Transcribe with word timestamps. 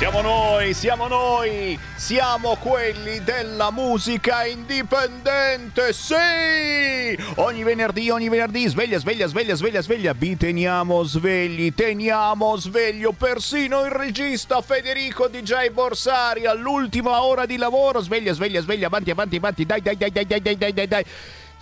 Siamo 0.00 0.22
noi, 0.22 0.72
siamo 0.72 1.08
noi, 1.08 1.78
siamo 1.94 2.56
quelli 2.56 3.22
della 3.22 3.70
musica 3.70 4.46
indipendente, 4.46 5.92
sì! 5.92 6.14
Ogni 7.34 7.62
venerdì, 7.64 8.08
ogni 8.08 8.30
venerdì, 8.30 8.66
sveglia, 8.66 8.96
sveglia, 8.96 9.26
sveglia, 9.26 9.54
sveglia, 9.56 9.82
sveglia, 9.82 10.14
vi 10.14 10.38
teniamo 10.38 11.02
svegli, 11.02 11.74
teniamo 11.74 12.56
sveglio 12.56 13.12
persino 13.12 13.84
il 13.84 13.90
regista 13.90 14.62
Federico 14.62 15.28
DJ 15.28 15.68
Borsari 15.68 16.46
all'ultima 16.46 17.22
ora 17.22 17.44
di 17.44 17.58
lavoro, 17.58 18.00
sveglia, 18.00 18.32
sveglia, 18.32 18.62
sveglia, 18.62 18.86
avanti, 18.86 19.10
avanti, 19.10 19.36
avanti, 19.36 19.66
dai, 19.66 19.82
dai, 19.82 19.98
dai, 19.98 20.10
dai, 20.10 20.26
dai, 20.26 20.40
dai, 20.40 20.56
dai, 20.56 20.72
dai, 20.72 20.88
dai. 20.88 21.04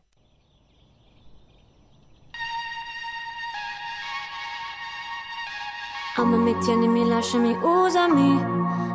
Amami, 6.15 6.57
tienimi, 6.59 7.07
lasciami, 7.07 7.57
usami. 7.61 8.35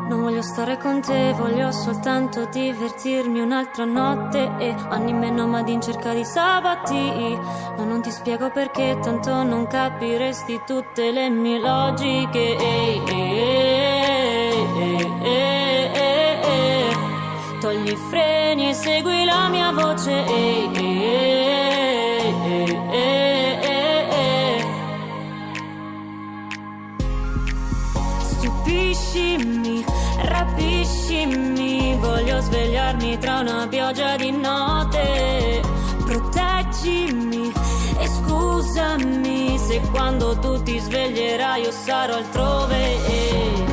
Non 0.08 0.22
voglio 0.22 0.42
stare 0.42 0.76
con 0.78 1.00
te, 1.00 1.32
voglio 1.32 1.72
soltanto 1.72 2.44
divertirmi 2.46 3.40
un'altra 3.40 3.84
notte 3.84 4.52
e 4.58 4.74
anni 4.88 5.12
meno 5.12 5.46
ma 5.46 5.62
in 5.66 5.80
cerca 5.80 6.12
di 6.12 6.24
sabati. 6.24 7.38
Ma 7.76 7.84
non 7.84 8.02
ti 8.02 8.10
spiego 8.10 8.50
perché, 8.50 8.98
tanto 9.02 9.42
non 9.42 9.66
capiresti 9.66 10.62
tutte 10.64 11.10
le 11.10 11.28
mie 11.28 11.58
logiche. 11.58 12.56
Ehi, 12.56 13.02
ehi, 13.08 14.72
ehi. 15.22 16.01
Togli 17.62 17.92
i 17.92 17.96
freni 18.10 18.70
e 18.70 18.74
segui 18.74 19.24
la 19.24 19.48
mia 19.48 19.70
voce. 19.70 20.10
Ehi, 20.10 20.68
ehi, 22.34 22.78
ehi. 22.90 24.64
Stupiscimi, 28.18 29.84
rapiscimi, 30.22 31.96
voglio 32.00 32.40
svegliarmi 32.40 33.18
tra 33.18 33.38
una 33.38 33.68
pioggia 33.68 34.16
di 34.16 34.32
notte. 34.32 35.62
Proteggimi 36.04 37.52
e 37.96 38.08
scusami 38.08 39.56
se 39.56 39.80
quando 39.92 40.36
tu 40.40 40.60
ti 40.64 40.80
sveglierai 40.80 41.62
io 41.62 41.70
sarò 41.70 42.16
altrove. 42.16 43.71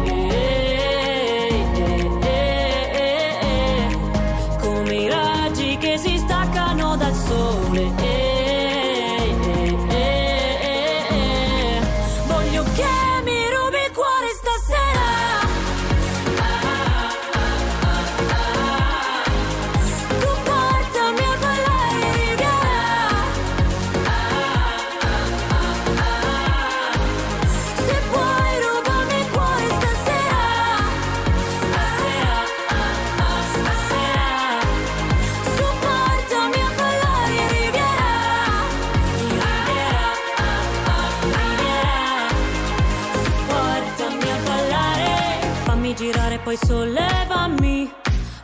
Poi 46.49 46.57
sollevami. 46.57 47.91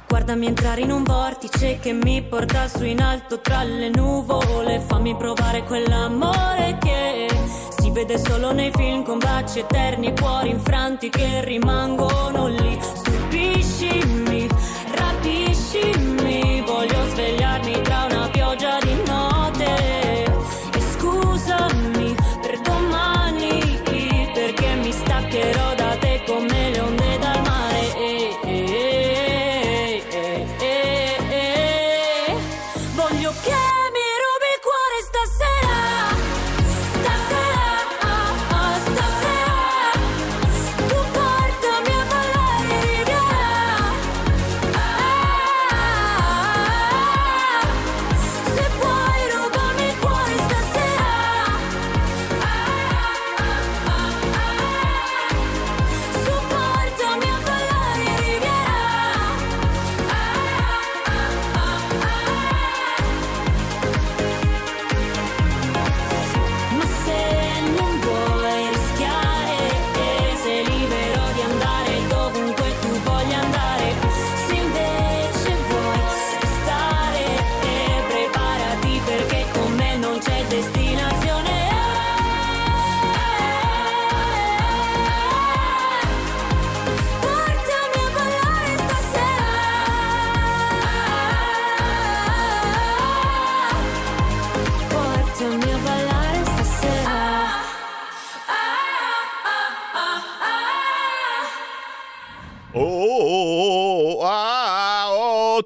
Guardami 0.07 0.45
entrare 0.45 0.81
in 0.81 0.91
un 0.91 1.01
vortice 1.01 1.79
che 1.79 1.91
mi 1.91 2.21
porta 2.21 2.67
su 2.67 2.83
in 2.83 3.01
alto 3.01 3.41
tra 3.41 3.63
le 3.63 3.89
nuvole. 3.89 4.79
Fammi 4.79 5.15
provare 5.15 5.63
quell'amore 5.63 6.77
che 6.79 7.27
si 7.79 7.89
vede 7.89 8.19
solo 8.19 8.51
nei 8.51 8.69
film 8.75 9.03
con 9.03 9.17
baci 9.17 9.57
eterni 9.57 10.09
e 10.09 10.13
cuori 10.13 10.49
infranti 10.49 11.09
che 11.09 11.43
rimangono 11.45 12.45
lì. 12.47 12.77
Stupiscimi, 12.79 14.24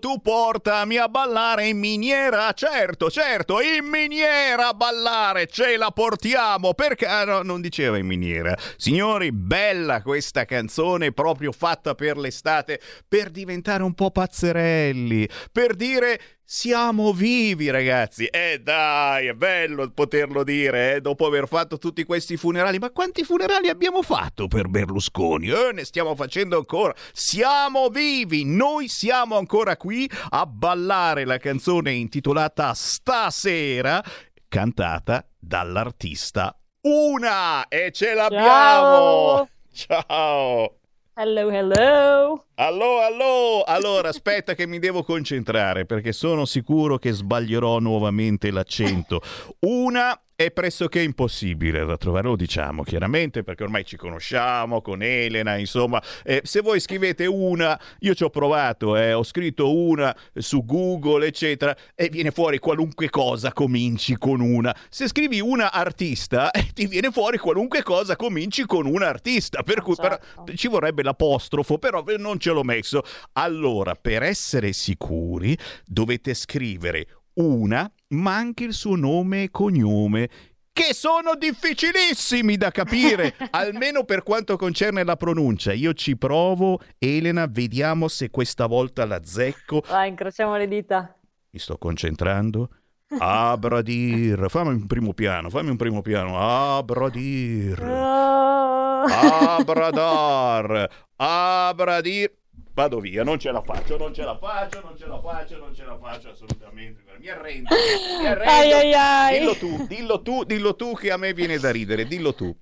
Dio, 0.09 0.17
tu 0.17 0.58
portami 0.59 0.97
a 0.97 1.07
ballare 1.07 1.67
in 1.67 1.79
miniera. 1.79 2.51
Certo, 2.51 3.09
certo, 3.09 3.61
in 3.61 3.85
miniera 3.85 4.67
a 4.67 4.73
ballare, 4.73 5.47
ce 5.47 5.77
la 5.77 5.89
portiamo. 5.91 6.73
Perché 6.73 7.05
ah, 7.05 7.23
no, 7.23 7.41
non 7.43 7.61
diceva 7.61 7.97
in 7.97 8.05
miniera. 8.05 8.55
Signori, 8.75 9.31
bella 9.31 10.01
questa 10.01 10.43
canzone 10.43 11.13
proprio 11.13 11.53
fatta 11.53 11.95
per 11.95 12.17
l'estate, 12.17 12.81
per 13.07 13.29
diventare 13.29 13.83
un 13.83 13.93
po' 13.93 14.11
pazzerelli, 14.11 15.29
per 15.51 15.75
dire 15.75 16.19
siamo 16.51 17.13
vivi, 17.13 17.69
ragazzi. 17.69 18.25
Eh 18.25 18.59
dai, 18.63 19.27
è 19.27 19.33
bello 19.33 19.91
poterlo 19.91 20.43
dire, 20.43 20.95
eh, 20.95 20.99
dopo 20.99 21.27
aver 21.27 21.47
fatto 21.47 21.77
tutti 21.77 22.03
questi 22.05 22.37
funerali. 22.37 22.79
Ma 22.79 22.89
quanti 22.89 23.23
funerali 23.23 23.69
abbiamo 23.69 24.01
fatto 24.01 24.47
per 24.47 24.67
Berlusconi? 24.67 25.49
Eh, 25.49 25.73
ne 25.73 25.85
stiamo 25.85 26.15
facendo 26.15 26.57
ancora. 26.57 26.95
Siamo 27.13 27.89
vivi, 27.89 28.45
noi 28.45 28.87
siamo 28.87 29.37
ancora 29.37 29.77
qui 29.77 30.09
a 30.29 30.47
ballare 30.49 31.23
la 31.25 31.37
canzone 31.37 31.91
intitolata 31.91 32.73
Stasera, 32.73 34.03
cantata 34.47 35.25
dall'artista 35.37 36.59
Una. 36.81 37.67
E 37.67 37.91
ce 37.91 38.13
l'abbiamo! 38.13 39.47
Ciao! 39.71 40.03
Ciao! 40.07 40.79
Hello, 41.13 41.49
hello! 41.49 42.45
Allo, 42.55 42.99
allo! 42.99 43.63
Allora, 43.65 44.09
aspetta 44.09 44.55
che 44.55 44.65
mi 44.65 44.79
devo 44.79 45.03
concentrare 45.03 45.85
perché 45.85 46.13
sono 46.13 46.45
sicuro 46.45 46.97
che 46.97 47.11
sbaglierò 47.11 47.79
nuovamente 47.79 48.51
l'accento. 48.51 49.21
Una 49.59 50.19
è 50.39 50.51
pressoché 50.51 51.01
impossibile 51.01 51.83
da 51.83 51.97
trovare, 51.97 52.29
lo 52.29 52.37
diciamo 52.37 52.83
chiaramente 52.83 53.43
perché 53.43 53.63
ormai 53.63 53.83
ci 53.83 53.97
conosciamo 53.97 54.81
con 54.81 55.03
Elena, 55.03 55.57
insomma, 55.57 56.01
eh, 56.23 56.39
se 56.45 56.61
voi 56.61 56.79
scrivete 56.79 57.25
una, 57.25 57.77
io 57.99 58.13
ci 58.13 58.23
ho 58.23 58.29
provato, 58.29 58.95
eh, 58.95 59.11
ho 59.11 59.23
scritto 59.23 59.75
una 59.75 60.15
su 60.33 60.63
Google, 60.63 61.27
eccetera, 61.27 61.75
e 61.93 62.07
viene 62.07 62.31
fuori 62.31 62.57
qualunque 62.57 63.09
cosa 63.09 63.51
cominci 63.51 64.15
con 64.17 64.39
una. 64.39 64.73
Se 64.87 65.09
scrivi 65.09 65.41
una 65.41 65.73
artista, 65.73 66.51
eh, 66.51 66.67
ti 66.73 66.87
viene 66.87 67.11
fuori 67.11 67.37
qualunque 67.37 67.83
cosa 67.83 68.15
cominci 68.15 68.65
con 68.65 68.85
un 68.85 69.03
artista, 69.03 69.61
per 69.63 69.81
cui 69.81 69.95
certo. 69.95 70.43
però, 70.45 70.57
ci 70.57 70.69
vorrebbe 70.69 71.03
l'apostrofo, 71.03 71.79
però 71.79 72.01
non 72.17 72.39
ce 72.39 72.51
l'ho 72.51 72.63
messo. 72.63 73.01
Allora, 73.33 73.93
per 73.93 74.23
essere 74.23 74.71
sicuri, 74.71 75.57
dovete 75.85 76.33
scrivere 76.33 77.07
una, 77.35 77.91
ma 78.09 78.35
anche 78.35 78.63
il 78.65 78.73
suo 78.73 78.95
nome 78.95 79.43
e 79.43 79.49
cognome, 79.51 80.29
che 80.71 80.93
sono 80.93 81.35
difficilissimi 81.37 82.55
da 82.55 82.71
capire, 82.71 83.35
almeno 83.51 84.03
per 84.05 84.23
quanto 84.23 84.55
concerne 84.55 85.03
la 85.03 85.15
pronuncia. 85.17 85.73
Io 85.73 85.93
ci 85.93 86.15
provo, 86.17 86.79
Elena, 86.97 87.47
vediamo 87.49 88.07
se 88.07 88.29
questa 88.29 88.65
volta 88.65 89.05
la 89.05 89.21
zecco. 89.23 89.83
Vai, 89.87 90.09
incrociamo 90.09 90.55
le 90.55 90.67
dita. 90.67 91.15
Mi 91.51 91.59
sto 91.59 91.77
concentrando. 91.77 92.69
Abradir, 93.17 94.45
fammi 94.49 94.69
un 94.69 94.85
primo 94.85 95.13
piano, 95.13 95.49
fammi 95.49 95.69
un 95.71 95.77
primo 95.77 96.01
piano. 96.01 96.37
Abradir, 96.39 97.81
Ah. 97.81 99.57
Abradar, 99.57 100.89
Abradir. 101.15 102.31
Vado 102.73 102.99
via, 102.99 103.23
non 103.23 103.39
ce 103.39 103.51
la 103.51 103.61
faccio, 103.61 103.97
non 103.97 104.13
ce 104.13 104.23
la 104.23 104.37
faccio, 104.37 104.81
non 104.81 104.95
ce 104.97 105.05
la 105.07 105.19
faccio, 105.19 105.57
non 105.57 105.73
ce 105.73 105.83
la 105.83 105.97
faccio 105.97 106.29
assolutamente. 106.29 107.01
Mi 107.19 107.27
arrendo, 107.29 107.75
mi 108.19 108.25
arrendo. 108.25 108.51
Ai, 108.51 108.71
ai, 108.73 108.93
ai. 108.93 109.39
Dillo 109.39 109.55
tu, 109.57 109.85
dillo 109.87 110.21
tu, 110.21 110.43
dillo 110.43 110.75
tu 110.75 110.95
che 110.95 111.11
a 111.11 111.17
me 111.17 111.33
viene 111.33 111.57
da 111.57 111.71
ridere, 111.71 112.05
dillo 112.05 112.33
tu. 112.33 112.55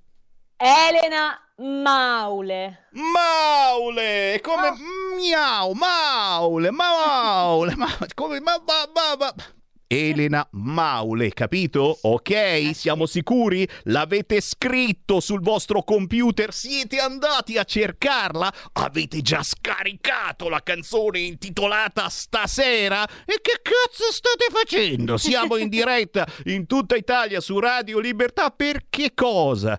Elena 0.56 1.38
Maule. 1.58 2.88
Maule, 2.92 4.34
è 4.34 4.40
come 4.40 4.66
Ah. 4.68 4.76
miau, 5.16 5.72
maule, 5.72 6.70
maule, 6.70 7.74
ma 7.76 7.86
come 8.14 8.40
ma, 8.40 8.60
ma, 8.66 8.90
ma, 8.92 9.16
ma- 9.18 9.34
Elena 9.90 10.46
Maule, 10.52 11.30
capito? 11.32 11.98
Ok, 12.02 12.72
siamo 12.74 13.06
sicuri? 13.06 13.66
L'avete 13.84 14.38
scritto 14.42 15.18
sul 15.18 15.40
vostro 15.40 15.82
computer? 15.82 16.52
Siete 16.52 16.98
andati 16.98 17.56
a 17.56 17.64
cercarla? 17.64 18.52
Avete 18.74 19.22
già 19.22 19.42
scaricato 19.42 20.50
la 20.50 20.62
canzone 20.62 21.20
intitolata 21.20 22.10
Stasera? 22.10 23.02
E 23.24 23.38
che 23.40 23.60
cazzo 23.62 24.12
state 24.12 24.48
facendo? 24.52 25.16
Siamo 25.16 25.56
in 25.56 25.70
diretta 25.70 26.26
in 26.44 26.66
tutta 26.66 26.94
Italia 26.94 27.40
su 27.40 27.58
Radio 27.58 27.98
Libertà 27.98 28.50
per 28.50 28.84
che 28.90 29.12
cosa? 29.14 29.78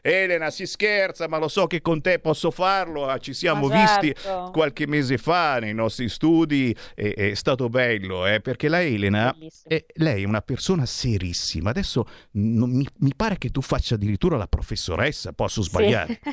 Elena 0.00 0.48
si 0.48 0.64
scherza, 0.64 1.28
ma 1.28 1.36
lo 1.36 1.48
so 1.48 1.66
che 1.66 1.82
con 1.82 2.00
te 2.00 2.18
posso 2.18 2.50
farlo. 2.50 3.06
ah, 3.06 3.18
Ci 3.18 3.34
siamo 3.34 3.68
Ma 3.68 3.78
visti 3.82 4.14
certo. 4.18 4.50
qualche 4.52 4.86
mese 4.86 5.18
fa 5.18 5.58
nei 5.58 5.74
nostri 5.74 6.08
studi. 6.08 6.74
e- 6.94 7.12
È, 7.12 7.34
stato 7.34 7.68
bello, 7.68 8.26
eh, 8.26 8.40
perché 8.40 8.68
la 8.68 8.80
Elena, 8.82 9.24
Bellissimo. 9.32 9.48
È, 9.64 9.84
lei 9.94 10.22
è 10.22 10.26
una 10.26 10.42
persona 10.42 10.86
serissima. 10.86 11.70
Adesso 11.70 12.06
non- 12.32 12.70
mi, 12.70 12.86
mi 12.98 13.12
pare 13.14 13.38
che 13.38 13.50
tu 13.50 13.60
faccia 13.60 13.94
addirittura 13.96 14.36
la 14.36 14.46
professoressa, 14.46 15.32
posso 15.32 15.62
sbagliare. 15.62 16.20
Sì. 16.22 16.30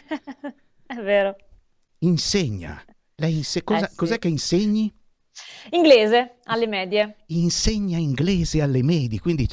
È 0.88 0.96
vero. 1.02 1.36
Insegna. 2.00 2.82
Lei 3.16 3.38
inse- 3.38 3.64
cosa- 3.64 3.86
Eh, 3.86 3.90
sì. 3.90 3.96
Cos'è 3.96 4.20
che 4.20 4.28
insegni? 4.28 4.94
Inglese 5.72 6.38
alle 6.46 6.66
medie. 6.68 7.18
insegna 7.28 7.98
inglese 7.98 8.62
alle 8.62 8.82
medie, 8.82 9.20
quindi 9.20 9.48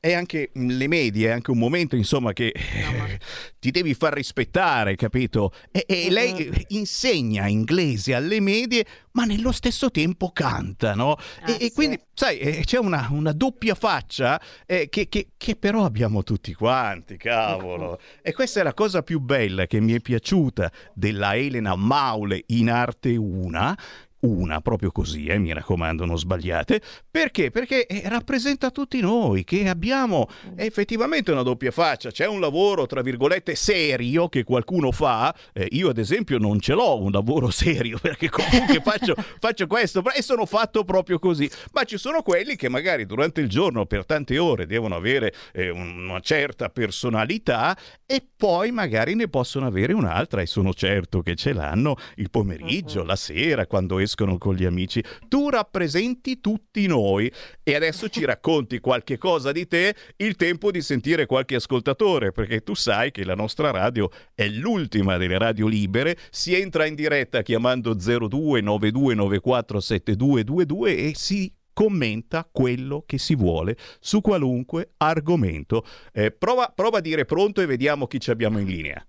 è 0.00 0.12
anche 0.12 0.50
le 0.54 0.88
medie, 0.88 1.28
è 1.28 1.32
anche 1.32 1.50
un 1.50 1.58
momento 1.58 1.96
insomma 1.96 2.32
che 2.32 2.48
eh, 2.48 3.18
ti 3.58 3.70
devi 3.70 3.94
far 3.94 4.12
rispettare, 4.12 4.96
capito? 4.96 5.52
E, 5.70 5.84
e 5.86 6.10
lei 6.10 6.48
eh, 6.48 6.64
insegna 6.68 7.46
inglese 7.46 8.14
alle 8.14 8.40
medie, 8.40 8.84
ma 9.12 9.24
nello 9.24 9.52
stesso 9.52 9.90
tempo 9.90 10.30
canta, 10.30 10.94
no? 10.94 11.12
Ah, 11.40 11.50
e, 11.50 11.54
e 11.54 11.58
sì. 11.66 11.72
quindi, 11.72 12.00
sai, 12.14 12.38
eh, 12.38 12.62
c'è 12.64 12.78
una, 12.78 13.08
una 13.10 13.32
doppia 13.32 13.74
faccia 13.74 14.40
eh, 14.66 14.88
che, 14.88 15.08
che- 15.08 15.28
che 15.36 15.56
però 15.56 15.84
abbiamo 15.84 16.22
tutti 16.22 16.52
quanti, 16.54 17.16
cavolo. 17.16 18.00
E 18.22 18.32
questa 18.32 18.60
è 18.60 18.62
la 18.62 18.74
cosa 18.74 19.02
più 19.02 19.20
bella 19.20 19.66
che 19.66 19.80
mi 19.80 19.92
è 19.92 20.00
piaciuta 20.00 20.70
della 20.94 21.36
Elena 21.36 21.76
Maule 21.76 22.42
in 22.48 22.70
arte 22.70 23.16
una. 23.16 23.76
Una, 24.20 24.60
proprio 24.60 24.90
così, 24.90 25.26
eh, 25.26 25.38
mi 25.38 25.52
raccomando, 25.52 26.06
non 26.06 26.18
sbagliate. 26.18 26.80
Perché? 27.10 27.50
Perché 27.50 27.86
eh, 27.86 28.02
rappresenta 28.08 28.70
tutti 28.70 29.00
noi 29.00 29.44
che 29.44 29.68
abbiamo 29.68 30.28
effettivamente 30.56 31.32
una 31.32 31.42
doppia 31.42 31.70
faccia. 31.70 32.10
C'è 32.10 32.26
un 32.26 32.40
lavoro, 32.40 32.86
tra 32.86 33.02
virgolette, 33.02 33.54
serio 33.54 34.28
che 34.28 34.42
qualcuno 34.42 34.90
fa. 34.90 35.34
Eh, 35.52 35.68
io, 35.72 35.90
ad 35.90 35.98
esempio, 35.98 36.38
non 36.38 36.60
ce 36.60 36.72
l'ho 36.72 37.02
un 37.02 37.10
lavoro 37.10 37.50
serio 37.52 37.98
perché 37.98 38.30
comunque 38.30 38.80
faccio, 38.80 39.14
faccio 39.38 39.66
questo 39.66 40.02
e 40.14 40.22
sono 40.22 40.46
fatto 40.46 40.84
proprio 40.84 41.18
così. 41.18 41.48
Ma 41.72 41.84
ci 41.84 41.98
sono 41.98 42.22
quelli 42.22 42.56
che 42.56 42.70
magari 42.70 43.04
durante 43.04 43.42
il 43.42 43.48
giorno 43.48 43.84
per 43.84 44.06
tante 44.06 44.38
ore 44.38 44.66
devono 44.66 44.96
avere 44.96 45.34
eh, 45.52 45.68
una 45.70 46.20
certa 46.20 46.70
personalità 46.70 47.76
e 48.06 48.26
poi 48.36 48.70
magari 48.70 49.14
ne 49.14 49.28
possono 49.28 49.66
avere 49.66 49.92
un'altra 49.92 50.40
e 50.40 50.46
sono 50.46 50.72
certo 50.72 51.20
che 51.20 51.34
ce 51.34 51.52
l'hanno 51.52 51.96
il 52.16 52.30
pomeriggio, 52.30 53.04
la 53.04 53.16
sera, 53.16 53.66
quando 53.66 53.98
escono 54.06 54.38
con 54.38 54.54
gli 54.54 54.64
amici. 54.64 55.04
Tu 55.28 55.50
rappresenti 55.50 56.40
tutti 56.40 56.86
noi 56.86 57.30
e 57.62 57.74
adesso 57.74 58.08
ci 58.08 58.24
racconti 58.24 58.80
qualche 58.80 59.18
cosa 59.18 59.52
di 59.52 59.66
te, 59.66 59.94
il 60.16 60.36
tempo 60.36 60.70
di 60.70 60.80
sentire 60.80 61.26
qualche 61.26 61.56
ascoltatore, 61.56 62.32
perché 62.32 62.62
tu 62.62 62.72
sai 62.74 63.10
che 63.10 63.22
la 63.24 63.34
nostra 63.34 63.70
radio 63.70 64.08
è 64.34 64.48
l'ultima 64.48 65.18
delle 65.18 65.36
radio 65.38 65.66
libere, 65.66 66.16
si 66.30 66.54
entra 66.54 66.86
in 66.86 66.94
diretta 66.94 67.42
chiamando 67.42 67.94
0292947222 67.94 70.86
e 70.86 71.12
si 71.14 71.52
commenta 71.72 72.48
quello 72.50 73.02
che 73.04 73.18
si 73.18 73.34
vuole 73.34 73.76
su 74.00 74.22
qualunque 74.22 74.92
argomento. 74.96 75.84
Eh, 76.10 76.30
prova, 76.30 76.72
prova 76.74 76.96
a 76.98 77.02
dire 77.02 77.26
pronto 77.26 77.60
e 77.60 77.66
vediamo 77.66 78.06
chi 78.06 78.18
ci 78.18 78.30
abbiamo 78.30 78.58
in 78.58 78.66
linea. 78.66 79.06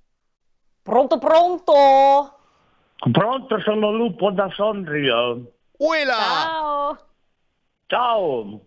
Pronto, 0.81 1.17
pronto? 1.17 2.36
Pronto, 3.11 3.59
sono 3.61 3.91
Lupo 3.91 4.31
da 4.31 4.49
Sondrio. 4.53 5.51
Uela! 5.77 6.13
Ciao. 6.13 6.97
Ciao. 7.87 8.61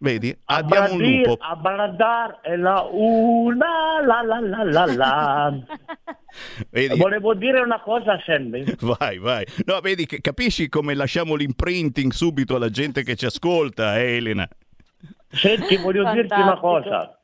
Vedi, 0.00 0.36
A 0.44 0.56
abbiamo 0.58 0.92
un 0.92 1.00
lupo. 1.00 1.36
A 1.40 1.56
Bradar 1.56 2.38
è 2.42 2.54
la 2.56 2.86
una, 2.88 4.00
la 4.04 4.22
la 4.22 4.38
la 4.40 4.62
la 4.64 4.86
la. 4.94 5.52
Vedi? 6.70 6.96
Volevo 6.98 7.34
dire 7.34 7.60
una 7.60 7.80
cosa, 7.80 8.16
Sammy. 8.24 8.64
Vai, 8.80 9.18
vai. 9.18 9.44
No, 9.64 9.80
vedi, 9.80 10.06
che- 10.06 10.20
capisci 10.20 10.68
come 10.68 10.94
lasciamo 10.94 11.34
l'imprinting 11.34 12.12
subito 12.12 12.54
alla 12.56 12.68
gente 12.70 13.02
che 13.02 13.16
ci 13.16 13.26
ascolta, 13.26 13.98
eh, 13.98 14.16
Elena? 14.18 14.48
Senti, 15.30 15.76
voglio 15.78 16.04
dirti 16.12 16.32
una 16.34 16.56
Fantastico. 16.56 16.60
cosa. 16.90 17.18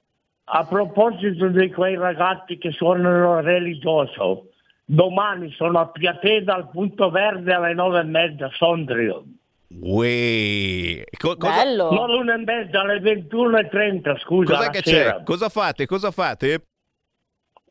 A 0.47 0.65
proposito 0.67 1.49
di 1.49 1.71
quei 1.71 1.95
ragazzi 1.97 2.59
che 2.59 2.73
suonano 2.73 3.41
religioso, 3.41 4.49
domani 4.85 5.51
sono 5.53 5.81
a 5.81 5.89
Piateda 5.89 6.55
al 6.55 6.71
Punto 6.71 7.11
Verde 7.11 7.53
alle 7.53 7.75
nove 7.75 8.01
e 8.01 8.05
mezza, 8.05 8.51
Sondrio. 8.53 9.25
Uè. 9.81 11.05
Co- 11.19 11.37
cosa, 11.37 11.63
Bello. 11.63 11.91
Non 11.91 12.11
l'una 12.11 12.35
e 12.35 12.45
mezza, 12.45 12.81
alle 12.81 13.01
21.30, 13.01 14.19
scusa, 14.19 14.57
cos'è 14.57 14.71
che 14.71 14.83
sera. 14.83 15.17
c'è? 15.17 15.23
Cosa 15.25 15.49
fate? 15.49 15.87
Cosa 15.87 16.11
fate? 16.11 16.67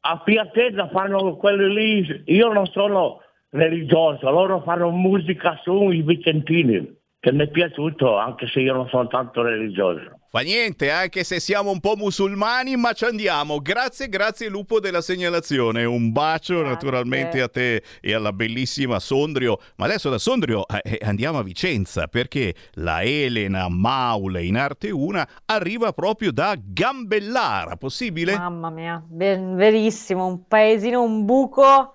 a 0.05 0.19
Piatezza 0.19 0.89
fanno 0.89 1.35
quelli 1.37 1.73
lì, 1.73 2.23
io 2.25 2.51
non 2.51 2.65
sono 2.67 3.21
religioso, 3.49 4.29
loro 4.29 4.61
fanno 4.61 4.89
musica 4.89 5.57
sui 5.63 6.01
vicentini. 6.01 7.01
che 7.19 7.31
mi 7.31 7.43
è 7.43 7.47
piaciuto, 7.47 8.17
anche 8.17 8.47
se 8.47 8.59
io 8.59 8.73
non 8.73 8.89
sono 8.89 9.07
tanto 9.07 9.41
religioso. 9.43 10.19
Fa 10.35 10.41
niente, 10.41 10.89
anche 10.89 11.23
se 11.23 11.39
siamo 11.39 11.69
un 11.69 11.79
po' 11.79 11.95
musulmani, 11.95 12.75
ma 12.75 12.93
ci 12.93 13.05
andiamo. 13.05 13.61
Grazie, 13.61 14.09
grazie 14.09 14.49
Lupo 14.49 14.79
della 14.79 15.01
segnalazione. 15.01 15.85
Un 15.85 16.11
bacio 16.11 16.55
Grazie. 16.55 16.69
naturalmente 16.71 17.39
a 17.39 17.47
te 17.47 17.83
e 18.01 18.15
alla 18.15 18.33
bellissima 18.33 18.97
Sondrio. 18.97 19.59
Ma 19.75 19.85
adesso 19.85 20.09
da 20.09 20.17
Sondrio 20.17 20.65
eh, 20.67 20.81
eh, 20.83 20.99
andiamo 21.05 21.37
a 21.37 21.43
Vicenza 21.43 22.07
perché 22.07 22.55
la 22.77 23.03
Elena 23.03 23.69
Maule 23.69 24.43
in 24.43 24.57
arte 24.57 24.89
1 24.89 25.23
arriva 25.45 25.93
proprio 25.93 26.31
da 26.31 26.55
Gambellara. 26.59 27.75
Possibile? 27.75 28.35
Mamma 28.35 28.71
mia, 28.71 29.05
ben- 29.07 29.55
verissimo, 29.55 30.25
un 30.25 30.47
paesino, 30.47 31.03
un 31.03 31.25
buco 31.25 31.93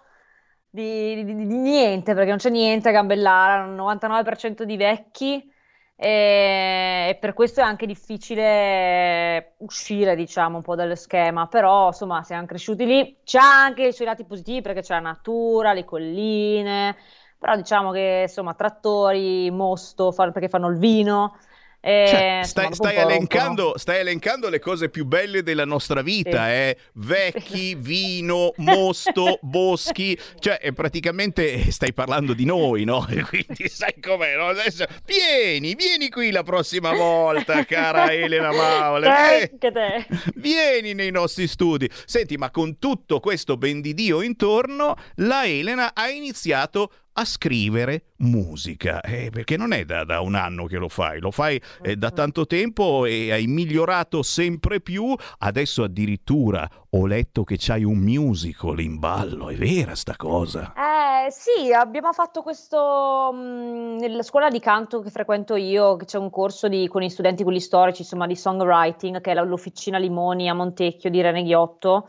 di, 0.70 1.24
di- 1.24 1.34
di 1.34 1.44
niente, 1.44 2.14
perché 2.14 2.28
non 2.28 2.38
c'è 2.38 2.50
niente 2.50 2.88
a 2.88 2.92
Gambellara, 2.92 3.64
un 3.64 3.74
99% 3.74 4.62
di 4.62 4.76
vecchi 4.76 5.56
e, 6.00 7.16
per 7.20 7.34
questo 7.34 7.60
è 7.60 7.64
anche 7.64 7.84
difficile 7.86 9.54
uscire, 9.58 10.14
diciamo, 10.14 10.56
un 10.58 10.62
po' 10.62 10.76
dallo 10.76 10.94
schema, 10.94 11.48
però 11.48 11.88
insomma 11.88 12.22
siamo 12.22 12.46
cresciuti 12.46 12.84
lì, 12.86 13.18
c'ha 13.24 13.62
anche 13.64 13.88
i 13.88 13.92
suoi 13.92 14.06
lati 14.06 14.24
positivi 14.24 14.60
perché 14.62 14.80
c'è 14.82 14.94
la 14.94 15.00
natura, 15.00 15.72
le 15.72 15.84
colline, 15.84 16.96
però 17.38 17.56
diciamo 17.56 17.90
che 17.90 18.20
insomma 18.28 18.54
trattori, 18.54 19.50
mosto, 19.50 20.12
fa- 20.12 20.30
perché 20.30 20.48
fanno 20.48 20.68
il 20.68 20.78
vino. 20.78 21.36
E, 21.80 22.06
Cioè, 22.08 22.40
stai, 22.44 22.74
stai 22.74 22.96
elencando, 22.96 23.78
stai 23.78 24.00
elencando 24.00 24.48
le 24.48 24.58
cose 24.58 24.88
più 24.88 25.04
belle 25.04 25.42
della 25.44 25.64
nostra 25.64 26.02
vita, 26.02 26.46
Sì. 26.46 26.50
eh? 26.52 26.76
Vecchi, 26.94 27.74
vino, 27.78 28.52
mosto, 28.56 29.38
boschi, 29.42 30.18
cioè 30.40 30.58
eh, 30.60 30.72
praticamente 30.72 31.70
stai 31.70 31.92
parlando 31.92 32.34
di 32.34 32.44
noi, 32.44 32.82
no? 32.84 33.06
Quindi 33.28 33.68
sai 33.68 33.94
com'è, 34.00 34.34
no? 34.36 34.48
Adesso 34.48 34.84
vieni, 35.06 35.74
vieni 35.76 36.08
qui 36.10 36.30
la 36.32 36.42
prossima 36.42 36.92
volta, 36.92 37.64
cara 37.64 38.12
Elena 38.12 38.50
Maule. 38.52 39.08
Eh. 39.42 40.06
Vieni 40.34 40.94
nei 40.94 41.10
nostri 41.12 41.46
studi. 41.46 41.88
Senti, 42.06 42.36
ma 42.36 42.50
con 42.50 42.78
tutto 42.78 43.20
questo 43.20 43.56
ben 43.56 43.80
di 43.80 43.94
Dio 43.94 44.20
intorno, 44.22 44.96
la 45.16 45.46
Elena 45.46 45.92
ha 45.94 46.08
iniziato 46.08 46.90
a 47.18 47.24
scrivere 47.24 48.04
musica, 48.18 49.00
Eh, 49.00 49.30
perché 49.32 49.56
non 49.56 49.72
è 49.72 49.84
da, 49.84 50.04
da 50.04 50.20
un 50.20 50.36
anno 50.36 50.66
che 50.66 50.76
lo 50.78 50.88
fai, 50.88 51.18
lo 51.18 51.32
fai 51.32 51.60
eh, 51.82 51.96
da 51.96 52.12
tanto 52.12 52.46
tempo 52.46 53.06
e 53.06 53.32
hai 53.32 53.46
migliorato 53.46 54.22
sempre 54.22 54.80
più, 54.80 55.16
adesso 55.38 55.82
addirittura 55.82 56.68
ho 56.90 57.06
letto 57.06 57.42
che 57.42 57.56
c'hai 57.58 57.82
un 57.82 57.98
musical 57.98 58.78
in 58.78 59.00
ballo, 59.00 59.48
è 59.48 59.56
vera 59.56 59.96
sta 59.96 60.14
cosa? 60.16 60.72
Eh, 60.76 61.30
sì, 61.32 61.72
abbiamo 61.72 62.12
fatto 62.12 62.42
questo 62.42 63.32
mh, 63.32 63.96
nella 63.98 64.22
scuola 64.22 64.48
di 64.48 64.60
canto 64.60 65.00
che 65.00 65.10
frequento 65.10 65.56
io, 65.56 65.96
che 65.96 66.04
c'è 66.04 66.18
un 66.18 66.30
corso 66.30 66.68
di- 66.68 66.86
con 66.86 67.02
gli 67.02 67.08
studenti, 67.08 67.42
quelli 67.42 67.60
storici, 67.60 68.02
insomma, 68.02 68.28
di 68.28 68.36
songwriting, 68.36 69.20
che 69.20 69.32
è 69.32 69.34
l'Officina 69.34 69.98
Limoni 69.98 70.48
a 70.48 70.54
Montecchio 70.54 71.10
di 71.10 71.18
Irene 71.18 71.42
Ghiotto. 71.42 72.06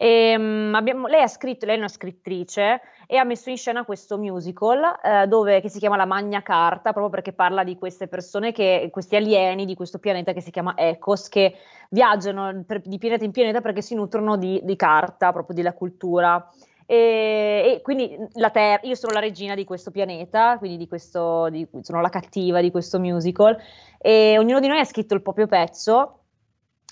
E, 0.00 0.38
mh, 0.38 0.74
abbiamo- 0.76 1.08
lei 1.08 1.22
ha 1.22 1.26
scritto, 1.26 1.66
lei 1.66 1.74
è 1.74 1.78
una 1.78 1.88
scrittrice 1.88 2.80
e 3.08 3.16
ha 3.16 3.24
messo 3.24 3.50
in 3.50 3.56
scena 3.56 3.84
questo 3.84 4.16
musical 4.16 4.80
eh, 5.02 5.26
dove, 5.26 5.60
che 5.60 5.68
si 5.68 5.80
chiama 5.80 5.96
La 5.96 6.04
Magna 6.04 6.40
Carta, 6.40 6.92
proprio 6.92 7.08
perché 7.10 7.32
parla 7.32 7.64
di 7.64 7.76
queste 7.76 8.06
persone, 8.06 8.52
che, 8.52 8.90
questi 8.92 9.16
alieni 9.16 9.64
di 9.64 9.74
questo 9.74 9.98
pianeta 9.98 10.32
che 10.32 10.40
si 10.40 10.52
chiama 10.52 10.74
Ecos, 10.76 11.28
che 11.28 11.56
viaggiano 11.90 12.62
per- 12.64 12.82
di 12.82 12.96
pianeta 12.96 13.24
in 13.24 13.32
pianeta 13.32 13.60
perché 13.60 13.82
si 13.82 13.96
nutrono 13.96 14.36
di, 14.36 14.60
di 14.62 14.76
carta, 14.76 15.32
proprio 15.32 15.56
della 15.56 15.72
cultura. 15.74 16.48
E, 16.86 17.74
e 17.74 17.80
quindi 17.82 18.16
la 18.34 18.50
ter- 18.50 18.84
io 18.84 18.94
sono 18.94 19.12
la 19.12 19.20
regina 19.20 19.56
di 19.56 19.64
questo 19.64 19.90
pianeta, 19.90 20.58
quindi 20.58 20.76
di 20.76 20.86
questo, 20.86 21.48
di- 21.50 21.66
sono 21.80 22.00
la 22.00 22.08
cattiva 22.08 22.60
di 22.60 22.70
questo 22.70 23.00
musical, 23.00 23.58
e 23.98 24.38
ognuno 24.38 24.60
di 24.60 24.68
noi 24.68 24.78
ha 24.78 24.84
scritto 24.84 25.14
il 25.14 25.22
proprio 25.22 25.48
pezzo 25.48 26.20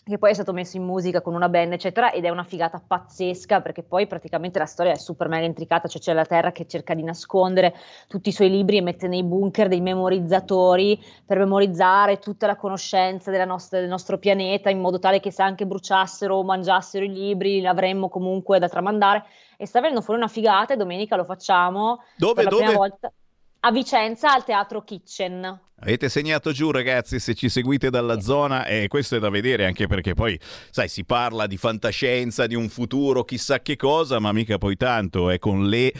che 0.08 0.18
poi 0.18 0.30
è 0.30 0.34
stato 0.34 0.52
messo 0.52 0.76
in 0.76 0.84
musica 0.84 1.20
con 1.20 1.34
una 1.34 1.48
band, 1.48 1.72
eccetera, 1.72 2.12
ed 2.12 2.24
è 2.24 2.28
una 2.28 2.44
figata 2.44 2.80
pazzesca 2.84 3.60
perché 3.60 3.82
poi 3.82 4.06
praticamente 4.06 4.60
la 4.60 4.64
storia 4.64 4.92
è 4.92 4.96
super 4.96 5.26
mega 5.26 5.46
intricata, 5.46 5.88
cioè 5.88 6.00
c'è 6.00 6.12
la 6.12 6.24
Terra 6.24 6.52
che 6.52 6.68
cerca 6.68 6.94
di 6.94 7.02
nascondere 7.02 7.74
tutti 8.06 8.28
i 8.28 8.32
suoi 8.32 8.48
libri 8.48 8.76
e 8.76 8.82
mette 8.82 9.08
nei 9.08 9.24
bunker 9.24 9.66
dei 9.66 9.80
memorizzatori 9.80 11.02
per 11.24 11.38
memorizzare 11.38 12.20
tutta 12.20 12.46
la 12.46 12.54
conoscenza 12.54 13.32
della 13.32 13.44
nostra- 13.44 13.80
del 13.80 13.88
nostro 13.88 14.18
pianeta 14.18 14.70
in 14.70 14.78
modo 14.78 15.00
tale 15.00 15.18
che 15.18 15.32
se 15.32 15.42
anche 15.42 15.66
bruciassero 15.66 16.36
o 16.36 16.44
mangiassero 16.44 17.04
i 17.04 17.12
libri 17.12 17.60
l'avremmo 17.60 18.08
comunque 18.08 18.60
da 18.60 18.68
tramandare 18.68 19.24
e 19.56 19.66
sta 19.66 19.80
venendo 19.80 20.02
fuori 20.02 20.20
una 20.20 20.28
figata 20.28 20.74
e 20.74 20.76
domenica 20.76 21.16
lo 21.16 21.24
facciamo 21.24 22.02
Dove, 22.14 22.34
per 22.34 22.44
la 22.44 22.50
dove? 22.50 22.62
prima 22.62 22.78
volta 22.78 23.12
a 23.58 23.72
Vicenza 23.72 24.32
al 24.32 24.44
Teatro 24.44 24.84
Kitchen. 24.84 25.60
Avete 25.78 26.08
segnato 26.08 26.52
giù 26.52 26.70
ragazzi 26.70 27.18
se 27.18 27.34
ci 27.34 27.50
seguite 27.50 27.90
dalla 27.90 28.20
zona 28.20 28.64
e 28.64 28.88
questo 28.88 29.16
è 29.16 29.18
da 29.18 29.28
vedere 29.28 29.66
anche 29.66 29.86
perché 29.86 30.14
poi 30.14 30.40
sai 30.70 30.88
si 30.88 31.04
parla 31.04 31.46
di 31.46 31.58
fantascienza, 31.58 32.46
di 32.46 32.54
un 32.54 32.70
futuro 32.70 33.24
chissà 33.24 33.60
che 33.60 33.76
cosa 33.76 34.18
ma 34.18 34.32
mica 34.32 34.56
poi 34.56 34.76
tanto 34.76 35.28
è 35.28 35.38
con 35.38 35.68
le, 35.68 35.92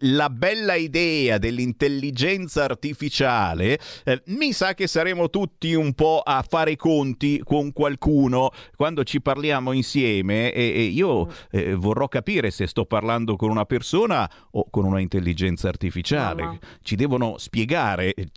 la 0.00 0.28
bella 0.28 0.74
idea 0.74 1.38
dell'intelligenza 1.38 2.64
artificiale 2.64 3.78
eh, 4.04 4.20
mi 4.26 4.52
sa 4.52 4.74
che 4.74 4.86
saremo 4.86 5.30
tutti 5.30 5.72
un 5.72 5.94
po' 5.94 6.20
a 6.22 6.44
fare 6.46 6.72
i 6.72 6.76
conti 6.76 7.40
con 7.42 7.72
qualcuno. 7.72 8.50
Quando 8.76 9.02
ci 9.04 9.22
parliamo 9.22 9.72
insieme 9.72 10.52
e, 10.52 10.62
e 10.62 10.82
io 10.82 11.28
eh, 11.50 11.74
vorrò 11.74 12.06
capire 12.08 12.50
se 12.50 12.66
sto 12.66 12.84
parlando 12.84 13.36
con 13.36 13.50
una 13.50 13.64
persona 13.64 14.30
o 14.50 14.68
con 14.68 14.84
una 14.84 15.00
intelligenza 15.00 15.68
artificiale. 15.68 16.58
Ci 16.82 16.96
devono 16.96 17.38
spiegare, 17.38 18.12
eh, 18.12 18.28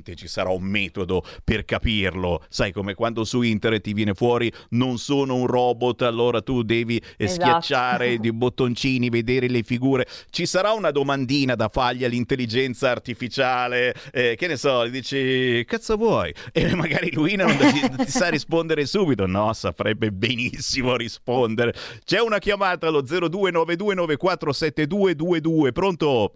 sicuramente 0.00 0.14
ci 0.14 0.28
sarà 0.28 0.50
un 0.50 0.62
metodo 0.62 1.24
per 1.44 1.64
capirlo, 1.64 2.44
sai 2.48 2.72
come 2.72 2.94
quando 2.94 3.24
su 3.24 3.42
internet 3.42 3.82
ti 3.82 3.92
viene 3.92 4.14
fuori 4.14 4.50
non 4.70 4.96
sono 4.98 5.36
un 5.36 5.46
robot, 5.46 6.02
allora 6.02 6.42
tu 6.42 6.62
devi 6.62 7.00
Esatto. 7.16 7.42
schiacciare 7.42 8.18
dei 8.20 8.32
bottoncini, 8.32 9.08
vedere 9.10 9.48
le 9.48 9.62
figure, 9.62 10.06
ci 10.30 10.46
sarà 10.46 10.72
una 10.72 10.90
domandina 10.90 11.54
da 11.54 11.68
fargli 11.68 12.04
all'intelligenza 12.04 12.90
artificiale, 12.90 13.94
eh, 14.12 14.34
che 14.36 14.46
ne 14.46 14.56
so, 14.56 14.86
gli 14.86 14.90
dici 14.90 15.64
cazzo 15.66 15.96
vuoi? 15.96 16.32
E 16.52 16.74
magari 16.74 17.12
lui 17.12 17.36
non 17.36 17.54
ti 17.56 17.80
sa 18.06 18.28
rispondere 18.30 18.86
subito, 18.86 19.26
no, 19.26 19.52
saprebbe 19.52 20.12
benissimo 20.12 20.96
rispondere. 20.96 21.74
C'è 22.04 22.20
una 22.20 22.38
chiamata 22.38 22.86
allo 22.88 23.02
0292947222, 23.02 25.72
pronto? 25.72 26.34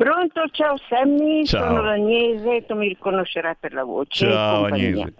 Pronto, 0.00 0.48
ciao 0.52 0.78
Sammy, 0.88 1.44
Ciao. 1.44 1.62
sono 1.62 1.82
l'Agnese, 1.82 2.64
tu 2.64 2.74
mi 2.74 2.88
riconoscerai 2.88 3.56
per 3.60 3.74
la 3.74 3.84
voce. 3.84 4.26
e 4.26 4.30
Ciao 4.30 4.60
compagnia. 4.62 4.86
Agnese. 4.88 5.14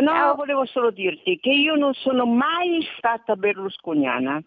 No, 0.00 0.34
volevo 0.36 0.64
solo 0.64 0.90
dirti 0.90 1.38
che 1.38 1.50
io 1.50 1.74
non 1.74 1.92
sono 1.92 2.24
mai 2.24 2.80
stata 2.96 3.36
berlusconiana, 3.36 4.42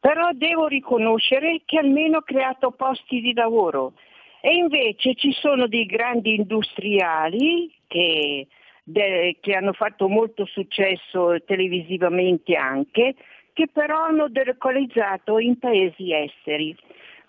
però 0.00 0.30
devo 0.32 0.66
riconoscere 0.66 1.60
che 1.66 1.76
almeno 1.78 2.18
ho 2.18 2.22
creato 2.22 2.70
posti 2.70 3.20
di 3.20 3.34
lavoro 3.34 3.92
e 4.40 4.54
invece 4.54 5.14
ci 5.14 5.30
sono 5.32 5.66
dei 5.66 5.84
grandi 5.84 6.34
industriali 6.36 7.70
che, 7.86 8.46
de- 8.82 9.36
che 9.42 9.54
hanno 9.54 9.74
fatto 9.74 10.08
molto 10.08 10.46
successo 10.46 11.36
televisivamente 11.44 12.56
anche, 12.56 13.14
che 13.52 13.68
però 13.70 14.04
hanno 14.04 14.28
delocalizzato 14.30 15.38
in 15.38 15.58
paesi 15.58 16.14
esteri. 16.14 16.74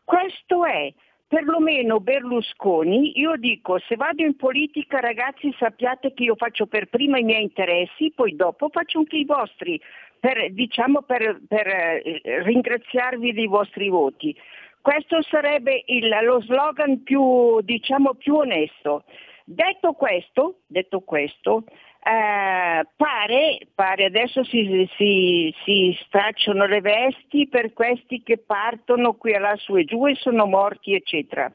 Questo 0.06 0.64
è 0.64 0.94
perlomeno 1.28 2.00
Berlusconi, 2.00 3.20
io 3.20 3.36
dico 3.36 3.80
se 3.80 3.96
vado 3.96 4.24
in 4.24 4.36
politica 4.36 5.00
ragazzi 5.00 5.54
sappiate 5.60 6.14
che 6.14 6.24
io 6.24 6.36
faccio 6.36 6.68
per 6.68 6.88
prima 6.88 7.20
i 7.20 7.24
miei 7.24 7.44
interessi, 7.44 8.12
poi 8.16 8.36
dopo 8.36 8.70
faccio 8.70 9.00
anche 9.00 9.18
i 9.18 9.26
vostri, 9.26 9.80
per, 10.20 10.52
diciamo 10.52 11.02
per, 11.02 11.42
per, 11.48 11.68
eh, 11.68 12.22
ringraziarvi 12.44 13.34
dei 13.34 13.48
vostri 13.48 13.90
voti. 13.90 14.36
Questo 14.82 15.22
sarebbe 15.24 15.84
il- 15.88 16.18
lo 16.24 16.42
slogan 16.42 17.04
più, 17.04 17.60
diciamo, 17.62 18.14
più 18.14 18.36
onesto. 18.36 19.04
Detto 19.44 19.94
questo, 19.94 20.60
detto 20.68 21.02
questo 21.02 21.64
eh, 22.04 22.88
pare, 22.96 23.60
pare 23.76 24.06
adesso 24.06 24.44
si, 24.44 24.88
si, 24.96 25.54
si 25.64 25.98
stracciano 26.06 26.66
le 26.66 26.82
vesti 26.82 27.48
per 27.48 27.74
questi 27.74 28.24
che 28.24 28.38
partono 28.38 29.14
qui 29.14 29.32
là 29.34 29.56
su 29.58 29.76
e 29.76 29.84
giù 29.84 30.08
e 30.08 30.16
sono 30.16 30.46
morti, 30.46 30.94
eccetera. 30.94 31.52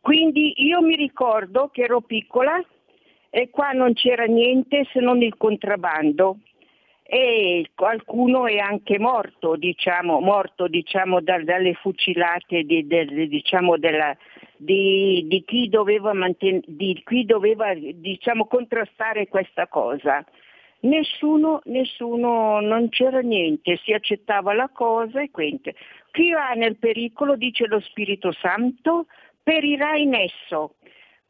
Quindi 0.00 0.54
io 0.64 0.80
mi 0.82 0.96
ricordo 0.96 1.68
che 1.68 1.82
ero 1.82 2.00
piccola 2.00 2.62
e 3.30 3.48
qua 3.50 3.70
non 3.70 3.94
c'era 3.94 4.24
niente 4.24 4.86
se 4.92 5.00
non 5.00 5.22
il 5.22 5.36
contrabbando 5.36 6.38
e 7.04 7.70
qualcuno 7.74 8.46
è 8.46 8.58
anche 8.58 8.98
morto, 8.98 9.56
diciamo, 9.56 10.20
morto 10.20 10.66
diciamo, 10.66 11.20
da- 11.20 11.42
dalle 11.42 11.74
fucilate 11.74 12.62
di, 12.62 12.86
del- 12.86 13.28
diciamo, 13.28 13.76
della- 13.76 14.16
di- 14.64 15.24
di 15.26 15.42
chi 15.44 15.68
doveva, 15.68 16.12
manten- 16.12 16.62
di 16.66 17.02
chi 17.04 17.24
doveva 17.24 17.74
diciamo, 17.74 18.46
contrastare 18.46 19.26
questa 19.28 19.66
cosa. 19.66 20.24
Nessuno, 20.80 21.60
nessuno, 21.64 22.60
non 22.60 22.88
c'era 22.88 23.20
niente, 23.20 23.78
si 23.82 23.92
accettava 23.92 24.52
la 24.52 24.68
cosa 24.68 25.20
e 25.20 25.30
quindi. 25.30 25.74
Chi 26.10 26.32
va 26.32 26.52
nel 26.54 26.76
pericolo, 26.76 27.36
dice 27.36 27.66
lo 27.66 27.80
Spirito 27.80 28.32
Santo, 28.32 29.06
perirà 29.42 29.96
in 29.96 30.14
esso. 30.14 30.76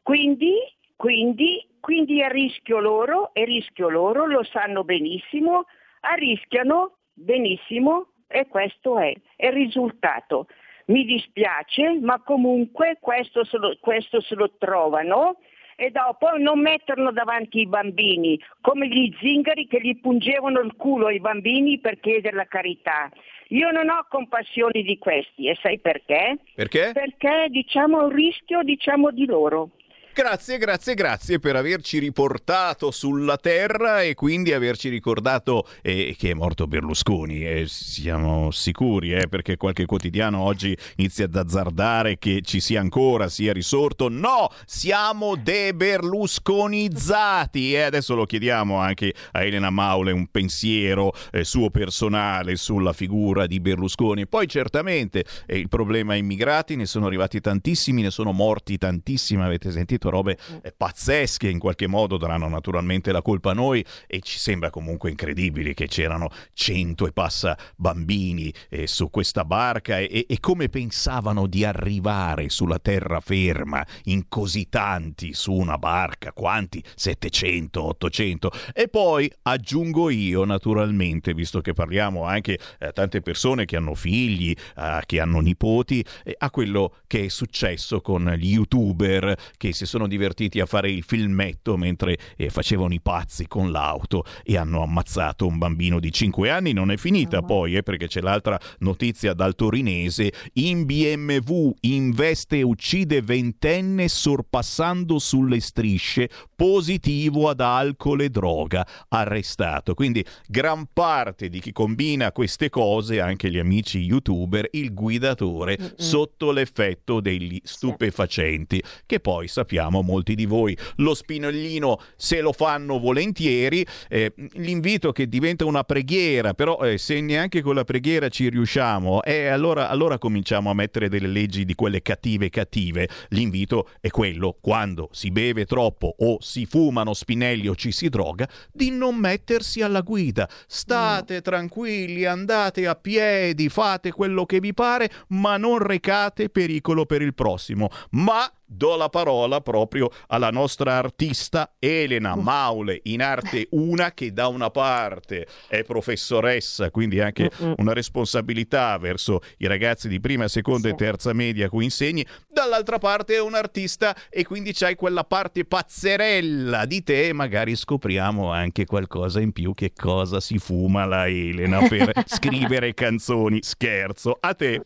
Quindi, 0.01 0.55
quindi, 0.95 1.65
quindi 1.79 2.21
è 2.21 2.29
rischio 2.29 2.79
loro, 2.79 3.33
è 3.33 3.45
rischio 3.45 3.89
loro, 3.89 4.25
lo 4.25 4.43
sanno 4.43 4.83
benissimo, 4.83 5.65
arrischiano 6.01 6.97
benissimo 7.13 8.07
e 8.27 8.47
questo 8.47 8.97
è 8.99 9.13
il 9.37 9.51
risultato. 9.51 10.47
Mi 10.85 11.05
dispiace, 11.05 11.99
ma 12.01 12.21
comunque 12.21 12.97
questo 12.99 13.45
se 13.45 13.57
lo, 13.57 13.77
questo 13.79 14.21
se 14.21 14.35
lo 14.35 14.51
trovano 14.57 15.37
e 15.75 15.89
dopo 15.89 16.37
non 16.37 16.59
metterlo 16.59 17.11
davanti 17.11 17.59
ai 17.59 17.67
bambini, 17.67 18.39
come 18.61 18.87
gli 18.87 19.13
zingari 19.19 19.67
che 19.67 19.79
gli 19.81 19.99
pungevano 19.99 20.59
il 20.59 20.75
culo 20.75 21.07
ai 21.07 21.19
bambini 21.19 21.79
per 21.79 21.99
chiedere 21.99 22.35
la 22.35 22.45
carità. 22.45 23.09
Io 23.49 23.69
non 23.71 23.89
ho 23.89 24.05
compassione 24.09 24.81
di 24.81 24.97
questi 24.97 25.47
e 25.47 25.57
sai 25.61 25.79
perché? 25.79 26.37
Perché? 26.55 26.91
Perché 26.93 27.47
diciamo 27.49 28.05
un 28.05 28.09
rischio 28.09 28.63
diciamo 28.63 29.11
di 29.11 29.25
loro. 29.25 29.71
Grazie, 30.15 30.59
grazie, 30.59 30.93
grazie 30.93 31.39
per 31.39 31.55
averci 31.55 31.97
riportato 31.97 32.91
sulla 32.91 33.37
terra 33.37 34.03
e 34.03 34.13
quindi 34.13 34.53
averci 34.53 34.89
ricordato 34.89 35.67
eh, 35.81 36.13
che 36.15 36.29
è 36.29 36.35
morto 36.35 36.67
Berlusconi. 36.67 37.43
Eh, 37.43 37.65
siamo 37.67 38.51
sicuri, 38.51 39.13
eh, 39.13 39.27
perché 39.27 39.57
qualche 39.57 39.87
quotidiano 39.87 40.39
oggi 40.39 40.77
inizia 40.97 41.25
ad 41.25 41.35
azzardare 41.35 42.19
che 42.19 42.41
ci 42.43 42.59
sia 42.59 42.79
ancora, 42.79 43.27
sia 43.27 43.53
risorto. 43.53 44.07
No, 44.07 44.51
siamo 44.65 45.35
deberlusconizzati. 45.35 47.73
E 47.73 47.81
adesso 47.81 48.13
lo 48.13 48.27
chiediamo 48.27 48.77
anche 48.77 49.15
a 49.31 49.43
Elena 49.43 49.71
Maule 49.71 50.11
un 50.11 50.27
pensiero 50.27 51.11
eh, 51.31 51.43
suo 51.43 51.71
personale 51.71 52.55
sulla 52.55 52.93
figura 52.93 53.47
di 53.47 53.59
Berlusconi. 53.59 54.27
Poi 54.27 54.47
certamente 54.47 55.25
eh, 55.47 55.57
il 55.57 55.69
problema 55.69 56.13
immigrati, 56.13 56.75
ne 56.75 56.85
sono 56.85 57.07
arrivati 57.07 57.41
tantissimi, 57.41 58.03
ne 58.03 58.11
sono 58.11 58.31
morti 58.31 58.77
tantissimi, 58.77 59.41
avete 59.41 59.71
sentito? 59.71 60.01
Scritto 60.03 60.09
robe 60.09 60.37
mm. 60.51 60.57
eh, 60.63 60.73
pazzesche, 60.75 61.49
in 61.49 61.59
qualche 61.59 61.87
modo 61.87 62.17
daranno 62.17 62.49
naturalmente 62.49 63.11
la 63.11 63.21
colpa 63.21 63.51
a 63.51 63.53
noi 63.53 63.83
e 64.07 64.19
ci 64.19 64.37
sembra 64.37 64.69
comunque 64.69 65.09
incredibile 65.09 65.73
che 65.73 65.87
c'erano 65.87 66.29
cento 66.53 67.07
e 67.07 67.11
passa 67.11 67.57
bambini 67.75 68.53
eh, 68.69 68.87
su 68.87 69.09
questa 69.09 69.45
barca 69.45 69.99
e, 69.99 70.25
e, 70.27 70.39
come 70.39 70.69
pensavano 70.69 71.47
di 71.47 71.63
arrivare 71.63 72.49
sulla 72.49 72.79
terraferma 72.79 73.85
in 74.05 74.27
così 74.27 74.67
tanti 74.69 75.33
su 75.33 75.53
una 75.53 75.77
barca, 75.77 76.33
quanti? 76.33 76.83
700, 76.95 77.83
800 77.83 78.51
e 78.73 78.87
poi 78.87 79.31
aggiungo 79.43 80.09
io 80.09 80.43
naturalmente, 80.43 81.33
visto 81.33 81.61
che 81.61 81.73
parliamo 81.73 82.23
anche 82.23 82.59
a 82.79 82.87
eh, 82.87 82.91
tante 82.91 83.21
persone 83.21 83.65
che 83.65 83.77
hanno 83.77 83.95
figli, 83.95 84.53
eh, 84.77 85.01
che 85.05 85.19
hanno 85.19 85.39
nipoti, 85.39 86.03
eh, 86.23 86.35
a 86.37 86.49
quello 86.49 86.95
che 87.07 87.25
è 87.25 87.27
successo 87.29 88.01
con 88.01 88.25
gli 88.37 88.53
youtuber 88.53 89.35
che 89.57 89.73
si 89.73 89.85
sono 89.85 89.92
divertiti 90.07 90.59
a 90.59 90.65
fare 90.65 90.91
il 90.91 91.03
filmetto 91.03 91.77
mentre 91.77 92.17
eh, 92.35 92.49
facevano 92.49 92.93
i 92.93 93.01
pazzi 93.01 93.47
con 93.47 93.71
l'auto 93.71 94.23
e 94.43 94.57
hanno 94.57 94.81
ammazzato 94.83 95.45
un 95.45 95.57
bambino 95.57 95.99
di 95.99 96.11
5 96.11 96.49
anni. 96.49 96.73
Non 96.73 96.91
è 96.91 96.97
finita 96.97 97.39
uh-huh. 97.39 97.45
poi, 97.45 97.75
eh, 97.75 97.83
perché 97.83 98.07
c'è 98.07 98.21
l'altra 98.21 98.59
notizia 98.79 99.33
dal 99.33 99.55
torinese. 99.55 100.31
In 100.53 100.85
BMW 100.85 101.73
investe 101.81 102.57
e 102.57 102.61
uccide 102.63 103.21
ventenne 103.21 104.07
sorpassando 104.07 105.19
sulle 105.19 105.59
strisce, 105.59 106.29
positivo 106.55 107.49
ad 107.49 107.59
alcol 107.59 108.21
e 108.21 108.29
droga, 108.29 108.85
arrestato. 109.09 109.93
Quindi 109.93 110.25
gran 110.47 110.87
parte 110.91 111.49
di 111.49 111.59
chi 111.59 111.71
combina 111.71 112.31
queste 112.31 112.69
cose, 112.69 113.19
anche 113.19 113.49
gli 113.49 113.59
amici 113.59 113.99
youtuber, 113.99 114.67
il 114.71 114.93
guidatore 114.93 115.77
uh-uh. 115.79 115.93
sotto 115.95 116.51
l'effetto 116.51 117.19
degli 117.19 117.59
stupefacenti, 117.63 118.81
che 119.05 119.19
poi 119.19 119.47
sappiamo 119.47 119.82
sappiamo 119.83 120.01
molti 120.01 120.35
di 120.35 120.45
voi 120.45 120.77
lo 120.97 121.13
spinoglino 121.13 121.99
se 122.15 122.41
lo 122.41 122.53
fanno 122.53 122.99
volentieri. 122.99 123.85
Eh, 124.07 124.33
l'invito 124.53 125.11
che 125.11 125.27
diventa 125.27 125.65
una 125.65 125.83
preghiera, 125.83 126.53
però 126.53 126.79
eh, 126.79 126.97
se 126.97 127.19
neanche 127.19 127.61
con 127.61 127.75
la 127.75 127.83
preghiera 127.83 128.29
ci 128.29 128.49
riusciamo, 128.49 129.23
eh, 129.23 129.47
allora, 129.47 129.89
allora 129.89 130.17
cominciamo 130.17 130.69
a 130.69 130.73
mettere 130.73 131.09
delle 131.09 131.27
leggi 131.27 131.65
di 131.65 131.75
quelle 131.75 132.01
cattive 132.01 132.49
cattive. 132.49 133.09
L'invito 133.29 133.89
è 133.99 134.09
quello, 134.09 134.57
quando 134.61 135.09
si 135.11 135.31
beve 135.31 135.65
troppo 135.65 136.15
o 136.19 136.37
si 136.39 136.65
fumano 136.65 137.13
spinelli 137.13 137.67
o 137.67 137.75
ci 137.75 137.91
si 137.91 138.09
droga, 138.09 138.47
di 138.71 138.89
non 138.89 139.15
mettersi 139.15 139.81
alla 139.81 140.01
guida. 140.01 140.47
State 140.67 141.41
tranquilli, 141.41 142.25
andate 142.25 142.87
a 142.87 142.95
piedi, 142.95 143.69
fate 143.69 144.11
quello 144.11 144.45
che 144.45 144.59
vi 144.59 144.73
pare, 144.73 145.09
ma 145.29 145.57
non 145.57 145.79
recate 145.79 146.49
pericolo 146.49 147.05
per 147.05 147.21
il 147.21 147.33
prossimo. 147.33 147.89
Ma 148.11 148.49
do 148.65 148.95
la 148.95 149.09
parola 149.09 149.61
proprio 149.61 150.09
alla 150.27 150.49
nostra 150.49 150.97
artista 150.97 151.75
Elena 151.79 152.35
Maule 152.35 152.99
in 153.03 153.21
arte 153.21 153.67
una 153.71 154.11
che 154.13 154.33
da 154.33 154.47
una 154.47 154.69
parte 154.69 155.47
è 155.67 155.83
professoressa, 155.83 156.89
quindi 156.91 157.19
anche 157.19 157.51
una 157.77 157.93
responsabilità 157.93 158.97
verso 158.97 159.41
i 159.57 159.67
ragazzi 159.67 160.07
di 160.07 160.19
prima, 160.19 160.47
seconda 160.47 160.87
sì. 160.87 160.93
e 160.93 160.97
terza 160.97 161.33
media 161.33 161.69
cui 161.69 161.83
insegni, 161.83 162.25
dall'altra 162.49 162.97
parte 162.97 163.35
è 163.35 163.41
un 163.41 163.55
artista 163.55 164.15
e 164.29 164.45
quindi 164.45 164.73
c'hai 164.73 164.95
quella 164.95 165.23
parte 165.23 165.65
pazzerella 165.65 166.85
di 166.85 167.03
te 167.03 167.27
e 167.27 167.33
magari 167.33 167.75
scopriamo 167.75 168.51
anche 168.51 168.85
qualcosa 168.85 169.39
in 169.39 169.51
più 169.51 169.73
che 169.73 169.93
cosa 169.93 170.39
si 170.39 170.57
fuma 170.57 171.05
la 171.05 171.27
Elena 171.27 171.87
per 171.87 172.11
scrivere 172.25 172.93
canzoni. 172.93 173.59
Scherzo, 173.61 174.37
a 174.39 174.53
te. 174.53 174.85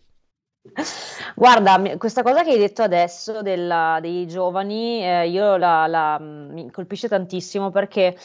Guarda, 1.36 1.98
questa 1.98 2.24
cosa 2.24 2.44
che 2.44 2.52
hai 2.52 2.58
detto 2.58 2.82
adesso 2.82 3.42
della, 3.42 4.00
dei 4.02 4.28
giovani, 4.28 5.04
eh, 5.04 5.30
io 5.30 5.58
la, 5.58 5.88
la, 5.88 6.18
mi 6.20 6.72
colpisce 6.72 7.08
tantissimo 7.08 7.70
perché 7.70 8.16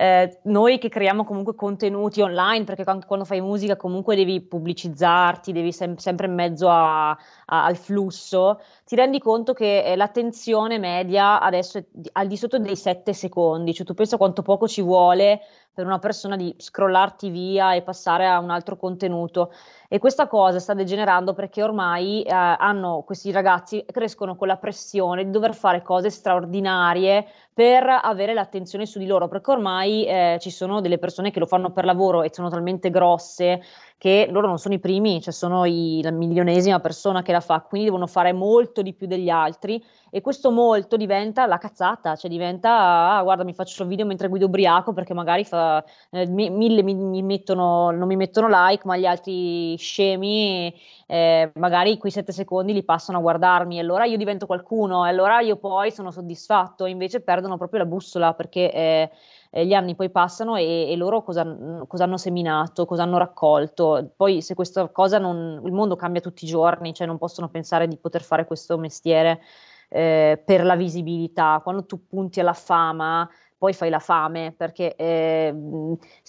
eh, 0.00 0.38
noi 0.44 0.78
che 0.78 0.88
creiamo 0.88 1.24
comunque 1.24 1.56
contenuti 1.56 2.20
online, 2.20 2.62
perché 2.62 2.84
quando, 2.84 3.04
quando 3.04 3.24
fai 3.24 3.40
musica 3.40 3.74
comunque 3.74 4.14
devi 4.14 4.40
pubblicizzarti, 4.40 5.50
devi 5.50 5.72
sem- 5.72 5.96
sempre 5.96 6.28
in 6.28 6.34
mezzo 6.34 6.68
a, 6.68 7.10
a, 7.10 7.16
al 7.46 7.76
flusso, 7.76 8.60
ti 8.84 8.94
rendi 8.94 9.18
conto 9.18 9.54
che 9.54 9.82
eh, 9.82 9.96
l'attenzione 9.96 10.78
media 10.78 11.40
adesso 11.40 11.78
è 11.78 11.84
al 12.12 12.28
di 12.28 12.36
sotto 12.36 12.60
dei 12.60 12.76
7 12.76 13.12
secondi, 13.12 13.74
cioè 13.74 13.84
tu 13.84 13.94
pensa 13.94 14.16
quanto 14.16 14.42
poco 14.42 14.68
ci 14.68 14.82
vuole 14.82 15.40
per 15.72 15.86
una 15.86 15.98
persona 15.98 16.36
di 16.36 16.52
scrollarti 16.56 17.30
via 17.30 17.74
e 17.74 17.82
passare 17.82 18.26
a 18.26 18.40
un 18.40 18.50
altro 18.50 18.76
contenuto. 18.76 19.52
E 19.88 19.98
questa 19.98 20.26
cosa 20.26 20.58
sta 20.58 20.74
degenerando 20.74 21.34
perché 21.34 21.62
ormai 21.62 22.22
eh, 22.22 22.32
hanno 22.32 23.02
questi 23.06 23.30
ragazzi 23.30 23.84
crescono 23.86 24.36
con 24.36 24.48
la 24.48 24.56
pressione 24.56 25.24
di 25.24 25.30
dover 25.30 25.54
fare 25.54 25.82
cose 25.82 26.10
straordinarie 26.10 27.26
per 27.54 27.86
avere 28.02 28.34
l'attenzione 28.34 28.86
su 28.86 28.98
di 28.98 29.06
loro, 29.06 29.28
perché 29.28 29.50
ormai 29.50 30.06
eh, 30.06 30.38
ci 30.40 30.50
sono 30.50 30.80
delle 30.80 30.98
persone 30.98 31.30
che 31.30 31.38
lo 31.38 31.46
fanno 31.46 31.70
per 31.70 31.84
lavoro 31.84 32.22
e 32.22 32.30
sono 32.32 32.48
talmente 32.48 32.90
grosse 32.90 33.62
che 33.98 34.28
loro 34.30 34.46
non 34.46 34.58
sono 34.58 34.74
i 34.74 34.78
primi, 34.78 35.20
cioè 35.20 35.32
sono 35.32 35.64
i, 35.64 36.00
la 36.04 36.12
milionesima 36.12 36.78
persona 36.78 37.22
che 37.22 37.32
la 37.32 37.40
fa, 37.40 37.60
quindi 37.60 37.88
devono 37.88 38.06
fare 38.06 38.32
molto 38.32 38.80
di 38.80 38.94
più 38.94 39.08
degli 39.08 39.28
altri 39.28 39.84
e 40.08 40.20
questo 40.20 40.52
molto 40.52 40.96
diventa 40.96 41.46
la 41.46 41.58
cazzata, 41.58 42.14
cioè 42.14 42.30
diventa, 42.30 43.16
ah, 43.16 43.22
guarda 43.24 43.42
mi 43.42 43.52
faccio 43.52 43.82
il 43.82 43.88
video 43.88 44.06
mentre 44.06 44.28
guido 44.28 44.46
ubriaco 44.46 44.92
perché 44.92 45.14
magari 45.14 45.44
fa, 45.44 45.84
eh, 46.10 46.26
mille 46.28 46.84
mi, 46.84 46.94
mi 46.94 47.22
mettono, 47.22 47.90
non 47.90 48.06
mi 48.06 48.14
mettono 48.14 48.46
like, 48.48 48.86
ma 48.86 48.96
gli 48.96 49.04
altri 49.04 49.76
scemi 49.76 50.72
eh, 51.08 51.50
magari 51.56 51.98
quei 51.98 52.12
sette 52.12 52.30
secondi 52.30 52.72
li 52.72 52.84
passano 52.84 53.18
a 53.18 53.20
guardarmi 53.20 53.80
allora 53.80 54.04
io 54.04 54.16
divento 54.16 54.46
qualcuno 54.46 55.02
allora 55.02 55.40
io 55.40 55.56
poi 55.56 55.90
sono 55.90 56.12
soddisfatto, 56.12 56.86
invece 56.86 57.20
perdono 57.20 57.56
proprio 57.56 57.80
la 57.80 57.86
bussola 57.86 58.32
perché... 58.32 58.72
Eh, 58.72 59.10
eh, 59.50 59.66
gli 59.66 59.72
anni 59.72 59.94
poi 59.94 60.10
passano 60.10 60.56
e, 60.56 60.90
e 60.90 60.96
loro 60.96 61.22
cosa, 61.22 61.44
cosa, 61.86 62.04
hanno 62.04 62.16
seminato, 62.16 62.84
cosa 62.86 63.02
hanno 63.02 63.18
raccolto. 63.18 64.12
Poi 64.16 64.42
se 64.42 64.54
questa 64.54 64.88
cosa 64.88 65.18
non, 65.18 65.60
il 65.64 65.72
mondo 65.72 65.96
cambia 65.96 66.20
tutti 66.20 66.44
i 66.44 66.48
giorni, 66.48 66.94
cioè 66.94 67.06
non 67.06 67.18
possono 67.18 67.48
pensare 67.48 67.88
di 67.88 67.96
poter 67.96 68.22
fare 68.22 68.46
questo 68.46 68.78
mestiere 68.78 69.40
eh, 69.88 70.42
per 70.44 70.64
la 70.64 70.76
visibilità. 70.76 71.60
Quando 71.62 71.86
tu 71.86 72.06
punti 72.06 72.40
alla 72.40 72.52
fama, 72.52 73.28
poi 73.56 73.72
fai 73.72 73.90
la 73.90 73.98
fame, 73.98 74.54
perché 74.56 74.94
eh, 74.94 75.52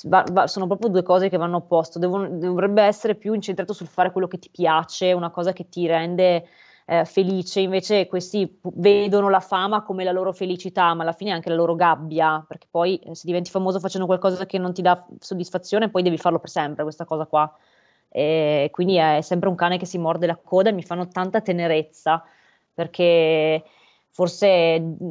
va, 0.06 0.24
va, 0.32 0.48
sono 0.48 0.66
proprio 0.68 0.90
due 0.90 1.04
cose 1.04 1.30
che 1.30 1.38
vanno 1.38 1.58
a 1.58 1.62
posto. 1.62 2.00
dovrebbe 2.00 2.82
essere 2.84 3.16
più 3.16 3.34
incentrato 3.34 3.74
sul 3.74 3.88
fare 3.88 4.12
quello 4.12 4.28
che 4.28 4.40
ti 4.40 4.50
piace, 4.50 5.14
una 5.14 5.30
cosa 5.30 5.54
che 5.54 5.70
ti 5.70 5.86
rende 5.88 6.48
eh, 6.92 7.06
felice, 7.06 7.60
invece 7.60 8.08
questi 8.08 8.60
vedono 8.74 9.30
la 9.30 9.40
fama 9.40 9.84
come 9.84 10.04
la 10.04 10.12
loro 10.12 10.34
felicità, 10.34 10.92
ma 10.96 11.04
alla 11.04 11.12
fine 11.12 11.30
anche 11.30 11.50
la 11.50 11.56
loro 11.56 11.76
gabbia, 11.76 12.44
perché 12.48 12.66
poi 12.68 12.98
eh, 12.98 13.14
se 13.14 13.28
diventi 13.28 13.52
famoso 13.52 13.80
facendo 13.80 14.08
qualcosa 14.08 14.48
che 14.48 14.58
non 14.58 14.74
ti 14.74 14.82
dà 14.82 15.06
soddisfazione, 15.20 15.92
poi 15.92 16.02
devi 16.02 16.18
farlo 16.18 16.40
per 16.40 16.50
sempre, 16.50 16.82
questa 16.82 17.06
cosa 17.06 17.28
qua. 17.28 17.56
E 18.10 18.70
quindi 18.72 18.96
è 18.96 19.22
sempre 19.22 19.50
un 19.50 19.56
cane 19.56 19.78
che 19.78 19.86
si 19.86 20.00
morde 20.00 20.26
la 20.26 20.36
coda 20.36 20.70
e 20.70 20.74
mi 20.74 20.82
fanno 20.82 21.08
tanta 21.08 21.42
tenerezza, 21.42 22.24
perché 22.74 23.64
forse 24.12 24.48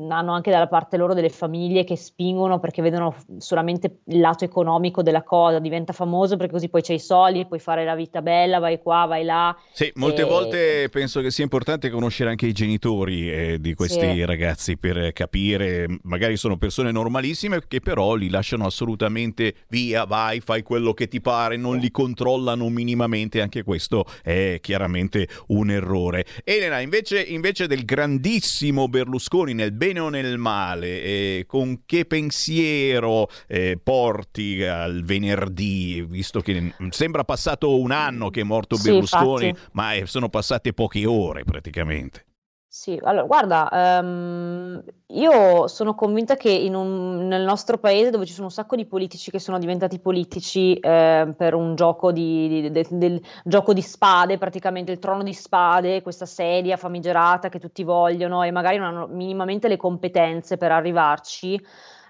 hanno 0.08 0.32
anche 0.32 0.50
dalla 0.50 0.66
parte 0.66 0.96
loro 0.96 1.14
delle 1.14 1.28
famiglie 1.28 1.84
che 1.84 1.96
spingono 1.96 2.58
perché 2.58 2.82
vedono 2.82 3.14
solamente 3.38 4.00
il 4.06 4.20
lato 4.20 4.44
economico 4.44 5.02
della 5.02 5.22
cosa, 5.22 5.58
diventa 5.60 5.92
famoso 5.92 6.36
perché 6.36 6.52
così 6.52 6.68
poi 6.68 6.82
c'hai 6.82 6.96
i 6.96 7.00
soldi, 7.00 7.46
puoi 7.46 7.60
fare 7.60 7.84
la 7.84 7.94
vita 7.94 8.20
bella, 8.22 8.58
vai 8.58 8.80
qua, 8.80 9.06
vai 9.06 9.24
là. 9.24 9.56
Sì, 9.72 9.90
molte 9.94 10.22
e... 10.22 10.24
volte 10.24 10.88
penso 10.90 11.20
che 11.20 11.30
sia 11.30 11.44
importante 11.44 11.90
conoscere 11.90 12.30
anche 12.30 12.46
i 12.46 12.52
genitori 12.52 13.30
eh, 13.30 13.60
di 13.60 13.74
questi 13.74 14.00
sì. 14.00 14.24
ragazzi 14.24 14.76
per 14.76 15.12
capire, 15.12 15.86
magari 16.02 16.36
sono 16.36 16.56
persone 16.56 16.90
normalissime 16.90 17.62
che 17.66 17.80
però 17.80 18.14
li 18.14 18.28
lasciano 18.28 18.66
assolutamente 18.66 19.54
via, 19.68 20.04
vai, 20.04 20.40
fai 20.40 20.62
quello 20.62 20.92
che 20.92 21.08
ti 21.08 21.20
pare, 21.20 21.56
non 21.56 21.78
li 21.78 21.90
controllano 21.90 22.68
minimamente, 22.68 23.40
anche 23.40 23.62
questo 23.62 24.04
è 24.22 24.58
chiaramente 24.60 25.28
un 25.48 25.70
errore. 25.70 26.24
Elena, 26.44 26.80
invece, 26.80 27.22
invece 27.22 27.66
del 27.66 27.84
grandissimo 27.84 28.87
Berlusconi 28.88 29.54
nel 29.54 29.72
bene 29.72 30.00
o 30.00 30.08
nel 30.08 30.38
male, 30.38 31.02
eh, 31.02 31.44
con 31.46 31.82
che 31.86 32.04
pensiero 32.04 33.28
eh, 33.46 33.78
porti 33.82 34.62
al 34.62 35.02
venerdì, 35.04 36.04
visto 36.08 36.40
che 36.40 36.74
sembra 36.90 37.24
passato 37.24 37.78
un 37.78 37.90
anno 37.90 38.30
che 38.30 38.40
è 38.40 38.44
morto 38.44 38.76
sì, 38.76 38.90
Berlusconi, 38.90 39.48
infatti. 39.48 39.70
ma 39.72 39.92
sono 40.04 40.28
passate 40.28 40.72
poche 40.72 41.06
ore 41.06 41.44
praticamente. 41.44 42.26
Sì, 42.80 42.96
allora 43.02 43.24
guarda, 43.24 43.98
um, 44.00 44.80
io 45.08 45.66
sono 45.66 45.96
convinta 45.96 46.36
che 46.36 46.64
un, 46.72 47.26
nel 47.26 47.42
nostro 47.42 47.76
paese 47.76 48.10
dove 48.10 48.24
ci 48.24 48.32
sono 48.32 48.46
un 48.46 48.52
sacco 48.52 48.76
di 48.76 48.86
politici 48.86 49.32
che 49.32 49.40
sono 49.40 49.58
diventati 49.58 49.98
politici 49.98 50.78
eh, 50.78 51.34
per 51.36 51.54
un 51.54 51.74
gioco 51.74 52.12
di, 52.12 52.46
di, 52.46 52.70
de, 52.70 52.86
del 52.88 53.20
gioco 53.42 53.72
di 53.72 53.82
spade, 53.82 54.38
praticamente 54.38 54.92
il 54.92 55.00
trono 55.00 55.24
di 55.24 55.34
spade, 55.34 56.02
questa 56.02 56.24
sedia 56.24 56.76
famigerata 56.76 57.48
che 57.48 57.58
tutti 57.58 57.82
vogliono 57.82 58.44
e 58.44 58.52
magari 58.52 58.76
non 58.76 58.94
hanno 58.94 59.08
minimamente 59.08 59.66
le 59.66 59.76
competenze 59.76 60.56
per 60.56 60.70
arrivarci, 60.70 61.60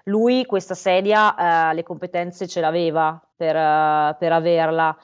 lui 0.05 0.45
questa 0.45 0.75
sedia 0.75 1.71
eh, 1.71 1.75
le 1.77 1.83
competenze 1.83 2.47
ce 2.47 2.61
l'aveva 2.61 3.19
per, 3.35 3.57
uh, 3.57 4.15
per 4.19 4.33
averla 4.33 4.95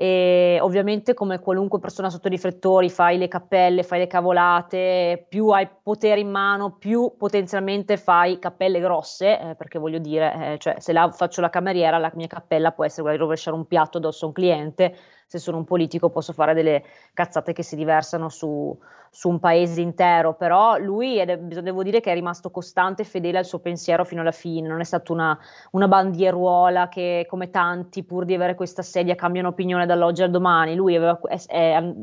e 0.00 0.56
ovviamente 0.62 1.12
come 1.12 1.40
qualunque 1.40 1.78
persona 1.78 2.08
sotto 2.08 2.28
i 2.28 2.30
riflettori 2.30 2.88
fai 2.88 3.18
le 3.18 3.28
cappelle, 3.28 3.82
fai 3.82 3.98
le 3.98 4.06
cavolate, 4.06 5.26
più 5.28 5.48
hai 5.48 5.68
potere 5.82 6.20
in 6.20 6.30
mano, 6.30 6.78
più 6.78 7.16
potenzialmente 7.18 7.98
fai 7.98 8.38
cappelle 8.38 8.80
grosse, 8.80 9.38
eh, 9.38 9.54
perché 9.56 9.78
voglio 9.78 9.98
dire, 9.98 10.54
eh, 10.54 10.58
cioè, 10.58 10.76
se 10.78 10.94
la, 10.94 11.10
faccio 11.10 11.42
la 11.42 11.50
cameriera, 11.50 11.98
la 11.98 12.10
mia 12.14 12.28
cappella 12.28 12.72
può 12.72 12.86
essere 12.86 13.02
quella 13.02 13.18
di 13.18 13.22
rovesciare 13.22 13.54
un 13.54 13.66
piatto 13.66 13.98
addosso 13.98 14.24
a 14.24 14.28
un 14.28 14.32
cliente, 14.32 14.96
se 15.26 15.38
sono 15.38 15.58
un 15.58 15.64
politico 15.64 16.08
posso 16.08 16.32
fare 16.32 16.54
delle 16.54 16.82
cazzate 17.12 17.52
che 17.52 17.62
si 17.62 17.76
diversano 17.76 18.30
su, 18.30 18.74
su 19.12 19.28
un 19.28 19.40
paese 19.40 19.80
intero, 19.80 20.34
però 20.34 20.78
lui 20.78 21.18
è, 21.18 21.36
devo 21.36 21.82
dire 21.82 22.00
che 22.00 22.12
è 22.12 22.14
rimasto 22.14 22.50
costante 22.50 23.02
e 23.02 23.04
fedele 23.04 23.38
al 23.38 23.44
suo 23.44 23.58
pensiero 23.58 24.04
fino 24.04 24.20
alla 24.20 24.30
fine, 24.30 24.68
non 24.68 24.80
è 24.80 24.84
stata 24.84 25.12
una, 25.12 25.36
una 25.72 25.88
bandieruola 25.88 26.88
che 26.88 27.26
come 27.28 27.50
tanti 27.50 28.04
pur 28.04 28.24
di 28.24 28.34
avere 28.34 28.54
questa 28.54 28.82
sedia 28.82 29.16
cambiano 29.16 29.48
opinione 29.48 29.84
dall'oggi 29.84 30.22
al 30.22 30.30
domani, 30.30 30.76
lui 30.76 30.94
aveva, 30.94 31.18
è, 31.26 31.36
è 31.48 31.94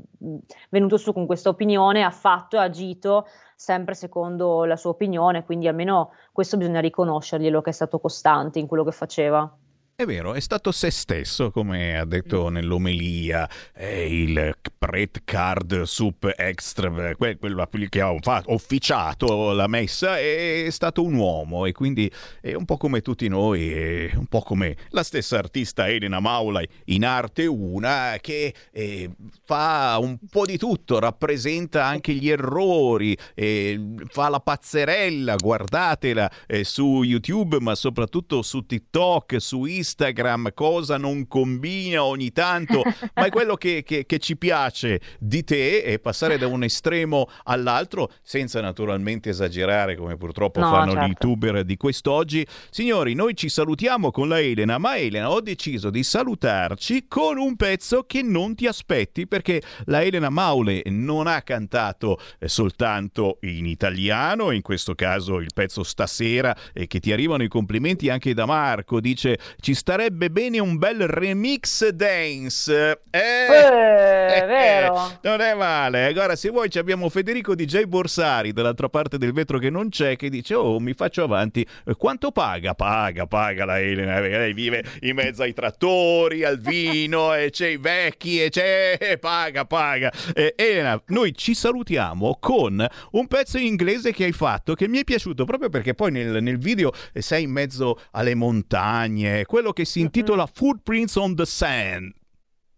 venuto 0.70 0.98
su 0.98 1.13
con 1.13 1.26
questa 1.26 1.48
opinione, 1.48 2.04
ha 2.04 2.12
fatto 2.12 2.58
e 2.58 2.60
agito 2.60 3.26
sempre 3.56 3.96
secondo 3.96 4.65
la 4.65 4.76
sua 4.76 4.91
opinione, 4.91 5.46
quindi 5.46 5.67
almeno 5.67 6.12
questo 6.34 6.58
bisogna 6.58 6.82
riconoscerglielo 6.82 7.62
che 7.62 7.70
è 7.70 7.74
stato 7.74 8.00
costante 8.00 8.60
in 8.60 8.67
quello 8.67 8.84
che 8.84 8.91
faceva. 8.91 9.50
È 9.99 10.05
vero, 10.05 10.36
è 10.36 10.39
stato 10.39 10.71
se 10.71 10.91
stesso, 10.91 11.49
come 11.49 11.97
ha 11.97 12.05
detto 12.05 12.51
mm. 12.51 12.53
nell'omelia, 12.53 13.49
eh, 13.73 14.05
il 14.05 14.55
Pret 14.77 15.23
Card 15.25 15.81
Soup 15.86 16.31
Extra, 16.38 17.15
quello 17.15 17.67
che 17.89 18.01
ha 18.01 18.13
officiato 18.45 19.53
la 19.53 19.65
messa, 19.65 20.19
è 20.19 20.67
stato 20.69 21.03
un 21.03 21.15
uomo 21.15 21.65
e 21.65 21.71
quindi 21.71 22.12
è 22.41 22.53
un 22.53 22.65
po' 22.65 22.77
come 22.77 23.01
tutti 23.01 23.27
noi, 23.27 23.71
è 23.71 24.12
un 24.13 24.27
po' 24.27 24.41
come 24.41 24.77
la 24.89 25.01
stessa 25.01 25.39
artista 25.39 25.89
Elena 25.89 26.19
Maulai 26.19 26.69
in 26.86 27.03
arte 27.03 27.47
una 27.47 28.17
che 28.21 28.53
eh, 28.71 29.10
fa 29.45 29.97
un 29.99 30.19
po' 30.29 30.45
di 30.45 30.60
tutto, 30.60 30.99
rappresenta 30.99 31.86
anche 31.86 32.13
gli 32.13 32.29
errori, 32.29 33.17
eh, 33.33 33.95
fa 34.10 34.29
la 34.29 34.41
pazzerella, 34.41 35.38
guardatela 35.38 36.31
eh, 36.45 36.63
su 36.63 37.01
YouTube 37.01 37.60
ma 37.62 37.73
soprattutto 37.73 38.43
su 38.43 38.63
TikTok, 38.63 39.41
su 39.41 39.65
Instagram 39.65 39.86
Instagram, 39.88 40.52
cosa 40.54 40.97
non 40.97 41.28
combina 41.28 42.04
ogni 42.04 42.32
tanto, 42.32 42.84
ma 43.15 43.26
è 43.26 43.30
quello 43.30 43.56
che, 43.56 43.84
che, 43.84 44.06
che 44.06 44.19
ci 44.19 44.36
piace 44.36 45.00
di 45.17 45.43
te 45.43 45.82
e 45.82 46.00
passare 46.00 46.38
da 46.38 46.47
un 46.47 46.63
estremo 46.63 47.30
all'altro, 47.43 48.12
senza 48.21 48.60
naturalmente 48.60 49.30
esagerare 49.30 49.95
come 49.95 50.17
purtroppo 50.17 50.60
no, 50.60 50.69
fanno 50.69 50.91
certo. 50.91 51.06
gli 51.06 51.08
youtuber 51.10 51.63
di 51.63 51.78
quest'oggi. 51.78 52.45
Signori, 52.69 53.13
noi 53.13 53.36
ci 53.36 53.47
salutiamo 53.47 54.12
con 54.12 54.28
la 54.28 54.41
Elena, 54.41 54.78
ma 54.78 54.97
Elena 54.97 55.32
ho 55.32 55.39
deciso 55.39 55.89
di 55.89 56.04
salutarci 56.04 57.06
con 57.08 57.38
un 57.38 57.56
pezzo 57.56 58.04
che 58.04 58.21
non 58.21 58.56
ti 58.56 58.67
aspetti 58.67 59.26
perché 59.26 59.62
la 59.86 60.04
Elena 60.04 60.30
Maule 60.30 60.82
non 60.88 61.28
ha 61.28 61.41
cantato 61.41 62.19
eh, 62.39 62.50
soltanto 62.50 63.38
in 63.41 63.65
italiano, 63.65 64.52
in 64.52 64.62
questo 64.62 64.95
caso 64.95 65.39
il 65.39 65.52
pezzo 65.54 65.84
stasera 65.84 66.56
e 66.73 66.88
che 66.88 67.00
ti 67.00 67.13
arrivano 67.13 67.43
i 67.43 67.47
complimenti 67.47 68.10
anche 68.10 68.34
da 68.34 68.45
Marco, 68.45 69.00
dice 69.00 69.38
ci 69.60 69.76
starebbe 69.78 70.32
bene 70.32 70.58
un 70.60 70.78
bel 70.78 71.08
remix 71.08 71.88
dance. 71.90 73.02
Eh, 73.12 73.20
eh, 73.20 74.38
eh 74.38 74.46
vero. 74.46 75.20
non 75.22 75.40
è 75.40 75.54
male. 75.54 76.08
Allora, 76.08 76.36
se 76.36 76.50
vuoi, 76.50 76.70
abbiamo 76.76 77.08
Federico 77.10 77.54
DJ 77.54 77.84
Borsari 77.84 78.54
dall'altra 78.54 78.90
parte 78.90 79.20
del 79.20 79.34
vetro 79.34 79.60
che 79.60 79.70
non 79.70 79.90
c'è, 79.90 80.16
che 80.16 80.30
dice: 80.30 80.56
Oh, 80.56 80.80
mi 80.80 80.94
faccio 80.94 81.24
avanti. 81.24 81.66
Eh, 81.86 81.94
quanto 81.94 82.32
paga? 82.32 82.74
Paga, 82.74 83.28
paga 83.28 83.66
la 83.66 83.80
Elena. 83.80 84.20
Lei 84.20 84.54
vive 84.54 84.84
in 85.02 85.16
mezzo 85.16 85.44
ai 85.44 85.54
trattori, 85.54 86.44
al 86.44 86.60
vino, 86.60 87.34
e 87.36 87.52
c'è 87.52 87.68
i 87.68 87.78
vecchi, 87.78 88.42
e 88.44 88.50
c'è. 88.50 89.18
Paga, 89.22 89.66
paga. 89.66 90.12
Eh, 90.34 90.56
Elena, 90.58 91.00
noi 91.08 91.36
ci 91.36 91.54
salutiamo 91.54 92.38
con 92.40 92.86
un 93.12 93.28
pezzo 93.28 93.58
in 93.58 93.66
inglese 93.66 94.12
che 94.12 94.24
hai 94.24 94.32
fatto 94.32 94.74
che 94.74 94.88
mi 94.88 95.00
è 95.00 95.04
piaciuto 95.04 95.46
proprio 95.46 95.70
perché 95.70 95.94
poi 95.94 96.12
nel, 96.12 96.42
nel 96.42 96.58
video 96.58 96.92
sei 97.13 97.44
in 97.44 97.52
mezzo 97.52 98.00
alle 98.12 98.34
montagne. 98.34 99.46
Quello 99.46 99.66
quello 99.67 99.73
che 99.73 99.86
si 99.86 99.99
intitola 99.99 100.43
mm-hmm. 100.43 100.53
Footprints 100.53 101.15
on 101.15 101.36
the 101.36 101.45
Sand. 101.45 102.13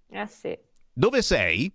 Eh 0.10 0.26
sì. 0.26 0.58
Dove 0.92 1.22
sei? 1.22 1.72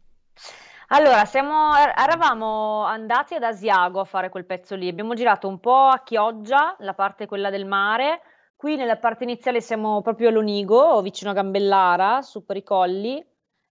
Allora, 0.89 1.25
siamo, 1.25 1.75
er, 1.77 1.95
eravamo 1.97 2.85
andati 2.85 3.35
ad 3.35 3.43
Asiago 3.43 4.01
a 4.01 4.05
fare 4.05 4.29
quel 4.29 4.45
pezzo 4.45 4.75
lì, 4.75 4.89
abbiamo 4.89 5.15
girato 5.15 5.49
un 5.49 5.59
po' 5.59 5.87
a 5.87 6.03
Chioggia, 6.05 6.77
la 6.81 6.95
parte 6.95 7.27
quella 7.27 7.51
del 7.51 7.65
mare, 7.65 8.21
qui 8.57 8.77
nella 8.77 8.97
parte 8.97 9.25
iniziale 9.25 9.61
siamo 9.61 10.03
proprio 10.03 10.29
a 10.29 10.33
Lonigo, 10.33 11.01
vicino 11.01 11.31
a 11.31 11.35
Gambellara, 11.35 12.23
su 12.23 12.45
per 12.45 12.57
i 12.57 12.63
colli, 12.63 13.25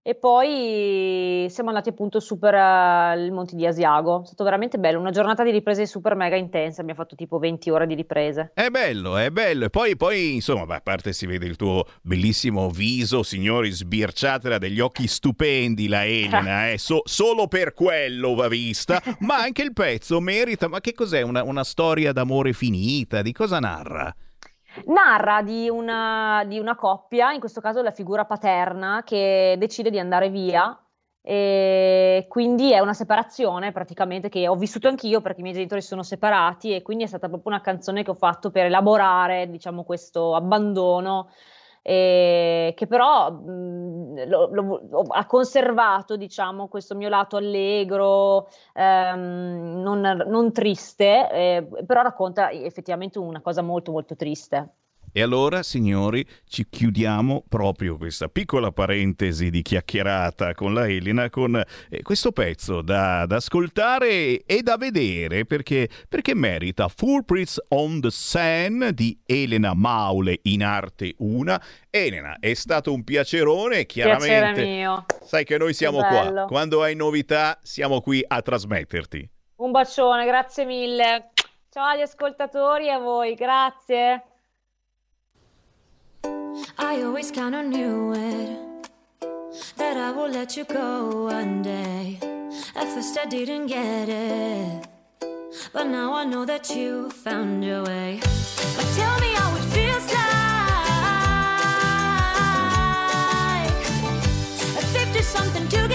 e 0.06 0.14
poi 0.16 1.46
siamo 1.48 1.70
andati 1.70 1.88
appunto 1.88 2.20
su 2.20 2.38
per 2.38 2.52
uh, 2.52 3.18
il 3.18 3.32
Monte 3.32 3.56
di 3.56 3.64
Asiago. 3.64 4.20
È 4.20 4.26
stato 4.26 4.44
veramente 4.44 4.76
bello, 4.76 5.00
una 5.00 5.10
giornata 5.10 5.42
di 5.42 5.50
riprese 5.50 5.86
super 5.86 6.14
mega 6.14 6.36
intensa. 6.36 6.82
Abbiamo 6.82 7.00
fatto 7.00 7.16
tipo 7.16 7.38
20 7.38 7.70
ore 7.70 7.86
di 7.86 7.94
riprese. 7.94 8.50
È 8.52 8.68
bello, 8.68 9.16
è 9.16 9.30
bello. 9.30 9.64
E 9.64 9.70
poi, 9.70 9.96
poi 9.96 10.34
insomma, 10.34 10.74
a 10.74 10.80
parte 10.82 11.14
si 11.14 11.24
vede 11.24 11.46
il 11.46 11.56
tuo 11.56 11.86
bellissimo 12.02 12.68
viso, 12.68 13.22
signori, 13.22 13.70
sbirciatela 13.70 14.58
degli 14.58 14.80
occhi 14.80 15.06
stupendi, 15.06 15.88
la 15.88 16.04
Elena, 16.04 16.68
eh. 16.68 16.76
so, 16.76 17.00
solo 17.04 17.48
per 17.48 17.72
quello 17.72 18.34
va 18.34 18.46
vista. 18.48 19.02
ma 19.20 19.36
anche 19.36 19.62
il 19.62 19.72
pezzo 19.72 20.20
merita. 20.20 20.68
Ma 20.68 20.82
che 20.82 20.92
cos'è? 20.92 21.22
Una, 21.22 21.42
una 21.42 21.64
storia 21.64 22.12
d'amore 22.12 22.52
finita? 22.52 23.22
Di 23.22 23.32
cosa 23.32 23.58
narra? 23.58 24.14
Narra 24.86 25.42
di 25.42 25.68
una, 25.68 26.44
di 26.46 26.58
una 26.58 26.74
coppia, 26.74 27.32
in 27.32 27.40
questo 27.40 27.60
caso 27.60 27.82
la 27.82 27.90
figura 27.90 28.24
paterna, 28.24 29.02
che 29.04 29.56
decide 29.58 29.90
di 29.90 29.98
andare 29.98 30.30
via. 30.30 30.76
E 31.26 32.26
quindi 32.28 32.72
è 32.72 32.80
una 32.80 32.92
separazione 32.92 33.72
praticamente 33.72 34.28
che 34.28 34.46
ho 34.46 34.56
vissuto 34.56 34.88
anch'io 34.88 35.22
perché 35.22 35.40
i 35.40 35.42
miei 35.42 35.54
genitori 35.54 35.80
sono 35.80 36.02
separati 36.02 36.74
e 36.74 36.82
quindi 36.82 37.04
è 37.04 37.06
stata 37.06 37.28
proprio 37.28 37.50
una 37.50 37.62
canzone 37.62 38.02
che 38.02 38.10
ho 38.10 38.14
fatto 38.14 38.50
per 38.50 38.66
elaborare 38.66 39.48
diciamo 39.48 39.84
questo 39.84 40.34
abbandono 40.34 41.30
eh, 41.86 42.72
che 42.74 42.86
però 42.86 43.30
mh, 43.30 44.26
lo, 44.26 44.48
lo, 44.50 45.02
ha 45.08 45.26
conservato 45.26 46.16
diciamo, 46.16 46.66
questo 46.68 46.94
mio 46.94 47.10
lato 47.10 47.36
allegro, 47.36 48.48
ehm, 48.72 49.82
non, 49.82 50.00
non, 50.00 50.52
triste, 50.52 51.30
eh, 51.30 51.68
però 51.84 52.00
racconta 52.00 52.50
effettivamente 52.50 53.18
una 53.18 53.42
cosa 53.42 53.60
molto 53.60 53.92
molto 53.92 54.16
triste. 54.16 54.76
E 55.16 55.22
allora, 55.22 55.62
signori, 55.62 56.26
ci 56.44 56.66
chiudiamo 56.68 57.44
proprio 57.48 57.96
questa 57.96 58.26
piccola 58.26 58.72
parentesi 58.72 59.48
di 59.48 59.62
chiacchierata 59.62 60.54
con 60.54 60.74
la 60.74 60.88
Elena 60.88 61.30
con 61.30 61.54
eh, 61.54 62.02
questo 62.02 62.32
pezzo 62.32 62.82
da, 62.82 63.24
da, 63.24 63.36
ascoltare 63.36 64.44
e 64.44 64.62
da 64.62 64.76
vedere 64.76 65.44
perché, 65.44 65.88
perché 66.08 66.34
merita 66.34 66.88
Footprints 66.88 67.62
on 67.68 68.00
the 68.00 68.10
Sand 68.10 68.88
di 68.88 69.16
Elena 69.24 69.72
Maule 69.72 70.40
in 70.42 70.64
arte 70.64 71.14
1. 71.16 71.58
Elena, 71.90 72.38
è 72.40 72.52
stato 72.54 72.92
un 72.92 73.04
piacerone, 73.04 73.86
chiaramente. 73.86 74.64
mio. 74.64 75.06
Sai 75.22 75.44
che 75.44 75.56
noi 75.58 75.74
siamo 75.74 75.98
qua. 75.98 76.46
Quando 76.48 76.82
hai 76.82 76.96
novità 76.96 77.56
siamo 77.62 78.00
qui 78.00 78.24
a 78.26 78.42
trasmetterti. 78.42 79.30
Un 79.58 79.70
bacione, 79.70 80.26
grazie 80.26 80.64
mille. 80.64 81.30
Ciao 81.70 81.84
agli 81.84 82.00
ascoltatori 82.00 82.86
e 82.86 82.90
a 82.90 82.98
voi, 82.98 83.34
grazie. 83.34 84.33
I 86.78 87.02
always 87.02 87.30
kind 87.30 87.54
of 87.54 87.66
knew 87.66 88.12
it 88.14 88.90
that 89.76 89.96
I 89.96 90.10
would 90.10 90.32
let 90.32 90.56
you 90.56 90.64
go 90.64 91.24
one 91.24 91.62
day. 91.62 92.18
At 92.74 92.88
first 92.88 93.18
I 93.18 93.26
didn't 93.26 93.66
get 93.66 94.08
it, 94.08 94.86
but 95.72 95.84
now 95.84 96.14
I 96.14 96.24
know 96.24 96.44
that 96.44 96.70
you 96.74 97.10
found 97.10 97.64
your 97.64 97.84
way. 97.84 98.20
But 98.76 98.86
tell 98.94 99.18
me 99.20 99.34
how 99.34 99.56
it 99.56 99.64
feels 99.76 100.06
like 100.12 100.24
at 104.78 104.84
50 104.84 105.22
something 105.22 105.68
to 105.68 105.88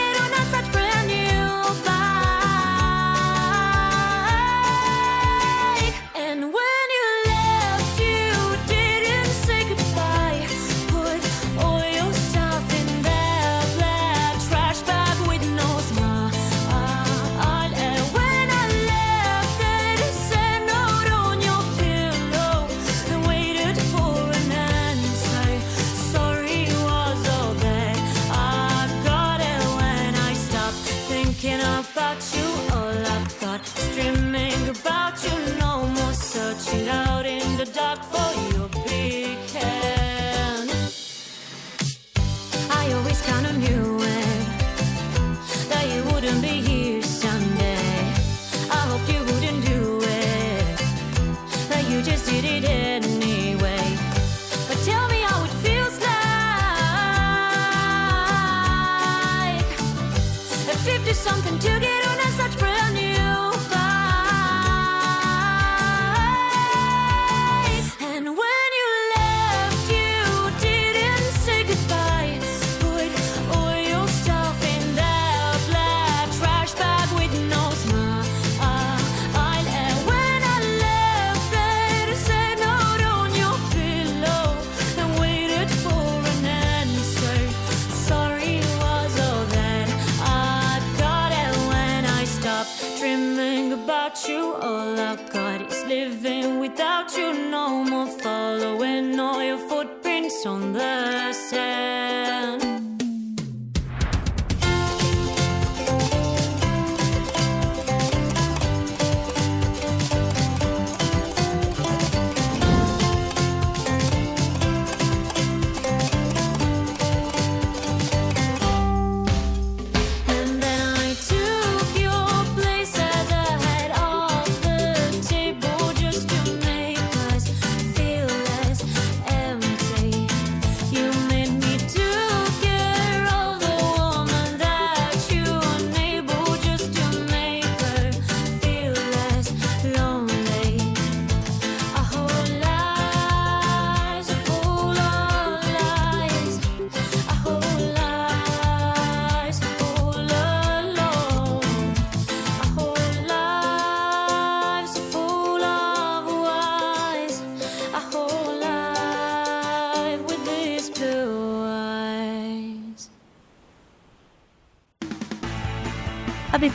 footprints 100.43 101.18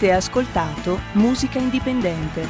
Avete 0.04 0.12
ascoltato 0.12 1.00
Musica 1.12 1.58
Indipendente. 1.58 2.46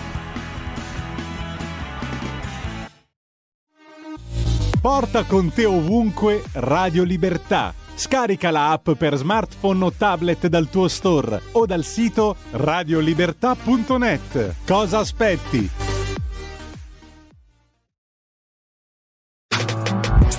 Porta 4.80 5.24
con 5.24 5.52
te 5.52 5.64
ovunque 5.64 6.42
Radio 6.54 7.04
Libertà. 7.04 7.72
Scarica 7.94 8.50
la 8.50 8.72
app 8.72 8.90
per 8.98 9.14
smartphone 9.14 9.84
o 9.84 9.92
tablet 9.92 10.48
dal 10.48 10.68
tuo 10.68 10.88
store 10.88 11.40
o 11.52 11.64
dal 11.64 11.84
sito 11.84 12.34
radiolibertà.net. 12.50 14.56
Cosa 14.66 14.98
aspetti? 14.98 15.93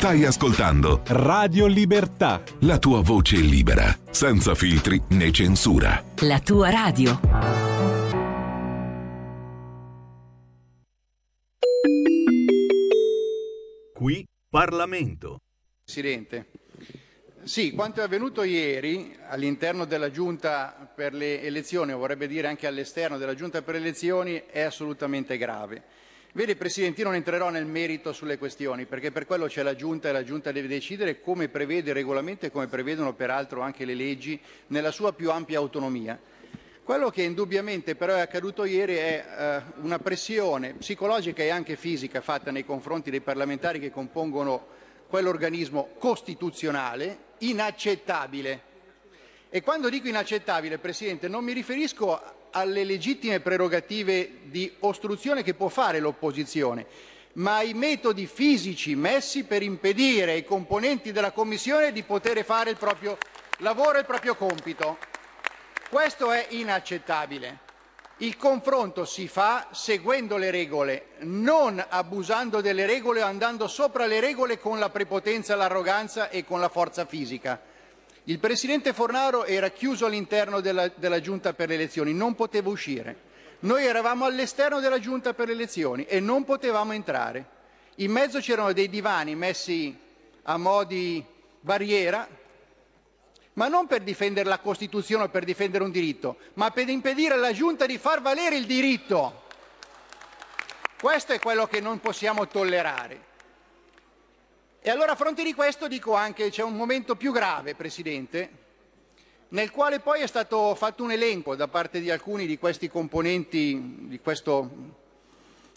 Stai 0.06 0.24
ascoltando 0.24 1.02
Radio 1.08 1.65
Libertà. 1.65 2.44
la 2.60 2.78
tua 2.78 3.02
voce 3.02 3.38
libera, 3.38 3.86
senza 4.12 4.54
filtri 4.54 5.02
né 5.10 5.32
censura. 5.32 6.04
La 6.20 6.39
tua 6.41 6.70
radio. 6.70 7.20
Qui 13.96 14.28
Parlamento. 14.48 15.41
Presidente. 15.84 16.50
Sì, 17.41 17.72
quanto 17.72 18.02
è 18.02 18.04
avvenuto 18.04 18.44
ieri 18.44 19.18
all'interno 19.28 19.86
della 19.86 20.12
Giunta 20.12 20.88
per 20.94 21.15
le 21.15 21.41
elezioni, 21.41 21.94
o 21.94 21.98
vorrebbe 21.98 22.28
dire 22.28 22.48
anche 22.48 22.68
all'esterno 22.68 23.18
della 23.18 23.34
Giunta 23.34 23.63
per 23.63 23.74
le 23.74 23.82
elezioni, 23.82 24.44
è 24.52 24.62
assolutamente 24.62 25.36
grave. 25.39 25.82
Vede 26.36 26.58
Presidente, 26.58 27.00
io 27.00 27.08
non 27.08 27.15
entrerò 27.15 27.50
nel 27.50 27.65
merito 27.65 28.12
sulle 28.12 28.38
questioni, 28.38 28.86
perché 28.86 29.10
per 29.10 29.26
quello 29.26 29.45
c'è 29.45 29.63
la 29.63 29.74
Giunta 29.74 30.10
e 30.10 30.12
la 30.12 30.26
Giunta 30.26 30.52
deve 30.52 30.67
decidere 30.67 31.21
come 31.21 31.48
prevede 31.48 31.91
il 31.91 31.95
regolamento 31.95 32.45
e 32.45 32.52
come 32.52 32.67
prevedono 32.67 33.13
peraltro 33.13 33.62
anche 33.62 33.86
le 33.86 33.93
leggi 33.93 34.38
nella 34.67 34.91
sua 34.91 35.13
più 35.13 35.32
ampia 35.32 35.60
autonomia. 35.60 36.19
Quello 36.84 37.10
che 37.10 37.21
indubbiamente 37.21 37.95
però 37.95 38.15
è 38.15 38.19
accaduto 38.19 38.65
ieri 38.65 38.95
è 38.95 39.26
eh, 39.26 39.62
una 39.78 39.98
pressione 40.00 40.74
psicologica 40.74 41.41
e 41.41 41.52
anche 41.52 41.78
fisica 41.78 42.19
fatta 42.19 42.52
nei 42.52 42.65
confronti 42.65 43.10
dei 43.10 43.21
parlamentari 43.21 43.80
che 43.80 43.89
compongono 43.89 44.67
quell'organismo 45.08 45.91
costituzionale 45.98 47.17
inaccettabile. 47.38 48.62
E 49.50 49.62
quando 49.62 49.88
dico 49.88 50.10
inaccettabile, 50.10 50.80
Presidente, 50.80 51.30
non 51.30 51.45
mi 51.45 51.54
riferisco 51.54 52.43
alle 52.58 52.86
legittime 52.86 53.41
prerogative 53.41 54.39
di 54.44 54.72
ostruzione 54.80 55.44
che 55.44 55.54
può 55.54 55.68
fare 55.68 56.00
l'opposizione, 56.00 56.86
ma 57.34 57.58
ai 57.58 57.74
metodi 57.74 58.28
fisici 58.28 58.96
messi 58.96 59.44
per 59.44 59.62
impedire 59.62 60.32
ai 60.32 60.46
componenti 60.46 61.12
della 61.12 61.32
Commissione 61.32 61.91
di 61.91 62.04
poter 62.04 62.44
fare 62.46 62.70
il 62.70 62.78
proprio 62.78 63.18
lavoro 63.58 63.98
e 63.98 64.00
il 64.00 64.06
proprio 64.06 64.36
compito. 64.36 64.98
Questo 65.89 66.32
è 66.32 66.48
inaccettabile. 66.50 67.60
Il 68.20 68.38
confronto 68.38 69.04
si 69.04 69.28
fa 69.28 69.68
seguendo 69.72 70.38
le 70.38 70.50
regole, 70.50 71.08
non 71.20 71.84
abusando 71.89 72.62
delle 72.62 72.86
regole 72.86 73.22
o 73.22 73.26
andando 73.26 73.68
sopra 73.68 74.06
le 74.06 74.22
regole 74.22 74.58
con 74.58 74.80
la 74.80 74.89
prepotenza, 74.89 75.58
l'arroganza 75.58 76.30
e 76.30 76.46
con 76.46 76.62
la 76.62 76.70
forza 76.70 77.06
fisica. 77.06 77.62
Il 78.28 78.40
Presidente 78.40 78.92
Fornaro 78.94 79.46
era 79.46 79.70
chiuso 79.70 80.08
all'interno 80.08 80.60
della, 80.60 80.88
della 80.88 81.22
Giunta 81.22 81.54
per 81.54 81.68
le 81.70 81.76
elezioni, 81.76 82.12
non 82.12 82.34
poteva 82.34 82.70
uscire. 82.70 83.34
Noi 83.60 83.86
eravamo 83.86 84.26
all'esterno 84.26 84.80
della 84.80 85.00
giunta 85.00 85.34
per 85.34 85.48
le 85.48 85.54
elezioni 85.54 86.06
e 86.06 86.20
non 86.20 86.44
potevamo 86.44 86.92
entrare. 86.92 87.54
In 87.98 88.12
mezzo 88.12 88.40
c'erano 88.40 88.74
dei 88.74 88.90
divani 88.90 89.36
messi 89.36 89.96
a 90.44 90.58
mo' 90.58 90.84
di 90.84 91.24
barriera, 91.60 92.28
ma 93.54 93.68
non 93.68 93.88
per 93.88 94.02
difendere 94.02 94.50
la 94.50 94.60
Costituzione 94.60 95.24
o 95.24 95.30
per 95.30 95.46
difendere 95.46 95.84
un 95.84 95.92
diritto, 95.92 96.38
ma 96.56 96.72
per 96.72 96.90
impedire 96.90 97.36
alla 97.36 97.54
giunta 97.54 97.86
di 97.86 97.98
far 97.98 98.22
valere 98.22 98.56
il 98.58 98.66
diritto. 98.66 99.44
Questo 101.00 101.34
è 101.34 101.40
quello 101.40 101.68
che 101.68 101.80
non 101.80 102.00
possiamo 102.00 102.48
tollerare. 102.48 103.34
E 104.88 104.91
allora 104.91 105.13
a 105.13 105.15
fronte 105.15 105.43
di 105.43 105.56
questo 105.56 105.88
dico 105.88 106.13
anche 106.13 106.43
che 106.43 106.50
c'è 106.52 106.62
un 106.62 106.76
momento 106.76 107.15
più 107.15 107.32
grave, 107.32 107.74
Presidente, 107.74 108.50
nel 109.48 109.71
quale 109.71 110.00
poi 110.00 110.21
è 110.21 110.28
stato 110.28 110.76
fatto 110.76 111.02
un 111.02 111.10
elenco 111.10 111.56
da 111.56 111.67
parte 111.67 112.00
di 112.00 112.12
alcuni 112.12 112.45
di 112.45 112.60
questi 112.60 112.88
componenti 112.88 114.06
di 114.08 114.19
questo 114.19 114.69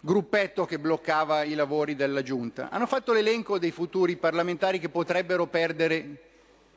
gruppetto 0.02 0.66
che 0.66 0.78
bloccava 0.78 1.42
i 1.44 1.54
lavori 1.54 1.94
della 1.96 2.22
Giunta. 2.22 2.68
Hanno 2.68 2.86
fatto 2.86 3.14
l'elenco 3.14 3.58
dei 3.58 3.70
futuri 3.70 4.16
parlamentari 4.16 4.78
che 4.78 4.90
potrebbero 4.90 5.46
perdere 5.46 6.24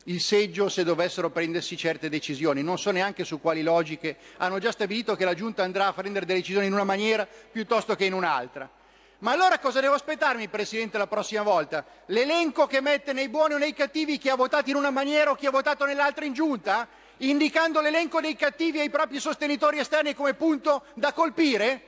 il 0.05 0.21
seggio 0.21 0.69
se 0.69 0.85
dovessero 0.85 1.31
prendersi 1.31 1.75
certe 1.75 2.07
decisioni. 2.07 2.63
Non 2.63 2.79
so 2.79 2.91
neanche 2.91 3.25
su 3.25 3.41
quali 3.41 3.61
logiche. 3.61 4.15
Hanno 4.37 4.57
già 4.57 4.71
stabilito 4.71 5.17
che 5.17 5.25
la 5.25 5.33
Giunta 5.33 5.63
andrà 5.63 5.87
a 5.87 5.93
prendere 5.93 6.25
delle 6.25 6.39
decisioni 6.39 6.67
in 6.67 6.73
una 6.73 6.85
maniera 6.85 7.27
piuttosto 7.27 7.93
che 7.97 8.05
in 8.05 8.13
un'altra. 8.13 8.79
Ma 9.21 9.33
allora 9.33 9.59
cosa 9.59 9.79
devo 9.81 9.93
aspettarmi, 9.93 10.47
Presidente, 10.47 10.97
la 10.97 11.05
prossima 11.05 11.43
volta? 11.43 11.85
L'elenco 12.07 12.65
che 12.65 12.81
mette 12.81 13.13
nei 13.13 13.29
buoni 13.29 13.53
o 13.53 13.59
nei 13.59 13.73
cattivi 13.73 14.17
chi 14.17 14.29
ha 14.29 14.35
votato 14.35 14.71
in 14.71 14.75
una 14.75 14.89
maniera 14.89 15.29
o 15.29 15.35
chi 15.35 15.45
ha 15.45 15.51
votato 15.51 15.85
nell'altra 15.85 16.25
in 16.25 16.33
giunta? 16.33 16.87
Indicando 17.17 17.81
l'elenco 17.81 18.19
dei 18.19 18.35
cattivi 18.35 18.79
ai 18.79 18.89
propri 18.89 19.19
sostenitori 19.19 19.77
esterni 19.77 20.15
come 20.15 20.33
punto 20.33 20.85
da 20.95 21.13
colpire? 21.13 21.83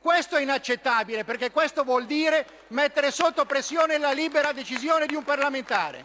Questo 0.00 0.34
è 0.34 0.40
inaccettabile 0.40 1.22
perché 1.22 1.52
questo 1.52 1.84
vuol 1.84 2.04
dire 2.04 2.64
mettere 2.68 3.12
sotto 3.12 3.44
pressione 3.44 3.96
la 3.98 4.10
libera 4.10 4.50
decisione 4.50 5.06
di 5.06 5.14
un 5.14 5.22
parlamentare. 5.22 6.02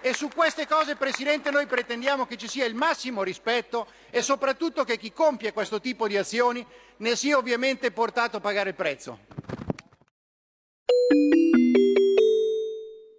E 0.00 0.14
su 0.14 0.28
queste 0.28 0.68
cose, 0.68 0.94
Presidente, 0.94 1.50
noi 1.50 1.66
pretendiamo 1.66 2.26
che 2.26 2.36
ci 2.36 2.46
sia 2.46 2.64
il 2.64 2.76
massimo 2.76 3.24
rispetto 3.24 3.88
e 4.08 4.22
soprattutto 4.22 4.84
che 4.84 4.98
chi 4.98 5.12
compie 5.12 5.52
questo 5.52 5.80
tipo 5.80 6.06
di 6.06 6.16
azioni 6.16 6.64
ne 6.98 7.16
sia 7.16 7.36
ovviamente 7.36 7.90
portato 7.90 8.36
a 8.36 8.40
pagare 8.40 8.68
il 8.68 8.76
prezzo. 8.76 9.18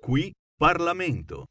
Qui 0.02 0.34
Parlamento. 0.58 1.46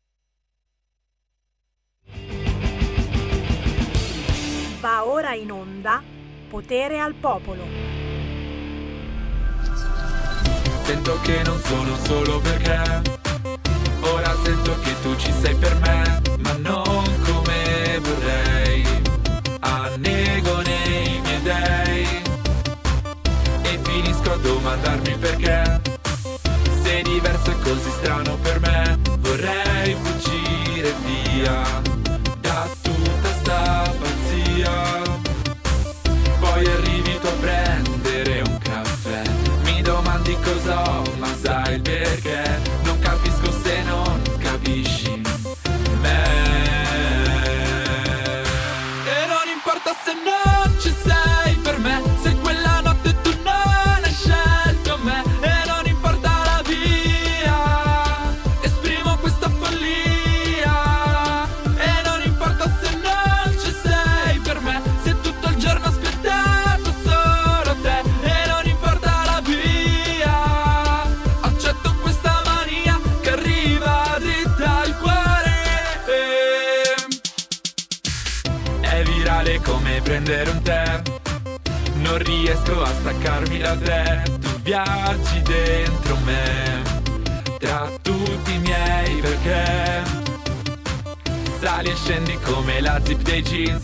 Va 4.80 5.06
ora 5.06 5.32
in 5.34 5.50
onda 5.50 6.02
Potere 6.48 7.00
al 7.00 7.14
Popolo. 7.14 7.64
Sento 10.82 11.18
che 11.22 11.42
non 11.44 11.58
sono 11.60 11.96
solo 11.96 12.40
perché 12.40 13.02
Ora 14.00 14.34
sento 14.42 14.78
che 14.80 15.00
tu 15.00 15.16
ci 15.16 15.32
sei 15.32 15.54
per 15.54 15.74
me 15.76 16.20
Ma 16.40 16.52
non 16.58 17.04
come 17.22 18.00
vorrei 18.00 18.84
Annego 19.60 20.60
nei 20.60 21.20
miei 21.20 21.42
dei 21.42 22.22
E 23.62 23.78
finisco 23.82 24.32
a 24.32 24.36
domandarmi 24.36 25.16
perché 25.16 25.91
Diverso 27.42 27.50
e 27.50 27.58
così 27.62 27.90
strano 27.90 28.36
per 28.36 28.60
me. 28.60 28.98
Vorrei 29.18 29.96
fuggire 30.00 30.94
via 31.04 31.62
Da 32.40 32.68
tutta 32.80 33.32
sta 33.40 33.92
pazzia. 33.98 35.02
Poi 36.38 36.66
arrivi 36.66 37.18
tu 37.18 37.26
a 37.26 37.32
prendere 37.40 38.42
un 38.46 38.58
caffè. 38.58 39.22
Mi 39.64 39.82
domandi 39.82 40.36
cosa 40.42 40.82
ho 40.82 41.02
ma 41.18 41.34
sai 41.40 41.80
perché? 41.80 42.60
Non 42.82 42.98
capisco 43.00 43.50
se 43.62 43.82
non 43.82 44.22
capisci 44.38 45.20
me. 46.00 46.24
E 49.04 49.26
non 49.26 49.48
importa 49.52 49.92
se 50.04 50.12
non 50.12 50.51
Non 82.12 82.22
riesco 82.24 82.82
a 82.82 82.88
staccarmi 82.88 83.56
da 83.56 83.74
te. 83.74 84.22
Tu 84.38 84.60
viaggi 84.60 85.40
dentro 85.40 86.18
me 86.24 86.82
Tra 87.58 87.90
tutti 88.02 88.52
i 88.52 88.58
miei 88.58 89.18
perché. 89.22 90.02
Sali 91.58 91.88
e 91.88 91.94
scendi 91.94 92.38
come 92.42 92.82
la 92.82 93.00
zip 93.02 93.22
dei 93.22 93.40
jeans. 93.42 93.82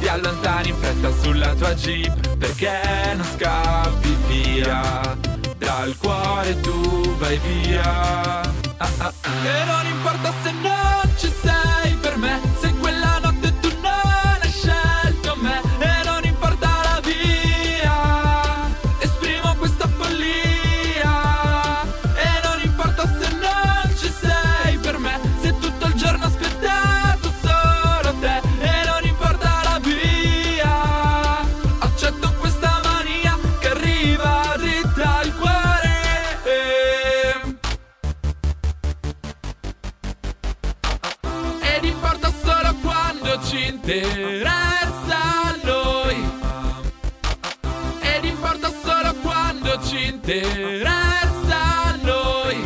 Ti 0.00 0.08
allontani 0.08 0.70
in 0.70 0.74
fretta 0.74 1.12
sulla 1.22 1.54
tua 1.54 1.72
jeep 1.74 2.36
Perché 2.36 2.80
non 3.14 3.26
scappi 3.36 4.16
via. 4.26 5.16
Dal 5.56 5.96
cuore 5.98 6.60
tu 6.62 7.16
vai 7.16 7.38
via. 7.38 8.40
Ah, 8.40 8.90
ah, 8.98 9.12
ah. 9.20 9.46
E 9.46 9.64
non 9.66 9.86
importa 9.86 10.32
se 10.42 10.50
non 10.50 11.16
ci 11.16 11.32
sei 11.40 11.89
ci 43.50 43.66
interessa 43.66 45.18
a 45.42 45.56
noi. 45.64 46.16
Ed 48.00 48.24
importa 48.24 48.70
solo 48.70 49.12
quando 49.22 49.76
ci 49.84 50.06
interessa 50.06 51.58
a 51.86 51.98
noi. 52.00 52.64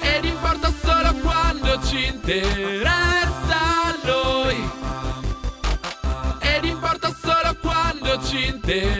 Ed 0.00 0.24
importa 0.24 0.72
solo 0.80 1.12
quando 1.22 1.80
ci 1.88 2.06
interessa 2.06 3.58
a 3.88 3.96
noi. 4.04 4.70
Ed 6.38 6.64
importa 6.64 7.12
solo 7.20 7.56
quando 7.60 8.24
ci 8.24 8.46
interessa 8.46 8.99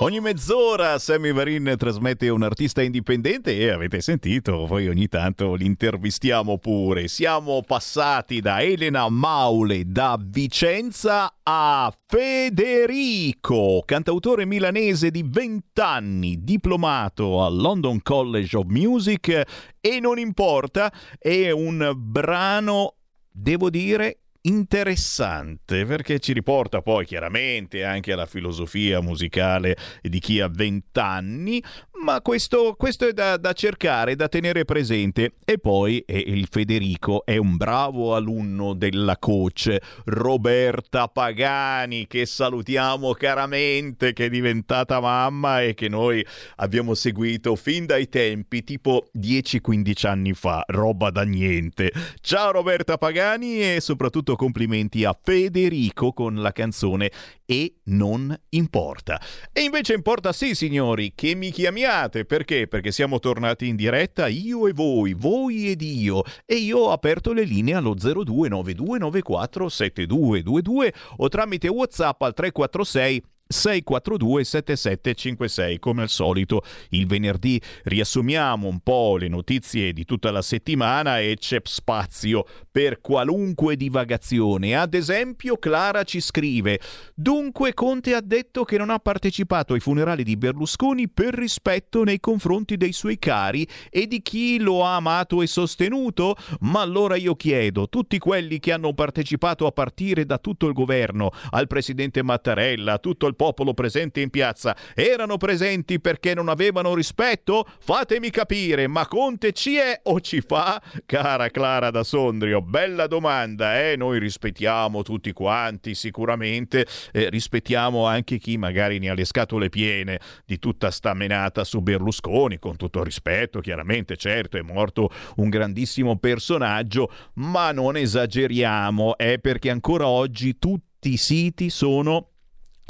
Ogni 0.00 0.20
mezz'ora 0.20 0.98
Sammy 0.98 1.32
Varin 1.32 1.74
trasmette 1.78 2.28
un 2.28 2.42
artista 2.42 2.82
indipendente 2.82 3.56
e 3.56 3.70
avete 3.70 4.02
sentito, 4.02 4.66
poi 4.68 4.88
ogni 4.88 5.08
tanto 5.08 5.54
l'intervistiamo 5.54 6.58
pure. 6.58 7.08
Siamo 7.08 7.62
passati 7.62 8.40
da 8.40 8.60
Elena 8.60 9.08
Maule 9.08 9.84
da 9.86 10.18
Vicenza 10.22 11.38
a 11.42 11.90
Federico, 12.06 13.82
cantautore 13.86 14.44
milanese 14.44 15.10
di 15.10 15.24
20 15.26 15.80
anni, 15.80 16.44
diplomato 16.44 17.42
al 17.42 17.56
London 17.56 18.02
College 18.02 18.54
of 18.54 18.66
Music 18.66 19.44
e 19.80 19.98
non 19.98 20.18
importa, 20.18 20.92
è 21.18 21.50
un 21.50 21.94
brano, 21.96 22.96
devo 23.30 23.70
dire, 23.70 24.25
interessante 24.46 25.84
perché 25.84 26.20
ci 26.20 26.32
riporta 26.32 26.80
poi 26.80 27.04
chiaramente 27.04 27.84
anche 27.84 28.12
alla 28.12 28.26
filosofia 28.26 29.00
musicale 29.00 29.76
di 30.02 30.18
chi 30.18 30.40
ha 30.40 30.48
vent'anni, 30.48 31.62
ma 32.02 32.20
questo, 32.20 32.74
questo 32.76 33.08
è 33.08 33.12
da, 33.12 33.36
da, 33.36 33.52
cercare, 33.52 34.16
da 34.16 34.28
tenere 34.28 34.64
presente. 34.64 35.34
E 35.44 35.58
poi 35.58 36.00
eh, 36.00 36.18
il 36.18 36.48
Federico 36.50 37.24
è 37.24 37.36
un 37.36 37.56
bravo 37.56 38.14
alunno 38.14 38.74
della 38.74 39.16
coach 39.18 39.76
Roberta 40.04 41.08
Pagani, 41.08 42.06
che 42.06 42.26
salutiamo 42.26 43.12
caramente, 43.14 44.12
che 44.12 44.26
è 44.26 44.28
diventata 44.28 45.00
mamma 45.00 45.62
e 45.62 45.74
che 45.74 45.88
noi 45.88 46.24
abbiamo 46.56 46.94
seguito 46.94 47.56
fin 47.56 47.86
dai 47.86 48.08
tempi, 48.08 48.64
tipo 48.64 49.08
10-15 49.18 50.06
anni 50.06 50.32
fa, 50.34 50.64
roba 50.66 51.10
da 51.10 51.22
niente. 51.22 51.92
Ciao 52.20 52.50
Roberta 52.52 52.98
Pagani 52.98 53.74
e 53.74 53.80
soprattutto 53.80 54.36
complimenti 54.36 55.04
a 55.04 55.16
Federico 55.20 56.12
con 56.12 56.36
la 56.36 56.52
canzone 56.52 57.10
E 57.46 57.76
non 57.84 58.36
importa. 58.50 59.20
E 59.52 59.62
invece 59.62 59.94
importa 59.94 60.32
sì, 60.32 60.54
signori, 60.54 61.12
che 61.14 61.34
mi 61.34 61.50
chiamiate. 61.86 62.24
Perché? 62.24 62.66
Perché 62.66 62.90
siamo 62.90 63.20
tornati 63.20 63.68
in 63.68 63.76
diretta 63.76 64.26
io 64.26 64.66
e 64.66 64.72
voi, 64.72 65.14
voi 65.14 65.70
ed 65.70 65.82
io. 65.82 66.24
E 66.44 66.56
io 66.56 66.78
ho 66.78 66.90
aperto 66.90 67.32
le 67.32 67.44
linee 67.44 67.74
allo 67.74 67.94
0292947222 67.94 70.92
o 71.18 71.28
tramite 71.28 71.68
WhatsApp 71.68 72.20
al 72.22 72.34
346 72.34 73.22
642 73.48 74.44
7756 74.44 75.78
come 75.78 76.02
al 76.02 76.08
solito 76.08 76.62
il 76.90 77.06
venerdì 77.06 77.60
riassumiamo 77.84 78.66
un 78.66 78.80
po' 78.80 79.16
le 79.16 79.28
notizie 79.28 79.92
di 79.92 80.04
tutta 80.04 80.32
la 80.32 80.42
settimana 80.42 81.20
e 81.20 81.36
c'è 81.38 81.60
spazio 81.62 82.44
per 82.70 83.00
qualunque 83.00 83.76
divagazione. 83.76 84.76
Ad 84.76 84.94
esempio 84.94 85.56
Clara 85.58 86.02
ci 86.02 86.20
scrive 86.20 86.80
dunque 87.14 87.72
Conte 87.72 88.14
ha 88.14 88.20
detto 88.20 88.64
che 88.64 88.78
non 88.78 88.90
ha 88.90 88.98
partecipato 88.98 89.74
ai 89.74 89.80
funerali 89.80 90.24
di 90.24 90.36
Berlusconi 90.36 91.08
per 91.08 91.34
rispetto 91.34 92.02
nei 92.02 92.18
confronti 92.18 92.76
dei 92.76 92.92
suoi 92.92 93.18
cari 93.18 93.66
e 93.90 94.06
di 94.06 94.22
chi 94.22 94.58
lo 94.58 94.84
ha 94.84 94.96
amato 94.96 95.40
e 95.40 95.46
sostenuto? 95.46 96.36
Ma 96.60 96.80
allora 96.80 97.14
io 97.14 97.36
chiedo 97.36 97.88
tutti 97.88 98.18
quelli 98.18 98.58
che 98.58 98.72
hanno 98.72 98.92
partecipato 98.92 99.66
a 99.66 99.72
partire 99.72 100.26
da 100.26 100.38
tutto 100.38 100.66
il 100.66 100.72
governo 100.72 101.30
al 101.50 101.68
presidente 101.68 102.22
Mattarella 102.22 102.98
tutto 102.98 103.26
il 103.26 103.34
popolo 103.36 103.74
presente 103.74 104.20
in 104.20 104.30
piazza 104.30 104.76
erano 104.94 105.36
presenti 105.36 106.00
perché 106.00 106.34
non 106.34 106.48
avevano 106.48 106.94
rispetto? 106.94 107.66
Fatemi 107.78 108.30
capire, 108.30 108.86
ma 108.88 109.06
Conte 109.06 109.52
ci 109.52 109.76
è 109.76 110.00
o 110.04 110.20
ci 110.20 110.40
fa? 110.40 110.82
Cara 111.04 111.50
Clara 111.50 111.90
da 111.90 112.02
Sondrio, 112.02 112.62
bella 112.62 113.06
domanda, 113.06 113.80
eh? 113.80 113.96
Noi 113.96 114.18
rispettiamo 114.18 115.02
tutti 115.02 115.32
quanti, 115.32 115.94
sicuramente, 115.94 116.86
eh, 117.12 117.28
rispettiamo 117.28 118.06
anche 118.06 118.38
chi 118.38 118.56
magari 118.56 118.98
ne 118.98 119.10
ha 119.10 119.14
le 119.14 119.24
scatole 119.24 119.68
piene 119.68 120.18
di 120.44 120.58
tutta 120.58 120.90
sta 120.90 121.14
menata 121.14 121.64
su 121.64 121.80
Berlusconi, 121.80 122.58
con 122.58 122.76
tutto 122.76 123.02
rispetto, 123.02 123.60
chiaramente, 123.60 124.16
certo, 124.16 124.56
è 124.56 124.62
morto 124.62 125.10
un 125.36 125.48
grandissimo 125.48 126.16
personaggio, 126.16 127.10
ma 127.34 127.72
non 127.72 127.96
esageriamo, 127.96 129.16
è 129.16 129.32
eh, 129.32 129.38
perché 129.38 129.70
ancora 129.70 130.06
oggi 130.06 130.58
tutti 130.58 131.12
i 131.12 131.16
siti 131.16 131.70
sono 131.70 132.35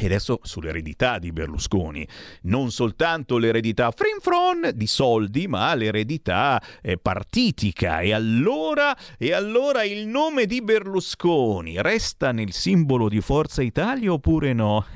e 0.03 0.07
adesso 0.07 0.41
sull'eredità 0.43 1.19
di 1.19 1.33
Berlusconi, 1.33 2.07
non 2.43 2.71
soltanto 2.71 3.39
l'eredità 3.39 3.91
frinfron 3.91 4.71
di 4.75 4.87
soldi, 4.87 5.49
ma 5.49 5.75
l'eredità 5.75 6.63
eh, 6.83 6.99
partitica. 6.99 8.01
E 8.01 8.13
allora, 8.13 8.97
e 9.17 9.33
allora 9.33 9.85
il 9.85 10.07
nome 10.07 10.47
di 10.47 10.61
Berlusconi 10.63 11.81
resta 11.81 12.33
nel 12.33 12.53
simbolo 12.53 13.09
di 13.09 13.21
Forza 13.21 13.63
Italia 13.63 14.13
oppure 14.13 14.53
no? 14.53 14.85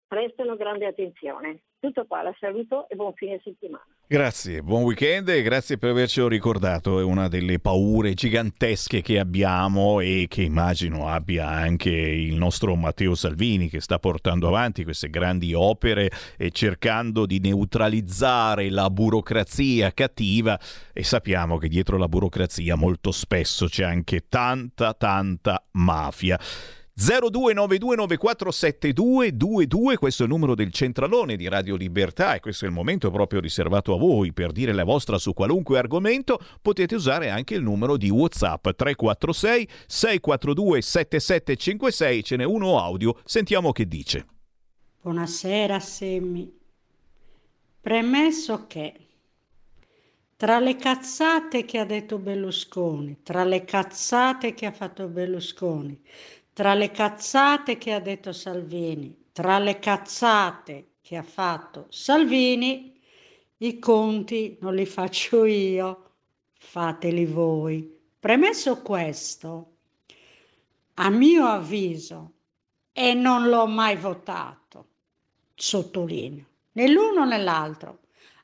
prestano 0.07 0.55
grande 0.55 0.87
attenzione. 0.87 1.59
Tutto 1.81 2.05
qua, 2.05 2.21
la 2.23 2.35
saluto 2.37 2.89
e 2.89 2.95
buon 2.95 3.13
fine 3.13 3.39
settimana. 3.41 3.85
Grazie, 4.05 4.61
buon 4.61 4.83
weekend 4.83 5.29
e 5.29 5.41
grazie 5.41 5.77
per 5.77 5.91
avercelo 5.91 6.27
ricordato. 6.27 6.99
È 6.99 7.03
una 7.03 7.29
delle 7.29 7.59
paure 7.59 8.13
gigantesche 8.15 9.01
che 9.01 9.17
abbiamo 9.17 10.01
e 10.01 10.25
che 10.27 10.41
immagino 10.41 11.07
abbia 11.07 11.47
anche 11.47 11.89
il 11.89 12.35
nostro 12.35 12.75
Matteo 12.75 13.15
Salvini 13.15 13.69
che 13.69 13.79
sta 13.79 13.97
portando 13.97 14.49
avanti 14.49 14.83
queste 14.83 15.09
grandi 15.09 15.53
opere 15.53 16.11
e 16.35 16.51
cercando 16.51 17.25
di 17.25 17.39
neutralizzare 17.39 18.69
la 18.69 18.89
burocrazia 18.89 19.93
cattiva 19.93 20.59
e 20.91 21.03
sappiamo 21.03 21.57
che 21.57 21.69
dietro 21.69 21.97
la 21.97 22.09
burocrazia 22.09 22.75
molto 22.75 23.11
spesso 23.11 23.67
c'è 23.67 23.85
anche 23.85 24.25
tanta 24.27 24.93
tanta 24.93 25.63
mafia. 25.71 26.37
0292947222, 26.99 29.95
questo 29.95 30.23
è 30.23 30.25
il 30.25 30.31
numero 30.31 30.53
del 30.53 30.73
centralone 30.73 31.37
di 31.37 31.47
Radio 31.47 31.77
Libertà 31.77 32.35
e 32.35 32.41
questo 32.41 32.65
è 32.65 32.67
il 32.67 32.73
momento 32.73 33.09
proprio 33.09 33.39
riservato 33.39 33.93
a 33.93 33.97
voi 33.97 34.33
per 34.33 34.51
dire 34.51 34.73
la 34.73 34.83
vostra 34.83 35.17
su 35.17 35.31
qualunque 35.31 35.77
argomento. 35.77 36.41
Potete 36.61 36.95
usare 36.95 37.29
anche 37.29 37.55
il 37.55 37.63
numero 37.63 37.95
di 37.95 38.09
WhatsApp 38.09 38.67
346 38.75 39.69
642 39.87 40.81
7756, 40.81 42.23
ce 42.23 42.35
n'è 42.35 42.43
uno 42.43 42.81
audio, 42.81 43.17
sentiamo 43.23 43.71
che 43.71 43.87
dice. 43.87 44.25
Buonasera 45.01 45.79
Semmi. 45.79 46.53
Premesso 47.79 48.67
che 48.67 48.93
tra 50.35 50.59
le 50.59 50.75
cazzate 50.75 51.63
che 51.63 51.79
ha 51.79 51.85
detto 51.85 52.17
Berlusconi, 52.17 53.19
tra 53.23 53.45
le 53.45 53.63
cazzate 53.63 54.53
che 54.53 54.65
ha 54.65 54.73
fatto 54.73 55.07
Berlusconi, 55.07 55.97
tra 56.59 56.73
le 56.73 56.91
cazzate 56.91 57.77
che 57.77 57.93
ha 57.93 58.01
detto 58.01 58.33
Salvini, 58.33 59.27
tra 59.31 59.59
le 59.59 59.79
cazzate 59.79 60.95
che 60.99 61.15
ha 61.15 61.23
fatto 61.23 61.85
Salvini, 61.87 62.99
i 63.59 63.79
conti 63.79 64.57
non 64.59 64.75
li 64.75 64.85
faccio 64.85 65.45
io, 65.45 66.15
fateli 66.57 67.25
voi. 67.25 67.97
Premesso 68.19 68.81
questo, 68.81 69.75
a 70.95 71.09
mio 71.09 71.45
avviso, 71.45 72.33
e 72.91 73.13
non 73.13 73.47
l'ho 73.47 73.65
mai 73.65 73.95
votato, 73.95 74.87
sottolineo, 75.55 76.45
né 76.73 76.89
l'uno 76.89 77.23
né 77.23 77.37
l'altro, 77.37 77.99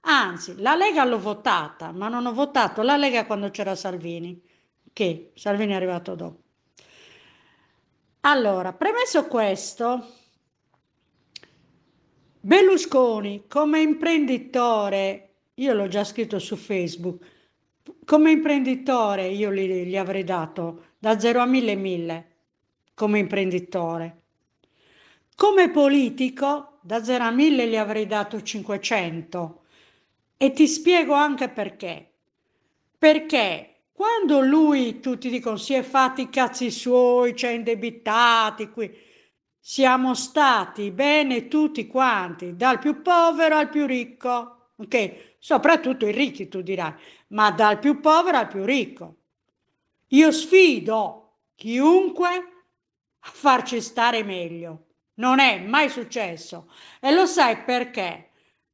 Anzi, 0.08 0.56
la 0.62 0.76
Lega 0.76 1.04
l'ho 1.04 1.20
votata, 1.20 1.92
ma 1.92 2.08
non 2.08 2.26
ho 2.26 2.32
votato 2.32 2.82
la 2.82 2.96
Lega 2.96 3.26
quando 3.26 3.50
c'era 3.50 3.76
Salvini, 3.76 4.42
che 4.94 5.34
Salvini 5.36 5.74
è 5.74 5.76
arrivato 5.76 6.16
dopo. 6.16 6.44
Allora, 8.28 8.74
premesso 8.74 9.28
questo, 9.28 10.04
Berlusconi 12.40 13.46
come 13.48 13.82
imprenditore, 13.82 15.34
io 15.54 15.74
l'ho 15.76 15.88
già 15.88 16.04
scritto 16.04 16.40
su 16.40 16.56
Facebook, 16.56 17.24
come 18.04 18.32
imprenditore 18.32 19.28
io 19.28 19.52
gli, 19.54 19.84
gli 19.84 19.96
avrei 19.96 20.24
dato 20.24 20.94
da 20.98 21.20
0 21.20 21.40
a 21.40 21.46
1000 21.46 21.76
1000 21.76 22.26
come 22.96 23.20
imprenditore. 23.20 24.24
Come 25.36 25.70
politico 25.70 26.80
da 26.82 27.04
0 27.04 27.26
a 27.26 27.30
1000 27.30 27.68
gli 27.68 27.78
avrei 27.78 28.08
dato 28.08 28.42
500 28.42 29.66
e 30.38 30.52
ti 30.52 30.68
spiego 30.68 31.14
anche 31.14 31.48
perché. 31.50 32.12
Perché 32.98 33.75
quando 33.96 34.42
lui, 34.42 35.00
tutti 35.00 35.30
dicono, 35.30 35.56
si 35.56 35.74
è 35.74 35.82
fatti 35.82 36.24
i 36.24 36.30
cazzi 36.30 36.70
suoi, 36.70 37.34
ci 37.34 37.46
ha 37.46 37.50
indebitati 37.50 38.70
qui, 38.70 38.94
siamo 39.58 40.14
stati 40.14 40.92
bene 40.92 41.48
tutti 41.48 41.88
quanti, 41.88 42.58
dal 42.58 42.78
più 42.78 43.02
povero 43.02 43.56
al 43.56 43.70
più 43.70 43.86
ricco, 43.86 44.72
ok? 44.76 45.36
Soprattutto 45.40 46.06
i 46.06 46.12
ricchi, 46.12 46.50
tu 46.50 46.62
dirai, 46.62 46.94
ma 47.30 47.52
dal 47.52 47.80
più 47.80 48.02
povero 48.02 48.38
al 48.38 48.50
più 48.50 48.66
ricco. 48.66 49.16
Io 50.08 50.30
sfido 50.34 51.38
chiunque 51.56 52.28
a 52.28 53.30
farci 53.32 53.80
stare 53.80 54.24
meglio. 54.24 54.88
Non 55.14 55.40
è 55.40 55.58
mai 55.60 55.88
successo. 55.88 56.70
E 57.00 57.14
lo 57.14 57.26
sai 57.26 57.64
perché? 57.64 58.32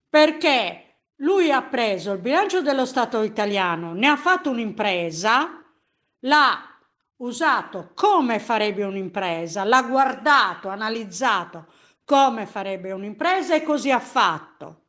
Perché 0.09 0.90
lui 1.21 1.51
ha 1.51 1.61
preso 1.61 2.13
il 2.13 2.19
bilancio 2.19 2.61
dello 2.61 2.85
Stato 2.85 3.21
italiano, 3.23 3.93
ne 3.93 4.07
ha 4.07 4.15
fatto 4.15 4.49
un'impresa, 4.49 5.63
l'ha 6.19 6.79
usato 7.17 7.91
come 7.93 8.39
farebbe 8.39 8.83
un'impresa, 8.83 9.63
l'ha 9.63 9.83
guardato, 9.83 10.69
analizzato 10.69 11.67
come 12.03 12.45
farebbe 12.45 12.91
un'impresa 12.91 13.55
e 13.55 13.63
così 13.63 13.91
ha 13.91 13.99
fatto. 13.99 14.79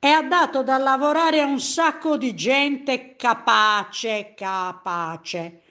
E 0.00 0.08
ha 0.08 0.22
dato 0.22 0.64
da 0.64 0.78
lavorare 0.78 1.40
a 1.40 1.46
un 1.46 1.60
sacco 1.60 2.16
di 2.16 2.34
gente 2.34 3.14
capace, 3.14 4.34
capace. 4.34 5.62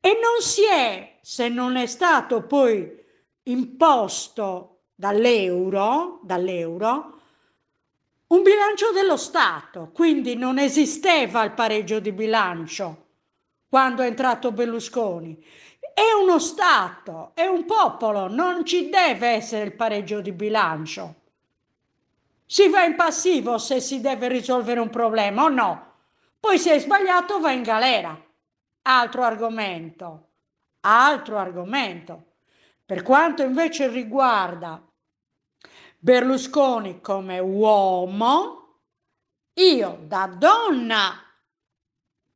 E 0.00 0.18
non 0.20 0.42
si 0.42 0.62
è, 0.64 1.18
se 1.20 1.48
non 1.48 1.76
è 1.76 1.86
stato 1.86 2.42
poi 2.42 2.98
imposto 3.44 4.80
dall'euro, 4.96 6.18
dall'euro, 6.24 7.19
un 8.30 8.42
bilancio 8.42 8.92
dello 8.92 9.16
Stato, 9.16 9.90
quindi 9.92 10.36
non 10.36 10.58
esisteva 10.58 11.42
il 11.42 11.50
pareggio 11.52 11.98
di 11.98 12.12
bilancio 12.12 13.08
quando 13.68 14.02
è 14.02 14.06
entrato 14.06 14.52
Berlusconi. 14.52 15.44
È 15.92 16.12
uno 16.20 16.38
Stato, 16.38 17.32
è 17.34 17.46
un 17.46 17.64
popolo, 17.64 18.28
non 18.28 18.64
ci 18.64 18.88
deve 18.88 19.28
essere 19.30 19.64
il 19.64 19.74
pareggio 19.74 20.20
di 20.20 20.30
bilancio. 20.30 21.14
Si 22.46 22.68
va 22.68 22.84
in 22.84 22.94
passivo 22.94 23.58
se 23.58 23.80
si 23.80 24.00
deve 24.00 24.28
risolvere 24.28 24.78
un 24.78 24.90
problema 24.90 25.44
o 25.44 25.48
no. 25.48 25.92
Poi 26.38 26.58
se 26.58 26.74
è 26.74 26.78
sbagliato 26.78 27.40
va 27.40 27.50
in 27.50 27.62
galera. 27.62 28.16
Altro 28.82 29.22
argomento. 29.24 30.28
Altro 30.80 31.36
argomento. 31.36 32.24
Per 32.86 33.02
quanto 33.02 33.42
invece 33.42 33.88
riguarda 33.88 34.80
Berlusconi 36.02 37.02
come 37.02 37.38
uomo, 37.40 38.78
io 39.52 39.98
da 40.06 40.28
donna 40.28 41.22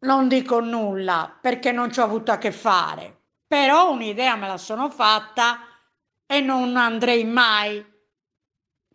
non 0.01 0.29
dico 0.29 0.61
nulla 0.61 1.35
perché 1.41 1.73
non 1.73 1.91
ci 1.91 1.99
ho 2.01 2.05
avuto 2.05 2.31
a 2.31 2.37
che 2.37 2.53
fare, 2.53 3.23
però 3.47 3.91
un'idea 3.91 4.37
me 4.37 4.49
la 4.49 4.59
sono 4.59 4.91
fatta 4.91 5.61
e 6.27 6.41
non 6.43 6.77
andrei 6.77 7.25
mai 7.25 7.83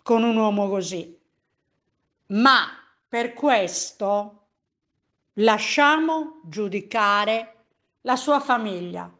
con 0.04 0.22
un 0.22 0.38
uomo 0.38 0.70
così. 0.70 1.20
Ma 2.28 2.68
per 3.08 3.34
questo 3.34 4.50
lasciamo 5.34 6.42
giudicare 6.44 7.66
la 8.02 8.16
sua 8.16 8.40
famiglia, 8.40 9.12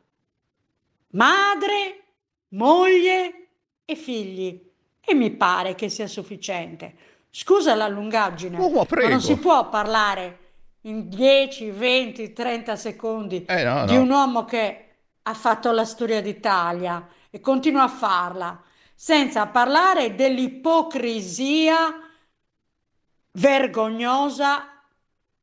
madre, 1.14 2.04
moglie 2.50 3.50
e 3.84 3.96
figli. 3.96 4.69
E 5.10 5.16
mi 5.16 5.32
pare 5.32 5.74
che 5.74 5.90
sia 5.90 6.06
sufficiente. 6.08 6.94
Scusa 7.32 7.74
la 7.74 7.88
lungaggine, 7.88 8.58
oh, 8.60 8.70
ma 8.70 8.86
non 9.08 9.22
si 9.22 9.38
può 9.38 9.68
parlare 9.70 10.38
in 10.82 11.10
10, 11.10 11.72
20, 11.72 12.34
30 12.34 12.76
secondi 12.76 13.46
Eh, 13.46 13.64
no, 13.64 13.86
di 13.86 13.96
no. 13.96 14.02
un 14.02 14.10
uomo 14.10 14.46
che 14.46 14.86
ha 15.24 15.34
fatto 15.34 15.72
la 15.72 15.86
storia 15.86 16.22
d'Italia 16.22 17.08
e 17.30 17.40
continua 17.40 17.84
a 17.84 17.88
farla, 17.88 18.62
senza 18.96 19.48
parlare 19.48 20.16
dell'ipocrisia 20.16 22.00
vergognosa 23.32 24.84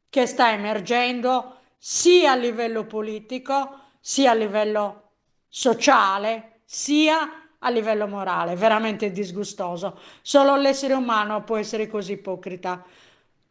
che 0.08 0.26
sta 0.26 0.52
emergendo 0.52 1.58
sia 1.78 2.32
a 2.32 2.36
livello 2.36 2.84
politico, 2.84 3.80
sia 4.00 4.30
a 4.32 4.34
livello 4.34 5.10
sociale, 5.48 6.60
sia 6.64 7.45
a 7.66 7.70
livello 7.70 8.06
morale, 8.06 8.54
veramente 8.54 9.10
disgustoso. 9.10 9.98
Solo 10.22 10.54
l'essere 10.56 10.94
umano 10.94 11.42
può 11.42 11.56
essere 11.56 11.88
così 11.88 12.12
ipocrita. 12.12 12.84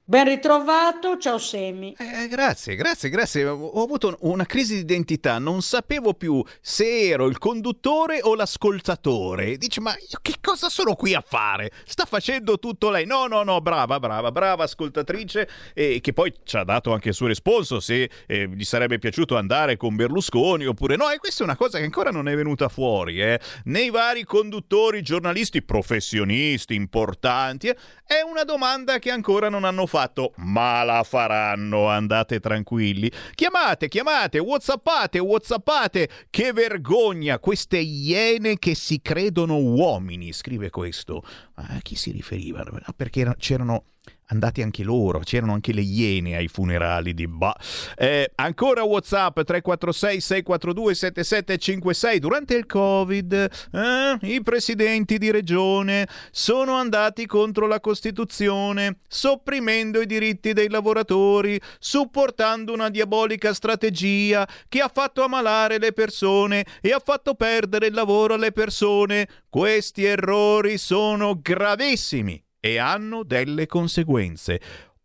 Ben 0.08 0.28
ritrovato, 0.28 1.18
ciao 1.18 1.40
Semi. 1.40 1.96
Eh, 1.98 2.28
grazie, 2.28 2.76
grazie, 2.76 3.10
grazie. 3.10 3.44
Ho 3.48 3.56
ho 3.56 3.82
avuto 3.82 4.16
una 4.20 4.46
crisi 4.46 4.76
di 4.76 4.82
identità, 4.82 5.40
non 5.40 5.64
sapevo 5.64 6.14
più 6.14 6.44
se 6.62 7.08
ero 7.08 7.26
il 7.26 7.40
conduttore 7.40 8.20
o 8.22 8.36
l'ascoltatore. 8.36 9.58
Dice, 9.58 9.82
ma 9.82 9.94
io 9.94 10.20
che 10.22 10.36
cosa 10.40 10.70
sono 10.70 10.94
qui 10.94 11.16
a 11.16 11.24
fare? 11.28 11.72
Sta 11.86 12.06
facendo 12.06 12.60
tutto 12.60 12.92
lei? 12.92 13.08
No, 13.08 13.26
no, 13.26 13.42
no, 13.42 13.62
brava, 13.62 14.00
brava, 14.00 14.32
brava 14.32 14.66
ascoltatrice, 14.66 15.50
e 15.74 16.00
che 16.02 16.14
poi 16.14 16.32
ci 16.44 16.56
ha 16.56 16.64
dato 16.64 16.94
anche 16.94 17.10
il 17.10 17.16
suo 17.16 17.26
risponso 17.26 17.80
se 17.80 18.08
eh, 18.28 18.48
gli 18.48 18.64
sarebbe 18.64 19.00
piaciuto 19.00 19.36
andare 19.36 19.76
con 19.76 19.96
Berlusconi 19.96 20.68
oppure 20.68 20.98
no. 20.98 21.10
E 21.10 21.18
questa 21.18 21.42
è 21.42 21.46
una 21.48 21.56
cosa 21.56 21.80
che 21.80 21.84
ancora 21.84 22.12
non 22.12 22.28
è 22.28 22.36
venuta 22.36 22.70
fuori, 22.70 23.20
eh. 23.24 23.40
Nei 23.64 23.90
vari 23.90 24.24
conduttori, 24.24 25.02
giornalisti, 25.02 25.64
professionisti 25.64 26.76
importanti, 26.76 27.70
eh, 27.70 27.76
è 28.06 28.22
una 28.22 28.44
domanda 28.44 29.00
che 29.00 29.10
ancora 29.10 29.50
non 29.50 29.64
hanno 29.64 29.88
fatto, 29.88 29.94
ma 30.38 30.84
la 30.84 31.04
faranno, 31.04 31.88
andate 31.88 32.40
tranquilli. 32.40 33.12
Chiamate, 33.34 33.88
chiamate, 33.88 34.40
whatsappate, 34.40 35.20
whatsappate. 35.20 36.10
Che 36.30 36.52
vergogna 36.54 37.40
queste 37.40 37.78
iene 37.78 38.60
che 38.60 38.76
si 38.76 39.02
credono 39.02 39.58
uomini, 39.58 40.34
scrive 40.34 40.70
questo. 40.70 41.24
A 41.56 41.80
chi 41.82 41.96
si 41.96 42.12
riferiva? 42.12 42.64
Perché 42.96 43.22
era- 43.22 43.36
c'erano 43.38 43.86
andati 44.28 44.62
anche 44.62 44.84
loro, 44.84 45.20
c'erano 45.20 45.54
anche 45.54 45.74
le 45.74 45.82
iene 45.82 46.36
ai 46.36 46.48
funerali 46.48 47.14
di 47.14 47.28
Ba. 47.28 47.56
Eh, 47.96 48.32
ancora 48.36 48.84
WhatsApp 48.84 49.42
346 49.42 50.22
642 50.22 50.96
7756 50.96 52.20
durante 52.20 52.56
il 52.56 52.66
Covid 52.66 53.34
eh, 53.34 54.18
i 54.22 54.42
presidenti 54.42 55.18
di 55.18 55.32
regione 55.32 56.08
sono 56.32 56.76
andati 56.76 57.26
contro 57.26 57.68
la 57.68 57.80
Costituzione, 57.80 59.00
sopprimendo 59.08 60.02
i 60.02 60.06
diritti 60.06 60.54
dei 60.54 60.70
lavoratori, 60.70 61.60
supportando 61.80 62.74
una 62.74 62.90
diabolica 62.90 63.54
strategia 63.54 64.48
che 64.68 64.80
ha 64.80 64.90
fatto 64.92 65.24
ammalare 65.24 65.78
le 65.78 65.94
persone 65.94 66.66
e 66.82 66.92
ha 66.92 67.02
fatto 67.04 67.36
perdere 67.36 67.88
il 67.88 67.94
lavoro 67.94 68.34
alle 68.34 68.52
persone. 68.52 69.28
Questi 69.50 70.04
errori 70.04 70.78
sono 70.78 71.40
gravissimi 71.42 72.45
e 72.66 72.80
hanno 72.80 73.22
delle 73.22 73.68
conseguenze. 73.68 74.60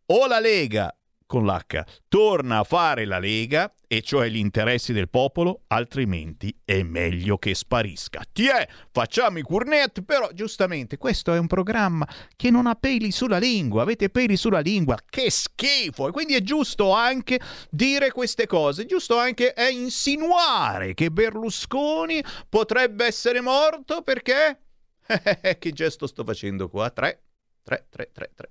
O 0.07 0.27
la 0.27 0.41
Lega, 0.41 0.97
con 1.27 1.45
l'H, 1.45 1.85
torna 2.09 2.61
a 2.61 2.65
fare 2.65 3.05
la 3.05 3.19
Lega, 3.19 3.71
e 3.87 4.01
cioè 4.01 4.29
gli 4.29 4.39
interessi 4.39 4.95
del 4.95 5.11
popolo, 5.11 5.65
altrimenti 5.67 6.59
è 6.65 6.83
meglio 6.83 7.37
che 7.37 7.55
sparisca. 7.55 8.23
Tiè, 8.33 8.67
facciamo 8.91 9.39
i 9.39 9.43
curnet, 9.43 10.01
però 10.01 10.31
giustamente 10.33 10.97
questo 10.97 11.35
è 11.35 11.39
un 11.39 11.49
programma 11.49 12.09
che 12.35 12.51
non 12.51 12.67
ha 12.67 12.77
peli 12.77 13.11
sulla 13.11 13.37
lingua, 13.37 13.83
avete 13.83 14.09
peli 14.09 14.39
sulla 14.39 14.61
lingua, 14.61 14.97
che 15.07 15.31
schifo! 15.31 16.09
E 16.09 16.13
quindi 16.13 16.37
è 16.37 16.41
giusto 16.41 16.93
anche 16.93 17.39
dire 17.69 18.11
queste 18.11 18.47
cose, 18.47 18.87
giusto 18.87 19.19
anche 19.19 19.53
insinuare 19.71 20.95
che 20.95 21.11
Berlusconi 21.11 22.25
potrebbe 22.49 23.05
essere 23.05 23.43
morto 23.43 24.01
perché... 24.01 24.63
che 25.59 25.73
gesto 25.73 26.07
sto 26.07 26.25
facendo 26.25 26.69
qua? 26.71 26.89
3, 26.89 27.21
3, 27.63 27.87
3, 27.91 28.11
3, 28.13 28.31
3. 28.35 28.51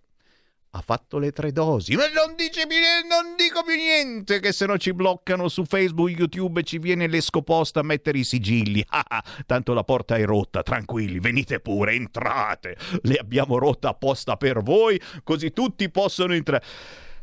ha 0.71 0.81
fatto 0.81 1.17
le 1.17 1.31
tre 1.31 1.51
dosi. 1.51 1.95
Ma 1.95 2.07
non, 2.09 2.35
dice 2.35 2.67
più, 2.67 2.77
non 3.07 3.35
dico 3.35 3.63
più 3.63 3.75
niente, 3.75 4.39
che 4.39 4.51
se 4.51 4.65
no 4.65 4.77
ci 4.77 4.93
bloccano 4.93 5.47
su 5.47 5.65
Facebook, 5.65 6.09
YouTube 6.09 6.59
e 6.59 6.63
ci 6.63 6.77
viene 6.77 7.07
l'escoposta 7.07 7.79
a 7.79 7.83
mettere 7.83 8.19
i 8.19 8.23
sigilli. 8.23 8.85
Ah, 8.91 9.05
ah, 9.07 9.23
tanto 9.45 9.73
la 9.73 9.83
porta 9.83 10.15
è 10.17 10.25
rotta, 10.25 10.61
tranquilli, 10.61 11.19
venite 11.19 11.59
pure, 11.59 11.93
entrate. 11.93 12.75
Le 13.03 13.15
abbiamo 13.15 13.57
rotta 13.57 13.89
apposta 13.89 14.35
per 14.35 14.61
voi, 14.61 14.99
così 15.23 15.51
tutti 15.51 15.89
possono 15.89 16.33
entrare. 16.33 16.63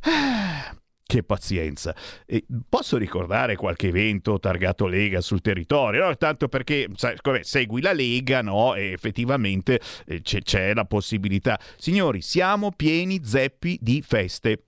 Ah, 0.00 0.74
che 1.06 1.22
pazienza. 1.22 1.94
E 2.26 2.44
posso 2.68 2.96
ricordare 2.96 3.54
qualche 3.56 3.88
evento 3.88 4.40
targato 4.40 4.86
Lega 4.86 5.20
sul 5.20 5.40
territorio? 5.40 6.06
No? 6.06 6.16
Tanto 6.16 6.48
perché 6.48 6.88
sai, 6.96 7.16
segui 7.42 7.80
la 7.80 7.92
Lega, 7.92 8.42
no? 8.42 8.74
E 8.74 8.90
effettivamente 8.90 9.80
eh, 10.06 10.20
c'è, 10.20 10.42
c'è 10.42 10.74
la 10.74 10.84
possibilità. 10.84 11.58
Signori, 11.76 12.20
siamo 12.20 12.72
pieni 12.72 13.20
zeppi 13.22 13.78
di 13.80 14.02
feste. 14.06 14.62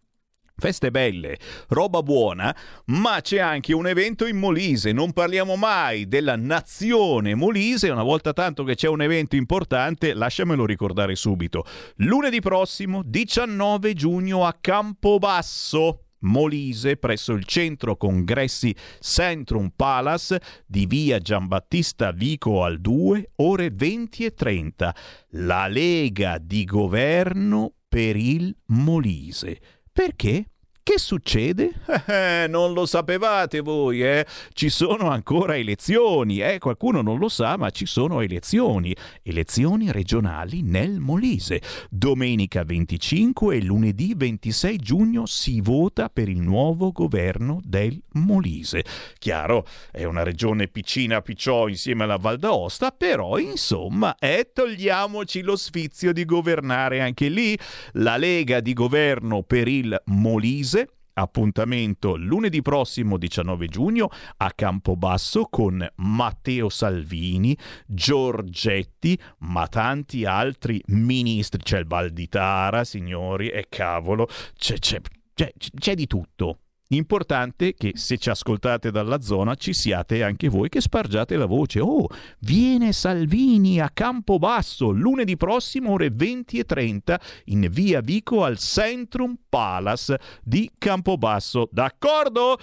Feste 0.61 0.91
belle, 0.91 1.39
roba 1.69 2.03
buona, 2.03 2.55
ma 2.87 3.21
c'è 3.21 3.39
anche 3.39 3.73
un 3.73 3.87
evento 3.87 4.27
in 4.27 4.39
Molise. 4.39 4.91
Non 4.91 5.13
parliamo 5.13 5.55
mai 5.55 6.09
della 6.09 6.35
nazione 6.35 7.37
Molise. 7.37 7.91
Una 7.91 8.03
volta 8.03 8.33
tanto 8.33 8.65
che 8.65 8.75
c'è 8.75 8.89
un 8.89 9.01
evento 9.01 9.37
importante, 9.37 10.15
lasciamelo 10.15 10.67
ricordare 10.67 11.15
subito. 11.15 11.65
Lunedì 11.99 12.41
prossimo, 12.41 13.03
19 13.05 13.93
giugno, 13.95 14.45
a 14.47 14.57
Campobasso. 14.61 16.08
Molise 16.21 16.97
presso 16.97 17.33
il 17.33 17.45
centro 17.45 17.97
congressi 17.97 18.75
Centrum 19.01 19.71
Palace 19.75 20.41
di 20.67 20.87
via 20.87 21.19
Giambattista 21.19 22.13
Vico 22.13 22.65
al 22.65 22.81
2, 22.81 23.33
ore 23.37 23.71
20 23.71 24.25
e 24.25 24.35
30. 24.35 24.95
La 25.31 25.67
Lega 25.67 26.39
di 26.39 26.65
Governo 26.65 27.73
per 27.89 28.17
il 28.17 28.55
Molise. 28.67 29.59
Perché? 29.93 30.51
Che 30.89 30.99
succede? 30.99 31.73
Eh, 32.09 32.47
non 32.49 32.73
lo 32.73 32.87
sapevate 32.87 33.61
voi, 33.61 34.03
eh? 34.03 34.25
Ci 34.55 34.71
sono 34.71 35.11
ancora 35.11 35.57
elezioni, 35.57 36.41
eh? 36.41 36.59
Qualcuno 36.59 37.03
non 37.03 37.19
lo 37.19 37.29
sa, 37.29 37.59
ma 37.59 37.69
ci 37.69 37.85
sono 37.85 38.23
elezioni. 38.23 38.97
Elezioni 39.23 39.93
regionali 39.93 40.63
nel 40.63 40.99
Molise. 40.99 41.61
Domenica 41.91 42.65
25 42.65 43.57
e 43.57 43.63
lunedì 43.63 44.15
26 44.17 44.77
giugno 44.79 45.27
si 45.27 45.61
vota 45.61 46.09
per 46.09 46.29
il 46.29 46.41
nuovo 46.41 46.93
governo 46.93 47.61
del 47.63 48.01
Molise. 48.13 48.85
Chiaro, 49.19 49.67
è 49.91 50.05
una 50.05 50.23
regione 50.23 50.69
piccina 50.69 51.21
picciò 51.21 51.69
insieme 51.69 52.05
alla 52.05 52.17
Val 52.17 52.39
d'Aosta, 52.39 52.91
però 52.93 53.37
insomma, 53.39 54.17
eh, 54.19 54.51
togliamoci 54.53 55.43
lo 55.43 55.57
sfizio 55.57 56.13
di 56.13 56.25
governare 56.25 57.01
anche 57.03 57.29
lì. 57.29 57.59
La 57.93 58.17
Lega 58.17 58.61
di 58.61 58.73
governo 58.73 59.43
per 59.43 59.69
il 59.69 60.01
Molise 60.07 60.78
Appuntamento 61.19 62.15
lunedì 62.15 62.63
prossimo 62.63 63.17
19 63.17 63.67
giugno 63.67 64.09
a 64.37 64.53
Campobasso 64.53 65.47
con 65.51 65.85
Matteo 65.97 66.69
Salvini, 66.69 67.59
Giorgetti, 67.87 69.19
ma 69.39 69.67
tanti 69.67 70.25
altri 70.25 70.81
ministri. 70.87 71.61
C'è 71.61 71.79
il 71.79 71.87
Valditara, 71.89 72.85
signori, 72.85 73.49
e 73.49 73.67
cavolo, 73.69 74.29
c'è, 74.57 74.79
c'è, 74.79 75.01
c'è, 75.35 75.53
c'è 75.57 75.95
di 75.95 76.07
tutto. 76.07 76.61
Importante 76.91 77.75
che 77.75 77.93
se 77.97 78.17
ci 78.17 78.31
ascoltate 78.31 78.91
dalla 78.91 79.21
zona 79.21 79.55
ci 79.57 79.75
siate 79.75 80.23
anche 80.23 80.49
voi 80.49 80.71
che 80.71 80.81
spargiate 80.81 81.37
la 81.37 81.45
voce. 81.45 81.81
Oh, 81.81 82.07
viene 82.39 82.93
Salvini 82.93 83.79
a 83.79 83.91
Campobasso 83.91 84.89
lunedì 84.89 85.37
prossimo 85.37 85.93
ore 85.93 86.09
20 86.11 86.59
e 86.59 86.65
30 86.65 87.21
in 87.47 87.69
via 87.71 88.01
Vico 88.01 88.43
al 88.43 88.57
Centrum 88.57 89.37
Palace 89.51 90.19
di 90.43 90.71
Campobasso. 90.79 91.69
D'accordo? 91.71 92.57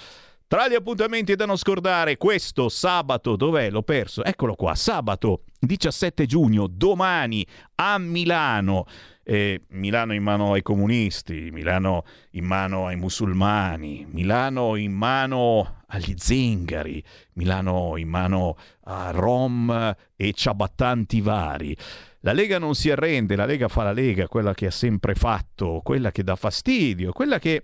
Tra 0.56 0.70
gli 0.70 0.74
appuntamenti 0.74 1.36
da 1.36 1.46
non 1.46 1.58
scordare, 1.58 2.16
questo 2.16 2.70
sabato, 2.70 3.36
dov'è? 3.36 3.70
L'ho 3.70 3.82
perso. 3.82 4.24
Eccolo 4.24 4.56
qua, 4.56 4.74
sabato 4.74 5.42
17 5.60 6.26
giugno, 6.26 6.68
domani 6.68 7.46
a 7.76 7.98
Milano 7.98 8.86
eh, 9.26 9.64
Milano 9.72 10.14
in 10.14 10.24
mano 10.24 10.54
ai 10.54 10.62
comunisti, 10.62 11.50
Milano 11.52 12.06
in 12.32 12.46
mano 12.46 12.88
ai 12.88 12.96
musulmani, 12.96 14.08
Milano 14.10 14.78
in 14.78 14.94
mano 14.94 15.84
agli 15.88 16.14
zingari, 16.16 17.04
Milano 17.34 17.98
in 17.98 18.08
mano 18.08 18.56
a 18.86 19.12
rom 19.12 19.94
e 20.16 20.32
ciabattanti 20.32 21.20
vari. 21.20 21.76
La 22.22 22.32
Lega 22.32 22.60
non 22.60 22.76
si 22.76 22.90
arrende, 22.90 23.36
la 23.36 23.46
Lega 23.46 23.68
fa 23.68 23.84
la 23.84 23.92
Lega, 23.92 24.30
quella 24.30 24.54
che 24.54 24.68
ha 24.68 24.72
sempre 24.72 25.16
fatto, 25.16 25.82
quella 25.84 26.14
che 26.14 26.24
dà 26.24 26.38
fastidio, 26.38 27.12
quella 27.12 27.40
che... 27.40 27.62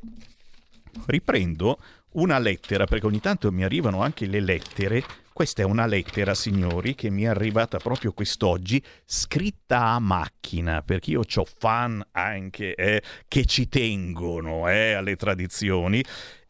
Riprendo 1.06 1.78
una 2.14 2.40
lettera, 2.40 2.86
perché 2.86 3.06
ogni 3.06 3.20
tanto 3.20 3.52
mi 3.52 3.64
arrivano 3.64 4.02
anche 4.02 4.26
le 4.26 4.40
lettere 4.40 5.04
questa 5.34 5.62
è 5.62 5.66
una 5.66 5.86
lettera, 5.86 6.36
signori, 6.36 6.94
che 6.94 7.10
mi 7.10 7.24
è 7.24 7.28
arrivata 7.28 7.78
proprio 7.78 8.12
quest'oggi, 8.12 8.84
scritta 9.06 9.88
a 9.88 10.00
macchina, 10.00 10.84
perché 10.84 11.12
io 11.12 11.22
ho 11.22 11.46
fan 11.58 12.06
anche 12.12 12.76
eh, 12.76 13.02
che 13.28 13.46
ci 13.46 13.70
tengono 13.70 14.70
eh, 14.70 14.94
alle 14.94 15.16
tradizioni, 15.16 16.04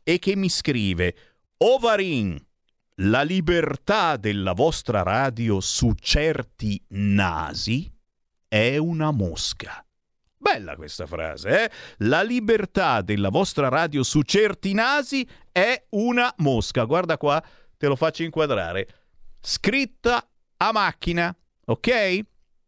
e 0.03 0.18
che 0.18 0.36
mi 0.36 0.49
scrive 0.49 1.16
Ovarin, 1.57 2.38
la 2.95 3.22
libertà 3.22 4.18
della 4.18 4.53
vostra 4.53 5.03
radio 5.03 5.59
su 5.59 5.93
certi 5.93 6.84
nasi 6.89 7.89
è 8.47 8.78
una 8.78 9.12
mosca. 9.12 9.86
Bella 10.42 10.76
questa 10.76 11.06
frase, 11.06 11.66
eh? 11.66 11.72
La 11.98 12.24
libertà 12.24 13.02
della 13.02 13.30
vostra 13.30 13.70
radio 13.70 14.02
su 14.02 14.24
certi 14.24 14.74
nasi 14.74 15.26
è 15.52 15.86
una 15.89 16.34
mosca. 16.38 16.84
Guarda 16.86 17.16
qua, 17.18 17.42
te 17.78 17.86
lo 17.86 17.96
faccio 17.96 18.24
inquadrare. 18.24 18.88
Scritta 19.39 20.28
a 20.58 20.72
macchina, 20.72 21.36
ok? 21.66 22.20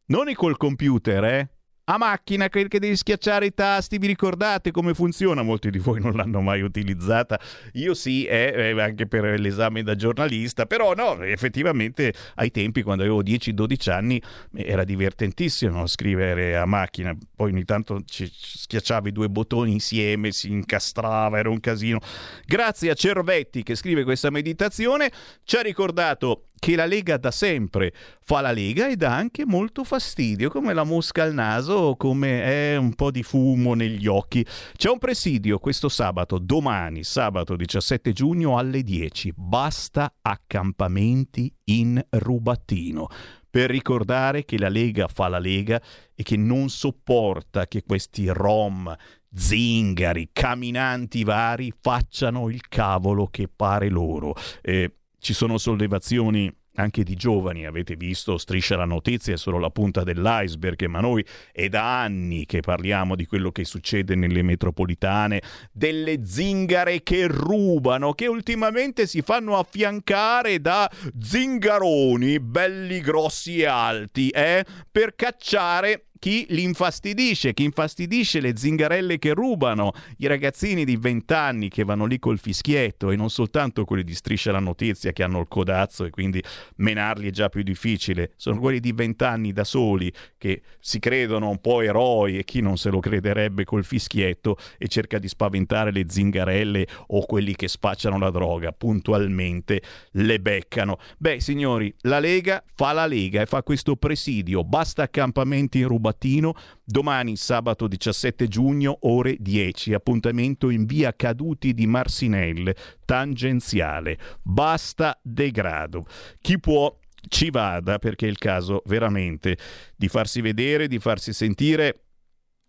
Non 0.06 0.32
col 0.36 0.56
computer, 0.56 1.24
eh? 1.24 1.53
A 1.86 1.98
macchina 1.98 2.48
che 2.50 2.68
devi 2.68 2.96
schiacciare 2.96 3.48
i 3.48 3.54
tasti, 3.54 3.98
vi 3.98 4.08
ricordate 4.08 4.72
come 4.72 4.94
funziona? 4.94 5.42
Molti 5.42 5.70
di 5.70 5.80
voi 5.80 6.00
non 6.00 6.14
l'hanno 6.14 6.42
mai 6.42 6.62
utilizzata, 6.62 7.40
io 7.74 7.94
sì, 7.94 8.26
eh, 8.26 8.54
eh, 8.56 8.82
anche 8.82 9.08
per 9.08 9.40
l'esame 9.40 9.84
da 9.84 9.96
giornalista, 9.96 10.66
però 10.66 10.94
no, 10.94 11.22
effettivamente 11.24 12.14
ai 12.36 12.52
tempi 12.52 12.84
quando 12.84 13.04
avevo 13.04 13.22
10-12 13.22 13.92
anni 13.92 14.22
era 14.56 14.84
divertentissimo 14.84 15.86
scrivere 15.88 16.56
a 16.56 16.66
macchina, 16.66 17.16
poi 17.36 17.52
ogni 17.52 17.66
tanto 17.66 18.02
ci, 18.06 18.30
schiacciavi 18.32 19.12
due 19.12 19.30
bottoni 19.30 19.72
insieme, 19.74 20.32
si 20.32 20.52
incastrava, 20.52 21.38
era 21.38 21.50
un 21.50 21.60
casino. 21.60 22.00
Grazie 22.46 22.92
a 22.92 22.94
Cervetti 22.94 23.64
che 23.64 23.76
scrive 23.76 24.04
questa 24.04 24.30
meditazione, 24.30 25.12
ci 25.44 25.58
ha 25.58 25.62
ricordato 25.62 26.46
che 26.64 26.78
la 26.78 26.86
Lega 26.86 27.18
da 27.18 27.30
sempre 27.30 27.91
fa 28.24 28.39
la 28.39 28.53
Lega 28.53 28.88
e 28.88 28.95
dà 28.95 29.14
anche 29.14 29.45
molto 29.45 29.84
fastidio, 29.84 30.49
come 30.49 30.74
la 30.74 30.86
mosca 30.86 31.24
al 31.24 31.34
naso, 31.34 31.97
come 31.97 32.41
è 32.41 32.78
un 32.78 32.93
po' 32.93 33.11
di 33.11 33.22
fumo 33.22 33.74
negli 33.74 34.07
occhi. 34.07 34.45
C'è 34.74 34.89
un 34.89 34.97
presidio 34.97 35.59
questo 35.59 35.89
sabato, 35.89 36.38
domani, 36.38 37.03
sabato 37.03 37.57
17 37.57 38.14
giugno 38.14 38.57
alle 38.57 38.82
10. 38.82 39.34
Basta 39.36 40.14
accampamenti 40.22 41.53
in 41.66 42.01
rubattino 42.11 43.09
per 43.49 43.70
ricordare 43.70 44.45
che 44.45 44.57
la 44.57 44.70
Lega 44.70 45.09
fa 45.09 45.28
la 45.28 45.39
Lega 45.39 45.82
e 46.16 46.24
che 46.24 46.38
non 46.38 46.70
sopporta 46.70 47.68
che 47.68 47.84
questi 47.86 48.30
rom, 48.30 48.95
zingari, 49.36 50.30
camminanti 50.32 51.26
vari 51.26 51.74
facciano 51.78 52.47
il 52.47 52.66
cavolo 52.70 53.28
che 53.28 53.49
pare 53.53 53.89
loro. 53.89 54.34
Eh, 54.61 54.99
ci 55.24 55.34
sono 55.34 55.58
sollevazioni 55.58 56.54
anche 56.76 57.04
di 57.04 57.16
giovani, 57.16 57.66
avete 57.66 57.96
visto, 57.96 58.38
striscia 58.38 58.76
la 58.76 58.84
notizia, 58.84 59.34
è 59.34 59.38
solo 59.38 59.58
la 59.58 59.70
punta 59.70 60.04
dell'iceberg, 60.04 60.86
ma 60.88 61.00
noi 61.00 61.26
è 61.54 61.70
da 61.70 62.02
anni 62.02 62.46
che 62.46 62.60
parliamo 62.60 63.16
di 63.16 63.26
quello 63.26 63.52
che 63.52 63.64
succede 63.64 64.16
nelle 64.16 64.42
metropolitane, 64.42 65.42
delle 65.72 66.26
zingare 66.26 67.04
che 67.04 67.28
rubano, 67.28 68.12
che 68.12 68.28
ultimamente 68.28 69.08
si 69.08 69.22
fanno 69.22 69.58
affiancare 69.58 70.60
da 70.60 70.92
zingaroni 71.18 72.42
belli 72.42 73.00
grossi 73.00 73.62
e 73.62 73.66
alti, 73.66 74.28
eh, 74.30 74.66
per 74.92 75.16
cacciare 75.16 76.08
chi 76.24 76.46
li 76.52 76.64
infastidisce, 76.64 77.54
chi 77.54 77.66
infastidisce 77.66 78.40
le 78.40 78.56
zingarelle 78.56 79.20
che 79.20 79.34
rubano, 79.34 79.92
i 80.20 80.28
ragazzini 80.28 80.86
di 80.86 80.96
20 80.96 81.34
anni 81.34 81.68
che 81.68 81.84
vanno 81.84 82.06
lì 82.06 82.18
col 82.18 82.40
fischietto 82.40 83.12
e 83.12 83.18
non 83.18 83.30
soltanto 83.30 83.84
quelli 83.84 84.06
di 84.06 84.16
striscia 84.16 84.54
la 84.54 84.62
notizia 84.62 85.12
che 85.12 85.22
hanno 85.22 85.42
il 85.42 85.50
codazzo 85.50 86.06
e 86.06 86.12
quindi 86.12 86.42
menarli 86.78 87.28
è 87.28 87.32
già 87.32 87.50
più 87.50 87.62
difficile, 87.62 88.32
sono 88.38 88.62
quelli 88.62 88.80
di 88.80 88.94
20 88.94 89.24
anni 89.26 89.52
da 89.52 89.66
soli 89.66 90.10
che 90.38 90.62
si 90.80 91.00
credono 91.00 91.50
un 91.50 91.60
po' 91.60 91.82
eroi 91.82 92.38
e 92.38 92.46
chi 92.46 92.62
non 92.62 92.78
se 92.78 92.90
lo 92.90 93.02
crederebbe 93.02 93.66
col 93.66 93.84
fischietto 93.84 94.56
e 94.78 94.88
cerca 94.88 95.20
di 95.20 95.28
spaventare 95.28 95.92
le 95.92 96.06
zingarelle 96.08 96.88
o 97.08 97.26
quelli 97.26 97.54
che 97.54 97.68
spacciano 97.68 98.18
la 98.18 98.30
droga, 98.30 98.72
puntualmente 98.72 99.82
le 100.12 100.40
beccano. 100.40 101.00
Beh 101.18 101.42
signori, 101.42 101.94
la 102.04 102.20
Lega 102.20 102.64
fa 102.76 102.94
la 102.94 103.08
Lega 103.08 103.42
e 103.42 103.46
fa 103.46 103.62
questo 103.62 103.98
presidio, 103.98 104.64
basta 104.64 105.04
accampamenti 105.04 105.80
in 105.80 105.88
mattino, 106.14 106.53
domani 106.84 107.36
sabato 107.36 107.88
17 107.88 108.47
giugno 108.47 108.97
ore 109.01 109.36
10, 109.39 109.93
appuntamento 109.93 110.70
in 110.70 110.86
via 110.86 111.14
Caduti 111.14 111.74
di 111.74 111.88
Marsinelle, 111.88 112.76
tangenziale. 113.03 114.18
Basta 114.41 115.20
degrado. 115.22 116.05
Chi 116.39 116.59
può 116.59 116.95
ci 117.28 117.49
vada 117.49 117.99
perché 117.99 118.28
è 118.28 118.30
il 118.30 118.38
caso 118.38 118.82
veramente 118.86 119.57
di 119.95 120.07
farsi 120.07 120.41
vedere, 120.41 120.88
di 120.88 120.99
farsi 120.99 121.34
sentire 121.34 122.03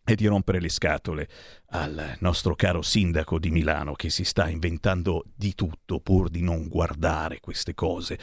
e 0.07 0.14
di 0.14 0.26
rompere 0.26 0.61
le 0.61 0.68
scatole 0.68 1.28
al 1.68 2.16
nostro 2.20 2.55
caro 2.55 2.82
sindaco 2.82 3.38
di 3.38 3.51
Milano 3.51 3.95
che 3.95 4.11
si 4.11 4.24
sta 4.24 4.49
inventando 4.49 5.24
di 5.34 5.55
tutto 5.55 5.99
pur 6.01 6.28
di 6.28 6.42
non 6.42 6.68
guardare 6.68 7.40
queste 7.40 7.74
cose. 7.74 8.18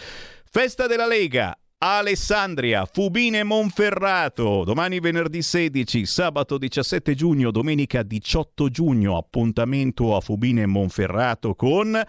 Festa 0.54 0.86
della 0.86 1.08
Lega, 1.08 1.58
Alessandria, 1.84 2.86
Fubine 2.86 3.42
Monferrato, 3.42 4.64
domani 4.64 5.00
venerdì 5.00 5.42
16, 5.42 6.06
sabato 6.06 6.60
17 6.60 7.16
giugno, 7.16 7.50
domenica 7.50 8.04
18 8.04 8.70
giugno, 8.70 9.18
appuntamento 9.18 10.16
a 10.16 10.22
Fubine 10.22 10.68
Monferrato 10.68 11.56
con 11.56 12.00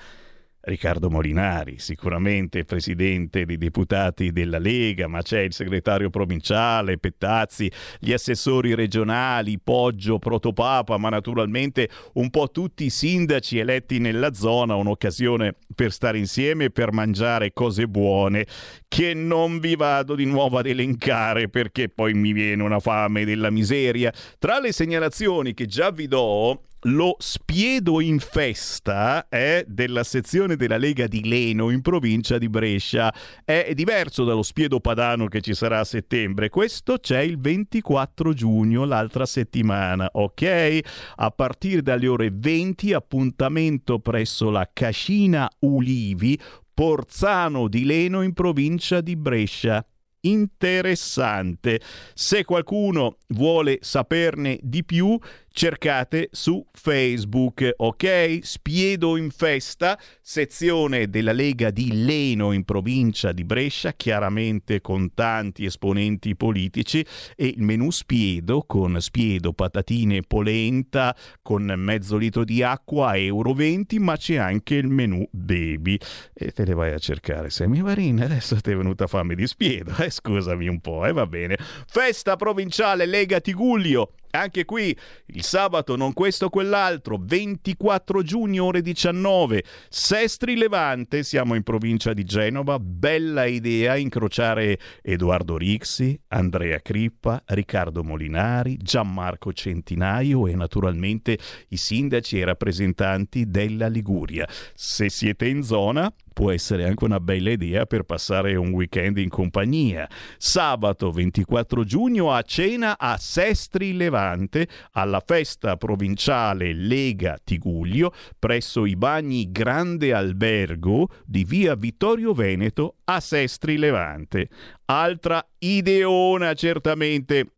Riccardo 0.64 1.10
Molinari, 1.10 1.80
sicuramente 1.80 2.64
presidente 2.64 3.44
dei 3.44 3.58
deputati 3.58 4.30
della 4.30 4.58
Lega, 4.58 5.08
ma 5.08 5.20
c'è 5.20 5.40
il 5.40 5.52
segretario 5.52 6.08
provinciale, 6.08 6.98
Pettazzi, 6.98 7.70
gli 7.98 8.12
assessori 8.12 8.74
regionali, 8.74 9.58
Poggio, 9.58 10.20
Protopapa, 10.20 10.98
ma 10.98 11.08
naturalmente 11.08 11.88
un 12.14 12.30
po' 12.30 12.48
tutti 12.52 12.84
i 12.84 12.90
sindaci 12.90 13.58
eletti 13.58 13.98
nella 13.98 14.34
zona, 14.34 14.76
un'occasione 14.76 15.56
per 15.74 15.90
stare 15.90 16.18
insieme 16.18 16.66
e 16.66 16.70
per 16.70 16.92
mangiare 16.92 17.52
cose 17.52 17.88
buone 17.88 18.46
che 18.86 19.14
non 19.14 19.58
vi 19.58 19.74
vado 19.74 20.14
di 20.14 20.26
nuovo 20.26 20.58
ad 20.58 20.66
elencare 20.66 21.48
perché 21.48 21.88
poi 21.88 22.14
mi 22.14 22.32
viene 22.32 22.62
una 22.62 22.78
fame 22.78 23.24
della 23.24 23.50
miseria. 23.50 24.12
Tra 24.38 24.60
le 24.60 24.70
segnalazioni 24.70 25.54
che 25.54 25.66
già 25.66 25.90
vi 25.90 26.06
do, 26.06 26.62
lo 26.86 27.14
spiedo 27.18 28.00
in 28.00 28.18
festa 28.18 29.28
è 29.28 29.64
della 29.68 30.02
sezione 30.02 30.56
della 30.56 30.78
Lega 30.78 31.06
di 31.06 31.28
Leno 31.28 31.70
in 31.70 31.80
provincia 31.80 32.38
di 32.38 32.48
Brescia. 32.48 33.14
È 33.44 33.70
diverso 33.74 34.24
dallo 34.24 34.42
spiedo 34.42 34.80
padano 34.80 35.26
che 35.26 35.40
ci 35.40 35.54
sarà 35.54 35.80
a 35.80 35.84
settembre. 35.84 36.48
Questo 36.48 36.98
c'è 36.98 37.20
il 37.20 37.38
24 37.38 38.32
giugno, 38.32 38.84
l'altra 38.84 39.26
settimana, 39.26 40.08
ok? 40.12 40.80
A 41.16 41.30
partire 41.30 41.82
dalle 41.82 42.08
ore 42.08 42.30
20 42.32 42.92
appuntamento 42.94 44.00
presso 44.00 44.50
la 44.50 44.68
Cascina 44.72 45.48
Ulivi, 45.60 46.38
Porzano 46.74 47.68
di 47.68 47.84
Leno 47.84 48.22
in 48.22 48.32
provincia 48.32 49.00
di 49.00 49.14
Brescia 49.14 49.84
interessante. 50.22 51.80
Se 52.14 52.44
qualcuno 52.44 53.18
vuole 53.28 53.78
saperne 53.80 54.58
di 54.62 54.84
più, 54.84 55.18
cercate 55.52 56.28
su 56.32 56.66
Facebook, 56.72 57.74
ok? 57.76 58.40
Spiedo 58.42 59.16
in 59.16 59.30
festa, 59.30 59.98
sezione 60.20 61.08
della 61.08 61.32
Lega 61.32 61.70
di 61.70 62.04
Leno 62.04 62.52
in 62.52 62.64
provincia 62.64 63.32
di 63.32 63.44
Brescia, 63.44 63.92
chiaramente 63.92 64.80
con 64.80 65.14
tanti 65.14 65.64
esponenti 65.64 66.34
politici 66.34 67.04
e 67.36 67.46
il 67.46 67.62
menù 67.62 67.90
spiedo 67.90 68.64
con 68.66 69.00
spiedo, 69.00 69.52
patatine 69.52 70.22
polenta 70.22 71.14
con 71.42 71.72
mezzo 71.76 72.16
litro 72.16 72.44
di 72.44 72.62
acqua, 72.62 73.16
euro 73.16 73.52
20, 73.52 73.98
ma 73.98 74.16
c'è 74.16 74.36
anche 74.36 74.76
il 74.76 74.88
menù 74.88 75.26
baby. 75.30 75.98
E 76.32 76.50
te 76.52 76.64
le 76.64 76.74
vai 76.74 76.92
a 76.92 76.98
cercare, 76.98 77.50
Semi 77.50 77.80
Varin, 77.82 78.22
adesso 78.22 78.56
ti 78.56 78.70
è 78.70 78.76
venuta 78.76 79.06
fame 79.06 79.34
di 79.34 79.46
spiedo, 79.46 79.94
eh? 79.98 80.10
Scusami 80.10 80.68
un 80.68 80.80
po', 80.80 81.04
eh? 81.06 81.12
Va 81.12 81.26
bene. 81.26 81.56
Festa 81.86 82.36
provinciale 82.36 83.06
Lega 83.06 83.40
Tigullio, 83.40 84.12
anche 84.32 84.64
qui 84.64 84.96
il 85.26 85.42
sabato, 85.42 85.96
non 85.96 86.12
questo 86.12 86.48
quell'altro, 86.48 87.18
24 87.20 88.22
giugno 88.22 88.64
ore 88.64 88.80
19, 88.80 89.62
Sestri 89.88 90.56
Levante, 90.56 91.22
siamo 91.22 91.54
in 91.54 91.62
provincia 91.62 92.12
di 92.12 92.24
Genova, 92.24 92.78
bella 92.78 93.44
idea 93.44 93.96
incrociare 93.96 94.78
Edoardo 95.02 95.56
Rixi, 95.56 96.18
Andrea 96.28 96.80
Crippa, 96.80 97.42
Riccardo 97.44 98.02
Molinari, 98.02 98.78
Gianmarco 98.78 99.52
Centinaio 99.52 100.46
e 100.46 100.54
naturalmente 100.54 101.38
i 101.68 101.76
sindaci 101.76 102.38
e 102.38 102.44
rappresentanti 102.44 103.50
della 103.50 103.88
Liguria. 103.88 104.48
Se 104.74 105.10
siete 105.10 105.46
in 105.46 105.62
zona, 105.62 106.12
può 106.32 106.50
essere 106.50 106.84
anche 106.84 107.04
una 107.04 107.20
bella 107.20 107.50
idea 107.50 107.86
per 107.86 108.02
passare 108.02 108.54
un 108.56 108.72
weekend 108.72 109.18
in 109.18 109.28
compagnia. 109.28 110.08
Sabato 110.36 111.10
24 111.10 111.84
giugno 111.84 112.32
a 112.32 112.42
cena 112.42 112.98
a 112.98 113.16
Sestri 113.18 113.94
Levante 113.94 114.68
alla 114.92 115.22
festa 115.24 115.76
provinciale 115.76 116.72
Lega 116.72 117.38
Tiguglio 117.42 118.12
presso 118.38 118.84
i 118.84 118.96
bagni 118.96 119.50
Grande 119.50 120.12
Albergo 120.12 121.08
di 121.24 121.44
via 121.44 121.74
Vittorio 121.74 122.32
Veneto 122.32 122.96
a 123.04 123.20
Sestri 123.20 123.76
Levante. 123.76 124.48
Altra 124.86 125.46
ideona 125.58 126.54
certamente 126.54 127.52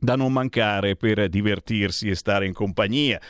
da 0.00 0.14
non 0.14 0.32
mancare 0.32 0.94
per 0.94 1.28
divertirsi 1.28 2.08
e 2.08 2.14
stare 2.14 2.46
in 2.46 2.52
compagnia. 2.52 3.20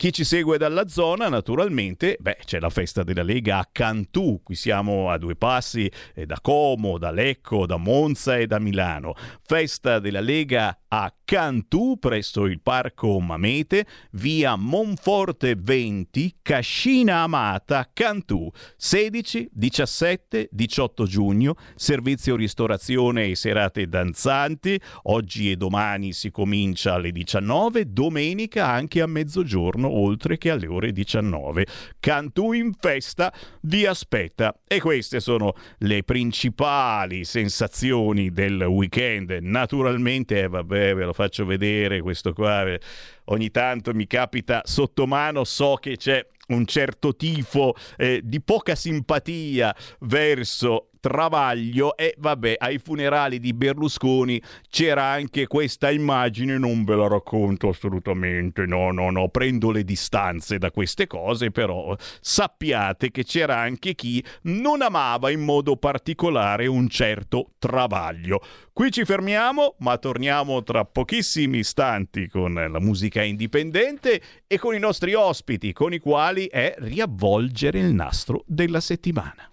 Chi 0.00 0.14
ci 0.14 0.24
segue 0.24 0.56
dalla 0.56 0.88
zona, 0.88 1.28
naturalmente, 1.28 2.16
beh, 2.18 2.38
c'è 2.46 2.58
la 2.58 2.70
festa 2.70 3.02
della 3.02 3.22
Lega 3.22 3.58
a 3.58 3.68
Cantù, 3.70 4.40
qui 4.42 4.54
siamo 4.54 5.10
a 5.10 5.18
due 5.18 5.36
passi 5.36 5.92
eh, 6.14 6.24
da 6.24 6.38
Como, 6.40 6.96
da 6.96 7.10
Lecco, 7.10 7.66
da 7.66 7.76
Monza 7.76 8.38
e 8.38 8.46
da 8.46 8.58
Milano. 8.58 9.12
Festa 9.42 9.98
della 9.98 10.20
Lega 10.20 10.79
a 10.92 11.12
Cantù, 11.24 11.98
presso 12.00 12.46
il 12.46 12.60
Parco 12.60 13.20
Mamete, 13.20 13.86
via 14.12 14.56
Monforte 14.56 15.54
20, 15.56 16.38
Cascina 16.42 17.18
Amata, 17.18 17.88
Cantù, 17.92 18.50
16, 18.76 19.50
17, 19.52 20.48
18 20.50 21.06
giugno, 21.06 21.54
servizio 21.76 22.34
ristorazione 22.34 23.26
e 23.26 23.36
serate 23.36 23.86
danzanti, 23.86 24.80
oggi 25.04 25.52
e 25.52 25.56
domani 25.56 26.12
si 26.12 26.32
comincia 26.32 26.94
alle 26.94 27.12
19, 27.12 27.92
domenica 27.92 28.66
anche 28.66 29.00
a 29.00 29.06
mezzogiorno 29.06 29.88
oltre 29.88 30.38
che 30.38 30.50
alle 30.50 30.66
ore 30.66 30.90
19. 30.90 31.66
Cantù 32.00 32.50
in 32.50 32.72
festa 32.72 33.32
vi 33.62 33.86
aspetta 33.86 34.58
e 34.66 34.80
queste 34.80 35.20
sono 35.20 35.54
le 35.78 36.02
principali 36.02 37.24
sensazioni 37.24 38.30
del 38.30 38.62
weekend. 38.62 39.38
Naturalmente, 39.40 40.40
eh, 40.40 40.48
vabbè, 40.48 40.79
ve 40.94 41.04
lo 41.04 41.12
faccio 41.12 41.44
vedere 41.44 42.00
questo 42.00 42.32
qua. 42.32 42.64
Eh, 42.64 42.80
ogni 43.26 43.50
tanto 43.50 43.92
mi 43.94 44.06
capita 44.06 44.62
sotto 44.64 45.06
mano, 45.06 45.44
so 45.44 45.76
che 45.80 45.96
c'è 45.96 46.24
un 46.48 46.66
certo 46.66 47.14
tifo 47.14 47.74
eh, 47.96 48.20
di 48.22 48.40
poca 48.40 48.74
simpatia 48.74 49.74
verso 50.00 50.89
Travaglio 51.00 51.96
e 51.96 52.14
vabbè 52.18 52.56
ai 52.58 52.78
funerali 52.78 53.40
di 53.40 53.54
Berlusconi 53.54 54.40
c'era 54.68 55.04
anche 55.04 55.46
questa 55.46 55.90
immagine 55.90 56.58
non 56.58 56.84
ve 56.84 56.94
la 56.94 57.08
racconto 57.08 57.70
assolutamente 57.70 58.66
no 58.66 58.92
no 58.92 59.10
no 59.10 59.28
prendo 59.28 59.70
le 59.70 59.82
distanze 59.82 60.58
da 60.58 60.70
queste 60.70 61.06
cose 61.06 61.50
però 61.50 61.96
sappiate 62.20 63.10
che 63.10 63.24
c'era 63.24 63.56
anche 63.56 63.94
chi 63.94 64.22
non 64.42 64.82
amava 64.82 65.30
in 65.30 65.40
modo 65.40 65.76
particolare 65.76 66.66
un 66.66 66.88
certo 66.88 67.52
Travaglio. 67.58 68.40
Qui 68.72 68.90
ci 68.90 69.04
fermiamo 69.04 69.76
ma 69.78 69.98
torniamo 69.98 70.62
tra 70.62 70.84
pochissimi 70.84 71.58
istanti 71.58 72.28
con 72.28 72.54
la 72.54 72.80
musica 72.80 73.22
indipendente 73.22 74.20
e 74.46 74.58
con 74.58 74.74
i 74.74 74.78
nostri 74.78 75.14
ospiti 75.14 75.72
con 75.72 75.92
i 75.92 75.98
quali 75.98 76.46
è 76.46 76.74
riavvolgere 76.78 77.78
il 77.78 77.92
nastro 77.92 78.42
della 78.46 78.80
settimana 78.80 79.49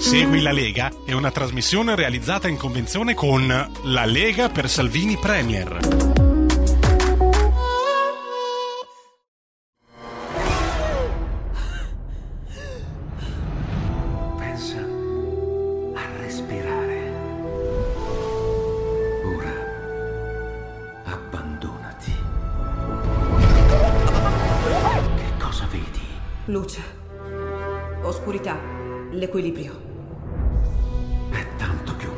Segui 0.00 0.40
la 0.40 0.50
Lega 0.50 0.90
è 1.04 1.12
una 1.12 1.30
trasmissione 1.30 1.94
realizzata 1.94 2.48
in 2.48 2.56
convenzione 2.56 3.12
con 3.12 3.46
La 3.82 4.04
Lega 4.06 4.48
per 4.48 4.68
Salvini 4.68 5.18
Premier. 5.18 5.78
Pensa 14.38 14.78
a 15.94 16.16
respirare. 16.16 17.12
Ora 19.36 19.52
abbandonati. 21.04 22.12
Che 25.16 25.32
cosa 25.38 25.68
vedi? 25.70 26.00
Luce. 26.46 26.82
Oscurità. 28.02 28.58
L'equilibrio. 29.12 29.89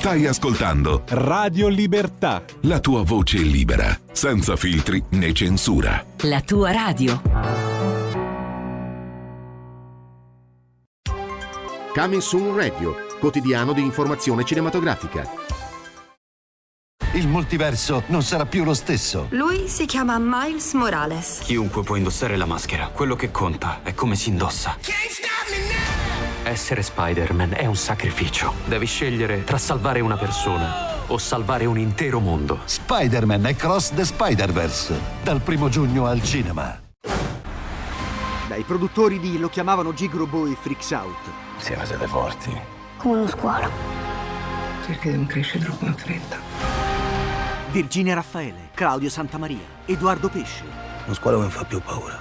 Stai 0.00 0.24
ascoltando 0.24 1.02
Radio 1.08 1.68
Libertà. 1.68 2.42
La 2.62 2.80
tua 2.80 3.02
voce 3.02 3.36
libera, 3.36 3.94
senza 4.10 4.56
filtri 4.56 5.04
né 5.10 5.34
censura. 5.34 6.02
La 6.22 6.40
tua 6.40 6.72
radio. 6.72 7.20
Coming 11.92 12.22
Soon 12.22 12.56
Radio, 12.56 12.96
quotidiano 13.20 13.74
di 13.74 13.82
informazione 13.82 14.42
cinematografica. 14.42 15.28
Il 17.12 17.28
multiverso 17.28 18.04
non 18.06 18.22
sarà 18.22 18.46
più 18.46 18.64
lo 18.64 18.72
stesso. 18.72 19.26
Lui 19.32 19.68
si 19.68 19.84
chiama 19.84 20.16
Miles 20.18 20.72
Morales. 20.72 21.40
Chiunque 21.42 21.82
può 21.82 21.96
indossare 21.96 22.38
la 22.38 22.46
maschera. 22.46 22.88
Quello 22.88 23.16
che 23.16 23.30
conta 23.30 23.80
è 23.82 23.92
come 23.92 24.16
si 24.16 24.30
indossa. 24.30 24.78
Essere 26.50 26.82
Spider-Man 26.82 27.52
è 27.54 27.66
un 27.66 27.76
sacrificio. 27.76 28.54
Devi 28.64 28.84
scegliere 28.84 29.44
tra 29.44 29.56
salvare 29.56 30.00
una 30.00 30.16
persona 30.16 30.96
o 31.06 31.16
salvare 31.16 31.64
un 31.64 31.78
intero 31.78 32.18
mondo. 32.18 32.62
Spider-Man 32.64 33.46
e 33.46 33.54
Cross 33.54 33.94
the 33.94 34.04
Spider-Verse. 34.04 35.00
Dal 35.22 35.40
primo 35.42 35.68
giugno 35.68 36.06
al 36.06 36.20
cinema. 36.24 36.76
Dai 38.48 38.64
produttori 38.64 39.20
di 39.20 39.38
Lo 39.38 39.48
chiamavano 39.48 39.94
Gigrobo 39.94 40.46
e 40.46 40.56
Freaks 40.60 40.90
Out. 40.90 41.18
Siamo 41.58 41.84
siete 41.84 42.08
forti. 42.08 42.60
Come 42.96 43.18
uno 43.18 43.28
squalo. 43.28 43.70
Perché 44.84 45.12
non 45.12 45.26
cresce 45.26 45.60
troppo 45.60 45.84
in 45.84 45.94
fretta. 45.94 46.36
Virginia 47.70 48.14
Raffaele, 48.14 48.70
Claudio 48.74 49.08
Santamaria, 49.08 49.84
Edoardo 49.84 50.28
Pesce. 50.28 50.64
Uno 51.04 51.14
squalo 51.14 51.38
mi 51.38 51.48
fa 51.48 51.62
più 51.62 51.80
paura. 51.80 52.18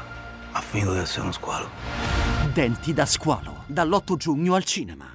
Ha 0.52 0.62
finito 0.62 0.94
di 0.94 1.00
essere 1.00 1.22
uno 1.22 1.32
squalo. 1.32 2.39
Denti 2.54 2.94
da 2.94 3.06
squalo, 3.06 3.64
dall'8 3.68 4.16
giugno 4.16 4.56
al 4.56 4.64
cinema. 4.64 5.06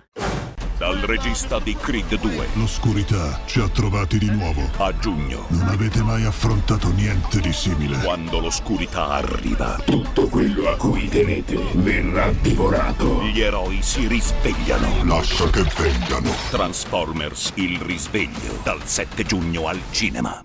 Dal 0.78 0.98
regista 0.98 1.58
di 1.58 1.74
Creed 1.74 2.20
2. 2.20 2.48
L'oscurità 2.54 3.40
ci 3.46 3.58
ha 3.58 3.68
trovati 3.68 4.18
di 4.18 4.30
nuovo. 4.30 4.60
A 4.76 4.96
giugno. 4.98 5.46
Non 5.48 5.68
avete 5.68 6.02
mai 6.02 6.24
affrontato 6.24 6.92
niente 6.92 7.40
di 7.40 7.52
simile. 7.52 7.98
Quando 7.98 8.38
l'oscurità 8.38 9.08
arriva. 9.08 9.80
Tutto 9.84 10.28
quello 10.28 10.68
a 10.68 10.76
cui 10.76 11.08
tenete 11.08 11.58
verrà 11.74 12.30
divorato. 12.40 13.22
Gli 13.24 13.40
eroi 13.40 13.82
si 13.82 14.06
risvegliano. 14.06 15.04
Lascia 15.04 15.50
che 15.50 15.62
vengano. 15.76 16.30
Transformers, 16.50 17.52
il 17.54 17.80
risveglio. 17.80 18.60
Dal 18.62 18.84
7 18.84 19.24
giugno 19.24 19.66
al 19.66 19.80
cinema. 19.90 20.44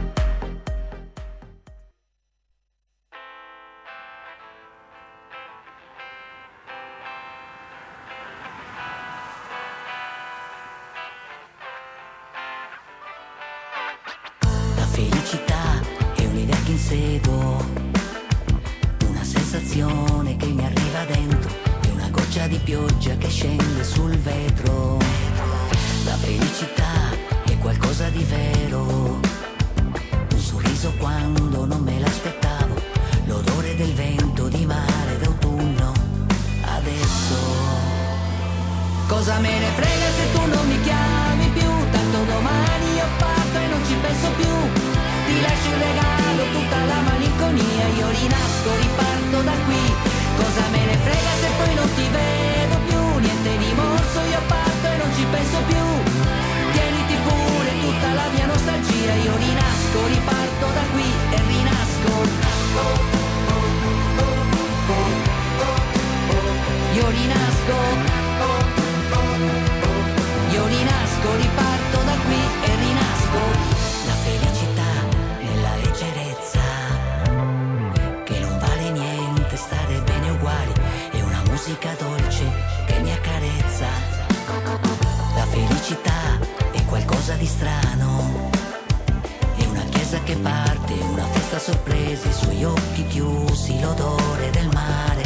sorprese, 92.61 92.65
i 92.65 92.65
suoi 92.65 92.65
occhi 92.65 93.07
chiusi, 93.07 93.79
l'odore 93.79 94.49
del 94.51 94.69
mare. 94.73 95.23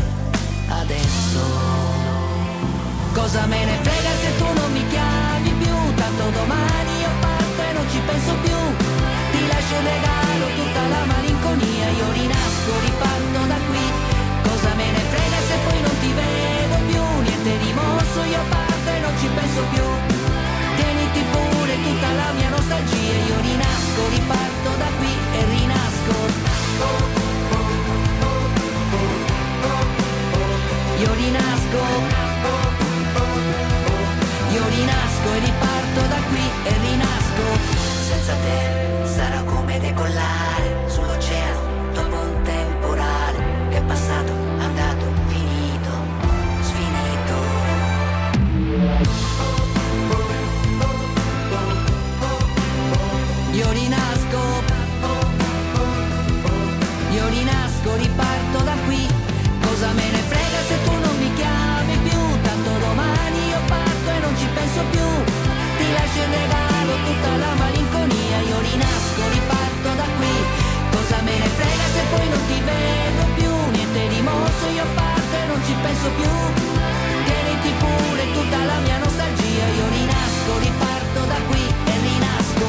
Adesso 0.68 1.84
Cosa 3.14 3.46
me 3.46 3.64
ne 3.64 3.78
frega 3.82 4.12
se 4.22 4.38
tu 4.38 4.44
non 4.44 4.72
mi 4.74 4.84
chiami 4.88 5.52
più? 5.64 5.76
Tanto 5.96 6.24
domani 6.32 6.92
io 7.00 7.12
parto 7.22 7.62
e 7.62 7.72
non 7.74 7.86
ci 7.90 8.00
penso 8.06 8.34
più. 8.44 8.60
Ti 9.32 9.48
lascio 9.48 9.76
in 9.80 9.84
regalo 9.84 10.46
tutta 10.60 10.82
la 10.94 11.04
malinconia. 11.06 11.88
Io 12.02 12.12
rinasco, 12.12 12.72
riparto 12.84 13.40
da 13.48 13.60
qui. 13.68 13.86
Cosa 14.44 14.72
me 14.76 14.88
ne 14.92 15.04
frega 15.12 15.40
se 15.48 15.56
poi 15.64 15.80
non 15.82 15.96
ti 16.02 16.12
vedo 16.20 16.76
più? 16.92 17.04
Niente 17.24 17.52
rimorso, 17.64 18.20
io 18.36 18.44
parto 18.50 18.90
e 18.96 19.00
non 19.00 19.14
ci 19.20 19.28
penso 19.32 19.62
più. 19.74 19.86
Tieniti 20.76 21.24
pure 21.32 21.74
tutta 21.88 22.10
la 22.20 22.30
mia 22.36 22.50
nostalgia. 22.50 23.16
Io 23.32 23.38
rinasco, 23.48 24.02
riparto 24.12 24.70
da 24.76 24.90
qui 25.00 25.14
e 25.40 25.42
rinasco 25.56 27.14
Io 30.98 31.14
rinasco 31.14 32.26
io 34.56 34.66
rinasco 34.70 35.34
e 35.34 35.39
riparto 35.39 36.02
da 36.08 36.22
qui 36.30 36.46
e 36.64 36.78
rinasco. 36.80 37.43
Senza 38.08 38.34
te 38.36 39.06
sarò 39.06 39.43
come 39.43 39.80
decollare 39.80 40.88
sull'oceano 40.88 41.60
dopo 41.93 42.16
un 42.16 42.41
temporale 42.43 43.68
che 43.70 43.78
è 43.78 43.82
passato, 43.82 44.32
faccio 66.16 66.24
in 66.24 66.32
regalo 66.32 66.93
tutta 67.03 67.36
la 67.36 67.53
malinconia, 67.55 68.38
io 68.47 68.59
rinasco, 68.61 69.22
riparto 69.32 69.89
da 69.95 70.07
qui, 70.18 70.36
cosa 70.91 71.22
me 71.22 71.38
ne 71.38 71.47
frega 71.47 71.88
se 71.93 72.01
poi 72.11 72.30
non 72.30 72.41
ti 72.47 72.59
vedo 72.63 73.24
più, 73.36 73.51
niente 73.72 74.07
di 74.07 74.22
mosso, 74.22 74.66
io 74.74 74.86
parto 74.95 75.36
e 75.36 75.45
non 75.47 75.59
ci 75.66 75.76
penso 75.84 76.09
più, 76.16 76.32
tieniti 77.26 77.72
pure 77.80 78.32
tutta 78.32 78.63
la 78.63 78.78
mia 78.86 78.97
nostalgia, 78.97 79.66
io 79.80 79.88
rinasco, 79.91 80.51
riparto 80.59 81.20
da 81.28 81.39
qui 81.47 81.63
e 81.86 81.93
rinasco. 82.07 82.63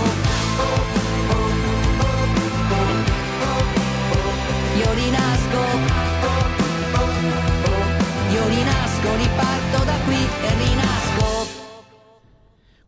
Io 4.76 4.92
rinasco, 4.92 5.60
io 8.30 8.46
rinasco, 8.46 9.08
riparto 9.16 9.84
da 9.84 9.96
qui 10.04 10.45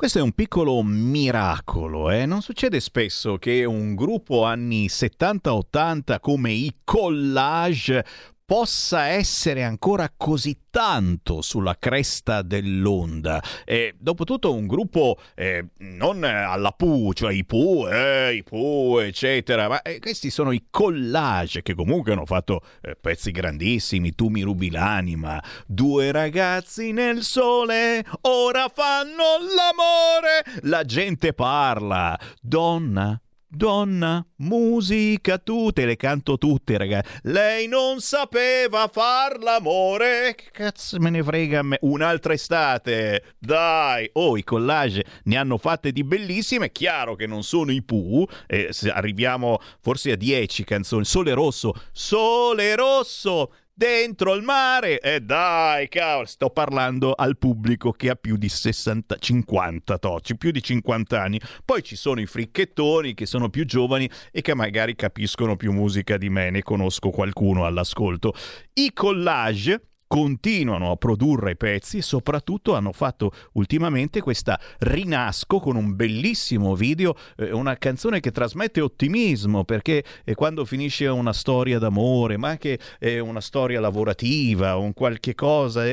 questo 0.08 0.24
è 0.24 0.26
un 0.26 0.34
piccolo 0.34 0.82
miracolo, 0.82 2.10
eh? 2.10 2.24
non 2.24 2.40
succede 2.40 2.80
spesso 2.80 3.36
che 3.36 3.66
un 3.66 3.94
gruppo 3.94 4.44
anni 4.44 4.86
70-80 4.86 6.18
come 6.18 6.50
i 6.50 6.76
Collage 6.82 8.02
possa 8.48 9.08
essere 9.08 9.62
ancora 9.62 10.10
così 10.16 10.56
tanto 10.70 11.42
sulla 11.42 11.76
cresta 11.78 12.40
dell'onda. 12.40 13.42
E 13.66 13.94
dopotutto 13.98 14.54
un 14.54 14.66
gruppo 14.66 15.18
eh, 15.34 15.66
non 15.80 16.24
alla 16.24 16.72
Pooh, 16.72 17.12
cioè 17.12 17.34
i 17.34 17.44
Pooh, 17.44 17.90
eh, 17.90 18.36
i 18.36 18.42
Pooh, 18.44 19.00
eccetera, 19.00 19.68
ma 19.68 19.82
eh, 19.82 19.98
questi 19.98 20.30
sono 20.30 20.52
i 20.52 20.68
collage 20.70 21.60
che 21.60 21.74
comunque 21.74 22.12
hanno 22.12 22.24
fatto 22.24 22.62
eh, 22.80 22.96
pezzi 22.98 23.32
grandissimi, 23.32 24.14
Tu 24.14 24.28
mi 24.28 24.40
rubi 24.40 24.70
l'anima, 24.70 25.44
due 25.66 26.10
ragazzi 26.10 26.92
nel 26.92 27.20
sole, 27.24 28.02
ora 28.22 28.70
fanno 28.72 29.24
l'amore, 29.54 30.60
la 30.62 30.84
gente 30.84 31.34
parla, 31.34 32.18
donna, 32.40 33.20
Donna, 33.50 34.22
musica, 34.36 35.38
tu 35.38 35.70
te 35.72 35.86
le 35.86 35.96
canto 35.96 36.36
tutte, 36.36 36.76
ragazzi. 36.76 37.20
Lei 37.22 37.66
non 37.66 37.98
sapeva 38.00 38.90
far 38.92 39.38
l'amore. 39.38 40.34
Che 40.36 40.50
cazzo 40.52 40.98
me 40.98 41.08
ne 41.08 41.22
frega 41.22 41.60
a 41.60 41.62
me? 41.62 41.78
Un'altra 41.80 42.34
estate. 42.34 43.36
Dai. 43.38 44.10
Oh, 44.12 44.36
i 44.36 44.44
collage 44.44 45.02
ne 45.24 45.38
hanno 45.38 45.56
fatte 45.56 45.92
di 45.92 46.04
bellissime. 46.04 46.66
È 46.66 46.72
chiaro 46.72 47.14
che 47.14 47.26
non 47.26 47.42
sono 47.42 47.72
i 47.72 47.82
Pooh. 47.82 48.28
Eh, 48.46 48.70
arriviamo 48.92 49.58
forse 49.80 50.12
a 50.12 50.16
10 50.16 50.64
canzoni. 50.64 51.06
Sole 51.06 51.32
rosso. 51.32 51.72
Sole 51.90 52.76
rosso 52.76 53.50
dentro 53.78 54.34
il 54.34 54.42
mare. 54.42 54.98
E 54.98 55.14
eh 55.14 55.20
dai, 55.20 55.88
cavolo, 55.88 56.26
sto 56.26 56.50
parlando 56.50 57.12
al 57.12 57.38
pubblico 57.38 57.92
che 57.92 58.10
ha 58.10 58.16
più 58.16 58.36
di 58.36 58.48
60, 58.48 59.16
50 59.16 59.98
toci, 59.98 60.36
più 60.36 60.50
di 60.50 60.60
50 60.60 61.22
anni. 61.22 61.40
Poi 61.64 61.82
ci 61.84 61.94
sono 61.94 62.20
i 62.20 62.26
fricchettoni 62.26 63.14
che 63.14 63.24
sono 63.24 63.48
più 63.48 63.64
giovani 63.64 64.10
e 64.32 64.42
che 64.42 64.54
magari 64.54 64.96
capiscono 64.96 65.54
più 65.54 65.72
musica 65.72 66.16
di 66.16 66.28
me, 66.28 66.50
ne 66.50 66.62
conosco 66.62 67.10
qualcuno 67.10 67.64
all'ascolto. 67.64 68.34
I 68.74 68.92
collage 68.92 69.87
continuano 70.08 70.90
a 70.90 70.96
produrre 70.96 71.54
pezzi 71.54 71.98
e 71.98 72.02
soprattutto 72.02 72.74
hanno 72.74 72.92
fatto 72.92 73.30
ultimamente 73.52 74.20
questa 74.20 74.58
rinasco 74.78 75.60
con 75.60 75.76
un 75.76 75.94
bellissimo 75.94 76.74
video, 76.74 77.14
eh, 77.36 77.52
una 77.52 77.76
canzone 77.76 78.18
che 78.18 78.32
trasmette 78.32 78.80
ottimismo 78.80 79.64
perché 79.64 80.02
eh, 80.24 80.34
quando 80.34 80.64
finisce 80.64 81.06
una 81.06 81.32
storia 81.32 81.78
d'amore, 81.78 82.36
ma 82.38 82.48
anche 82.48 82.78
eh, 82.98 83.20
una 83.20 83.40
storia 83.40 83.78
lavorativa, 83.78 84.76
un 84.76 84.94
qualche 84.94 85.34
cosa, 85.34 85.84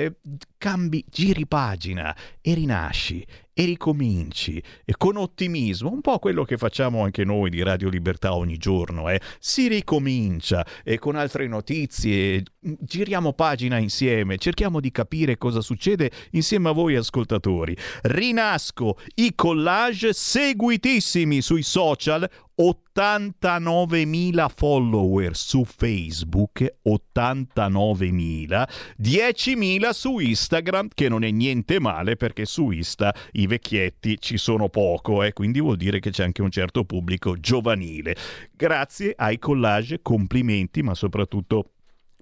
cambi, 0.66 1.05
giri 1.07 1.45
pagina 1.45 2.16
e 2.41 2.55
rinasci 2.55 3.24
e 3.53 3.66
ricominci 3.66 4.61
e 4.84 4.95
con 4.97 5.16
ottimismo, 5.16 5.91
un 5.91 6.01
po' 6.01 6.18
quello 6.18 6.43
che 6.43 6.57
facciamo 6.57 7.03
anche 7.03 7.24
noi 7.24 7.51
di 7.51 7.61
Radio 7.61 7.88
Libertà 7.88 8.36
ogni 8.36 8.57
giorno, 8.57 9.07
eh? 9.09 9.22
si 9.38 9.68
ricomincia 9.68 10.66
e 10.84 10.97
con 10.97 11.16
altre 11.16 11.47
notizie 11.47 12.43
giriamo 12.59 13.34
pagina 13.34 13.78
insieme, 13.78 14.39
cerchiamo 14.39 14.80
di 14.80 14.89
capire 14.89 15.38
cosa 15.38 15.61
succede 15.61 16.09
insieme 16.32 16.70
a 16.70 16.72
voi 16.72 16.95
ascoltatori. 16.95 17.78
Rinasco 18.01 18.97
i 19.16 19.34
collage 19.36 20.13
seguitissimi 20.13 21.41
sui 21.41 21.61
social 21.61 22.28
89.000 22.58 24.47
follower 24.56 25.36
su 25.36 25.66
Facebook, 25.66 26.78
89.000, 26.86 28.68
10.000 29.01 29.89
su 29.91 30.20
Instagram, 30.20 30.88
che 30.93 31.10
non 31.10 31.24
è 31.24 31.32
niente 31.32 31.80
male 31.80 32.16
perché 32.16 32.45
su 32.45 32.72
Insta 32.72 33.14
i 33.34 33.47
vecchietti 33.47 34.18
ci 34.20 34.38
sono 34.38 34.70
poco, 34.70 35.24
eh, 35.24 35.34
quindi 35.34 35.60
vuol 35.60 35.78
dire 35.78 35.99
che 35.99 36.12
c'è 36.12 36.24
anche 36.24 36.41
un 36.41 36.51
certo 36.51 36.86
pubblico 36.86 37.38
giovanile. 37.38 38.16
Grazie 38.56 39.14
ai 39.18 39.38
collage, 39.38 39.99
complimenti, 40.01 40.82
ma 40.82 40.95
soprattutto 40.95 41.72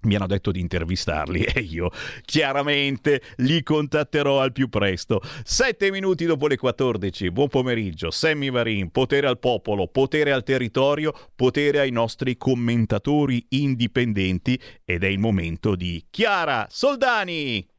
mi 0.03 0.15
hanno 0.15 0.27
detto 0.27 0.51
di 0.51 0.59
intervistarli 0.59 1.43
e 1.53 1.59
io 1.61 1.89
chiaramente 2.23 3.21
li 3.37 3.61
contatterò 3.63 4.41
al 4.41 4.51
più 4.51 4.69
presto. 4.69 5.21
Sette 5.43 5.91
minuti 5.91 6.25
dopo 6.25 6.47
le 6.47 6.57
14, 6.57 7.31
buon 7.31 7.47
pomeriggio, 7.47 8.11
Sammy 8.11 8.49
Varin, 8.49 8.91
potere 8.91 9.27
al 9.27 9.39
popolo, 9.39 9.87
potere 9.87 10.31
al 10.31 10.43
territorio, 10.43 11.13
potere 11.35 11.79
ai 11.79 11.91
nostri 11.91 12.37
commentatori 12.37 13.45
indipendenti 13.49 14.59
ed 14.85 15.03
è 15.03 15.07
il 15.07 15.19
momento 15.19 15.75
di 15.75 16.05
Chiara 16.09 16.67
Soldani. 16.69 17.72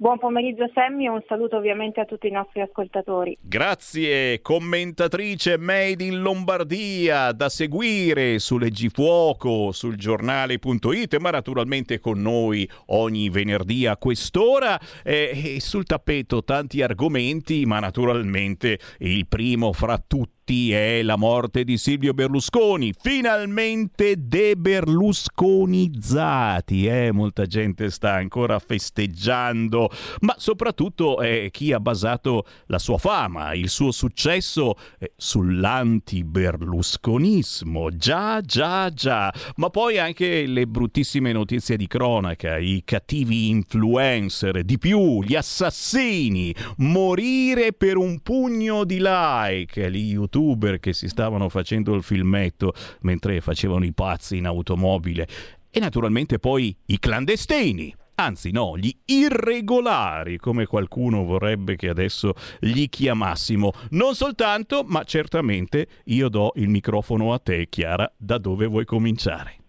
Buon 0.00 0.18
pomeriggio 0.18 0.66
Sammy 0.72 1.04
e 1.04 1.10
un 1.10 1.22
saluto 1.28 1.58
ovviamente 1.58 2.00
a 2.00 2.06
tutti 2.06 2.26
i 2.26 2.30
nostri 2.30 2.62
ascoltatori. 2.62 3.36
Grazie, 3.38 4.40
commentatrice 4.40 5.58
Made 5.58 6.02
in 6.02 6.22
Lombardia 6.22 7.32
da 7.32 7.50
seguire 7.50 8.38
su 8.38 8.56
Leggifuoco, 8.56 9.72
sul 9.72 9.96
giornale.it, 9.96 11.18
ma 11.18 11.28
naturalmente 11.28 12.00
con 12.00 12.18
noi 12.22 12.66
ogni 12.86 13.28
venerdì 13.28 13.84
a 13.84 13.98
quest'ora 13.98 14.80
e 15.04 15.58
sul 15.60 15.84
tappeto 15.84 16.44
tanti 16.44 16.80
argomenti, 16.80 17.66
ma 17.66 17.78
naturalmente 17.78 18.78
il 19.00 19.26
primo 19.26 19.74
fra 19.74 19.98
tutti 19.98 20.39
è 20.50 21.02
la 21.02 21.14
morte 21.14 21.62
di 21.62 21.78
Silvio 21.78 22.12
Berlusconi, 22.12 22.92
finalmente 23.00 24.16
deberlusconizzati, 24.18 26.86
eh? 26.86 27.12
molta 27.12 27.46
gente 27.46 27.88
sta 27.88 28.14
ancora 28.14 28.58
festeggiando, 28.58 29.88
ma 30.22 30.34
soprattutto 30.38 31.20
eh, 31.20 31.50
chi 31.52 31.72
ha 31.72 31.78
basato 31.78 32.44
la 32.66 32.80
sua 32.80 32.98
fama, 32.98 33.54
il 33.54 33.68
suo 33.68 33.92
successo 33.92 34.74
eh, 34.98 35.12
sull'anti-berlusconismo, 35.14 37.90
già, 37.90 38.40
già, 38.40 38.92
già, 38.92 39.32
ma 39.54 39.70
poi 39.70 39.98
anche 39.98 40.46
le 40.46 40.66
bruttissime 40.66 41.30
notizie 41.30 41.76
di 41.76 41.86
cronaca, 41.86 42.58
i 42.58 42.82
cattivi 42.84 43.50
influencer, 43.50 44.64
di 44.64 44.78
più, 44.78 45.22
gli 45.22 45.36
assassini, 45.36 46.52
morire 46.78 47.72
per 47.72 47.96
un 47.96 48.18
pugno 48.18 48.82
di 48.82 48.98
like, 49.00 49.88
gli 49.92 50.10
youtuber 50.10 50.38
youtuber 50.40 50.80
che 50.80 50.92
si 50.92 51.08
stavano 51.08 51.48
facendo 51.48 51.94
il 51.94 52.02
filmetto 52.02 52.72
mentre 53.00 53.40
facevano 53.40 53.84
i 53.84 53.92
pazzi 53.92 54.38
in 54.38 54.46
automobile 54.46 55.26
e 55.70 55.78
naturalmente 55.78 56.38
poi 56.38 56.74
i 56.86 56.98
clandestini. 56.98 57.94
Anzi 58.16 58.50
no, 58.50 58.76
gli 58.76 58.94
irregolari, 59.06 60.36
come 60.36 60.66
qualcuno 60.66 61.24
vorrebbe 61.24 61.76
che 61.76 61.88
adesso 61.88 62.34
li 62.60 62.86
chiamassimo. 62.88 63.72
Non 63.90 64.14
soltanto, 64.14 64.84
ma 64.86 65.04
certamente 65.04 65.86
io 66.06 66.28
do 66.28 66.52
il 66.56 66.68
microfono 66.68 67.32
a 67.32 67.38
te, 67.38 67.68
Chiara, 67.70 68.12
da 68.18 68.36
dove 68.36 68.66
vuoi 68.66 68.84
cominciare. 68.84 69.59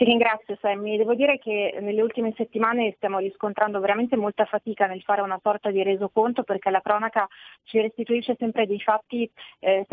Ti 0.00 0.06
ringrazio 0.06 0.56
Sammy, 0.62 0.96
devo 0.96 1.14
dire 1.14 1.36
che 1.38 1.76
nelle 1.82 2.00
ultime 2.00 2.32
settimane 2.34 2.94
stiamo 2.96 3.18
riscontrando 3.18 3.80
veramente 3.80 4.16
molta 4.16 4.46
fatica 4.46 4.86
nel 4.86 5.02
fare 5.02 5.20
una 5.20 5.38
sorta 5.42 5.70
di 5.70 5.82
resoconto 5.82 6.42
perché 6.42 6.70
la 6.70 6.80
cronaca 6.80 7.28
ci 7.64 7.82
restituisce 7.82 8.34
sempre 8.38 8.66
dei 8.66 8.80
fatti 8.80 9.30
eh, 9.58 9.86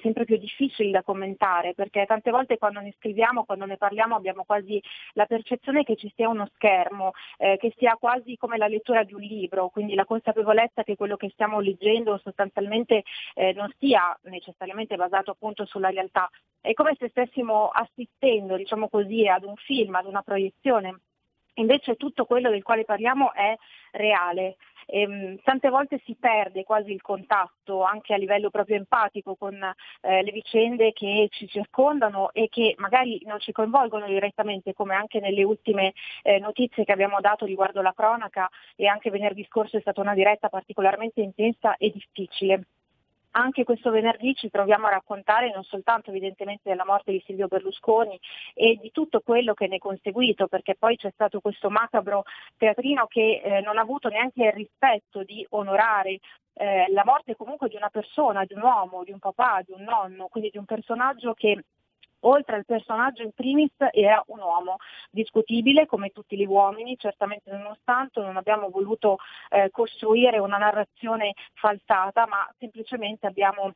sempre 0.00 0.24
più 0.24 0.36
difficili 0.36 0.90
da 0.90 1.02
commentare 1.02 1.74
perché 1.74 2.04
tante 2.06 2.30
volte 2.30 2.58
quando 2.58 2.80
ne 2.80 2.92
scriviamo, 2.98 3.44
quando 3.44 3.64
ne 3.64 3.76
parliamo 3.76 4.16
abbiamo 4.16 4.44
quasi 4.44 4.82
la 5.12 5.26
percezione 5.26 5.84
che 5.84 5.96
ci 5.96 6.12
sia 6.14 6.28
uno 6.28 6.48
schermo, 6.54 7.12
eh, 7.38 7.56
che 7.58 7.72
sia 7.76 7.96
quasi 7.98 8.36
come 8.36 8.56
la 8.56 8.66
lettura 8.66 9.04
di 9.04 9.14
un 9.14 9.20
libro, 9.20 9.68
quindi 9.68 9.94
la 9.94 10.04
consapevolezza 10.04 10.82
che 10.82 10.96
quello 10.96 11.16
che 11.16 11.30
stiamo 11.30 11.60
leggendo 11.60 12.18
sostanzialmente 12.18 13.02
eh, 13.34 13.52
non 13.52 13.72
sia 13.78 14.18
necessariamente 14.22 14.96
basato 14.96 15.30
appunto 15.30 15.64
sulla 15.64 15.90
realtà. 15.90 16.28
È 16.60 16.72
come 16.74 16.96
se 16.98 17.08
stessimo 17.08 17.68
assistendo, 17.68 18.56
diciamo 18.56 18.88
così, 18.88 19.26
ad 19.26 19.44
un 19.44 19.56
film, 19.56 19.94
ad 19.94 20.06
una 20.06 20.22
proiezione. 20.22 21.00
Invece 21.54 21.96
tutto 21.96 22.24
quello 22.24 22.50
del 22.50 22.62
quale 22.62 22.84
parliamo 22.84 23.32
è 23.34 23.54
reale, 23.92 24.56
ehm, 24.92 25.38
tante 25.42 25.70
volte 25.70 26.00
si 26.04 26.14
perde 26.18 26.64
quasi 26.64 26.92
il 26.92 27.00
contatto 27.00 27.82
anche 27.82 28.12
a 28.12 28.18
livello 28.18 28.50
proprio 28.50 28.76
empatico 28.76 29.34
con 29.34 29.54
eh, 29.54 30.22
le 30.22 30.30
vicende 30.32 30.92
che 30.92 31.28
ci 31.30 31.48
circondano 31.48 32.30
e 32.32 32.48
che 32.50 32.74
magari 32.78 33.20
non 33.24 33.40
ci 33.40 33.52
coinvolgono 33.52 34.06
direttamente 34.06 34.74
come 34.74 34.94
anche 34.94 35.18
nelle 35.20 35.42
ultime 35.42 35.94
eh, 36.22 36.38
notizie 36.38 36.84
che 36.84 36.92
abbiamo 36.92 37.20
dato 37.20 37.46
riguardo 37.46 37.80
la 37.80 37.94
cronaca 37.94 38.48
e 38.76 38.86
anche 38.86 39.10
venerdì 39.10 39.44
scorso 39.48 39.78
è 39.78 39.80
stata 39.80 40.00
una 40.00 40.14
diretta 40.14 40.48
particolarmente 40.48 41.22
intensa 41.22 41.76
e 41.76 41.90
difficile 41.90 42.66
anche 43.32 43.64
questo 43.64 43.90
venerdì 43.90 44.34
ci 44.34 44.50
troviamo 44.50 44.86
a 44.86 44.90
raccontare 44.90 45.52
non 45.52 45.62
soltanto 45.64 46.10
evidentemente 46.10 46.68
della 46.68 46.84
morte 46.84 47.12
di 47.12 47.22
Silvio 47.24 47.46
Berlusconi 47.48 48.18
e 48.54 48.78
di 48.80 48.90
tutto 48.90 49.20
quello 49.20 49.54
che 49.54 49.68
ne 49.68 49.76
è 49.76 49.78
conseguito, 49.78 50.48
perché 50.48 50.74
poi 50.78 50.96
c'è 50.96 51.10
stato 51.12 51.40
questo 51.40 51.70
macabro 51.70 52.24
teatrino 52.56 53.06
che 53.06 53.40
eh, 53.42 53.60
non 53.60 53.78
ha 53.78 53.82
avuto 53.82 54.08
neanche 54.08 54.44
il 54.44 54.52
rispetto 54.52 55.22
di 55.22 55.46
onorare 55.50 56.18
eh, 56.54 56.86
la 56.90 57.02
morte 57.04 57.36
comunque 57.36 57.68
di 57.68 57.76
una 57.76 57.88
persona, 57.88 58.44
di 58.44 58.54
un 58.54 58.62
uomo, 58.62 59.04
di 59.04 59.12
un 59.12 59.18
papà, 59.18 59.62
di 59.64 59.72
un 59.72 59.82
nonno, 59.82 60.28
quindi 60.28 60.50
di 60.50 60.58
un 60.58 60.64
personaggio 60.64 61.32
che 61.34 61.64
oltre 62.22 62.56
al 62.56 62.64
personaggio 62.64 63.22
in 63.22 63.32
primis 63.32 63.72
era 63.92 64.22
un 64.26 64.40
uomo 64.40 64.76
discutibile 65.10 65.86
come 65.86 66.10
tutti 66.10 66.36
gli 66.36 66.46
uomini, 66.46 66.96
certamente 66.96 67.50
nonostante 67.50 68.20
non 68.20 68.36
abbiamo 68.36 68.68
voluto 68.70 69.18
eh, 69.50 69.70
costruire 69.70 70.38
una 70.38 70.58
narrazione 70.58 71.34
falsata, 71.54 72.26
ma 72.26 72.48
semplicemente 72.58 73.26
abbiamo 73.26 73.72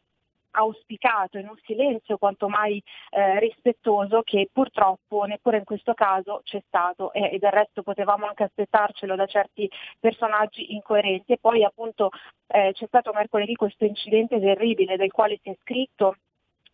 auspicato 0.57 1.39
in 1.39 1.49
un 1.49 1.57
silenzio 1.65 2.19
quanto 2.19 2.49
mai 2.49 2.83
eh, 3.11 3.39
rispettoso 3.39 4.23
che 4.23 4.49
purtroppo 4.53 5.25
neppure 5.25 5.59
in 5.59 5.65
questo 5.65 5.95
caso 5.95 6.41
c'è 6.45 6.63
stato. 6.67 7.13
E, 7.13 7.33
e, 7.33 7.39
del 7.39 7.51
resto 7.51 7.83
potevamo 7.83 8.27
anche 8.27 8.45
aspettarcelo 8.45 9.15
da 9.17 9.27
certi 9.27 9.71
personaggi 10.01 10.75
incoerenti. 10.75 11.33
E 11.33 11.39
poi 11.39 11.65
appunto 11.65 12.11
eh, 12.49 12.73
c'è 12.73 12.87
stato 12.87 13.13
mercoledì 13.13 13.55
questo 13.55 13.85
incidente 13.85 14.41
terribile 14.41 14.97
del 14.97 15.13
quale 15.13 15.39
si 15.43 15.51
è 15.51 15.57
scritto 15.63 16.17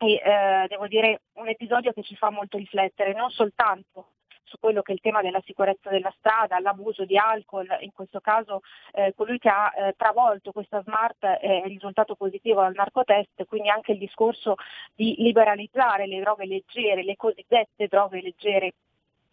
e 0.03 0.14
eh, 0.14 0.66
devo 0.68 0.88
dire 0.88 1.22
un 1.34 1.48
episodio 1.48 1.92
che 1.92 2.03
ci 2.03 2.16
fa 2.16 2.30
molto 2.30 2.57
riflettere 2.57 3.14
non 3.14 3.30
soltanto 3.30 4.09
su 4.42 4.59
quello 4.59 4.82
che 4.82 4.90
è 4.90 4.94
il 4.94 5.00
tema 5.00 5.22
della 5.22 5.40
sicurezza 5.46 5.88
della 5.88 6.12
strada, 6.18 6.61
l'abuso 6.61 7.07
di 7.07 7.16
alcol, 7.16 7.66
in 7.80 7.92
questo 7.92 8.20
caso 8.20 8.61
eh, 8.92 9.14
colui 9.16 9.38
che 9.38 9.48
ha 9.48 9.72
eh, 9.74 9.94
travolto 9.96 10.53
questa 10.53 10.82
smart 10.82 11.24
è 11.24 11.62
risultato 11.64 12.16
positivo 12.16 12.61
al 12.61 12.74
narcotest, 12.74 13.46
quindi 13.46 13.70
anche 13.70 13.92
il 13.92 13.98
discorso 13.98 14.57
di 14.94 15.14
liberalizzare 15.18 16.07
le 16.07 16.20
droghe 16.20 16.44
leggere, 16.44 17.03
le 17.03 17.16
cosiddette 17.16 17.86
droghe 17.86 18.20
leggere 18.20 18.72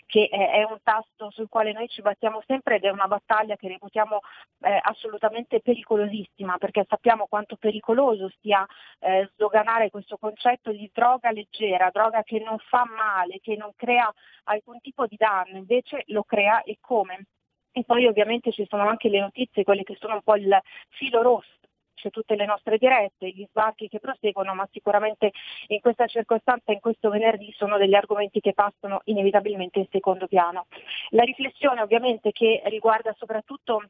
che 0.09 0.27
è 0.27 0.63
un 0.63 0.79
tasto 0.81 1.29
sul 1.29 1.47
quale 1.47 1.71
noi 1.71 1.87
ci 1.87 2.01
battiamo 2.01 2.41
sempre 2.47 2.77
ed 2.77 2.83
è 2.83 2.89
una 2.89 3.05
battaglia 3.05 3.55
che 3.55 3.67
reputiamo 3.67 4.21
eh, 4.61 4.79
assolutamente 4.81 5.61
pericolosissima 5.61 6.57
perché 6.57 6.83
sappiamo 6.89 7.27
quanto 7.27 7.57
pericoloso 7.57 8.31
sia 8.41 8.65
eh, 9.01 9.29
sdoganare 9.33 9.91
questo 9.91 10.17
concetto 10.17 10.71
di 10.71 10.89
droga 10.91 11.29
leggera, 11.29 11.91
droga 11.93 12.23
che 12.23 12.39
non 12.39 12.57
fa 12.57 12.85
male, 12.85 13.39
che 13.39 13.55
non 13.55 13.71
crea 13.75 14.11
alcun 14.45 14.79
tipo 14.79 15.05
di 15.05 15.15
danno, 15.15 15.57
invece 15.57 16.01
lo 16.07 16.23
crea 16.23 16.63
e 16.63 16.77
come. 16.81 17.27
E 17.71 17.83
poi 17.83 18.07
ovviamente 18.07 18.51
ci 18.51 18.65
sono 18.67 18.89
anche 18.89 19.09
le 19.09 19.19
notizie, 19.19 19.63
quelle 19.63 19.83
che 19.83 19.95
sono 19.99 20.15
un 20.15 20.23
po' 20.23 20.37
il 20.37 20.59
filo 20.89 21.21
rosso 21.21 21.58
c'è 21.99 22.09
tutte 22.09 22.35
le 22.35 22.45
nostre 22.45 22.77
dirette, 22.77 23.29
gli 23.29 23.45
sbarchi 23.49 23.89
che 23.89 23.99
proseguono, 23.99 24.55
ma 24.55 24.67
sicuramente 24.71 25.31
in 25.67 25.81
questa 25.81 26.07
circostanza, 26.07 26.71
in 26.71 26.79
questo 26.79 27.09
venerdì, 27.09 27.53
sono 27.55 27.77
degli 27.77 27.93
argomenti 27.93 28.39
che 28.39 28.53
passano 28.53 29.01
inevitabilmente 29.05 29.79
in 29.79 29.87
secondo 29.91 30.27
piano. 30.27 30.67
La 31.09 31.23
riflessione 31.23 31.81
ovviamente 31.81 32.31
che 32.31 32.61
riguarda 32.65 33.13
soprattutto 33.17 33.83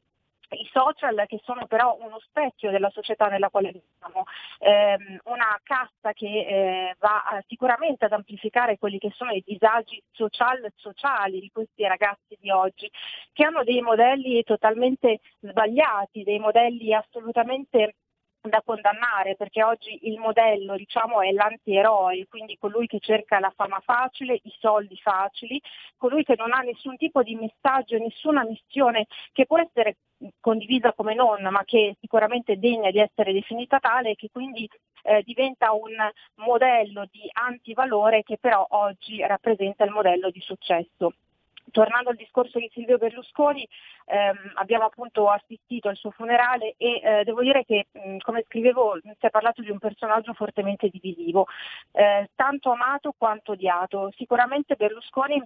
i 0.56 0.70
social 0.72 1.26
che 1.28 1.40
sono 1.44 1.66
però 1.68 1.98
uno 2.00 2.20
specchio 2.20 2.72
della 2.72 2.90
società 2.90 3.28
nella 3.28 3.50
quale 3.50 3.72
viviamo, 3.72 4.24
eh, 4.60 4.98
una 5.26 5.60
casta 5.64 6.14
che 6.14 6.28
eh, 6.28 6.96
va 7.00 7.44
sicuramente 7.48 8.06
ad 8.06 8.14
amplificare 8.14 8.78
quelli 8.78 8.98
che 8.98 9.12
sono 9.16 9.32
i 9.32 9.44
disagi 9.46 10.02
social 10.12 10.72
sociali 10.76 11.40
di 11.40 11.50
questi 11.52 11.86
ragazzi 11.88 12.38
di 12.40 12.50
oggi, 12.50 12.90
che 13.34 13.44
hanno 13.44 13.64
dei 13.64 13.82
modelli 13.82 14.44
totalmente 14.44 15.20
sbagliati, 15.40 16.24
dei 16.24 16.40
modelli 16.40 16.94
assolutamente 16.94 17.96
da 18.42 18.62
condannare 18.64 19.36
perché 19.36 19.64
oggi 19.64 20.08
il 20.08 20.18
modello 20.18 20.76
diciamo, 20.76 21.22
è 21.22 21.32
l'antieroe, 21.32 22.26
quindi 22.28 22.58
colui 22.58 22.88
che 22.88 23.00
cerca 23.00 23.40
la 23.40 23.52
fama 23.56 23.80
facile, 23.82 24.40
i 24.44 24.56
soldi 24.60 24.96
facili, 24.98 25.62
colui 25.98 26.24
che 26.24 26.36
non 26.38 26.54
ha 26.54 26.60
nessun 26.60 26.96
tipo 26.96 27.22
di 27.22 27.36
messaggio, 27.36 27.98
nessuna 27.98 28.46
missione 28.46 29.08
che 29.34 29.46
può 29.46 29.60
essere 29.60 29.98
condivisa 30.40 30.94
come 30.94 31.14
non, 31.14 31.42
ma 31.50 31.64
che 31.66 31.96
sicuramente 32.00 32.54
è 32.54 32.58
degna 32.58 32.92
di 32.92 33.00
essere 33.00 33.34
definita 33.34 33.80
tale 33.80 34.12
e 34.12 34.16
che 34.16 34.30
quindi 34.32 34.70
eh, 35.04 35.22
diventa 35.24 35.72
un 35.74 35.96
modello 36.36 37.06
di 37.10 37.30
antivalore 37.32 38.24
che 38.24 38.38
però 38.38 38.66
oggi 38.70 39.26
rappresenta 39.26 39.84
il 39.84 39.92
modello 39.92 40.30
di 40.30 40.42
successo. 40.42 41.14
Tornando 41.72 42.10
al 42.10 42.16
discorso 42.16 42.60
di 42.60 42.70
Silvio 42.74 42.98
Berlusconi, 42.98 43.68
ehm, 44.06 44.54
abbiamo 44.56 44.86
appunto 44.86 45.30
assistito 45.30 45.90
al 45.90 45.96
suo 45.96 46.12
funerale 46.12 46.76
e 46.78 47.02
eh, 47.04 47.24
devo 47.24 47.42
dire 47.42 47.64
che, 47.66 47.88
mh, 47.92 48.18
come 48.18 48.44
scrivevo, 48.46 49.00
si 49.02 49.26
è 49.26 49.30
parlato 49.30 49.62
di 49.62 49.70
un 49.70 49.80
personaggio 49.80 50.34
fortemente 50.34 50.90
divisivo, 50.90 51.48
eh, 51.92 52.30
tanto 52.36 52.72
amato 52.72 53.14
quanto 53.18 53.54
odiato. 53.54 54.12
Sicuramente 54.16 54.76
Berlusconi 54.76 55.42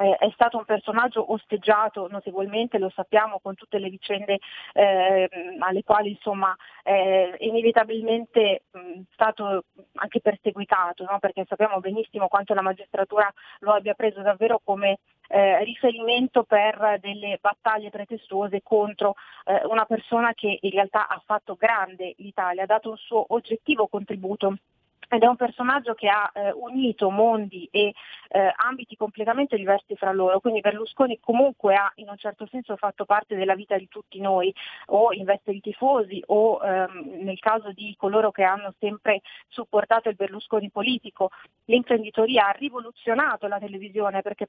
eh, 0.00 0.16
è 0.16 0.30
stato 0.32 0.56
un 0.56 0.64
personaggio 0.64 1.32
osteggiato 1.32 2.08
notevolmente, 2.08 2.78
lo 2.78 2.90
sappiamo 2.94 3.38
con 3.40 3.54
tutte 3.54 3.78
le 3.78 3.90
vicende 3.90 4.38
eh, 4.72 5.28
alle 5.58 5.82
quali 5.84 6.10
insomma 6.10 6.56
è 6.82 7.34
inevitabilmente 7.40 8.62
mh, 8.70 9.00
stato 9.12 9.64
anche 9.94 10.20
perseguitato, 10.20 11.04
no? 11.04 11.18
perché 11.18 11.44
sappiamo 11.46 11.80
benissimo 11.80 12.28
quanto 12.28 12.54
la 12.54 12.62
magistratura 12.62 13.30
lo 13.60 13.72
abbia 13.72 13.94
preso 13.94 14.22
davvero 14.22 14.60
come 14.64 15.00
eh, 15.28 15.62
riferimento 15.64 16.44
per 16.44 16.98
delle 17.00 17.38
battaglie 17.40 17.90
pretestuose 17.90 18.62
contro 18.62 19.14
eh, 19.44 19.66
una 19.66 19.84
persona 19.84 20.32
che 20.32 20.58
in 20.62 20.70
realtà 20.70 21.08
ha 21.08 21.22
fatto 21.24 21.56
grande 21.56 22.14
l'Italia, 22.16 22.62
ha 22.62 22.66
dato 22.66 22.90
un 22.90 22.96
suo 22.96 23.26
oggettivo 23.28 23.86
contributo 23.86 24.56
ed 25.10 25.22
è 25.22 25.26
un 25.26 25.36
personaggio 25.36 25.94
che 25.94 26.08
ha 26.08 26.30
eh, 26.32 26.52
unito 26.52 27.10
mondi 27.10 27.68
e 27.72 27.92
eh, 28.28 28.52
ambiti 28.56 28.96
completamente 28.96 29.56
diversi 29.56 29.96
fra 29.96 30.12
loro, 30.12 30.38
quindi 30.38 30.60
Berlusconi 30.60 31.18
comunque 31.18 31.74
ha 31.74 31.90
in 31.96 32.08
un 32.08 32.16
certo 32.16 32.46
senso 32.46 32.76
fatto 32.76 33.04
parte 33.04 33.34
della 33.34 33.56
vita 33.56 33.76
di 33.76 33.88
tutti 33.88 34.20
noi, 34.20 34.54
o 34.86 35.12
in 35.12 35.24
veste 35.24 35.50
di 35.50 35.60
tifosi 35.60 36.22
o 36.26 36.60
ehm, 36.62 37.22
nel 37.22 37.40
caso 37.40 37.72
di 37.72 37.94
coloro 37.98 38.30
che 38.30 38.44
hanno 38.44 38.72
sempre 38.78 39.20
supportato 39.48 40.08
il 40.08 40.14
Berlusconi 40.14 40.70
politico. 40.70 41.30
L'imprenditoria 41.64 42.46
ha 42.46 42.52
rivoluzionato 42.52 43.48
la 43.48 43.58
televisione 43.58 44.22
perché 44.22 44.48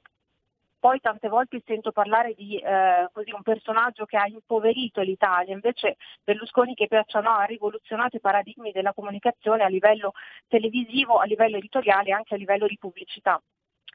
poi 0.82 0.99
tante 0.99 1.30
volte 1.30 1.62
sento 1.64 1.91
parlare 1.91 2.34
di 2.34 2.58
eh, 2.58 3.08
così, 3.14 3.32
un 3.32 3.44
personaggio 3.44 4.06
che 4.06 4.18
ha 4.18 4.26
impoverito 4.26 5.02
l'Italia, 5.02 5.53
invece 5.53 5.98
Berlusconi 6.24 6.74
che 6.74 6.88
piaccia 6.88 7.22
no, 7.22 7.36
ha 7.36 7.44
rivoluzionato 7.44 8.16
i 8.16 8.20
paradigmi 8.20 8.72
della 8.72 8.91
comunicazione 8.91 9.62
a 9.62 9.68
livello 9.68 10.14
televisivo, 10.48 11.20
a 11.20 11.26
livello 11.26 11.58
editoriale 11.58 12.10
e 12.10 12.14
anche 12.14 12.34
a 12.34 12.38
livello 12.38 12.66
di 12.66 12.80
pubblicità. 12.80 13.40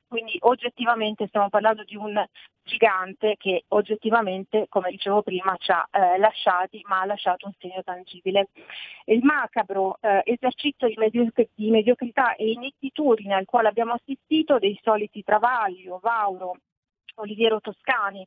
Quindi 0.06 0.36
oggettivamente 0.42 1.26
stiamo 1.26 1.48
parlando 1.48 1.82
di 1.82 1.96
un 1.96 2.24
gigante 2.62 3.34
che 3.36 3.64
oggettivamente, 3.68 4.66
come 4.68 4.90
dicevo 4.90 5.22
prima, 5.22 5.56
ci 5.58 5.72
ha 5.72 5.88
eh, 5.90 6.18
lasciati, 6.18 6.80
ma 6.86 7.00
ha 7.00 7.06
lasciato 7.06 7.46
un 7.46 7.52
segno 7.58 7.82
tangibile. 7.82 8.50
Il 9.06 9.24
macabro 9.24 9.98
eh, 10.00 10.22
esercizio 10.24 10.86
di, 10.86 10.94
medioc- 10.96 11.48
di, 11.52 11.70
mediocrità 11.70 12.36
e 12.36 12.52
inettitudine 12.52 13.34
al 13.34 13.44
quale 13.44 13.66
abbiamo 13.66 13.94
assistito 13.94 14.60
dei 14.60 14.78
soliti 14.84 15.24
Travaglio, 15.24 15.98
Vauro, 16.00 16.58
Oliviero 17.16 17.60
Toscani. 17.60 18.26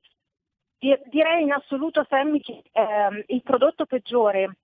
Direi 0.77 1.43
in 1.43 1.51
assoluto 1.51 2.05
Sammy 2.07 2.39
che 2.39 2.63
eh, 2.71 3.25
il 3.27 3.41
prodotto 3.43 3.85
peggiore 3.85 4.57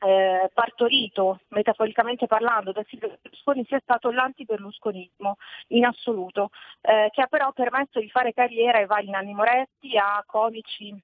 eh, 0.00 0.50
partorito, 0.52 1.40
metaforicamente 1.48 2.26
parlando, 2.26 2.72
da 2.72 2.82
Silvio 2.88 3.16
Berlusconi 3.20 3.64
sia 3.66 3.78
stato 3.80 4.10
l'anti-berlusconismo 4.10 5.36
in 5.68 5.84
assoluto, 5.84 6.50
eh, 6.80 7.08
che 7.12 7.22
ha 7.22 7.26
però 7.26 7.52
permesso 7.52 8.00
di 8.00 8.10
fare 8.10 8.32
carriera 8.32 8.78
ai 8.78 8.86
vari 8.86 9.10
Nanni 9.10 9.34
Moretti, 9.34 9.96
a 9.96 10.22
comici 10.26 11.00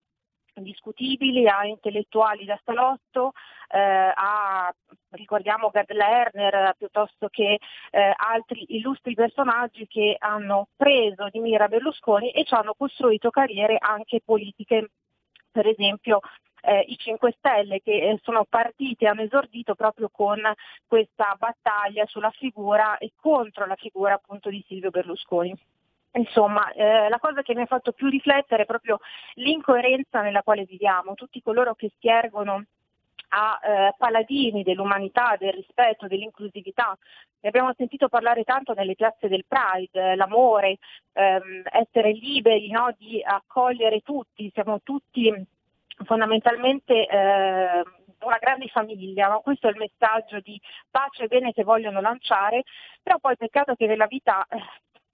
discutibili, 0.62 1.48
a 1.48 1.64
intellettuali 1.66 2.44
da 2.44 2.60
salotto, 2.64 3.32
eh, 3.68 4.12
a 4.14 4.72
ricordiamo 5.10 5.70
Gerd 5.70 5.92
Lerner 5.92 6.74
piuttosto 6.76 7.28
che 7.28 7.58
eh, 7.90 8.14
altri 8.16 8.64
illustri 8.76 9.14
personaggi 9.14 9.86
che 9.86 10.16
hanno 10.18 10.68
preso 10.76 11.28
di 11.30 11.40
mira 11.40 11.68
Berlusconi 11.68 12.30
e 12.30 12.44
ci 12.44 12.54
hanno 12.54 12.74
costruito 12.76 13.30
carriere 13.30 13.76
anche 13.78 14.20
politiche. 14.24 14.90
Per 15.50 15.66
esempio 15.66 16.20
eh, 16.62 16.84
i 16.88 16.96
5 16.96 17.34
Stelle 17.38 17.80
che 17.80 17.92
eh, 17.92 18.18
sono 18.22 18.44
partiti 18.48 19.04
e 19.04 19.08
hanno 19.08 19.22
esordito 19.22 19.74
proprio 19.74 20.08
con 20.10 20.40
questa 20.86 21.34
battaglia 21.38 22.04
sulla 22.06 22.30
figura 22.30 22.98
e 22.98 23.12
contro 23.16 23.66
la 23.66 23.76
figura 23.76 24.14
appunto 24.14 24.50
di 24.50 24.64
Silvio 24.66 24.90
Berlusconi. 24.90 25.56
Insomma, 26.12 26.72
eh, 26.72 27.08
la 27.08 27.18
cosa 27.18 27.42
che 27.42 27.54
mi 27.54 27.62
ha 27.62 27.66
fatto 27.66 27.92
più 27.92 28.08
riflettere 28.08 28.62
è 28.62 28.66
proprio 28.66 28.98
l'incoerenza 29.34 30.22
nella 30.22 30.42
quale 30.42 30.64
viviamo, 30.64 31.14
tutti 31.14 31.42
coloro 31.42 31.74
che 31.74 31.92
si 31.98 32.08
ergono 32.08 32.64
a 33.30 33.60
eh, 33.62 33.94
paladini 33.96 34.62
dell'umanità, 34.62 35.36
del 35.38 35.52
rispetto, 35.52 36.06
dell'inclusività. 36.06 36.96
Ne 37.40 37.48
abbiamo 37.48 37.72
sentito 37.76 38.08
parlare 38.08 38.44
tanto 38.44 38.72
nelle 38.72 38.94
piazze 38.94 39.28
del 39.28 39.44
Pride, 39.46 40.16
l'amore, 40.16 40.78
ehm, 41.12 41.62
essere 41.70 42.12
liberi 42.12 42.70
no, 42.70 42.94
di 42.96 43.22
accogliere 43.22 44.00
tutti, 44.00 44.50
siamo 44.52 44.80
tutti 44.82 45.32
fondamentalmente 46.04 47.06
eh, 47.06 47.82
una 48.20 48.38
grande 48.40 48.68
famiglia, 48.68 49.28
ma 49.28 49.36
questo 49.38 49.68
è 49.68 49.70
il 49.70 49.76
messaggio 49.76 50.40
di 50.40 50.60
pace 50.90 51.24
e 51.24 51.28
bene 51.28 51.52
che 51.52 51.62
vogliono 51.62 52.00
lanciare, 52.00 52.64
però 53.02 53.18
poi 53.18 53.36
peccato 53.36 53.74
che 53.74 53.86
nella 53.86 54.06
vita 54.06 54.44
eh, 54.48 54.58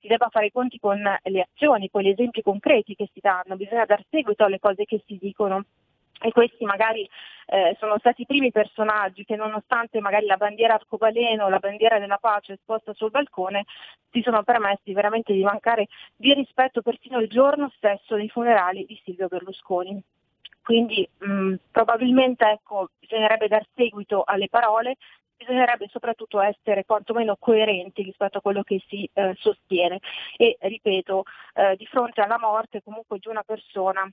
si 0.04 0.08
debba 0.08 0.28
fare 0.28 0.46
i 0.46 0.52
conti 0.52 0.78
con 0.78 1.00
le 1.00 1.40
azioni, 1.40 1.88
con 1.88 2.02
gli 2.02 2.08
esempi 2.08 2.42
concreti 2.42 2.94
che 2.94 3.08
si 3.10 3.20
danno, 3.22 3.56
bisogna 3.56 3.86
dar 3.86 4.04
seguito 4.10 4.44
alle 4.44 4.58
cose 4.58 4.84
che 4.84 5.02
si 5.06 5.16
dicono. 5.18 5.64
e 6.20 6.30
questi 6.30 6.64
magari 6.64 7.08
eh, 7.46 7.76
sono 7.78 7.98
stati 7.98 8.22
i 8.22 8.26
primi 8.26 8.50
personaggi 8.50 9.24
che 9.24 9.36
nonostante 9.36 10.00
magari 10.00 10.26
la 10.26 10.36
bandiera 10.36 10.74
arcobaleno, 10.74 11.48
la 11.48 11.58
bandiera 11.58 11.98
della 11.98 12.18
pace 12.18 12.54
esposta 12.54 12.92
sul 12.94 13.10
balcone, 13.10 13.64
si 14.10 14.22
sono 14.22 14.42
permessi 14.42 14.92
veramente 14.92 15.32
di 15.32 15.42
mancare 15.42 15.88
di 16.16 16.32
rispetto 16.32 16.82
persino 16.82 17.18
il 17.18 17.28
giorno 17.28 17.70
stesso 17.76 18.14
dei 18.14 18.28
funerali 18.28 18.84
di 18.86 19.00
Silvio 19.04 19.28
Berlusconi. 19.28 20.00
Quindi 20.62 21.06
mh, 21.18 21.54
probabilmente 21.70 22.48
ecco, 22.48 22.88
bisognerebbe 22.98 23.48
dar 23.48 23.66
seguito 23.74 24.22
alle 24.24 24.48
parole, 24.48 24.96
bisognerebbe 25.36 25.88
soprattutto 25.90 26.40
essere 26.40 26.84
quantomeno 26.84 27.36
coerenti 27.38 28.02
rispetto 28.02 28.38
a 28.38 28.40
quello 28.40 28.62
che 28.62 28.82
si 28.88 29.08
eh, 29.12 29.34
sostiene 29.38 30.00
e 30.36 30.56
ripeto, 30.60 31.24
eh, 31.54 31.76
di 31.76 31.86
fronte 31.86 32.20
alla 32.20 32.38
morte 32.38 32.82
comunque 32.82 33.18
di 33.18 33.28
una 33.28 33.42
persona 33.42 34.10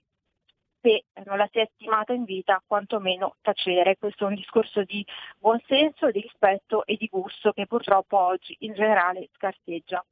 se 0.81 1.05
non 1.25 1.37
la 1.37 1.47
si 1.51 1.59
è 1.59 1.69
stimata 1.75 2.11
in 2.13 2.23
vita, 2.23 2.61
quantomeno 2.65 3.35
tacere. 3.41 3.97
Questo 3.97 4.25
è 4.25 4.27
un 4.27 4.35
discorso 4.35 4.83
di 4.83 5.05
buonsenso, 5.37 6.09
di 6.09 6.21
rispetto 6.21 6.85
e 6.85 6.95
di 6.97 7.07
gusto 7.07 7.51
che 7.51 7.67
purtroppo 7.67 8.17
oggi 8.17 8.55
in 8.61 8.73
generale 8.73 9.29
scarseggia. 9.35 10.03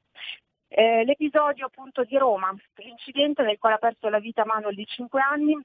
Eh, 0.67 1.03
l'episodio 1.03 1.65
appunto 1.65 2.03
di 2.03 2.15
Roma, 2.17 2.53
l'incidente 2.75 3.41
nel 3.41 3.57
quale 3.57 3.75
ha 3.75 3.79
perso 3.79 4.07
la 4.09 4.19
vita 4.19 4.45
Manuel 4.45 4.75
di 4.75 4.85
5 4.85 5.19
anni, 5.19 5.59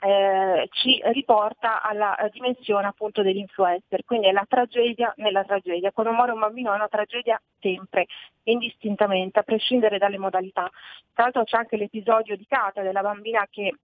eh, 0.00 0.68
ci 0.72 1.00
riporta 1.12 1.82
alla 1.82 2.16
dimensione 2.32 2.86
appunto 2.86 3.22
dell'influencer, 3.22 4.04
quindi 4.04 4.28
è 4.28 4.32
la 4.32 4.46
tragedia 4.48 5.12
nella 5.16 5.44
tragedia. 5.44 5.92
Quando 5.92 6.12
muore 6.12 6.32
un 6.32 6.40
bambino 6.40 6.72
è 6.72 6.74
una 6.74 6.88
tragedia 6.88 7.40
sempre, 7.60 8.06
indistintamente, 8.44 9.38
a 9.38 9.42
prescindere 9.42 9.98
dalle 9.98 10.18
modalità. 10.18 10.70
Tra 11.12 11.24
l'altro 11.24 11.44
c'è 11.44 11.58
anche 11.58 11.76
l'episodio 11.76 12.36
di 12.36 12.46
Cata, 12.48 12.82
della 12.82 13.02
bambina 13.02 13.46
che 13.50 13.74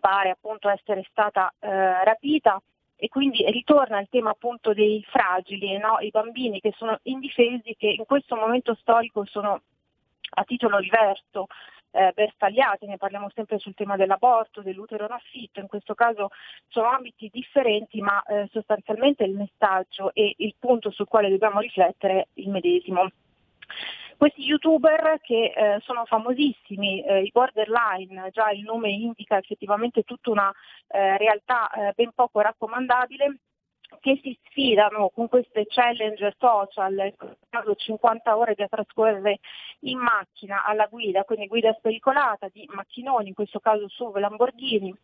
pare 0.00 0.30
appunto 0.30 0.68
essere 0.68 1.06
stata 1.08 1.52
eh, 1.60 2.04
rapita 2.04 2.60
e 2.96 3.08
quindi 3.08 3.44
ritorna 3.50 4.00
il 4.00 4.08
tema 4.10 4.30
appunto 4.30 4.72
dei 4.72 5.04
fragili, 5.08 5.76
no? 5.78 5.98
i 6.00 6.10
bambini 6.10 6.60
che 6.60 6.72
sono 6.76 6.98
indifesi, 7.02 7.76
che 7.78 7.88
in 7.88 8.04
questo 8.06 8.34
momento 8.34 8.74
storico 8.80 9.24
sono 9.26 9.60
a 10.36 10.44
titolo 10.44 10.80
diverso 10.80 11.46
eh, 11.94 12.12
bersagliati, 12.14 12.86
ne 12.86 12.96
parliamo 12.96 13.30
sempre 13.34 13.58
sul 13.58 13.74
tema 13.74 13.96
dell'aborto, 13.96 14.62
dell'utero 14.62 15.04
in 15.04 15.12
affitto, 15.12 15.60
in 15.60 15.68
questo 15.68 15.94
caso 15.94 16.30
sono 16.68 16.88
ambiti 16.88 17.30
differenti 17.32 18.00
ma 18.00 18.22
eh, 18.24 18.48
sostanzialmente 18.50 19.24
il 19.24 19.34
messaggio 19.34 20.12
e 20.12 20.34
il 20.38 20.54
punto 20.58 20.90
sul 20.90 21.06
quale 21.06 21.30
dobbiamo 21.30 21.60
riflettere 21.60 22.20
è 22.20 22.26
il 22.34 22.50
medesimo. 22.50 23.08
Questi 24.16 24.42
youtuber 24.42 25.20
che 25.20 25.52
eh, 25.54 25.80
sono 25.82 26.04
famosissimi, 26.04 27.04
eh, 27.04 27.22
i 27.22 27.30
borderline, 27.32 28.30
già 28.30 28.50
il 28.50 28.62
nome 28.62 28.90
indica 28.90 29.36
effettivamente 29.38 30.02
tutta 30.02 30.30
una 30.30 30.52
eh, 30.88 31.16
realtà 31.18 31.70
eh, 31.70 31.92
ben 31.94 32.10
poco 32.14 32.40
raccomandabile, 32.40 33.38
che 34.00 34.18
si 34.22 34.36
sfidano 34.44 35.10
con 35.14 35.28
queste 35.28 35.66
challenge 35.68 36.34
social, 36.38 37.12
50 37.76 38.36
ore 38.36 38.54
da 38.54 38.68
trascorrere 38.68 39.40
in 39.80 39.98
macchina 39.98 40.64
alla 40.64 40.86
guida, 40.86 41.24
quindi 41.24 41.46
guida 41.46 41.72
spericolata 41.74 42.48
di 42.52 42.68
macchinoni, 42.72 43.28
in 43.28 43.34
questo 43.34 43.60
caso 43.60 43.88
su 43.88 44.10
Lamborghini, 44.14 44.94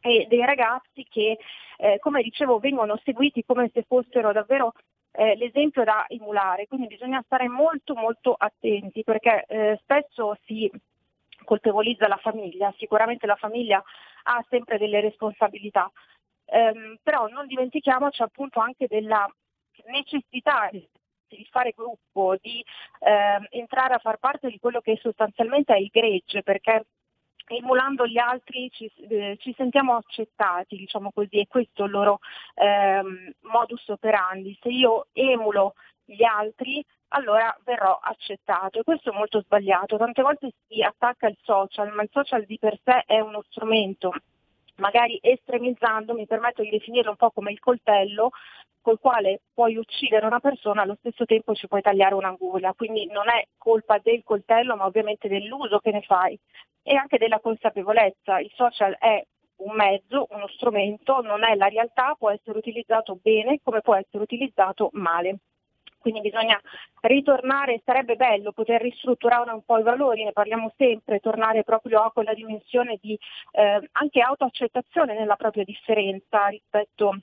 e 0.00 0.26
dei 0.28 0.44
ragazzi 0.44 1.06
che, 1.08 1.38
eh, 1.76 1.98
come 2.00 2.22
dicevo, 2.22 2.58
vengono 2.58 3.00
seguiti 3.04 3.44
come 3.44 3.70
se 3.72 3.84
fossero 3.86 4.32
davvero 4.32 4.72
eh, 5.12 5.36
l'esempio 5.36 5.84
da 5.84 6.06
emulare, 6.08 6.66
quindi 6.66 6.86
bisogna 6.86 7.22
stare 7.24 7.48
molto 7.48 7.94
molto 7.94 8.34
attenti 8.36 9.04
perché 9.04 9.44
eh, 9.46 9.78
spesso 9.82 10.36
si 10.44 10.70
colpevolizza 11.44 12.08
la 12.08 12.16
famiglia, 12.16 12.72
sicuramente 12.78 13.26
la 13.26 13.36
famiglia 13.36 13.82
ha 14.24 14.44
sempre 14.48 14.78
delle 14.78 15.00
responsabilità, 15.00 15.90
ehm, 16.52 16.98
però 17.02 17.26
non 17.28 17.46
dimentichiamoci 17.46 18.22
appunto 18.22 18.60
anche 18.60 18.86
della 18.86 19.26
necessità 19.86 20.68
di 20.70 21.46
fare 21.50 21.72
gruppo, 21.74 22.36
di 22.40 22.62
eh, 23.00 23.58
entrare 23.58 23.94
a 23.94 23.98
far 23.98 24.18
parte 24.18 24.48
di 24.48 24.58
quello 24.58 24.80
che 24.80 24.98
sostanzialmente 25.00 25.74
è 25.74 25.78
il 25.78 25.88
gregge, 25.90 26.42
perché 26.42 26.84
emulando 27.46 28.06
gli 28.06 28.18
altri 28.18 28.70
ci, 28.70 28.90
eh, 29.08 29.36
ci, 29.40 29.54
sentiamo 29.56 29.96
accettati, 29.96 30.76
diciamo 30.76 31.10
così, 31.12 31.38
e 31.38 31.46
questo 31.48 31.82
è 31.82 31.86
il 31.86 31.92
loro 31.92 32.18
ehm, 32.54 33.32
modus 33.40 33.88
operandi. 33.88 34.56
Se 34.60 34.68
io 34.68 35.06
emulo 35.12 35.74
gli 36.04 36.22
altri, 36.22 36.84
allora 37.08 37.56
verrò 37.64 37.98
accettato 38.02 38.80
e 38.80 38.84
questo 38.84 39.10
è 39.10 39.16
molto 39.16 39.40
sbagliato. 39.40 39.96
Tante 39.96 40.22
volte 40.22 40.50
si 40.68 40.82
attacca 40.82 41.28
il 41.28 41.36
social, 41.42 41.92
ma 41.92 42.02
il 42.02 42.10
social 42.12 42.44
di 42.44 42.58
per 42.58 42.78
sé 42.84 43.02
è 43.06 43.20
uno 43.20 43.42
strumento 43.48 44.12
magari 44.82 45.16
estremizzando, 45.22 46.12
mi 46.12 46.26
permetto 46.26 46.60
di 46.60 46.68
definirlo 46.68 47.10
un 47.10 47.16
po' 47.16 47.30
come 47.30 47.52
il 47.52 47.60
coltello 47.60 48.30
col 48.80 48.98
quale 48.98 49.42
puoi 49.54 49.76
uccidere 49.76 50.26
una 50.26 50.40
persona, 50.40 50.82
allo 50.82 50.96
stesso 50.98 51.24
tempo 51.24 51.54
ci 51.54 51.68
puoi 51.68 51.82
tagliare 51.82 52.16
un'anguria, 52.16 52.74
quindi 52.74 53.06
non 53.06 53.28
è 53.28 53.46
colpa 53.56 53.98
del 54.02 54.22
coltello 54.24 54.74
ma 54.74 54.86
ovviamente 54.86 55.28
dell'uso 55.28 55.78
che 55.78 55.92
ne 55.92 56.02
fai 56.02 56.36
e 56.82 56.96
anche 56.96 57.16
della 57.16 57.38
consapevolezza. 57.38 58.40
Il 58.40 58.50
social 58.56 58.96
è 58.98 59.24
un 59.58 59.76
mezzo, 59.76 60.26
uno 60.30 60.48
strumento, 60.48 61.20
non 61.20 61.44
è 61.44 61.54
la 61.54 61.68
realtà, 61.68 62.16
può 62.18 62.30
essere 62.30 62.58
utilizzato 62.58 63.16
bene 63.22 63.60
come 63.62 63.82
può 63.82 63.94
essere 63.94 64.24
utilizzato 64.24 64.88
male. 64.94 65.38
Quindi 66.02 66.20
bisogna 66.20 66.60
ritornare, 67.00 67.80
sarebbe 67.84 68.16
bello 68.16 68.52
poter 68.52 68.82
ristrutturare 68.82 69.52
un 69.52 69.64
po' 69.64 69.78
i 69.78 69.82
valori, 69.82 70.24
ne 70.24 70.32
parliamo 70.32 70.74
sempre, 70.76 71.20
tornare 71.20 71.62
proprio 71.62 72.00
a 72.02 72.10
quella 72.10 72.34
dimensione 72.34 72.98
di 73.00 73.18
eh, 73.52 73.88
anche 73.92 74.20
autoaccettazione 74.20 75.14
nella 75.14 75.36
propria 75.36 75.64
differenza 75.64 76.48
rispetto 76.48 77.20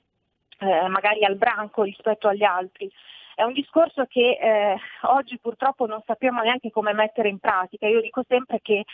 eh, 0.60 0.88
magari 0.88 1.24
al 1.24 1.36
branco, 1.36 1.82
rispetto 1.82 2.26
agli 2.26 2.42
altri. 2.42 2.90
È 3.34 3.42
un 3.42 3.52
discorso 3.52 4.06
che 4.06 4.38
eh, 4.40 4.76
oggi 5.02 5.38
purtroppo 5.38 5.86
non 5.86 6.02
sappiamo 6.04 6.42
neanche 6.42 6.70
come 6.70 6.92
mettere 6.92 7.28
in 7.28 7.38
pratica. 7.38 7.86
Io 7.86 8.00
dico 8.00 8.22
sempre 8.26 8.60
che 8.60 8.84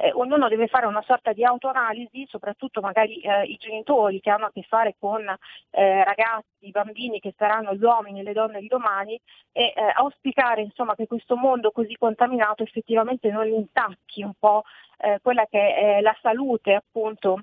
eh, 0.00 0.12
ognuno 0.14 0.48
deve 0.48 0.66
fare 0.66 0.86
una 0.86 1.02
sorta 1.06 1.32
di 1.32 1.44
autoanalisi, 1.44 2.26
soprattutto 2.28 2.80
magari 2.80 3.20
eh, 3.20 3.44
i 3.44 3.56
genitori 3.56 4.20
che 4.20 4.30
hanno 4.30 4.46
a 4.46 4.50
che 4.52 4.62
fare 4.62 4.96
con 4.98 5.20
eh, 5.70 6.04
ragazzi, 6.04 6.70
bambini 6.70 7.20
che 7.20 7.34
saranno 7.36 7.74
gli 7.74 7.82
uomini 7.82 8.20
e 8.20 8.22
le 8.22 8.32
donne 8.32 8.60
di 8.60 8.66
domani 8.66 9.20
e 9.52 9.74
eh, 9.76 9.92
auspicare 9.94 10.62
insomma, 10.62 10.94
che 10.94 11.06
questo 11.06 11.36
mondo 11.36 11.70
così 11.70 11.94
contaminato 11.96 12.62
effettivamente 12.62 13.30
non 13.30 13.46
intacchi 13.48 14.22
un 14.22 14.32
po' 14.38 14.62
eh, 14.98 15.18
quella 15.22 15.44
che 15.46 15.74
è 15.74 16.00
la 16.00 16.16
salute 16.22 16.74
appunto 16.74 17.42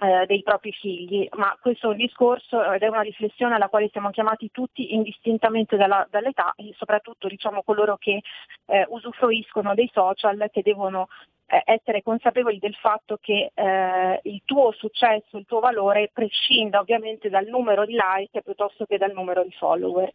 eh, 0.00 0.26
dei 0.26 0.42
propri 0.42 0.72
figli, 0.72 1.28
ma 1.32 1.56
questo 1.60 1.88
è 1.88 1.90
un 1.90 1.96
discorso 1.96 2.72
ed 2.72 2.82
è 2.82 2.88
una 2.88 3.00
riflessione 3.00 3.54
alla 3.54 3.68
quale 3.68 3.88
siamo 3.90 4.10
chiamati 4.10 4.50
tutti 4.50 4.94
indistintamente 4.94 5.76
dalla, 5.76 6.06
dall'età 6.08 6.52
e 6.56 6.72
soprattutto 6.76 7.26
diciamo, 7.26 7.62
coloro 7.62 7.96
che 7.96 8.22
eh, 8.66 8.86
usufruiscono 8.88 9.74
dei 9.74 9.90
social 9.92 10.48
che 10.52 10.62
devono 10.62 11.08
eh, 11.46 11.62
essere 11.64 12.02
consapevoli 12.02 12.58
del 12.58 12.74
fatto 12.74 13.18
che 13.20 13.50
eh, 13.52 14.20
il 14.22 14.42
tuo 14.44 14.70
successo, 14.72 15.36
il 15.36 15.46
tuo 15.46 15.60
valore 15.60 16.10
prescinda 16.12 16.78
ovviamente 16.78 17.28
dal 17.28 17.46
numero 17.46 17.84
di 17.84 17.94
like 17.94 18.42
piuttosto 18.42 18.84
che 18.84 18.98
dal 18.98 19.12
numero 19.12 19.42
di 19.42 19.52
followers. 19.52 20.14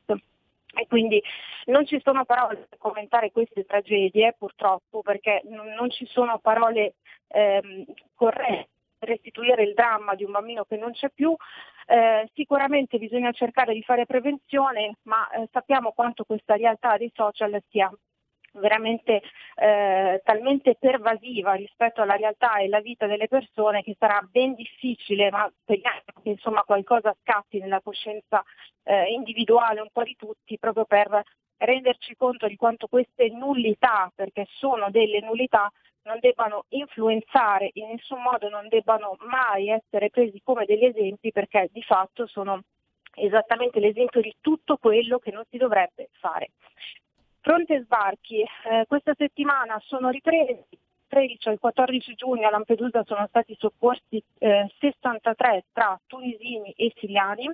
E 0.75 0.87
quindi 0.87 1.21
non 1.65 1.85
ci 1.85 2.01
sono 2.03 2.25
parole 2.25 2.65
per 2.67 2.79
commentare 2.79 3.31
queste 3.31 3.63
tragedie 3.63 4.33
purtroppo 4.35 5.01
perché 5.01 5.41
non 5.45 5.91
ci 5.91 6.07
sono 6.07 6.39
parole 6.39 6.95
ehm, 7.27 7.85
corrette 8.15 8.72
restituire 9.05 9.63
il 9.63 9.73
dramma 9.73 10.15
di 10.15 10.23
un 10.23 10.31
bambino 10.31 10.63
che 10.65 10.77
non 10.77 10.91
c'è 10.91 11.09
più. 11.09 11.35
Eh, 11.85 12.29
sicuramente 12.33 12.97
bisogna 12.97 13.31
cercare 13.31 13.73
di 13.73 13.83
fare 13.83 14.05
prevenzione, 14.05 14.97
ma 15.03 15.29
eh, 15.29 15.47
sappiamo 15.51 15.91
quanto 15.91 16.23
questa 16.23 16.55
realtà 16.55 16.97
dei 16.97 17.11
social 17.13 17.61
sia 17.69 17.91
veramente 18.53 19.21
eh, 19.55 20.21
talmente 20.23 20.75
pervasiva 20.79 21.53
rispetto 21.53 22.01
alla 22.01 22.15
realtà 22.15 22.57
e 22.57 22.65
alla 22.65 22.81
vita 22.81 23.07
delle 23.07 23.27
persone 23.27 23.81
che 23.81 23.95
sarà 23.97 24.21
ben 24.29 24.53
difficile, 24.53 25.29
ma 25.31 25.51
speriamo 25.61 26.01
che 26.21 26.29
insomma, 26.29 26.63
qualcosa 26.63 27.15
scatti 27.21 27.59
nella 27.59 27.81
coscienza 27.81 28.43
eh, 28.83 29.11
individuale 29.11 29.81
un 29.81 29.89
po' 29.91 30.03
di 30.03 30.15
tutti 30.15 30.57
proprio 30.59 30.85
per 30.85 31.23
renderci 31.57 32.15
conto 32.15 32.47
di 32.47 32.55
quanto 32.55 32.87
queste 32.87 33.29
nullità, 33.29 34.11
perché 34.13 34.47
sono 34.49 34.89
delle 34.89 35.21
nullità, 35.21 35.71
non 36.03 36.17
debbano 36.19 36.65
influenzare, 36.69 37.71
in 37.73 37.89
nessun 37.89 38.21
modo 38.21 38.49
non 38.49 38.67
debbano 38.67 39.15
mai 39.21 39.69
essere 39.69 40.09
presi 40.09 40.41
come 40.43 40.65
degli 40.65 40.85
esempi 40.85 41.31
perché 41.31 41.69
di 41.71 41.81
fatto 41.81 42.27
sono 42.27 42.61
esattamente 43.15 43.79
l'esempio 43.79 44.21
di 44.21 44.35
tutto 44.41 44.77
quello 44.77 45.19
che 45.19 45.31
non 45.31 45.43
si 45.49 45.57
dovrebbe 45.57 46.09
fare. 46.19 46.49
Fronte 47.39 47.81
sbarchi, 47.83 48.41
eh, 48.41 48.85
questa 48.87 49.13
settimana 49.17 49.79
sono 49.85 50.09
ripresi 50.09 50.63
13 51.07 51.49
al 51.49 51.59
14 51.59 52.15
giugno 52.15 52.47
a 52.47 52.49
Lampedusa 52.49 53.03
sono 53.05 53.27
stati 53.27 53.55
soccorsi 53.59 54.23
eh, 54.39 54.71
63 54.79 55.65
tra 55.71 55.99
tunisini 56.07 56.71
e 56.71 56.91
siriani. 56.95 57.51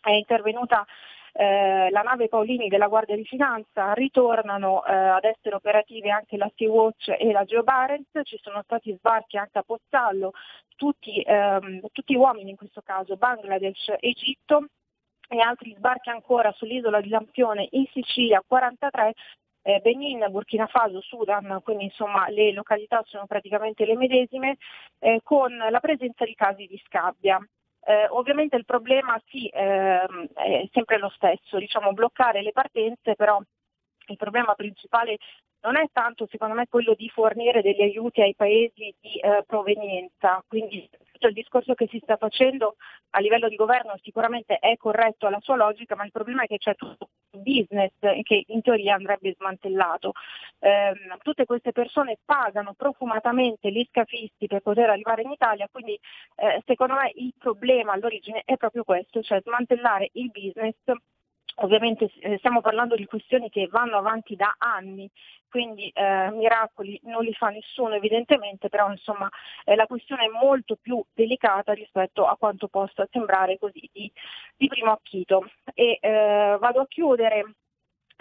È 0.00 0.10
intervenuta 0.10 0.84
eh, 1.32 1.88
la 1.90 2.02
nave 2.02 2.28
Paolini 2.28 2.68
della 2.68 2.88
Guardia 2.88 3.16
di 3.16 3.24
Finanza, 3.24 3.92
ritornano 3.92 4.84
eh, 4.84 4.92
ad 4.92 5.24
essere 5.24 5.54
operative 5.56 6.10
anche 6.10 6.36
la 6.36 6.50
Sea-Watch 6.54 7.14
e 7.18 7.32
la 7.32 7.44
Geo 7.44 7.62
Barents, 7.62 8.20
ci 8.24 8.38
sono 8.42 8.62
stati 8.62 8.94
sbarchi 8.94 9.36
anche 9.36 9.58
a 9.58 9.62
Pozzallo, 9.62 10.32
tutti, 10.76 11.20
ehm, 11.20 11.80
tutti 11.92 12.14
uomini 12.14 12.50
in 12.50 12.56
questo 12.56 12.82
caso, 12.82 13.16
Bangladesh, 13.16 13.94
Egitto 14.00 14.66
e 15.28 15.40
altri 15.40 15.74
sbarchi 15.76 16.08
ancora 16.08 16.52
sull'isola 16.52 17.00
di 17.00 17.10
Lampione 17.10 17.68
in 17.72 17.84
Sicilia 17.92 18.42
43 18.46 19.14
eh, 19.62 19.80
Benin, 19.80 20.26
Burkina 20.30 20.66
Faso, 20.66 21.02
Sudan, 21.02 21.60
quindi 21.62 21.84
insomma 21.84 22.28
le 22.30 22.52
località 22.52 23.02
sono 23.04 23.26
praticamente 23.26 23.84
le 23.84 23.96
medesime, 23.96 24.56
eh, 24.98 25.20
con 25.22 25.54
la 25.54 25.80
presenza 25.80 26.24
di 26.24 26.34
casi 26.34 26.66
di 26.66 26.80
scabbia. 26.86 27.38
Eh, 27.88 28.06
ovviamente 28.10 28.54
il 28.56 28.66
problema 28.66 29.18
sì, 29.28 29.48
ehm, 29.50 30.28
è 30.34 30.68
sempre 30.72 30.98
lo 30.98 31.08
stesso, 31.08 31.56
diciamo 31.56 31.94
bloccare 31.94 32.42
le 32.42 32.52
partenze, 32.52 33.14
però 33.14 33.40
il 34.08 34.16
problema 34.18 34.52
principale 34.54 35.16
non 35.62 35.74
è 35.78 35.86
tanto 35.90 36.26
secondo 36.30 36.54
me 36.54 36.66
quello 36.68 36.92
di 36.92 37.08
fornire 37.08 37.62
degli 37.62 37.80
aiuti 37.80 38.20
ai 38.20 38.34
paesi 38.34 38.94
di 39.00 39.18
eh, 39.20 39.42
provenienza, 39.46 40.44
quindi 40.46 40.86
tutto 41.12 41.28
il 41.28 41.32
discorso 41.32 41.72
che 41.72 41.86
si 41.88 41.98
sta 42.02 42.18
facendo 42.18 42.76
a 43.12 43.20
livello 43.20 43.48
di 43.48 43.56
governo 43.56 43.94
sicuramente 44.02 44.58
è 44.58 44.76
corretto 44.76 45.26
alla 45.26 45.40
sua 45.40 45.56
logica, 45.56 45.96
ma 45.96 46.04
il 46.04 46.12
problema 46.12 46.42
è 46.42 46.46
che 46.46 46.58
c'è 46.58 46.74
tutto 46.74 47.08
business 47.30 47.92
che 47.98 48.44
in 48.46 48.62
teoria 48.62 48.94
andrebbe 48.94 49.34
smantellato. 49.36 50.12
Eh, 50.58 50.92
tutte 51.22 51.44
queste 51.44 51.72
persone 51.72 52.18
pagano 52.24 52.74
profumatamente 52.74 53.70
gli 53.70 53.86
scafisti 53.90 54.46
per 54.46 54.60
poter 54.60 54.90
arrivare 54.90 55.22
in 55.22 55.30
Italia, 55.30 55.68
quindi 55.70 55.98
eh, 56.36 56.62
secondo 56.66 56.94
me 56.94 57.12
il 57.14 57.32
problema 57.38 57.92
all'origine 57.92 58.42
è 58.44 58.56
proprio 58.56 58.84
questo, 58.84 59.22
cioè 59.22 59.40
smantellare 59.42 60.10
il 60.12 60.30
business 60.30 60.74
Ovviamente 61.60 62.10
eh, 62.20 62.38
stiamo 62.38 62.60
parlando 62.60 62.94
di 62.94 63.06
questioni 63.06 63.50
che 63.50 63.66
vanno 63.68 63.96
avanti 63.96 64.36
da 64.36 64.54
anni, 64.58 65.10
quindi 65.48 65.88
eh, 65.88 66.30
miracoli 66.30 67.00
non 67.04 67.24
li 67.24 67.32
fa 67.34 67.48
nessuno 67.48 67.94
evidentemente, 67.94 68.68
però 68.68 68.90
insomma 68.90 69.28
eh, 69.64 69.74
la 69.74 69.86
questione 69.86 70.26
è 70.26 70.28
molto 70.28 70.76
più 70.76 71.02
delicata 71.12 71.72
rispetto 71.72 72.26
a 72.26 72.36
quanto 72.36 72.68
possa 72.68 73.08
sembrare 73.10 73.58
così 73.58 73.88
di, 73.92 74.10
di 74.56 74.68
primo 74.68 74.92
acchito. 74.92 75.50
E 75.74 75.98
eh, 76.00 76.56
vado 76.60 76.80
a 76.80 76.86
chiudere 76.86 77.44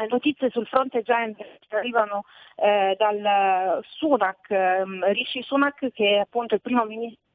notizie 0.10 0.50
sul 0.50 0.68
fronte 0.68 1.02
gender 1.02 1.60
che 1.68 1.76
arrivano 1.76 2.24
eh, 2.56 2.96
dal 2.98 3.84
Sunak, 3.84 4.50
eh, 4.50 4.84
Rishi 5.14 5.44
Sunak 5.44 5.92
che 5.92 6.16
è 6.16 6.20
appunto 6.20 6.56
il 6.56 6.62
primo 6.62 6.86
ministro 6.86 7.26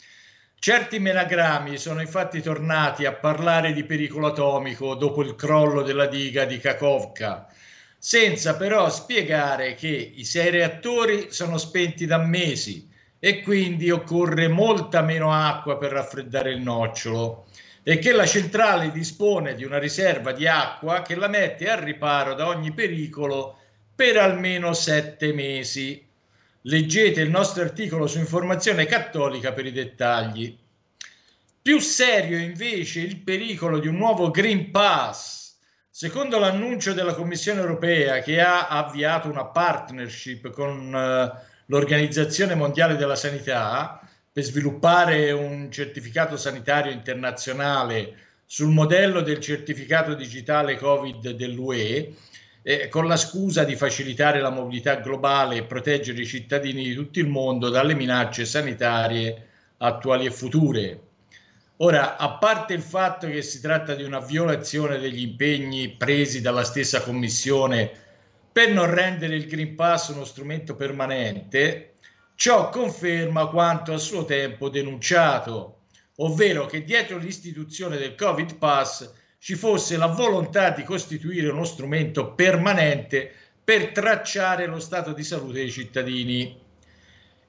Certi 0.65 0.97
menagrami 0.97 1.77
sono 1.77 2.01
infatti 2.01 2.41
tornati 2.41 3.05
a 3.05 3.13
parlare 3.13 3.71
di 3.71 3.83
pericolo 3.83 4.29
atomico 4.29 4.95
dopo 4.95 5.21
il 5.21 5.35
crollo 5.35 5.83
della 5.83 6.07
diga 6.07 6.43
di 6.45 6.57
Kakovka, 6.57 7.47
senza 7.99 8.55
però 8.55 8.89
spiegare 8.89 9.75
che 9.75 9.89
i 9.89 10.25
sei 10.25 10.49
reattori 10.49 11.27
sono 11.29 11.59
spenti 11.59 12.07
da 12.07 12.17
mesi 12.17 12.89
e 13.19 13.43
quindi 13.43 13.91
occorre 13.91 14.47
molta 14.47 15.03
meno 15.03 15.31
acqua 15.31 15.77
per 15.77 15.91
raffreddare 15.91 16.53
il 16.53 16.61
nocciolo 16.61 17.45
e 17.83 17.99
che 17.99 18.11
la 18.11 18.25
centrale 18.25 18.89
dispone 18.89 19.53
di 19.53 19.63
una 19.63 19.77
riserva 19.77 20.31
di 20.31 20.47
acqua 20.47 21.03
che 21.03 21.13
la 21.13 21.27
mette 21.27 21.69
al 21.69 21.77
riparo 21.77 22.33
da 22.33 22.47
ogni 22.47 22.71
pericolo 22.71 23.59
per 23.93 24.17
almeno 24.17 24.73
sette 24.73 25.31
mesi. 25.31 26.04
Leggete 26.67 27.21
il 27.21 27.29
nostro 27.29 27.61
articolo 27.61 28.07
su 28.07 28.17
Informazione 28.17 28.87
Cattolica 28.87 29.53
per 29.53 29.67
i 29.67 29.71
dettagli. 29.71 30.57
Più 31.61 31.77
serio 31.77 32.39
invece 32.39 33.01
il 33.01 33.19
pericolo 33.19 33.77
di 33.77 33.87
un 33.87 33.97
nuovo 33.97 34.31
Green 34.31 34.71
Pass. 34.71 35.57
Secondo 35.91 36.39
l'annuncio 36.39 36.93
della 36.93 37.13
Commissione 37.13 37.59
europea 37.59 38.19
che 38.21 38.41
ha 38.41 38.67
avviato 38.67 39.29
una 39.29 39.45
partnership 39.45 40.49
con 40.49 40.91
uh, 40.91 41.45
l'Organizzazione 41.67 42.55
Mondiale 42.55 42.95
della 42.95 43.15
Sanità 43.15 44.01
per 44.31 44.43
sviluppare 44.43 45.31
un 45.33 45.71
certificato 45.71 46.35
sanitario 46.35 46.91
internazionale 46.91 48.17
sul 48.43 48.69
modello 48.71 49.21
del 49.21 49.39
certificato 49.39 50.15
digitale 50.15 50.77
Covid 50.77 51.29
dell'UE, 51.29 52.15
eh, 52.67 52.89
con 52.89 53.07
la 53.07 53.15
scusa 53.15 53.63
di 53.63 53.75
facilitare 53.75 54.41
la 54.41 54.49
mobilità 54.49 54.95
globale 54.95 55.57
e 55.57 55.63
proteggere 55.65 56.19
i 56.19 56.25
cittadini 56.25 56.83
di 56.83 56.95
tutto 56.95 57.19
il 57.19 57.27
mondo 57.27 57.69
dalle 57.69 57.93
minacce 57.93 58.43
sanitarie 58.43 59.49
attuali 59.77 60.25
e 60.25 60.31
future. 60.31 60.99
Ora, 61.77 62.17
a 62.17 62.37
parte 62.37 62.73
il 62.73 62.81
fatto 62.81 63.27
che 63.27 63.43
si 63.43 63.61
tratta 63.61 63.93
di 63.93 64.01
una 64.01 64.19
violazione 64.19 64.97
degli 64.97 65.21
impegni 65.21 65.91
presi 65.91 66.41
dalla 66.41 66.63
stessa 66.63 67.03
Commissione 67.03 67.91
per 68.51 68.71
non 68.71 68.91
rendere 68.91 69.35
il 69.35 69.45
Green 69.45 69.75
Pass 69.75 70.07
uno 70.07 70.25
strumento 70.25 70.75
permanente, 70.75 71.97
ciò 72.33 72.69
conferma 72.69 73.45
quanto 73.45 73.93
a 73.93 73.99
suo 73.99 74.25
tempo 74.25 74.69
denunciato, 74.69 75.81
ovvero 76.15 76.65
che 76.65 76.83
dietro 76.83 77.17
l'istituzione 77.17 77.97
del 77.97 78.15
Covid 78.15 78.55
Pass 78.55 79.23
ci 79.45 79.53
fosse 79.53 79.95
la 79.95 80.07
volontà 80.07 80.71
di 80.71 80.81
costituire 80.81 81.49
uno 81.49 81.65
strumento 81.65 82.31
permanente 82.31 83.31
per 83.63 83.91
tracciare 83.91 84.65
lo 84.65 84.79
stato 84.79 85.13
di 85.13 85.23
salute 85.23 85.59
dei 85.59 85.71
cittadini. 85.71 86.59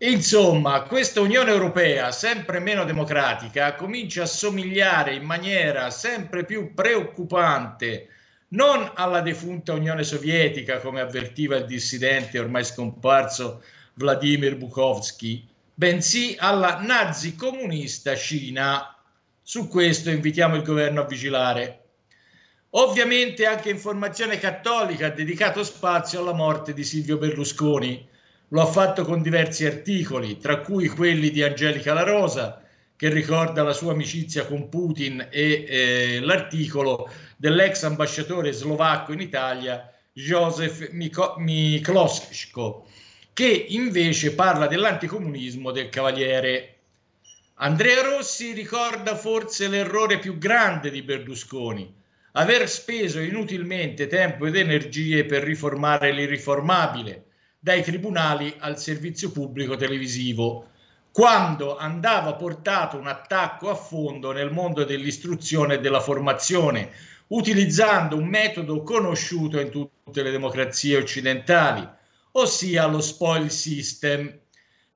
Insomma, 0.00 0.82
questa 0.82 1.22
Unione 1.22 1.52
Europea, 1.52 2.12
sempre 2.12 2.58
meno 2.58 2.84
democratica, 2.84 3.74
comincia 3.76 4.24
a 4.24 4.26
somigliare 4.26 5.14
in 5.14 5.24
maniera 5.24 5.88
sempre 5.88 6.44
più 6.44 6.74
preoccupante 6.74 8.08
non 8.48 8.90
alla 8.94 9.22
defunta 9.22 9.72
Unione 9.72 10.04
Sovietica, 10.04 10.80
come 10.80 11.00
avvertiva 11.00 11.56
il 11.56 11.64
dissidente 11.64 12.38
ormai 12.38 12.64
scomparso 12.64 13.62
Vladimir 13.94 14.58
Bukovsky, 14.58 15.48
bensì 15.72 16.36
alla 16.38 16.78
nazi 16.78 17.34
comunista 17.34 18.14
Cina 18.14 18.94
Su 19.40 19.66
questo 19.68 20.10
invitiamo 20.10 20.56
il 20.56 20.62
governo 20.62 21.00
a 21.00 21.06
vigilare. 21.06 21.84
Ovviamente 22.78 23.46
anche 23.46 23.70
Informazione 23.70 24.38
Cattolica 24.38 25.06
ha 25.06 25.10
dedicato 25.10 25.64
spazio 25.64 26.20
alla 26.20 26.34
morte 26.34 26.74
di 26.74 26.84
Silvio 26.84 27.16
Berlusconi. 27.16 28.06
Lo 28.48 28.60
ha 28.60 28.66
fatto 28.66 29.02
con 29.02 29.22
diversi 29.22 29.64
articoli, 29.64 30.36
tra 30.36 30.58
cui 30.60 30.88
quelli 30.88 31.30
di 31.30 31.42
Angelica 31.42 31.94
La 31.94 32.02
Rosa, 32.02 32.62
che 32.94 33.08
ricorda 33.08 33.62
la 33.62 33.72
sua 33.72 33.92
amicizia 33.92 34.44
con 34.44 34.68
Putin, 34.68 35.26
e 35.30 35.64
eh, 35.66 36.20
l'articolo 36.20 37.10
dell'ex 37.38 37.82
ambasciatore 37.84 38.52
slovacco 38.52 39.14
in 39.14 39.20
Italia, 39.22 39.90
Josef 40.12 40.90
Miklosko, 41.38 42.86
che 43.32 43.66
invece 43.68 44.34
parla 44.34 44.66
dell'anticomunismo 44.66 45.70
del 45.70 45.88
cavaliere. 45.88 46.74
Andrea 47.54 48.02
Rossi 48.02 48.52
ricorda 48.52 49.16
forse 49.16 49.66
l'errore 49.66 50.18
più 50.18 50.36
grande 50.36 50.90
di 50.90 51.00
Berlusconi, 51.00 52.04
aver 52.38 52.68
speso 52.68 53.18
inutilmente 53.20 54.06
tempo 54.06 54.46
ed 54.46 54.56
energie 54.56 55.24
per 55.24 55.42
riformare 55.42 56.12
l'irriformabile, 56.12 57.24
dai 57.58 57.82
tribunali 57.82 58.54
al 58.58 58.78
servizio 58.78 59.30
pubblico 59.30 59.74
televisivo, 59.76 60.68
quando 61.12 61.78
andava 61.78 62.34
portato 62.34 62.98
un 62.98 63.06
attacco 63.06 63.70
a 63.70 63.74
fondo 63.74 64.32
nel 64.32 64.52
mondo 64.52 64.84
dell'istruzione 64.84 65.74
e 65.74 65.80
della 65.80 66.00
formazione, 66.00 66.90
utilizzando 67.28 68.16
un 68.16 68.28
metodo 68.28 68.82
conosciuto 68.82 69.58
in 69.58 69.70
tutte 69.70 70.22
le 70.22 70.30
democrazie 70.30 70.98
occidentali, 70.98 71.88
ossia 72.32 72.84
lo 72.86 73.00
spoil 73.00 73.50
system, 73.50 74.40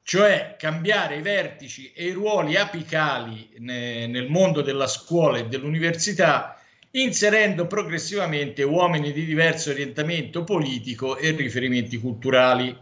cioè 0.03 0.57
cambiare 0.59 1.17
i 1.17 1.23
vertici 1.23 1.91
e 1.93 2.05
i 2.05 2.12
ruoli 2.12 2.57
apicali 2.57 3.55
nel 3.61 4.29
mondo 4.29 4.61
della 4.61 4.87
scuola 4.87 5.39
e 5.39 5.47
dell'università, 5.47 6.60
inserendo 6.93 7.67
progressivamente 7.67 8.62
uomini 8.62 9.12
di 9.12 9.25
diverso 9.25 9.71
orientamento 9.71 10.43
politico 10.43 11.17
e 11.17 11.31
riferimenti 11.31 11.99
culturali. 11.99 12.77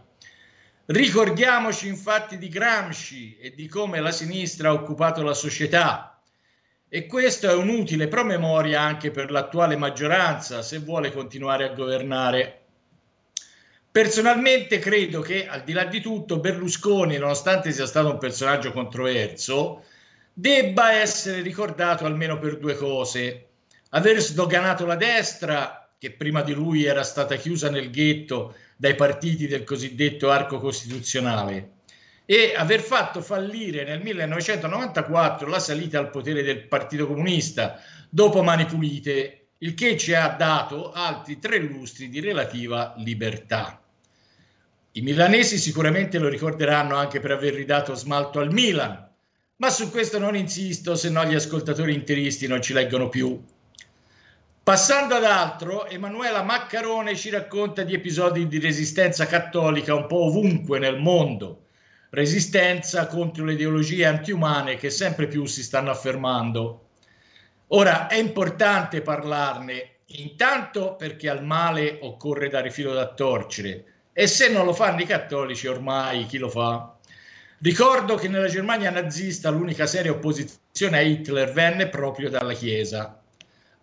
Ricordiamoci 0.85 1.87
infatti 1.87 2.37
di 2.39 2.49
Gramsci 2.49 3.37
e 3.37 3.53
di 3.53 3.67
come 3.67 3.99
la 3.99 4.11
sinistra 4.11 4.69
ha 4.69 4.73
occupato 4.73 5.21
la 5.21 5.35
società, 5.35 6.19
e 6.89 7.05
questo 7.05 7.47
è 7.47 7.53
un 7.53 7.69
utile 7.69 8.07
promemoria 8.07 8.81
anche 8.81 9.11
per 9.11 9.29
l'attuale 9.29 9.75
maggioranza 9.75 10.63
se 10.63 10.79
vuole 10.79 11.11
continuare 11.11 11.63
a 11.65 11.73
governare. 11.73 12.55
Personalmente 13.91 14.79
credo 14.79 15.21
che 15.21 15.47
al 15.47 15.63
di 15.63 15.73
là 15.73 15.83
di 15.83 16.01
tutto 16.01 16.39
Berlusconi, 16.39 17.17
nonostante 17.17 17.71
sia 17.71 17.85
stato 17.85 18.09
un 18.09 18.17
personaggio 18.17 18.71
controverso, 18.71 19.83
debba 20.33 20.93
essere 20.93 21.41
ricordato 21.41 22.05
almeno 22.05 22.39
per 22.39 22.57
due 22.57 22.75
cose. 22.75 23.48
Aver 23.89 24.21
sdoganato 24.21 24.85
la 24.85 24.95
destra, 24.95 25.89
che 25.97 26.11
prima 26.11 26.41
di 26.43 26.53
lui 26.53 26.85
era 26.85 27.03
stata 27.03 27.35
chiusa 27.35 27.69
nel 27.69 27.89
ghetto 27.89 28.55
dai 28.77 28.95
partiti 28.95 29.47
del 29.47 29.63
cosiddetto 29.63 30.29
arco 30.29 30.59
costituzionale, 30.59 31.77
e 32.25 32.53
aver 32.55 32.81
fatto 32.81 33.21
fallire 33.21 33.83
nel 33.83 34.01
1994 34.01 35.47
la 35.47 35.59
salita 35.59 35.97
al 35.97 36.11
potere 36.11 36.43
del 36.43 36.67
Partito 36.67 37.07
Comunista 37.07 37.81
dopo 38.07 38.43
Mani 38.43 38.65
Pulite, 38.65 39.47
il 39.57 39.73
che 39.73 39.97
ci 39.97 40.13
ha 40.13 40.27
dato 40.29 40.91
altri 40.91 41.39
tre 41.39 41.57
lustri 41.57 42.09
di 42.09 42.19
relativa 42.19 42.93
libertà. 42.97 43.81
I 44.91 45.01
milanesi 45.01 45.57
sicuramente 45.57 46.19
lo 46.19 46.27
ricorderanno 46.27 46.95
anche 46.95 47.19
per 47.19 47.31
aver 47.31 47.55
ridato 47.55 47.95
smalto 47.95 48.39
al 48.39 48.53
Milan, 48.53 49.09
ma 49.55 49.69
su 49.71 49.89
questo 49.89 50.19
non 50.19 50.35
insisto, 50.35 50.95
se 50.95 51.09
no 51.09 51.25
gli 51.25 51.33
ascoltatori 51.33 51.93
interisti 51.93 52.45
non 52.45 52.61
ci 52.61 52.73
leggono 52.73 53.09
più. 53.09 53.43
Passando 54.69 55.15
ad 55.15 55.23
altro, 55.23 55.87
Emanuela 55.87 56.43
Maccarone 56.43 57.15
ci 57.15 57.31
racconta 57.31 57.81
di 57.81 57.95
episodi 57.95 58.47
di 58.47 58.59
resistenza 58.59 59.25
cattolica 59.25 59.95
un 59.95 60.05
po' 60.05 60.25
ovunque 60.25 60.77
nel 60.77 60.99
mondo, 60.99 61.63
resistenza 62.11 63.07
contro 63.07 63.45
le 63.45 63.53
ideologie 63.53 64.05
antiumane 64.05 64.75
che 64.75 64.91
sempre 64.91 65.25
più 65.25 65.45
si 65.45 65.63
stanno 65.63 65.89
affermando. 65.89 66.89
Ora 67.69 68.05
è 68.05 68.17
importante 68.17 69.01
parlarne, 69.01 70.01
intanto 70.05 70.95
perché 70.95 71.29
al 71.29 71.43
male 71.43 71.97
occorre 72.03 72.47
dare 72.47 72.69
filo 72.69 72.93
da 72.93 73.07
torcere 73.07 73.85
e 74.13 74.27
se 74.27 74.51
non 74.51 74.65
lo 74.65 74.73
fanno 74.73 75.01
i 75.01 75.07
cattolici 75.07 75.65
ormai 75.65 76.27
chi 76.27 76.37
lo 76.37 76.47
fa? 76.47 76.95
Ricordo 77.57 78.13
che 78.17 78.27
nella 78.27 78.47
Germania 78.47 78.91
nazista 78.91 79.49
l'unica 79.49 79.87
seria 79.87 80.11
opposizione 80.11 80.97
a 80.99 81.01
Hitler 81.01 81.53
venne 81.53 81.87
proprio 81.87 82.29
dalla 82.29 82.53
Chiesa. 82.53 83.18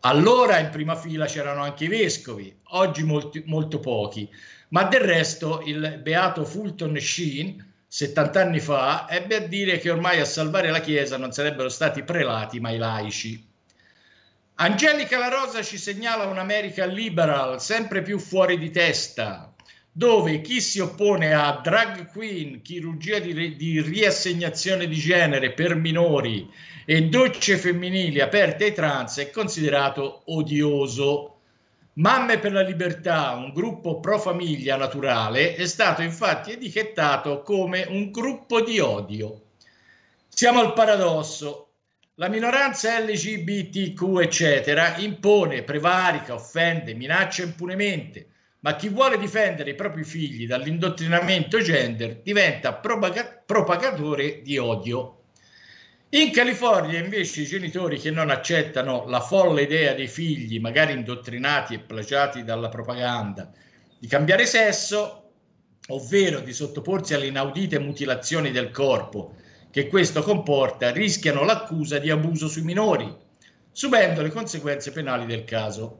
Allora 0.06 0.60
in 0.60 0.70
prima 0.70 0.94
fila 0.94 1.26
c'erano 1.26 1.62
anche 1.62 1.86
i 1.86 1.88
vescovi, 1.88 2.56
oggi 2.68 3.02
molti, 3.02 3.42
molto 3.46 3.80
pochi, 3.80 4.32
ma 4.68 4.84
del 4.84 5.00
resto 5.00 5.62
il 5.64 5.98
beato 6.00 6.44
Fulton 6.44 6.96
Sheen 6.96 7.72
70 7.88 8.40
anni 8.40 8.60
fa, 8.60 9.06
ebbe 9.10 9.34
a 9.34 9.40
dire 9.40 9.78
che 9.78 9.90
ormai 9.90 10.20
a 10.20 10.24
salvare 10.24 10.70
la 10.70 10.78
Chiesa 10.78 11.16
non 11.16 11.32
sarebbero 11.32 11.68
stati 11.68 12.04
prelati 12.04 12.60
ma 12.60 12.70
i 12.70 12.78
laici. 12.78 13.44
Angelica 14.54 15.18
La 15.18 15.28
Rosa 15.28 15.60
ci 15.64 15.76
segnala 15.76 16.26
un'America 16.26 16.84
liberal 16.84 17.60
sempre 17.60 18.02
più 18.02 18.20
fuori 18.20 18.58
di 18.58 18.70
testa, 18.70 19.52
dove 19.90 20.40
chi 20.40 20.60
si 20.60 20.78
oppone 20.78 21.34
a 21.34 21.60
drag 21.60 22.12
queen, 22.12 22.62
chirurgia 22.62 23.18
di, 23.18 23.56
di 23.56 23.80
riassegnazione 23.80 24.86
di 24.86 24.96
genere 24.96 25.52
per 25.52 25.74
minori 25.74 26.48
e 26.86 27.02
docce 27.08 27.58
femminili 27.58 28.20
aperte 28.20 28.64
ai 28.64 28.72
trans 28.72 29.18
è 29.18 29.30
considerato 29.30 30.22
odioso 30.26 31.36
Mamme 31.98 32.38
per 32.38 32.52
la 32.52 32.60
Libertà, 32.60 33.32
un 33.32 33.54
gruppo 33.54 34.00
pro 34.00 34.18
famiglia 34.18 34.76
naturale, 34.76 35.54
è 35.54 35.64
stato 35.64 36.02
infatti 36.02 36.52
etichettato 36.52 37.40
come 37.40 37.86
un 37.88 38.10
gruppo 38.10 38.60
di 38.60 38.78
odio. 38.80 39.44
Siamo 40.28 40.60
al 40.60 40.74
paradosso. 40.74 41.70
La 42.16 42.28
minoranza 42.28 43.00
LGBTQ, 43.00 44.18
eccetera, 44.20 44.96
impone, 44.98 45.62
prevarica, 45.62 46.34
offende, 46.34 46.92
minaccia 46.92 47.44
impunemente, 47.44 48.26
ma 48.60 48.76
chi 48.76 48.90
vuole 48.90 49.16
difendere 49.16 49.70
i 49.70 49.74
propri 49.74 50.04
figli 50.04 50.46
dall'indottrinamento 50.46 51.62
gender 51.62 52.20
diventa 52.20 52.74
propaga- 52.74 53.42
propagatore 53.46 54.42
di 54.42 54.58
odio. 54.58 55.22
In 56.16 56.30
California 56.30 56.98
invece 56.98 57.42
i 57.42 57.44
genitori 57.44 57.98
che 57.98 58.10
non 58.10 58.30
accettano 58.30 59.04
la 59.06 59.20
folle 59.20 59.64
idea 59.64 59.92
dei 59.92 60.08
figli, 60.08 60.58
magari 60.58 60.94
indottrinati 60.94 61.74
e 61.74 61.78
plagiati 61.78 62.42
dalla 62.42 62.70
propaganda, 62.70 63.52
di 63.98 64.06
cambiare 64.06 64.46
sesso, 64.46 65.32
ovvero 65.88 66.40
di 66.40 66.54
sottoporsi 66.54 67.12
alle 67.12 67.26
inaudite 67.26 67.78
mutilazioni 67.78 68.50
del 68.50 68.70
corpo 68.70 69.34
che 69.70 69.88
questo 69.88 70.22
comporta, 70.22 70.90
rischiano 70.90 71.44
l'accusa 71.44 71.98
di 71.98 72.08
abuso 72.08 72.48
sui 72.48 72.62
minori, 72.62 73.14
subendo 73.70 74.22
le 74.22 74.30
conseguenze 74.30 74.92
penali 74.92 75.26
del 75.26 75.44
caso. 75.44 75.98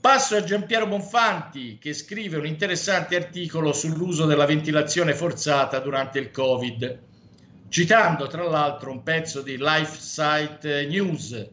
Passo 0.00 0.34
a 0.34 0.42
Giampiero 0.42 0.88
Bonfanti 0.88 1.78
che 1.78 1.92
scrive 1.92 2.38
un 2.38 2.46
interessante 2.46 3.14
articolo 3.14 3.72
sull'uso 3.72 4.26
della 4.26 4.46
ventilazione 4.46 5.14
forzata 5.14 5.78
durante 5.78 6.18
il 6.18 6.32
Covid 6.32 7.12
citando 7.68 8.26
tra 8.26 8.44
l'altro 8.44 8.90
un 8.90 9.02
pezzo 9.02 9.42
di 9.42 9.56
LifeSite 9.58 10.86
News 10.86 11.48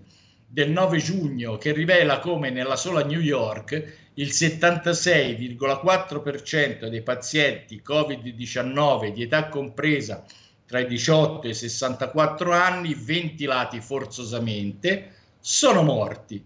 del 0.45 0.69
9 0.69 0.97
giugno 0.97 1.57
che 1.57 1.71
rivela 1.71 2.19
come 2.19 2.49
nella 2.49 2.75
sola 2.75 3.03
New 3.03 3.19
York 3.19 3.99
il 4.15 4.27
76,4% 4.27 6.87
dei 6.87 7.01
pazienti 7.01 7.81
Covid-19 7.85 9.13
di 9.13 9.23
età 9.23 9.47
compresa 9.47 10.25
tra 10.65 10.79
i 10.79 10.87
18 10.87 11.47
e 11.47 11.51
i 11.51 11.53
64 11.53 12.51
anni 12.53 12.93
ventilati 12.93 13.79
forzosamente 13.81 15.13
sono 15.39 15.83
morti, 15.83 16.43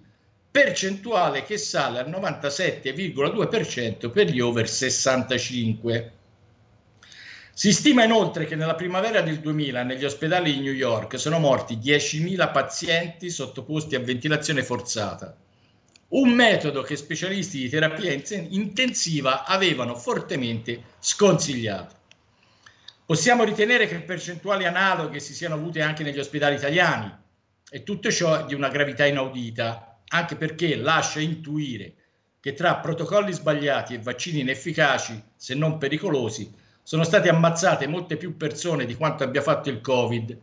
percentuale 0.49 1.43
che 1.43 1.57
sale 1.57 1.99
al 1.99 2.09
97,2% 2.09 4.09
per 4.09 4.29
gli 4.29 4.39
over 4.39 4.69
65. 4.69 6.13
Si 7.57 7.71
stima 7.71 8.03
inoltre 8.03 8.43
che 8.45 8.57
nella 8.57 8.75
primavera 8.75 9.21
del 9.21 9.39
2000 9.39 9.83
negli 9.83 10.03
ospedali 10.03 10.53
di 10.53 10.59
New 10.59 10.73
York 10.73 11.17
sono 11.17 11.39
morti 11.39 11.77
10.000 11.77 12.51
pazienti 12.51 13.29
sottoposti 13.29 13.95
a 13.95 14.01
ventilazione 14.01 14.61
forzata, 14.61 15.33
un 16.09 16.31
metodo 16.31 16.81
che 16.81 16.97
specialisti 16.97 17.59
di 17.59 17.69
terapia 17.69 18.11
intensiva 18.11 19.45
avevano 19.45 19.95
fortemente 19.95 20.83
sconsigliato. 20.99 21.95
Possiamo 23.05 23.45
ritenere 23.45 23.87
che 23.87 24.01
percentuali 24.01 24.65
analoghe 24.65 25.21
si 25.21 25.33
siano 25.33 25.55
avute 25.55 25.79
anche 25.81 26.03
negli 26.03 26.19
ospedali 26.19 26.55
italiani 26.55 27.09
e 27.69 27.83
tutto 27.83 28.11
ciò 28.11 28.41
è 28.41 28.45
di 28.47 28.53
una 28.53 28.67
gravità 28.67 29.05
inaudita, 29.05 29.99
anche 30.09 30.35
perché 30.35 30.75
lascia 30.75 31.21
intuire 31.21 31.93
che 32.41 32.53
tra 32.53 32.75
protocolli 32.75 33.31
sbagliati 33.31 33.93
e 33.93 33.99
vaccini 33.99 34.41
inefficaci, 34.41 35.23
se 35.37 35.55
non 35.55 35.77
pericolosi, 35.77 36.63
sono 36.87 37.03
state 37.03 37.29
ammazzate 37.29 37.87
molte 37.87 38.15
più 38.15 38.37
persone 38.37 38.85
di 38.85 38.93
quanto 38.93 39.23
abbia 39.23 39.41
fatto 39.41 39.71
il 39.71 39.81
Covid 39.81 40.37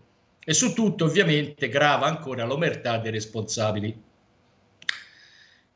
E 0.45 0.53
su 0.55 0.73
tutto 0.73 1.05
ovviamente 1.05 1.69
grava 1.69 2.07
ancora 2.07 2.45
l'omertà 2.45 2.99
dei 2.99 3.13
responsabili. 3.13 3.97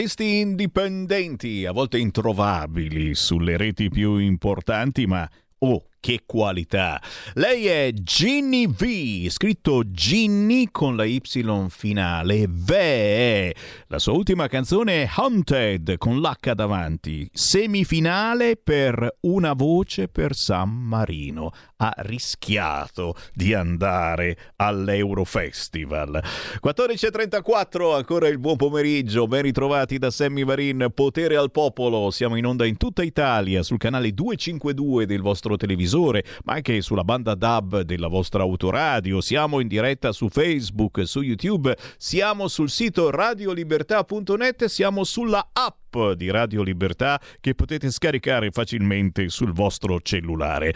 Artisti 0.00 0.38
indipendenti, 0.38 1.66
a 1.66 1.72
volte 1.72 1.98
introvabili 1.98 3.14
sulle 3.14 3.58
reti 3.58 3.90
più 3.90 4.16
importanti, 4.16 5.06
ma 5.06 5.28
che 6.00 6.22
qualità. 6.24 7.00
Lei 7.34 7.66
è 7.66 7.92
Ginny 7.92 8.66
V, 8.66 9.28
scritto 9.28 9.82
Ginny 9.84 10.68
con 10.72 10.96
la 10.96 11.04
Y 11.04 11.20
finale, 11.68 12.46
Ve. 12.48 13.54
La 13.88 13.98
sua 13.98 14.14
ultima 14.14 14.48
canzone 14.48 15.02
è 15.02 15.10
Haunted 15.14 15.98
con 15.98 16.20
l'H 16.20 16.54
davanti, 16.54 17.28
semifinale 17.32 18.56
per 18.56 19.18
una 19.20 19.52
voce 19.52 20.08
per 20.08 20.34
San 20.34 20.70
Marino. 20.70 21.52
Ha 21.76 21.92
rischiato 21.98 23.14
di 23.34 23.54
andare 23.54 24.36
all'Eurofestival. 24.56 26.22
14.34, 26.62 27.94
ancora 27.94 28.28
il 28.28 28.38
buon 28.38 28.56
pomeriggio, 28.56 29.26
ben 29.26 29.42
ritrovati 29.42 29.98
da 29.98 30.10
Sammy 30.10 30.44
Varin, 30.44 30.90
Potere 30.94 31.36
al 31.36 31.50
Popolo. 31.50 32.10
Siamo 32.10 32.36
in 32.36 32.46
onda 32.46 32.64
in 32.64 32.76
tutta 32.76 33.02
Italia 33.02 33.62
sul 33.62 33.78
canale 33.78 34.12
252 34.12 35.06
del 35.06 35.20
vostro 35.20 35.56
televisore, 35.56 35.88
ma 36.44 36.54
anche 36.54 36.80
sulla 36.82 37.04
banda 37.04 37.34
DAB 37.34 37.80
della 37.80 38.08
vostra 38.08 38.42
autoradio. 38.42 39.20
Siamo 39.20 39.60
in 39.60 39.68
diretta 39.68 40.12
su 40.12 40.28
Facebook, 40.28 41.06
su 41.06 41.20
YouTube, 41.20 41.76
siamo 41.96 42.48
sul 42.48 42.70
sito 42.70 43.10
radiolibertà.net, 43.10 44.64
siamo 44.66 45.04
sulla 45.04 45.50
app 45.52 45.96
di 46.16 46.30
Radio 46.30 46.62
Libertà 46.62 47.20
che 47.40 47.54
potete 47.54 47.90
scaricare 47.90 48.50
facilmente 48.50 49.28
sul 49.28 49.52
vostro 49.52 50.00
cellulare. 50.00 50.74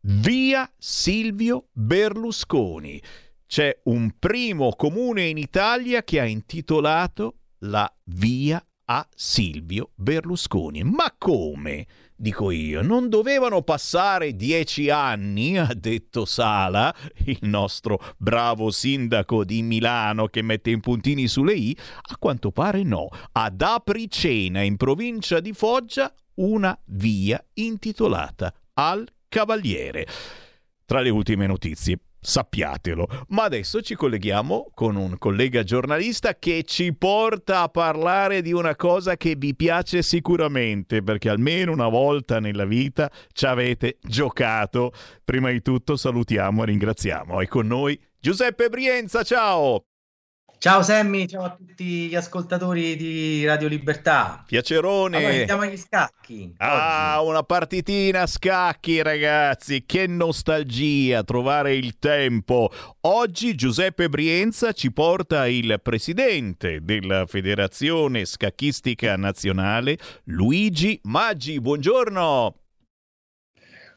Via 0.00 0.70
Silvio 0.76 1.68
Berlusconi. 1.72 3.02
C'è 3.46 3.80
un 3.84 4.14
primo 4.18 4.74
comune 4.76 5.24
in 5.24 5.38
Italia 5.38 6.02
che 6.02 6.20
ha 6.20 6.24
intitolato 6.24 7.38
la 7.60 7.90
via 8.04 8.62
a 8.84 9.06
Silvio 9.14 9.90
Berlusconi. 9.94 10.82
Ma 10.82 11.14
come? 11.16 11.86
Dico 12.20 12.50
io, 12.50 12.82
non 12.82 13.08
dovevano 13.08 13.62
passare 13.62 14.34
dieci 14.34 14.90
anni, 14.90 15.54
ha 15.56 15.72
detto 15.72 16.24
Sala, 16.24 16.92
il 17.26 17.38
nostro 17.42 18.00
bravo 18.16 18.72
sindaco 18.72 19.44
di 19.44 19.62
Milano 19.62 20.26
che 20.26 20.42
mette 20.42 20.70
in 20.70 20.80
puntini 20.80 21.28
sulle 21.28 21.54
i? 21.54 21.76
A 22.10 22.16
quanto 22.16 22.50
pare 22.50 22.82
no. 22.82 23.06
Ad 23.30 23.62
Apricena, 23.62 24.62
in 24.62 24.76
provincia 24.76 25.38
di 25.38 25.52
Foggia, 25.52 26.12
una 26.40 26.76
via 26.86 27.40
intitolata 27.54 28.52
al 28.74 29.08
Cavaliere. 29.28 30.04
Tra 30.84 31.00
le 31.00 31.10
ultime 31.10 31.46
notizie, 31.46 32.00
sappiatelo. 32.20 33.06
Ma 33.28 33.44
adesso 33.44 33.80
ci 33.80 33.94
colleghiamo 33.94 34.70
con 34.74 34.96
un 34.96 35.16
collega 35.18 35.62
giornalista 35.62 36.34
che 36.38 36.62
ci 36.64 36.94
porta 36.94 37.62
a 37.62 37.68
parlare 37.68 38.42
di 38.42 38.52
una 38.52 38.76
cosa 38.76 39.16
che 39.16 39.34
vi 39.36 39.54
piace 39.54 40.02
sicuramente, 40.02 41.02
perché 41.02 41.28
almeno 41.28 41.72
una 41.72 41.88
volta 41.88 42.40
nella 42.40 42.64
vita 42.64 43.10
ci 43.32 43.46
avete 43.46 43.98
giocato. 44.02 44.92
Prima 45.24 45.50
di 45.50 45.62
tutto 45.62 45.96
salutiamo 45.96 46.62
e 46.62 46.66
ringraziamo. 46.66 47.40
È 47.40 47.46
con 47.46 47.66
noi 47.66 47.98
Giuseppe 48.20 48.68
Brienza, 48.68 49.22
ciao! 49.22 49.82
Ciao 50.60 50.82
Sammy, 50.82 51.28
ciao 51.28 51.44
a 51.44 51.54
tutti 51.54 52.08
gli 52.08 52.16
ascoltatori 52.16 52.96
di 52.96 53.46
Radio 53.46 53.68
Libertà. 53.68 54.42
Piacerone. 54.44 55.16
Allora, 55.16 55.32
andiamo 55.34 55.62
agli 55.62 55.76
scacchi. 55.76 56.52
Ah, 56.56 57.20
una 57.22 57.44
partitina 57.44 58.22
a 58.22 58.26
scacchi, 58.26 59.00
ragazzi. 59.00 59.86
Che 59.86 60.08
nostalgia 60.08 61.22
trovare 61.22 61.76
il 61.76 61.96
tempo. 62.00 62.72
Oggi 63.02 63.54
Giuseppe 63.54 64.08
Brienza 64.08 64.72
ci 64.72 64.90
porta 64.90 65.46
il 65.46 65.78
presidente 65.80 66.80
della 66.82 67.26
Federazione 67.26 68.24
Scacchistica 68.24 69.14
Nazionale, 69.14 69.96
Luigi 70.24 70.98
Maggi. 71.04 71.60
Buongiorno. 71.60 72.54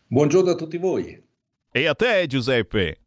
Buongiorno 0.05 0.51
a 0.51 0.55
tutti 0.55 0.77
voi. 0.77 1.19
E 1.71 1.87
a 1.87 1.95
te, 1.95 2.27
Giuseppe. 2.27 3.00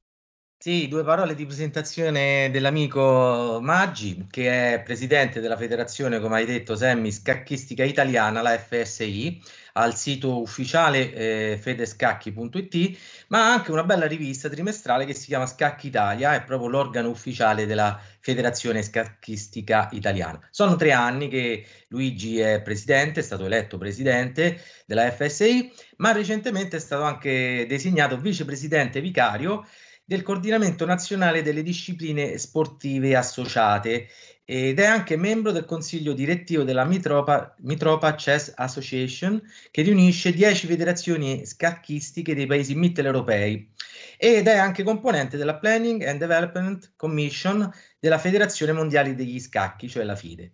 Sì, 0.64 0.88
due 0.88 1.04
parole 1.04 1.34
di 1.34 1.44
presentazione 1.44 2.48
dell'amico 2.50 3.58
Maggi, 3.60 4.26
che 4.30 4.72
è 4.72 4.82
presidente 4.82 5.40
della 5.40 5.58
federazione, 5.58 6.20
come 6.20 6.36
hai 6.36 6.46
detto, 6.46 6.74
Semmi 6.74 7.12
Scacchistica 7.12 7.84
Italiana, 7.84 8.40
la 8.40 8.56
FSI, 8.56 9.42
al 9.74 9.94
sito 9.94 10.40
ufficiale 10.40 11.12
eh, 11.12 11.58
fedescacchi.it, 11.60 12.98
ma 13.28 13.52
anche 13.52 13.72
una 13.72 13.84
bella 13.84 14.06
rivista 14.06 14.48
trimestrale 14.48 15.04
che 15.04 15.12
si 15.12 15.26
chiama 15.26 15.44
Scacchi 15.44 15.88
Italia, 15.88 16.34
è 16.34 16.42
proprio 16.42 16.70
l'organo 16.70 17.10
ufficiale 17.10 17.66
della 17.66 18.00
Federazione 18.20 18.82
Scacchistica 18.82 19.90
Italiana. 19.92 20.40
Sono 20.50 20.76
tre 20.76 20.92
anni 20.92 21.28
che 21.28 21.66
Luigi 21.88 22.38
è 22.38 22.62
presidente, 22.62 23.20
è 23.20 23.22
stato 23.22 23.44
eletto 23.44 23.76
presidente 23.76 24.62
della 24.86 25.10
FSI, 25.10 25.70
ma 25.96 26.12
recentemente 26.12 26.78
è 26.78 26.80
stato 26.80 27.02
anche 27.02 27.66
designato 27.68 28.16
vicepresidente 28.16 29.02
vicario 29.02 29.66
del 30.04 30.22
coordinamento 30.22 30.84
nazionale 30.84 31.42
delle 31.42 31.62
discipline 31.62 32.36
sportive 32.36 33.16
associate 33.16 34.08
ed 34.44 34.78
è 34.78 34.84
anche 34.84 35.16
membro 35.16 35.50
del 35.52 35.64
consiglio 35.64 36.12
direttivo 36.12 36.62
della 36.64 36.84
Mitropa, 36.84 37.54
Mitropa 37.60 38.14
Chess 38.14 38.52
Association 38.54 39.42
che 39.70 39.80
riunisce 39.80 40.34
10 40.34 40.66
federazioni 40.66 41.46
scacchistiche 41.46 42.34
dei 42.34 42.44
paesi 42.44 42.74
mitteleuropei 42.74 43.72
ed 44.18 44.46
è 44.46 44.56
anche 44.56 44.82
componente 44.82 45.38
della 45.38 45.56
Planning 45.56 46.02
and 46.02 46.18
Development 46.18 46.92
Commission 46.96 47.72
della 47.98 48.18
Federazione 48.18 48.72
Mondiale 48.72 49.14
degli 49.14 49.40
Scacchi, 49.40 49.88
cioè 49.88 50.04
la 50.04 50.16
FIDE. 50.16 50.52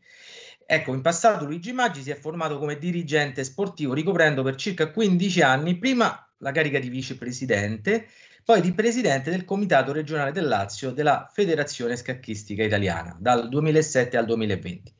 Ecco, 0.64 0.94
in 0.94 1.01
passato 1.01 1.44
Luigi 1.44 1.72
Maggi 1.72 2.01
si 2.01 2.12
è 2.12 2.14
formato 2.14 2.56
come 2.59 2.78
dirigente 2.78 3.43
sportivo 3.43 3.93
ricoprendo 3.93 4.44
per 4.44 4.55
circa 4.55 4.93
15 4.93 5.43
anni 5.43 5.77
prima 5.77 6.32
la 6.39 6.52
carica 6.52 6.78
di 6.78 6.89
vicepresidente 6.89 8.06
poi 8.44 8.60
di 8.60 8.72
presidente 8.72 9.30
del 9.30 9.44
Comitato 9.44 9.92
regionale 9.92 10.32
del 10.32 10.48
Lazio 10.48 10.90
della 10.90 11.28
Federazione 11.32 11.96
Scacchistica 11.96 12.62
Italiana 12.62 13.16
dal 13.18 13.48
2007 13.48 14.16
al 14.16 14.26
2020 14.26 14.94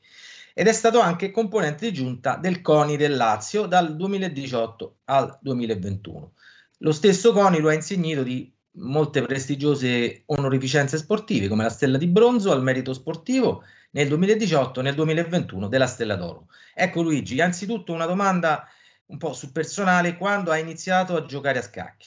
ed 0.55 0.67
è 0.67 0.73
stato 0.73 1.01
anche 1.01 1.31
componente 1.31 1.87
di 1.87 1.93
giunta 1.93 2.37
del 2.37 2.61
CONI 2.61 2.97
del 2.97 3.17
Lazio 3.17 3.67
dal 3.67 3.97
2018 3.97 4.99
al 5.05 5.39
2021. 5.41 6.33
Lo 6.79 6.93
stesso 6.93 7.33
CONI 7.33 7.61
lo 7.61 7.69
ha 7.69 7.75
insignito 7.75 8.23
di 8.23 8.53
molte 8.73 9.23
prestigiose 9.23 10.23
onorificenze 10.27 10.97
sportive 10.99 11.49
come 11.49 11.65
la 11.65 11.71
Stella 11.71 11.99
di 11.99 12.07
Bronzo 12.07 12.53
al 12.53 12.63
merito 12.63 12.93
sportivo 12.93 13.65
nel 13.93 14.09
2018 14.09 14.81
e 14.81 14.83
nel 14.83 14.95
2021 14.95 15.69
della 15.69 15.87
Stella 15.87 16.17
d'Oro. 16.17 16.49
Ecco 16.75 17.03
Luigi, 17.03 17.41
anzitutto 17.41 17.93
una 17.93 18.07
domanda 18.07 18.67
un 19.07 19.19
po' 19.19 19.33
sul 19.33 19.53
personale, 19.53 20.17
quando 20.17 20.51
hai 20.51 20.61
iniziato 20.61 21.17
a 21.17 21.25
giocare 21.25 21.59
a 21.59 21.63
scacchi? 21.63 22.07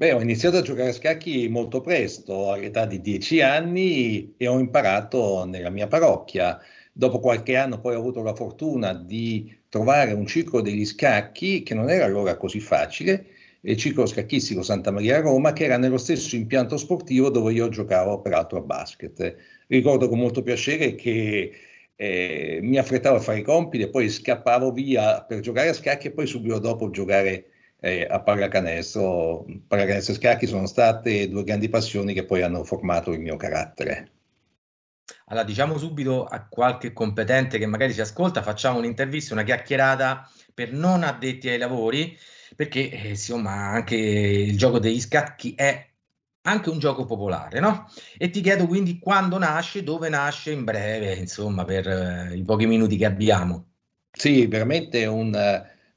Beh, 0.00 0.14
ho 0.14 0.20
iniziato 0.22 0.56
a 0.56 0.62
giocare 0.62 0.88
a 0.88 0.92
scacchi 0.94 1.46
molto 1.50 1.82
presto, 1.82 2.50
all'età 2.50 2.86
di 2.86 3.02
dieci 3.02 3.42
anni, 3.42 4.34
e 4.38 4.46
ho 4.46 4.58
imparato 4.58 5.44
nella 5.44 5.68
mia 5.68 5.88
parrocchia. 5.88 6.58
Dopo 6.90 7.20
qualche 7.20 7.54
anno 7.56 7.80
poi 7.80 7.96
ho 7.96 7.98
avuto 7.98 8.22
la 8.22 8.34
fortuna 8.34 8.94
di 8.94 9.54
trovare 9.68 10.12
un 10.12 10.24
circolo 10.24 10.62
degli 10.62 10.86
scacchi 10.86 11.62
che 11.62 11.74
non 11.74 11.90
era 11.90 12.06
allora 12.06 12.38
così 12.38 12.60
facile, 12.60 13.26
il 13.60 13.76
circolo 13.76 14.06
scacchistico 14.06 14.62
Santa 14.62 14.90
Maria 14.90 15.18
a 15.18 15.20
Roma, 15.20 15.52
che 15.52 15.64
era 15.64 15.76
nello 15.76 15.98
stesso 15.98 16.34
impianto 16.34 16.78
sportivo 16.78 17.28
dove 17.28 17.52
io 17.52 17.68
giocavo 17.68 18.22
peraltro 18.22 18.56
a 18.56 18.62
basket. 18.62 19.36
Ricordo 19.66 20.08
con 20.08 20.18
molto 20.18 20.42
piacere 20.42 20.94
che 20.94 21.52
eh, 21.94 22.58
mi 22.62 22.78
affrettavo 22.78 23.16
a 23.16 23.20
fare 23.20 23.40
i 23.40 23.42
compiti 23.42 23.84
e 23.84 23.90
poi 23.90 24.08
scappavo 24.08 24.72
via 24.72 25.22
per 25.24 25.40
giocare 25.40 25.68
a 25.68 25.74
scacchi 25.74 26.06
e 26.06 26.12
poi 26.12 26.26
subito 26.26 26.58
dopo 26.58 26.88
giocare 26.88 27.49
eh, 27.80 28.06
a 28.08 28.20
pallacanestro. 28.20 29.46
Pallacanestro 29.66 30.14
e 30.14 30.16
scacchi 30.16 30.46
sono 30.46 30.66
state 30.66 31.28
due 31.28 31.44
grandi 31.44 31.68
passioni 31.68 32.12
che 32.14 32.24
poi 32.24 32.42
hanno 32.42 32.64
formato 32.64 33.12
il 33.12 33.20
mio 33.20 33.36
carattere. 33.36 34.10
Allora, 35.26 35.44
diciamo 35.44 35.78
subito 35.78 36.24
a 36.24 36.46
qualche 36.46 36.92
competente 36.92 37.58
che 37.58 37.66
magari 37.66 37.94
ci 37.94 38.00
ascolta, 38.00 38.42
facciamo 38.42 38.78
un'intervista, 38.78 39.34
una 39.34 39.42
chiacchierata 39.42 40.28
per 40.52 40.72
non 40.72 41.02
addetti 41.02 41.48
ai 41.48 41.58
lavori, 41.58 42.16
perché 42.56 42.90
eh, 42.90 43.08
insomma 43.10 43.70
anche 43.70 43.96
il 43.96 44.56
gioco 44.56 44.78
degli 44.78 45.00
scacchi 45.00 45.54
è 45.54 45.88
anche 46.42 46.70
un 46.70 46.78
gioco 46.78 47.04
popolare, 47.04 47.60
no? 47.60 47.88
E 48.16 48.30
ti 48.30 48.40
chiedo 48.40 48.66
quindi 48.66 48.98
quando 48.98 49.38
nasce, 49.38 49.82
dove 49.82 50.08
nasce 50.08 50.52
in 50.52 50.64
breve, 50.64 51.14
insomma, 51.14 51.64
per 51.64 51.86
eh, 51.86 52.36
i 52.36 52.42
pochi 52.42 52.66
minuti 52.66 52.96
che 52.96 53.04
abbiamo. 53.04 53.66
Sì, 54.10 54.46
veramente 54.46 55.06
un, 55.06 55.32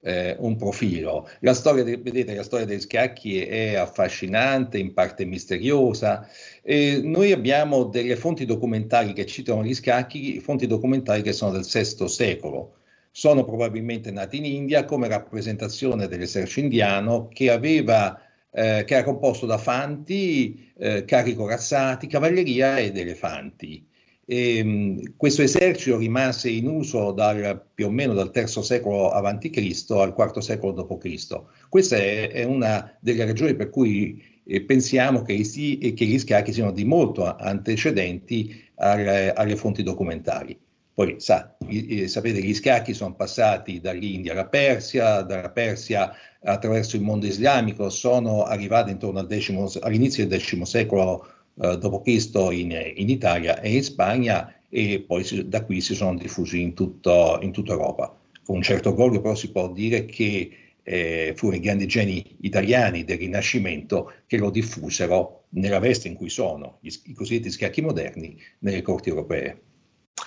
eh, 0.03 0.35
un 0.39 0.55
profilo. 0.57 1.29
La 1.39 1.53
storia, 1.53 1.83
de, 1.83 1.97
vedete, 1.97 2.35
la 2.35 2.43
storia 2.43 2.65
degli 2.65 2.81
scacchi 2.81 3.41
è 3.41 3.75
affascinante, 3.75 4.77
in 4.77 4.93
parte 4.93 5.25
misteriosa. 5.25 6.27
E 6.61 7.01
noi 7.03 7.31
abbiamo 7.31 7.85
delle 7.85 8.15
fonti 8.15 8.45
documentari 8.45 9.13
che 9.13 9.25
citano 9.25 9.63
gli 9.63 9.73
scacchi, 9.73 10.39
fonti 10.39 10.67
documentari 10.67 11.21
che 11.21 11.33
sono 11.33 11.51
del 11.51 11.65
VI 11.65 12.07
secolo. 12.07 12.75
Sono 13.11 13.45
probabilmente 13.45 14.11
nati 14.11 14.37
in 14.37 14.45
India 14.45 14.85
come 14.85 15.07
rappresentazione 15.07 16.07
dell'esercito 16.07 16.61
indiano 16.61 17.27
che 17.27 17.51
aveva 17.51 18.19
eh, 18.55 18.83
che 18.85 18.93
era 18.93 19.03
composto 19.03 19.45
da 19.47 19.57
fanti, 19.57 20.71
eh, 20.77 21.05
carri 21.05 21.33
corazzati, 21.33 22.07
cavalleria 22.07 22.77
ed 22.77 22.97
elefanti. 22.97 23.85
Ehm, 24.25 25.15
questo 25.17 25.41
esercito 25.41 25.97
rimase 25.97 26.49
in 26.49 26.67
uso 26.67 27.11
dal, 27.11 27.61
più 27.73 27.87
o 27.87 27.89
meno 27.89 28.13
dal 28.13 28.31
III 28.33 28.63
secolo 28.63 29.09
a.C. 29.09 29.85
al 29.89 30.15
IV 30.17 30.37
secolo 30.39 30.71
d.C. 30.71 31.41
Questa 31.67 31.97
è, 31.97 32.29
è 32.29 32.43
una 32.43 32.95
delle 33.01 33.25
ragioni 33.25 33.53
per 33.55 33.69
cui 33.69 34.23
eh, 34.45 34.61
pensiamo 34.61 35.23
che, 35.23 35.43
si, 35.43 35.77
che, 35.77 36.05
gli 36.05 36.19
scacchi 36.19 36.53
siano 36.53 36.71
di 36.71 36.85
molto 36.85 37.35
antecedenti 37.35 38.63
alle, 38.75 39.33
alle 39.33 39.55
fonti 39.57 39.83
documentali. 39.83 40.57
Poi 40.93 41.15
sa, 41.17 41.57
sapete 42.05 42.39
gli 42.39 42.53
scacchi 42.53 42.93
sono 42.93 43.15
passati 43.15 43.81
dall'India 43.81 44.33
alla 44.33 44.45
Persia, 44.45 45.21
dalla 45.23 45.49
Persia 45.49 46.13
attraverso 46.43 46.97
il 46.97 47.01
mondo 47.01 47.25
islamico, 47.25 47.89
sono 47.89 48.43
arrivati 48.43 48.91
intorno 48.91 49.17
al 49.17 49.25
decimo, 49.25 49.69
all'inizio 49.81 50.27
del 50.27 50.41
X 50.41 50.61
secolo 50.61 51.25
eh, 51.61 51.77
d.C. 51.77 52.31
In, 52.51 52.93
in, 52.95 53.09
Italia 53.09 53.59
e 53.59 53.75
in 53.75 53.83
Spagna 53.83 54.53
e 54.69 55.03
poi 55.05 55.23
si, 55.23 55.47
da 55.47 55.63
qui 55.63 55.81
si 55.81 55.95
sono 55.95 56.17
diffusi 56.17 56.61
in, 56.61 56.73
tutto, 56.73 57.39
in 57.41 57.51
tutta 57.51 57.73
Europa. 57.73 58.17
Con 58.43 58.57
un 58.57 58.61
certo 58.61 58.89
orgoglio 58.89 59.21
però 59.21 59.35
si 59.35 59.51
può 59.51 59.71
dire 59.71 60.05
che 60.05 60.51
eh, 60.83 61.33
furono 61.35 61.57
i 61.57 61.61
grandi 61.61 61.87
geni 61.87 62.37
italiani 62.41 63.03
del 63.03 63.17
Rinascimento 63.17 64.13
che 64.27 64.37
lo 64.37 64.49
diffusero 64.49 65.45
nella 65.49 65.79
veste 65.79 66.07
in 66.07 66.15
cui 66.15 66.29
sono, 66.29 66.77
gli, 66.81 66.89
i 67.05 67.13
cosiddetti 67.13 67.51
scacchi 67.51 67.81
moderni, 67.81 68.37
nelle 68.59 68.81
corti 68.81 69.09
europee. 69.09 69.61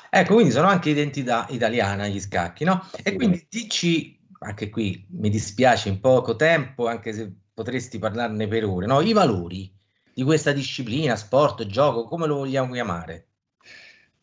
Ecco, 0.08 0.34
quindi 0.34 0.52
sono 0.52 0.68
anche 0.68 0.90
identità 0.90 1.46
italiana 1.50 2.08
gli 2.08 2.20
scacchi, 2.20 2.64
no? 2.64 2.88
E 3.02 3.14
quindi 3.14 3.46
dici, 3.48 4.18
anche 4.40 4.70
qui 4.70 5.06
mi 5.10 5.28
dispiace 5.28 5.88
in 5.88 6.00
poco 6.00 6.36
tempo, 6.36 6.86
anche 6.86 7.12
se 7.12 7.30
potresti 7.52 7.98
parlarne 7.98 8.48
per 8.48 8.64
ore, 8.64 8.86
no? 8.86 9.00
I 9.00 9.12
valori 9.12 9.75
di 10.16 10.22
questa 10.22 10.52
disciplina, 10.52 11.14
sport, 11.14 11.66
gioco, 11.66 12.04
come 12.04 12.26
lo 12.26 12.36
vogliamo 12.36 12.72
chiamare? 12.72 13.26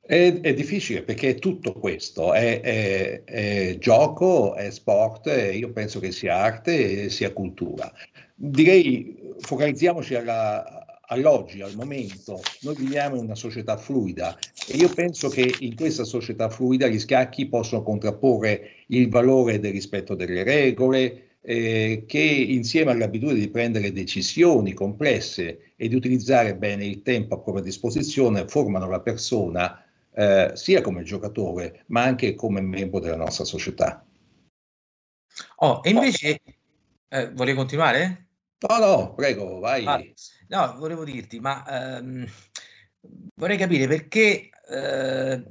È, 0.01 0.39
è 0.41 0.53
difficile 0.55 1.03
perché 1.03 1.35
tutto 1.35 1.73
questo 1.73 2.33
è, 2.33 2.61
è, 2.61 3.23
è, 3.23 3.77
gioco, 3.77 4.55
è 4.55 4.71
sport, 4.71 5.27
io 5.53 5.71
penso 5.71 5.99
che 5.99 6.11
sia 6.11 6.35
arte 6.35 7.03
e 7.03 7.09
sia 7.11 7.31
cultura. 7.31 7.93
Direi 8.33 9.35
focalizziamoci 9.37 10.15
alla, 10.15 10.99
all'oggi, 11.05 11.61
al 11.61 11.75
momento. 11.75 12.41
Noi 12.61 12.73
viviamo 12.73 13.15
in 13.17 13.25
una 13.25 13.35
società 13.35 13.77
fluida 13.77 14.35
e 14.67 14.77
io 14.77 14.89
penso 14.89 15.29
che 15.29 15.57
in 15.59 15.75
questa 15.75 16.05
società 16.05 16.49
fluida 16.49 16.87
gli 16.87 16.99
scacchi 16.99 17.45
possono 17.45 17.83
contrapporre 17.83 18.83
il 18.87 19.09
valore 19.09 19.59
del 19.59 19.71
rispetto 19.71 20.15
delle 20.15 20.41
regole, 20.41 21.32
eh, 21.45 22.05
che 22.07 22.19
insieme 22.19 22.91
all'abitudine 22.91 23.39
di 23.39 23.49
prendere 23.49 23.91
decisioni 23.91 24.73
complesse 24.73 25.73
e 25.75 25.87
di 25.89 25.95
utilizzare 25.95 26.55
bene 26.55 26.85
il 26.85 27.01
tempo 27.01 27.35
a 27.35 27.39
propria 27.39 27.63
disposizione 27.63 28.47
formano 28.47 28.87
la 28.87 29.01
persona 29.01 29.83
eh, 30.13 30.51
sia 30.53 30.81
come 30.81 31.03
giocatore 31.03 31.83
ma 31.87 32.03
anche 32.03 32.33
come 32.33 32.61
membro 32.61 32.99
della 32.99 33.17
nostra 33.17 33.43
società. 33.43 34.05
Oh, 35.57 35.81
e 35.83 35.89
invece 35.89 36.41
eh, 37.09 37.31
volevi 37.31 37.57
continuare? 37.57 38.27
No, 38.59 38.77
no, 38.77 39.13
prego, 39.13 39.59
vai. 39.59 39.85
Ah, 39.85 40.01
no, 40.47 40.77
volevo 40.77 41.03
dirti, 41.03 41.41
ma 41.41 41.97
ehm, 41.97 42.25
vorrei 43.35 43.57
capire 43.57 43.87
perché 43.87 44.49
eh, 44.69 45.43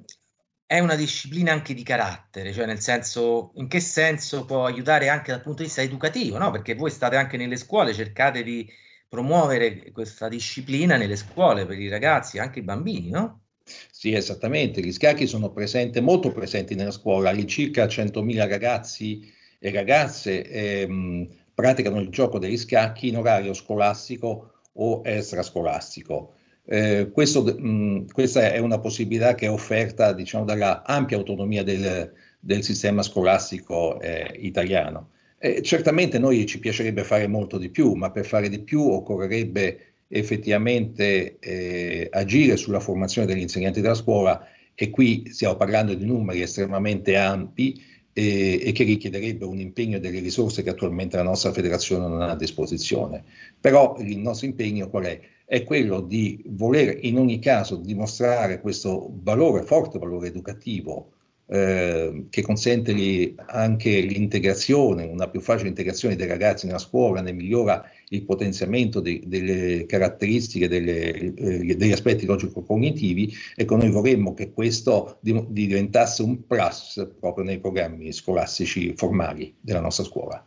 è 0.72 0.78
una 0.78 0.94
disciplina 0.94 1.52
anche 1.52 1.74
di 1.74 1.82
carattere, 1.82 2.50
cioè 2.50 2.64
nel 2.64 2.80
senso, 2.80 3.52
in 3.56 3.68
che 3.68 3.78
senso 3.78 4.46
può 4.46 4.64
aiutare 4.64 5.10
anche 5.10 5.30
dal 5.30 5.42
punto 5.42 5.58
di 5.58 5.64
vista 5.64 5.82
educativo, 5.82 6.38
no? 6.38 6.50
Perché 6.50 6.74
voi 6.74 6.90
state 6.90 7.16
anche 7.16 7.36
nelle 7.36 7.58
scuole, 7.58 7.92
cercate 7.92 8.42
di 8.42 8.66
promuovere 9.06 9.92
questa 9.92 10.28
disciplina 10.28 10.96
nelle 10.96 11.16
scuole 11.16 11.66
per 11.66 11.78
i 11.78 11.90
ragazzi, 11.90 12.38
anche 12.38 12.60
i 12.60 12.62
bambini, 12.62 13.10
no? 13.10 13.42
Sì, 13.90 14.14
esattamente. 14.14 14.80
Gli 14.80 14.92
scacchi 14.92 15.26
sono 15.26 15.50
presenti, 15.50 16.00
molto 16.00 16.32
presenti 16.32 16.74
nella 16.74 16.90
scuola. 16.90 17.28
All'incirca 17.28 17.84
100.000 17.84 18.48
ragazzi 18.48 19.30
e 19.58 19.70
ragazze 19.70 20.42
ehm, 20.42 21.28
praticano 21.52 22.00
il 22.00 22.08
gioco 22.08 22.38
degli 22.38 22.56
scacchi 22.56 23.08
in 23.08 23.18
orario 23.18 23.52
scolastico 23.52 24.62
o 24.72 25.02
extrascolastico. 25.04 26.36
Eh, 26.64 27.10
questo, 27.12 27.42
mh, 27.42 28.06
questa 28.12 28.52
è 28.52 28.58
una 28.58 28.78
possibilità 28.78 29.34
che 29.34 29.46
è 29.46 29.50
offerta 29.50 30.12
diciamo, 30.12 30.44
dalla 30.44 30.84
ampia 30.84 31.16
autonomia 31.16 31.62
del, 31.62 32.12
del 32.38 32.62
sistema 32.62 33.02
scolastico 33.02 34.00
eh, 34.00 34.36
italiano. 34.38 35.10
Eh, 35.38 35.60
certamente 35.62 36.18
noi 36.18 36.46
ci 36.46 36.60
piacerebbe 36.60 37.02
fare 37.04 37.26
molto 37.26 37.58
di 37.58 37.68
più, 37.68 37.94
ma 37.94 38.10
per 38.10 38.26
fare 38.26 38.48
di 38.48 38.60
più 38.60 38.80
occorrerebbe 38.80 39.94
effettivamente 40.08 41.38
eh, 41.40 42.08
agire 42.10 42.56
sulla 42.56 42.80
formazione 42.80 43.26
degli 43.26 43.40
insegnanti 43.40 43.80
della 43.80 43.94
scuola 43.94 44.46
e 44.74 44.90
qui 44.90 45.30
stiamo 45.30 45.56
parlando 45.56 45.94
di 45.94 46.04
numeri 46.04 46.42
estremamente 46.42 47.16
ampi 47.16 47.82
e, 48.12 48.60
e, 48.62 48.72
che 48.72 48.84
richiederebbe 48.84 49.44
un 49.44 49.58
impegno 49.58 49.98
delle 49.98 50.20
risorse 50.20 50.62
che 50.62 50.70
attualmente 50.70 51.16
la 51.16 51.22
nostra 51.22 51.52
federazione 51.52 52.06
non 52.06 52.20
ha 52.20 52.30
a 52.30 52.36
disposizione. 52.36 53.24
Però 53.58 53.96
il 53.98 54.18
nostro 54.18 54.46
impegno 54.46 54.88
qual 54.90 55.04
è? 55.04 55.20
È 55.52 55.64
quello 55.64 56.00
di 56.00 56.42
voler 56.46 56.96
in 57.04 57.18
ogni 57.18 57.38
caso 57.38 57.76
dimostrare 57.76 58.62
questo 58.62 59.12
valore, 59.22 59.64
forte 59.64 59.98
valore 59.98 60.28
educativo 60.28 61.10
eh, 61.44 62.24
che 62.30 62.40
consente 62.40 63.34
anche 63.36 64.00
l'integrazione, 64.00 65.04
una 65.04 65.28
più 65.28 65.42
facile 65.42 65.68
integrazione 65.68 66.16
dei 66.16 66.26
ragazzi 66.26 66.64
nella 66.64 66.78
scuola, 66.78 67.20
ne 67.20 67.32
migliora 67.32 67.84
il 68.08 68.24
potenziamento 68.24 69.00
de, 69.00 69.20
delle 69.26 69.84
caratteristiche, 69.84 70.68
delle, 70.68 71.12
eh, 71.12 71.76
degli 71.76 71.92
aspetti 71.92 72.24
logico-cognitivi. 72.24 73.30
Ecco, 73.54 73.76
noi 73.76 73.90
vorremmo 73.90 74.32
che 74.32 74.54
questo 74.54 75.18
di, 75.20 75.34
di 75.50 75.66
diventasse 75.66 76.22
un 76.22 76.46
plus 76.46 77.10
proprio 77.20 77.44
nei 77.44 77.60
programmi 77.60 78.10
scolastici 78.10 78.94
formali 78.96 79.54
della 79.60 79.80
nostra 79.80 80.04
scuola. 80.04 80.46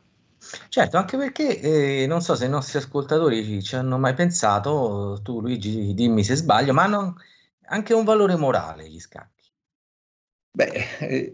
Certo, 0.69 0.97
anche 0.97 1.17
perché 1.17 1.59
eh, 1.59 2.07
non 2.07 2.21
so 2.21 2.35
se 2.35 2.45
i 2.45 2.49
nostri 2.49 2.77
ascoltatori 2.77 3.43
ci, 3.43 3.63
ci, 3.63 3.75
hanno 3.75 3.97
mai 3.97 4.13
pensato, 4.13 5.19
tu 5.23 5.41
Luigi 5.41 5.93
dimmi 5.93 6.23
se 6.23 6.35
sbaglio, 6.35 6.73
ma 6.73 6.83
hanno 6.83 7.15
anche 7.67 7.93
un 7.93 8.03
valore 8.03 8.35
morale 8.35 8.87
gli 8.89 8.99
scacchi. 8.99 9.49
Beh, 10.51 10.71
eh, 10.99 11.33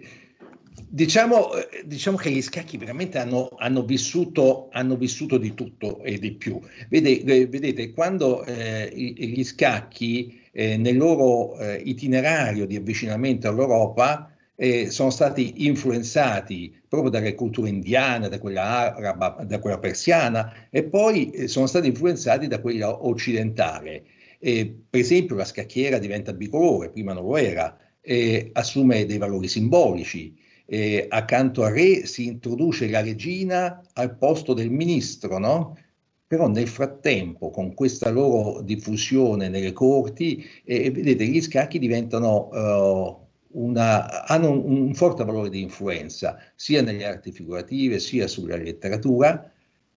diciamo, 0.88 1.54
eh, 1.54 1.84
diciamo, 1.86 2.18
che 2.18 2.32
gli 2.32 2.42
scacchi 2.42 2.78
veramente 2.78 3.18
hanno, 3.18 3.50
hanno, 3.58 3.84
vissuto, 3.84 4.70
hanno, 4.72 4.96
vissuto, 4.96 5.38
di 5.38 5.54
tutto 5.54 6.02
e 6.02 6.18
di 6.18 6.34
più. 6.34 6.60
Vedete, 6.90 7.48
vedete 7.48 7.92
quando 7.92 8.44
eh, 8.46 8.92
gli 8.94 9.44
scacchi 9.44 10.42
eh, 10.52 10.78
nel 10.78 10.98
loro 10.98 11.58
eh, 11.60 11.82
itinerario 11.84 12.66
di 12.66 12.76
avvicinamento 12.76 13.48
all'Europa 13.48 14.31
eh, 14.62 14.92
sono 14.92 15.10
stati 15.10 15.66
influenzati 15.66 16.72
proprio 16.88 17.10
dalle 17.10 17.34
culture 17.34 17.70
indiane, 17.70 18.30
da 18.30 18.38
quella 18.38 18.96
araba, 18.96 19.44
da 19.44 19.60
quella 19.60 19.80
persiana 19.80 20.68
e 20.70 20.84
poi 20.84 21.48
sono 21.48 21.66
stati 21.66 21.88
influenzati 21.88 22.46
da 22.48 22.62
quella 22.62 23.06
occidentale. 23.06 24.04
per 24.40 25.00
esempio 25.00 25.36
la 25.36 25.46
scacchiera 25.46 25.98
diventa 25.98 26.34
bicolore, 26.34 26.90
prima 26.92 27.14
non 27.14 27.24
lo 27.24 27.38
era 27.38 27.76
eh, 28.02 28.50
assume 28.54 29.06
dei 29.06 29.18
valori 29.18 29.48
simbolici. 29.48 30.38
Eh, 30.66 31.08
accanto 31.10 31.64
al 31.64 31.74
re 31.74 32.06
si 32.06 32.28
introduce 32.28 32.90
la 32.90 33.02
regina 33.02 33.82
al 33.94 34.16
posto 34.16 34.54
del 34.54 34.70
ministro, 34.70 35.38
no? 35.38 35.78
Però 36.26 36.48
nel 36.48 36.68
frattempo, 36.68 37.50
con 37.50 37.74
questa 37.74 38.10
loro 38.10 38.62
diffusione 38.62 39.50
nelle 39.50 39.74
corti, 39.74 40.46
eh, 40.64 40.90
vedete, 40.92 41.26
gli 41.26 41.42
scacchi 41.42 41.78
diventano, 41.78 42.48
uh, 42.48 43.28
una, 43.54 44.26
hanno 44.26 44.52
un, 44.52 44.82
un 44.82 44.94
forte 44.94 45.24
valore 45.24 45.50
di 45.50 45.62
influenza, 45.62 46.38
sia 46.56 46.82
nelle 46.82 47.06
arti 47.06 47.32
figurative, 47.32 48.00
sia 48.00 48.28
sulla 48.28 48.56
letteratura, 48.56 49.52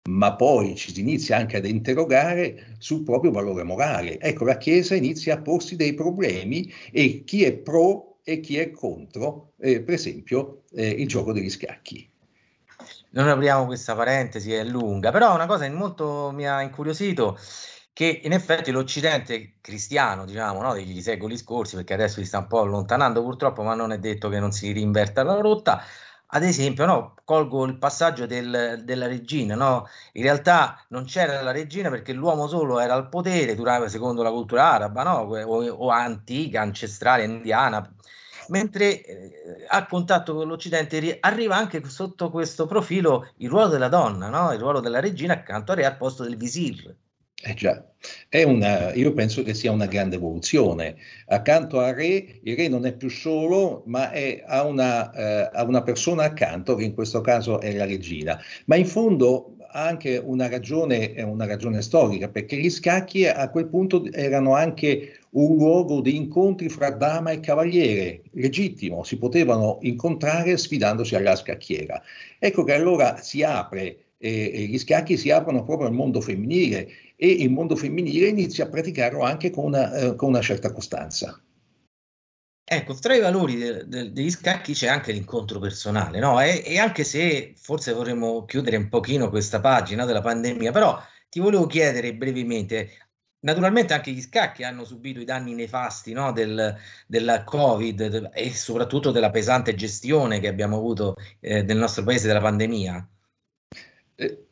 ma 0.09 0.35
poi 0.35 0.75
ci 0.75 0.93
si 0.93 1.01
inizia 1.01 1.37
anche 1.37 1.59
ad 1.59 1.67
interrogare 1.67 2.75
sul 2.79 3.03
proprio 3.03 3.31
valore 3.31 3.63
morale. 3.63 4.19
Ecco, 4.19 4.45
la 4.45 4.57
Chiesa 4.57 4.95
inizia 4.95 5.35
a 5.35 5.41
porsi 5.41 5.77
dei 5.77 5.95
problemi 5.95 6.73
e 6.91 7.23
chi 7.25 7.45
è 7.45 7.53
pro 7.53 8.17
e 8.25 8.41
chi 8.41 8.59
è 8.59 8.71
contro, 8.71 9.53
eh, 9.59 9.81
per 9.81 9.95
esempio, 9.95 10.63
eh, 10.73 10.89
il 10.89 11.09
gioco 11.09 11.33
degli 11.33 11.51
scacchi. 11.51 12.09
Non 13.11 13.29
apriamo 13.29 13.67
questa 13.67 13.95
parentesi, 13.95 14.53
è 14.53 14.65
lunga, 14.65 15.11
però 15.11 15.35
una 15.35 15.47
cosa 15.47 15.69
molto 15.71 16.31
mi 16.33 16.49
ha 16.49 16.63
incuriosito 16.63 17.39
che 17.93 18.21
in 18.25 18.33
effetti 18.33 18.71
l'Occidente 18.71 19.55
cristiano, 19.61 20.25
diciamo, 20.25 20.63
no, 20.63 20.73
degli 20.73 21.01
secoli 21.03 21.37
scorsi, 21.37 21.77
perché 21.77 21.95
adesso 21.95 22.21
si 22.21 22.27
sta 22.27 22.39
un 22.39 22.47
po' 22.47 22.61
allontanando 22.61 23.23
purtroppo, 23.23 23.63
ma 23.63 23.75
non 23.75 23.93
è 23.93 23.99
detto 23.99 24.29
che 24.29 24.41
non 24.41 24.53
si 24.53 24.73
rinverta 24.73 25.23
la 25.23 25.35
rotta, 25.35 25.83
ad 26.35 26.43
esempio, 26.45 26.87
no, 26.87 27.15
colgo 27.25 27.65
il 27.67 27.77
passaggio 27.77 28.25
del, 28.25 28.81
della 28.85 29.07
regina, 29.07 29.55
no? 29.55 29.87
in 30.13 30.23
realtà 30.23 30.83
non 30.89 31.05
c'era 31.05 31.43
la 31.43 31.51
regina 31.51 31.91
perché 31.91 32.15
l'uomo 32.15 32.49
solo 32.49 32.81
era 32.81 32.95
al 32.95 33.11
potere, 33.11 33.55
durava, 33.55 33.87
secondo 33.89 34.23
la 34.23 34.31
cultura 34.31 34.73
araba 34.73 35.03
no? 35.03 35.17
o, 35.19 35.67
o, 35.69 35.89
antica, 35.91 36.63
ancestrale, 36.63 37.25
indiana, 37.25 37.87
mentre 38.49 39.05
eh, 39.05 39.67
a 39.69 39.87
contatto 39.87 40.35
con 40.35 40.49
l'Occidente 40.49 41.19
arriva 41.21 41.57
anche 41.57 41.83
sotto 41.87 42.31
questo 42.31 42.67
profilo 42.67 43.29
il 43.39 43.51
ruolo 43.51 43.69
della 43.69 43.89
donna, 43.89 44.31
no? 44.31 44.53
il 44.53 44.59
ruolo 44.59 44.81
della 44.81 45.01
regina 45.01 45.35
accanto 45.35 45.73
al 45.73 45.79
re 45.79 45.85
al 45.85 45.99
posto 45.99 46.23
del 46.23 46.37
visir. 46.39 46.97
Eh 47.45 47.55
già, 47.55 47.85
una, 48.47 48.95
io 48.95 49.13
penso 49.15 49.43
che 49.43 49.53
sia 49.53 49.73
una 49.73 49.87
grande 49.87 50.15
evoluzione. 50.15 50.95
Accanto 51.27 51.81
al 51.81 51.93
re, 51.95 52.39
il 52.41 52.57
re 52.57 52.69
non 52.69 52.87
è 52.87 52.95
più 52.95 53.09
solo, 53.09 53.83
ma 53.87 54.13
è, 54.13 54.45
ha, 54.47 54.65
una, 54.65 55.11
eh, 55.13 55.51
ha 55.53 55.65
una 55.65 55.83
persona 55.83 56.23
accanto, 56.23 56.77
che 56.77 56.85
in 56.85 56.95
questo 56.95 57.21
caso 57.21 57.61
è 57.61 57.73
la 57.75 57.85
regina. 57.85 58.41
Ma 58.67 58.77
in 58.77 58.87
fondo 58.87 59.57
ha 59.73 59.85
anche 59.87 60.19
una 60.19 60.49
ragione, 60.49 61.15
una 61.23 61.47
ragione 61.47 61.83
storica, 61.83 62.29
perché 62.29 62.57
gli 62.57 62.71
scacchi 62.71 63.27
a 63.27 63.51
quel 63.51 63.67
punto 63.67 64.05
erano 64.13 64.55
anche 64.55 65.19
un 65.31 65.57
luogo 65.57 66.01
di 66.01 66.15
incontri 66.15 66.69
fra 66.69 66.91
dama 66.91 67.33
e 67.33 67.41
cavaliere, 67.41 68.23
legittimo, 68.33 69.03
si 69.03 69.17
potevano 69.17 69.79
incontrare 69.81 70.57
sfidandosi 70.57 71.17
alla 71.17 71.35
scacchiera. 71.35 72.01
Ecco 72.39 72.63
che 72.63 72.75
allora 72.75 73.17
si 73.17 73.43
apre 73.43 73.97
e, 74.23 74.67
gli 74.69 74.79
scacchi 74.79 75.17
si 75.17 75.31
aprono 75.31 75.65
proprio 75.65 75.89
al 75.89 75.95
mondo 75.95 76.21
femminile 76.21 76.89
e 77.23 77.29
il 77.29 77.53
mondo 77.53 77.77
femminile 77.77 78.27
inizia 78.27 78.65
a 78.65 78.69
praticarlo 78.69 79.23
anche 79.23 79.51
con 79.51 79.67
una, 79.67 79.95
eh, 79.95 80.17
con 80.17 80.31
una 80.31 80.41
certa 80.41 80.73
costanza. 80.73 81.41
Ecco, 82.65 82.95
tra 82.95 83.15
i 83.15 83.21
valori 83.21 83.55
de, 83.57 83.87
de, 83.87 84.11
degli 84.11 84.31
scacchi 84.31 84.73
c'è 84.73 84.89
anche 84.89 85.13
l'incontro 85.13 85.61
personale, 85.61 86.19
no? 86.19 86.41
E, 86.41 86.65
e, 86.67 86.79
anche 86.79 87.05
se 87.05 87.55
forse 87.57 87.93
vorremmo 87.93 88.45
chiudere 88.45 88.77
un 88.77 88.89
pochino 88.89 89.29
questa 89.29 89.61
pagina 89.61 90.05
della 90.05 90.21
pandemia, 90.21 90.73
però 90.73 91.01
ti 91.29 91.39
volevo 91.39 91.67
chiedere 91.67 92.13
brevemente, 92.13 92.91
naturalmente 93.41 93.95
anche 93.95 94.11
gli 94.11 94.21
scacchi 94.21 94.65
hanno 94.65 94.85
subito 94.85 95.21
i 95.21 95.25
danni 95.25 95.55
nefasti 95.55 96.13
no? 96.13 96.33
del, 96.33 96.77
della 97.07 97.45
Covid 97.45 98.31
e 98.35 98.51
soprattutto 98.53 99.13
della 99.13 99.31
pesante 99.31 99.77
gestione 99.77 100.41
che 100.41 100.49
abbiamo 100.49 100.77
avuto 100.77 101.15
eh, 101.39 101.63
nel 101.63 101.77
nostro 101.77 102.03
paese 102.03 102.27
della 102.27 102.41
pandemia. 102.41 103.09
Eh, 104.17 104.47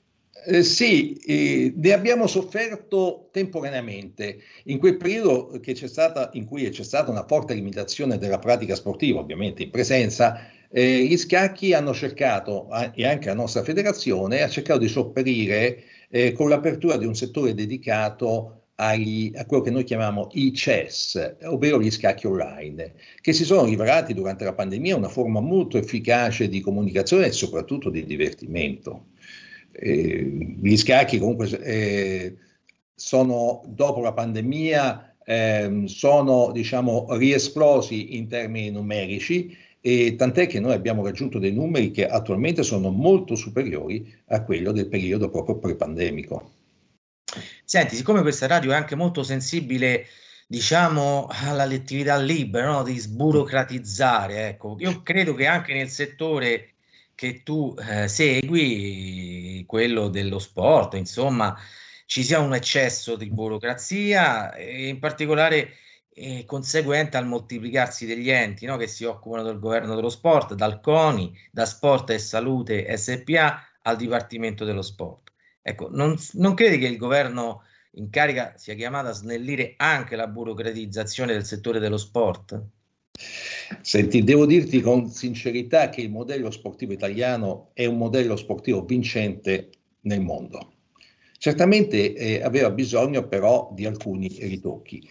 eh, 0.47 0.63
sì, 0.63 1.15
eh, 1.15 1.73
ne 1.75 1.93
abbiamo 1.93 2.27
sofferto 2.27 3.29
temporaneamente. 3.33 4.39
In 4.65 4.79
quel 4.79 4.97
periodo 4.97 5.61
stata, 5.87 6.31
in 6.35 6.45
cui 6.45 6.69
c'è 6.69 6.83
stata 6.83 7.11
una 7.11 7.27
forte 7.27 7.55
limitazione 7.55 8.19
della 8.19 8.39
pratica 8.39 8.75
sportiva, 8.75 9.21
ovviamente 9.21 9.63
in 9.63 9.71
presenza, 9.71 10.47
eh, 10.71 11.05
gli 11.05 11.17
scacchi 11.17 11.73
hanno 11.73 11.93
cercato, 11.93 12.69
e 12.95 13.07
anche 13.07 13.29
la 13.29 13.35
nostra 13.35 13.63
federazione, 13.63 14.43
ha 14.43 14.49
cercato 14.49 14.81
di 14.81 14.89
sopperire 14.89 15.83
eh, 16.09 16.33
con 16.33 16.49
l'apertura 16.49 16.97
di 16.97 17.07
un 17.07 17.15
settore 17.15 17.55
dedicato 17.55 18.61
agli, 18.77 19.31
a 19.35 19.45
quello 19.45 19.63
che 19.63 19.71
noi 19.71 19.85
chiamiamo 19.85 20.29
i 20.33 20.53
chess, 20.53 21.37
ovvero 21.43 21.81
gli 21.81 21.91
scacchi 21.91 22.27
online, 22.27 22.95
che 23.21 23.33
si 23.33 23.45
sono 23.45 23.65
rivelati 23.65 24.15
durante 24.15 24.45
la 24.45 24.55
pandemia 24.55 24.97
una 24.97 25.09
forma 25.09 25.41
molto 25.41 25.77
efficace 25.77 26.49
di 26.49 26.61
comunicazione 26.61 27.27
e 27.27 27.33
soprattutto 27.33 27.91
di 27.91 28.05
divertimento. 28.07 29.09
Gli 29.73 30.77
scacchi 30.77 31.19
comunque 31.19 31.49
eh, 31.63 32.37
sono 32.95 33.63
dopo 33.67 34.01
la 34.01 34.13
pandemia 34.13 35.15
eh, 35.25 35.83
sono 35.87 36.51
diciamo 36.53 37.07
riesplosi 37.17 38.17
in 38.17 38.29
termini 38.29 38.71
numerici 38.71 39.57
e 39.81 40.17
tant'è 40.17 40.47
che 40.47 40.61
noi 40.61 40.75
abbiamo 40.75 41.05
raggiunto 41.05 41.39
dei 41.39 41.53
numeri 41.53 41.91
che 41.91 42.07
attualmente 42.07 42.63
sono 42.63 42.91
molto 42.91 43.35
superiori 43.35 44.13
a 44.27 44.43
quello 44.43 44.73
del 44.73 44.89
periodo 44.89 45.31
proprio 45.31 45.59
pre-pandemico. 45.59 46.53
Senti, 47.65 47.95
siccome 47.95 48.23
questa 48.23 48.47
radio 48.47 48.73
è 48.73 48.75
anche 48.75 48.97
molto 48.97 49.23
sensibile 49.23 50.07
diciamo 50.47 51.29
alla 51.31 51.65
lettività 51.65 52.17
libera, 52.19 52.67
no? 52.67 52.83
di 52.83 52.99
sburocratizzare, 52.99 54.49
ecco, 54.49 54.77
io 54.81 55.01
credo 55.03 55.35
che 55.35 55.47
anche 55.47 55.73
nel 55.73 55.89
settore 55.89 56.75
che 57.21 57.43
tu 57.43 57.75
eh, 57.79 58.09
segui, 58.09 59.63
quello 59.67 60.09
dello 60.09 60.39
sport, 60.39 60.95
insomma, 60.95 61.55
ci 62.07 62.25
sia 62.25 62.41
un 62.41 62.55
eccesso 62.55 63.15
di 63.15 63.29
burocrazia 63.29 64.55
e 64.55 64.89
in 64.89 64.99
particolare 64.99 65.75
eh, 66.15 66.47
conseguente 66.47 67.19
al 67.19 67.27
moltiplicarsi 67.27 68.07
degli 68.07 68.31
enti 68.31 68.65
no, 68.65 68.79
che 68.79 68.87
si 68.87 69.05
occupano 69.05 69.43
del 69.43 69.59
governo 69.59 69.95
dello 69.95 70.09
sport, 70.09 70.55
dal 70.55 70.81
CONI, 70.81 71.39
da 71.51 71.67
Sport 71.67 72.09
e 72.09 72.19
Salute 72.19 72.97
SPA 72.97 73.69
al 73.83 73.97
Dipartimento 73.99 74.65
dello 74.65 74.81
Sport. 74.81 75.31
Ecco, 75.61 75.91
non, 75.91 76.17
non 76.33 76.55
credi 76.55 76.79
che 76.79 76.87
il 76.87 76.97
governo 76.97 77.65
in 77.97 78.09
carica 78.09 78.55
sia 78.57 78.73
chiamato 78.73 79.09
a 79.09 79.13
snellire 79.13 79.75
anche 79.77 80.17
la 80.17 80.27
burocratizzazione 80.27 81.35
del 81.35 81.45
settore 81.45 81.81
dello 81.81 81.99
sport? 81.99 82.59
Senti, 83.83 84.25
devo 84.25 84.47
dirti 84.47 84.81
con 84.81 85.09
sincerità 85.11 85.89
che 85.89 86.01
il 86.01 86.11
modello 86.11 86.51
sportivo 86.51 86.93
italiano 86.93 87.71
è 87.73 87.87
un 87.87 87.99
modello 87.99 88.37
sportivo 88.37 88.85
vincente 88.85 89.71
nel 90.03 90.21
mondo. 90.21 90.73
Certamente 91.39 92.15
eh, 92.15 92.43
aveva 92.43 92.71
bisogno 92.71 93.27
però 93.27 93.71
di 93.73 93.87
alcuni 93.87 94.29
ritocchi. 94.41 95.09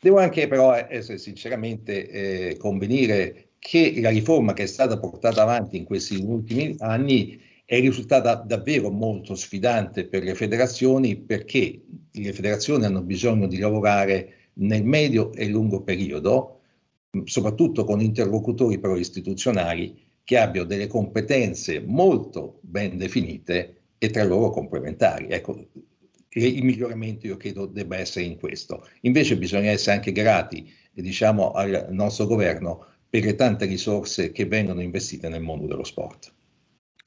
Devo 0.00 0.18
anche 0.18 0.48
però 0.48 0.74
essere 0.74 1.18
sinceramente 1.18 2.08
eh, 2.08 2.56
convenire 2.56 3.50
che 3.58 4.00
la 4.00 4.10
riforma 4.10 4.52
che 4.52 4.64
è 4.64 4.66
stata 4.66 4.98
portata 4.98 5.42
avanti 5.42 5.76
in 5.76 5.84
questi 5.84 6.16
ultimi 6.16 6.74
anni 6.78 7.40
è 7.64 7.80
risultata 7.80 8.34
davvero 8.34 8.90
molto 8.90 9.34
sfidante 9.34 10.06
per 10.06 10.24
le 10.24 10.34
federazioni 10.34 11.16
perché 11.16 11.80
le 12.10 12.32
federazioni 12.32 12.84
hanno 12.84 13.02
bisogno 13.02 13.46
di 13.46 13.58
lavorare 13.58 14.50
nel 14.54 14.84
medio 14.84 15.32
e 15.32 15.46
lungo 15.46 15.82
periodo 15.82 16.61
soprattutto 17.24 17.84
con 17.84 18.00
interlocutori 18.00 18.78
però 18.78 18.96
istituzionali 18.96 20.10
che 20.24 20.38
abbiano 20.38 20.66
delle 20.66 20.86
competenze 20.86 21.80
molto 21.80 22.58
ben 22.62 22.96
definite 22.96 23.82
e 23.98 24.10
tra 24.10 24.24
loro 24.24 24.50
complementari. 24.50 25.28
Ecco, 25.28 25.66
il 26.34 26.64
miglioramento 26.64 27.26
io 27.26 27.36
credo 27.36 27.66
debba 27.66 27.98
essere 27.98 28.24
in 28.24 28.38
questo. 28.38 28.88
Invece 29.02 29.36
bisogna 29.36 29.70
essere 29.70 29.96
anche 29.96 30.12
grati, 30.12 30.72
diciamo, 30.92 31.50
al 31.52 31.88
nostro 31.90 32.26
governo 32.26 32.86
per 33.08 33.24
le 33.24 33.34
tante 33.34 33.66
risorse 33.66 34.32
che 34.32 34.46
vengono 34.46 34.80
investite 34.80 35.28
nel 35.28 35.42
mondo 35.42 35.66
dello 35.66 35.84
sport. 35.84 36.32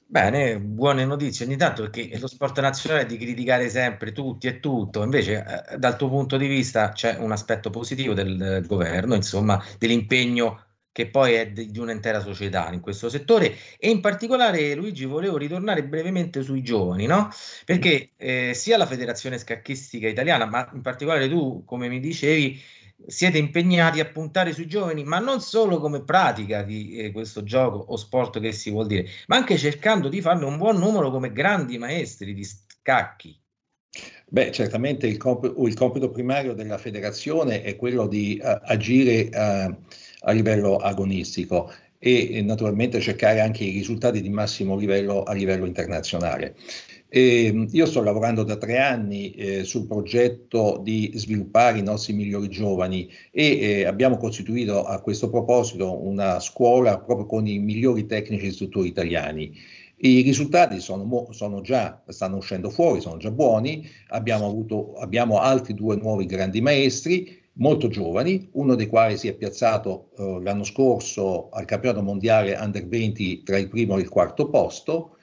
Bene, 0.07 0.59
buone 0.59 1.03
notizie 1.03 1.45
ogni 1.45 1.57
tanto 1.57 1.81
perché 1.81 2.17
lo 2.19 2.27
sport 2.27 2.59
nazionale 2.61 3.03
è 3.03 3.05
di 3.05 3.17
criticare 3.17 3.69
sempre 3.69 4.11
tutti 4.11 4.47
e 4.47 4.59
tutto, 4.59 5.03
invece 5.03 5.65
eh, 5.71 5.77
dal 5.77 5.97
tuo 5.97 6.09
punto 6.09 6.37
di 6.37 6.47
vista 6.47 6.91
c'è 6.91 7.17
un 7.17 7.31
aspetto 7.31 7.69
positivo 7.71 8.13
del, 8.13 8.37
del 8.37 8.65
governo, 8.67 9.15
insomma, 9.15 9.61
dell'impegno 9.79 10.63
che 10.91 11.09
poi 11.09 11.33
è 11.33 11.51
di, 11.51 11.71
di, 11.71 11.79
un'intera 11.79 12.21
società 12.21 12.71
in 12.71 12.79
questo 12.81 13.09
settore 13.09 13.53
e 13.77 13.89
in 13.89 13.99
particolare 13.99 14.75
Luigi 14.75 15.05
volevo 15.05 15.37
ritornare 15.37 15.83
brevemente 15.83 16.41
sui 16.43 16.61
giovani, 16.61 17.07
no? 17.07 17.29
Perché 17.65 18.11
eh, 18.15 18.53
sia 18.53 18.77
la 18.77 18.85
Federazione 18.85 19.37
Scacchistica 19.37 20.07
Italiana, 20.07 20.45
ma 20.45 20.69
in 20.73 20.81
particolare 20.81 21.27
tu, 21.27 21.63
come 21.65 21.89
mi 21.89 21.99
dicevi, 21.99 22.61
siete 23.07 23.37
impegnati 23.37 23.99
a 23.99 24.05
puntare 24.05 24.53
sui 24.53 24.67
giovani, 24.67 25.03
ma 25.03 25.19
non 25.19 25.41
solo 25.41 25.79
come 25.79 26.03
pratica 26.03 26.63
di 26.63 26.97
eh, 26.97 27.11
questo 27.11 27.43
gioco 27.43 27.77
o 27.77 27.95
sport 27.95 28.39
che 28.39 28.51
si 28.51 28.69
vuol 28.69 28.87
dire, 28.87 29.07
ma 29.27 29.35
anche 29.35 29.57
cercando 29.57 30.09
di 30.09 30.21
farne 30.21 30.45
un 30.45 30.57
buon 30.57 30.77
numero 30.77 31.11
come 31.11 31.31
grandi 31.31 31.77
maestri 31.77 32.33
di 32.33 32.43
scacchi. 32.43 33.39
Beh, 34.27 34.51
certamente 34.51 35.07
il, 35.07 35.17
comp- 35.17 35.55
il 35.57 35.73
compito 35.75 36.09
primario 36.09 36.53
della 36.53 36.77
federazione 36.77 37.61
è 37.61 37.75
quello 37.75 38.07
di 38.07 38.39
uh, 38.41 38.59
agire 38.63 39.29
uh, 39.31 39.75
a 40.27 40.31
livello 40.31 40.77
agonistico 40.77 41.71
e, 41.97 42.35
e 42.35 42.41
naturalmente 42.41 42.99
cercare 42.99 43.39
anche 43.39 43.63
i 43.63 43.71
risultati 43.71 44.21
di 44.21 44.29
massimo 44.29 44.75
livello 44.75 45.23
a 45.23 45.33
livello 45.33 45.65
internazionale. 45.65 46.55
E 47.15 47.45
ehm, 47.45 47.67
io 47.71 47.85
sto 47.85 48.03
lavorando 48.03 48.43
da 48.43 48.57
tre 48.57 48.77
anni 48.77 49.31
eh, 49.31 49.63
sul 49.63 49.87
progetto 49.87 50.81
di 50.83 51.13
sviluppare 51.15 51.77
i 51.79 51.81
nostri 51.81 52.11
migliori 52.11 52.49
giovani 52.49 53.09
e 53.31 53.57
eh, 53.57 53.85
abbiamo 53.85 54.17
costituito 54.17 54.83
a 54.83 54.99
questo 54.99 55.29
proposito 55.29 56.05
una 56.05 56.41
scuola 56.41 56.99
proprio 56.99 57.25
con 57.25 57.47
i 57.47 57.57
migliori 57.57 58.05
tecnici 58.05 58.47
istruttori 58.47 58.89
italiani. 58.89 59.57
I 59.95 60.23
risultati 60.23 60.81
sono, 60.81 61.29
sono, 61.31 61.61
già, 61.61 62.03
stanno 62.09 62.35
uscendo 62.35 62.69
fuori, 62.69 62.99
sono 62.99 63.15
già 63.15 63.31
buoni, 63.31 63.87
abbiamo, 64.09 64.47
avuto, 64.47 64.95
abbiamo 64.95 65.39
altri 65.39 65.73
due 65.73 65.95
nuovi 65.95 66.25
grandi 66.25 66.59
maestri, 66.59 67.43
molto 67.53 67.87
giovani, 67.87 68.49
uno 68.55 68.75
dei 68.75 68.87
quali 68.87 69.15
si 69.15 69.29
è 69.29 69.33
piazzato 69.35 70.09
eh, 70.17 70.39
l'anno 70.43 70.65
scorso 70.65 71.47
al 71.51 71.63
campionato 71.63 72.03
mondiale 72.03 72.57
under 72.59 72.85
20 72.85 73.43
tra 73.43 73.57
il 73.57 73.69
primo 73.69 73.95
e 73.95 74.01
il 74.01 74.09
quarto 74.09 74.49
posto, 74.49 75.14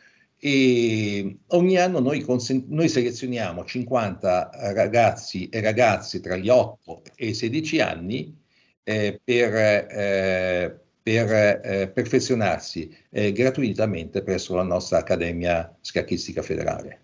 e 0.45 1.39
ogni 1.51 1.77
anno 1.77 2.01
noi, 2.01 2.21
consen- 2.23 2.65
noi, 2.67 2.89
selezioniamo 2.89 3.65
50 3.65 4.51
ragazzi 4.75 5.49
e 5.49 5.61
ragazze 5.61 6.19
tra 6.19 6.35
gli 6.35 6.49
8 6.49 7.03
e 7.15 7.29
i 7.29 7.35
16 7.35 7.81
anni 7.81 8.37
eh, 8.83 9.21
per, 9.23 9.55
eh, 9.55 10.81
per 11.01 11.33
eh, 11.33 11.89
perfezionarsi 11.95 12.93
eh, 13.11 13.31
gratuitamente 13.31 14.25
presso 14.25 14.57
la 14.57 14.65
nostra 14.65 14.99
Accademia 14.99 15.77
Scacchistica 15.81 16.43
Federale. 16.43 17.03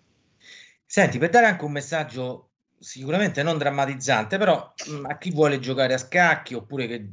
Senti, 0.85 1.17
per 1.17 1.29
dare 1.29 1.45
anche 1.45 1.63
un 1.63 1.71
messaggio 1.71 2.49
sicuramente 2.77 3.41
non 3.41 3.57
drammatizzante, 3.57 4.37
però 4.37 4.73
mh, 4.85 5.05
a 5.05 5.17
chi 5.17 5.31
vuole 5.31 5.59
giocare 5.59 5.93
a 5.93 5.97
scacchi 5.97 6.55
oppure 6.55 6.87
che 6.87 7.07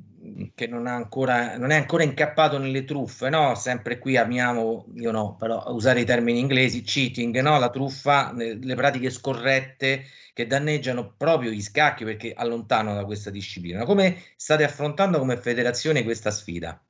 che 0.55 0.67
non, 0.67 0.87
ancora, 0.87 1.57
non 1.57 1.71
è 1.71 1.77
ancora 1.77 2.03
incappato 2.03 2.59
nelle 2.59 2.85
truffe, 2.85 3.29
no? 3.29 3.55
Sempre 3.55 3.99
qui 3.99 4.17
amiamo, 4.17 4.87
io 4.95 5.11
no, 5.11 5.37
però 5.37 5.65
usare 5.69 6.01
i 6.01 6.05
termini 6.05 6.39
inglesi, 6.39 6.83
cheating, 6.83 7.41
no? 7.41 7.59
La 7.59 7.71
truffa, 7.71 8.33
le, 8.35 8.75
pratiche 8.75 9.11
scorrette 9.11 10.05
che 10.33 10.47
danneggiano 10.47 11.15
proprio 11.17 11.51
gli 11.51 11.63
scacchi 11.63 12.05
perché 12.05 12.33
allontanano 12.35 12.97
da 12.97 13.05
questa 13.05 13.31
disciplina. 13.31 13.85
Come 13.85 14.23
state 14.37 14.65
affrontando 14.65 15.19
come 15.19 15.37
federazione 15.39 16.05
questa 16.05 16.31
sfida? 16.31 16.81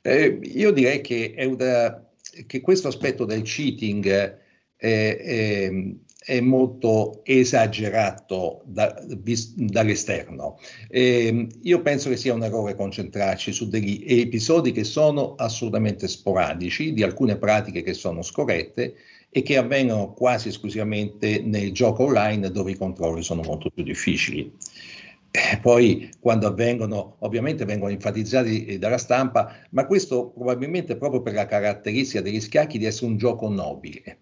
Eh, 0.00 0.38
io 0.42 0.70
direi 0.70 1.00
che, 1.00 1.34
una, 1.46 2.06
che, 2.46 2.60
questo 2.60 2.88
aspetto 2.88 3.24
del 3.24 3.42
cheating 3.42 4.06
è, 4.76 5.16
è, 5.16 5.70
è 6.28 6.40
molto 6.40 7.24
esagerato 7.24 8.60
da, 8.66 8.94
vis, 9.16 9.54
dall'esterno. 9.54 10.58
Eh, 10.90 11.46
io 11.62 11.80
penso 11.80 12.10
che 12.10 12.18
sia 12.18 12.34
un 12.34 12.42
errore 12.42 12.74
concentrarci 12.74 13.50
su 13.50 13.66
degli 13.66 14.04
episodi 14.06 14.72
che 14.72 14.84
sono 14.84 15.36
assolutamente 15.36 16.06
sporadici, 16.06 16.92
di 16.92 17.02
alcune 17.02 17.38
pratiche 17.38 17.80
che 17.80 17.94
sono 17.94 18.20
scorrette 18.20 18.94
e 19.30 19.40
che 19.40 19.56
avvengono 19.56 20.12
quasi 20.12 20.48
esclusivamente 20.48 21.40
nel 21.40 21.72
gioco 21.72 22.04
online 22.04 22.50
dove 22.50 22.72
i 22.72 22.76
controlli 22.76 23.22
sono 23.22 23.40
molto 23.40 23.70
più 23.70 23.82
difficili. 23.82 24.52
Eh, 25.30 25.58
poi 25.62 26.10
quando 26.20 26.46
avvengono, 26.46 27.16
ovviamente 27.20 27.64
vengono 27.64 27.92
enfatizzati 27.92 28.66
eh, 28.66 28.78
dalla 28.78 28.98
stampa, 28.98 29.54
ma 29.70 29.86
questo 29.86 30.28
probabilmente 30.28 30.98
proprio 30.98 31.22
per 31.22 31.32
la 31.32 31.46
caratteristica 31.46 32.20
degli 32.20 32.40
scacchi 32.40 32.76
di 32.76 32.84
essere 32.84 33.06
un 33.06 33.16
gioco 33.16 33.48
nobile. 33.48 34.18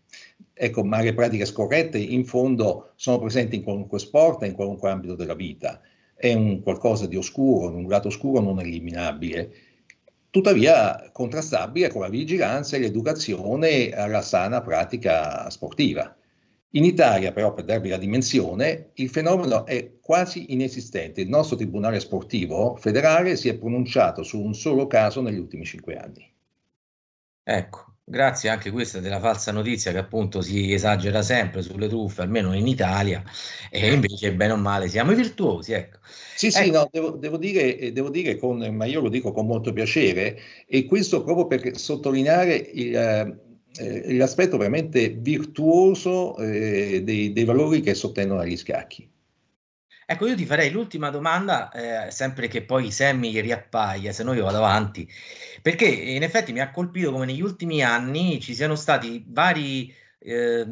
Ecco, 0.58 0.82
ma 0.84 1.02
le 1.02 1.12
pratiche 1.12 1.44
scorrette 1.44 1.98
in 1.98 2.24
fondo 2.24 2.92
sono 2.94 3.18
presenti 3.18 3.56
in 3.56 3.62
qualunque 3.62 3.98
sport 3.98 4.42
e 4.42 4.46
in 4.46 4.54
qualunque 4.54 4.88
ambito 4.88 5.14
della 5.14 5.34
vita. 5.34 5.82
È 6.14 6.32
un 6.32 6.62
qualcosa 6.62 7.06
di 7.06 7.16
oscuro, 7.16 7.68
un 7.76 7.86
lato 7.86 8.08
oscuro 8.08 8.40
non 8.40 8.58
eliminabile, 8.58 9.52
tuttavia 10.30 11.10
contrastabile 11.12 11.88
con 11.88 12.00
la 12.00 12.08
vigilanza 12.08 12.76
e 12.76 12.78
l'educazione 12.78 13.90
alla 13.90 14.22
sana 14.22 14.62
pratica 14.62 15.50
sportiva. 15.50 16.16
In 16.70 16.84
Italia, 16.84 17.32
però, 17.32 17.52
per 17.52 17.64
darvi 17.64 17.90
la 17.90 17.98
dimensione, 17.98 18.92
il 18.94 19.10
fenomeno 19.10 19.66
è 19.66 19.98
quasi 20.00 20.54
inesistente. 20.54 21.20
Il 21.20 21.28
nostro 21.28 21.56
Tribunale 21.56 22.00
Sportivo 22.00 22.76
federale 22.76 23.36
si 23.36 23.50
è 23.50 23.58
pronunciato 23.58 24.22
su 24.22 24.40
un 24.40 24.54
solo 24.54 24.86
caso 24.86 25.20
negli 25.20 25.38
ultimi 25.38 25.66
cinque 25.66 25.96
anni. 25.96 26.32
Ecco, 27.42 27.95
grazie 28.08 28.48
anche 28.48 28.70
questa 28.70 29.00
della 29.00 29.18
falsa 29.18 29.50
notizia 29.50 29.90
che 29.90 29.98
appunto 29.98 30.40
si 30.40 30.72
esagera 30.72 31.22
sempre 31.22 31.62
sulle 31.62 31.88
truffe, 31.88 32.22
almeno 32.22 32.54
in 32.54 32.68
Italia, 32.68 33.24
e 33.68 33.92
invece 33.92 34.32
bene 34.32 34.52
o 34.52 34.56
male 34.56 34.88
siamo 34.88 35.10
i 35.10 35.16
virtuosi, 35.16 35.72
ecco. 35.72 35.98
Sì, 36.36 36.52
sì, 36.52 36.68
ecco. 36.68 36.72
no, 36.72 36.88
devo, 36.92 37.10
devo, 37.10 37.36
dire, 37.36 37.92
devo 37.92 38.08
dire 38.08 38.36
con, 38.36 38.58
ma 38.74 38.84
io 38.84 39.00
lo 39.00 39.08
dico 39.08 39.32
con 39.32 39.46
molto 39.46 39.72
piacere, 39.72 40.38
e 40.68 40.84
questo 40.84 41.24
proprio 41.24 41.48
per 41.48 41.76
sottolineare 41.76 42.54
il, 42.54 42.94
eh, 43.78 44.14
l'aspetto 44.14 44.56
veramente 44.56 45.08
virtuoso 45.08 46.36
eh, 46.38 47.02
dei, 47.02 47.32
dei, 47.32 47.44
valori 47.44 47.80
che 47.80 47.94
sottendono 47.94 48.40
agli 48.40 48.56
scacchi. 48.56 49.10
Ecco, 50.08 50.28
io 50.28 50.36
ti 50.36 50.46
farei 50.46 50.70
l'ultima 50.70 51.10
domanda, 51.10 51.68
eh, 52.06 52.10
sempre 52.12 52.46
che 52.46 52.62
poi 52.62 52.92
Sammy 52.92 53.40
riappaia, 53.40 54.12
se 54.12 54.22
no 54.22 54.34
io 54.34 54.44
vado 54.44 54.58
avanti, 54.58 55.08
perché 55.60 55.84
in 55.86 56.22
effetti 56.22 56.52
mi 56.52 56.60
ha 56.60 56.70
colpito 56.70 57.10
come 57.10 57.26
negli 57.26 57.40
ultimi 57.40 57.82
anni 57.82 58.40
ci 58.40 58.54
siano 58.54 58.76
stati 58.76 59.24
vari 59.26 59.92
eh, 60.20 60.64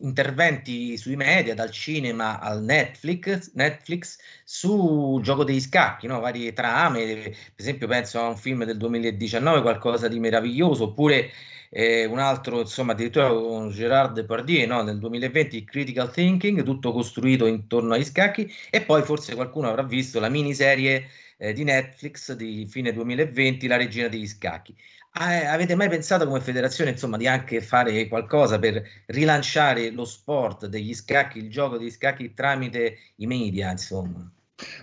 interventi 0.00 0.96
sui 0.96 1.16
media, 1.16 1.54
dal 1.54 1.70
cinema 1.72 2.38
al 2.38 2.62
Netflix, 2.62 3.50
Netflix 3.54 4.18
su 4.44 5.18
gioco 5.20 5.42
degli 5.42 5.60
scacchi, 5.60 6.06
no? 6.06 6.20
varie 6.20 6.52
trame, 6.52 7.14
per 7.22 7.34
esempio 7.56 7.88
penso 7.88 8.20
a 8.20 8.28
un 8.28 8.36
film 8.36 8.64
del 8.64 8.76
2019, 8.76 9.62
qualcosa 9.62 10.06
di 10.06 10.20
meraviglioso, 10.20 10.84
oppure 10.84 11.30
eh, 11.78 12.06
un 12.06 12.18
altro, 12.18 12.60
insomma, 12.60 12.92
addirittura 12.92 13.28
con 13.28 13.68
Gerard 13.68 14.14
Depardieu 14.14 14.66
no? 14.66 14.82
nel 14.82 14.98
2020, 14.98 15.62
Critical 15.64 16.10
Thinking, 16.10 16.62
tutto 16.62 16.90
costruito 16.90 17.44
intorno 17.44 17.92
agli 17.92 18.04
scacchi, 18.04 18.50
e 18.70 18.80
poi 18.80 19.02
forse 19.02 19.34
qualcuno 19.34 19.68
avrà 19.68 19.82
visto 19.82 20.18
la 20.18 20.30
miniserie 20.30 21.08
eh, 21.36 21.52
di 21.52 21.64
Netflix 21.64 22.32
di 22.32 22.66
fine 22.66 22.94
2020, 22.94 23.66
La 23.66 23.76
regina 23.76 24.08
degli 24.08 24.26
scacchi. 24.26 24.74
Ah, 25.18 25.52
avete 25.52 25.74
mai 25.74 25.90
pensato 25.90 26.26
come 26.26 26.40
federazione, 26.40 26.92
insomma, 26.92 27.18
di 27.18 27.26
anche 27.26 27.60
fare 27.60 28.08
qualcosa 28.08 28.58
per 28.58 28.82
rilanciare 29.08 29.90
lo 29.90 30.06
sport 30.06 30.68
degli 30.68 30.94
scacchi, 30.94 31.38
il 31.40 31.50
gioco 31.50 31.76
degli 31.76 31.90
scacchi 31.90 32.32
tramite 32.32 32.96
i 33.16 33.26
media, 33.26 33.70
insomma? 33.70 34.26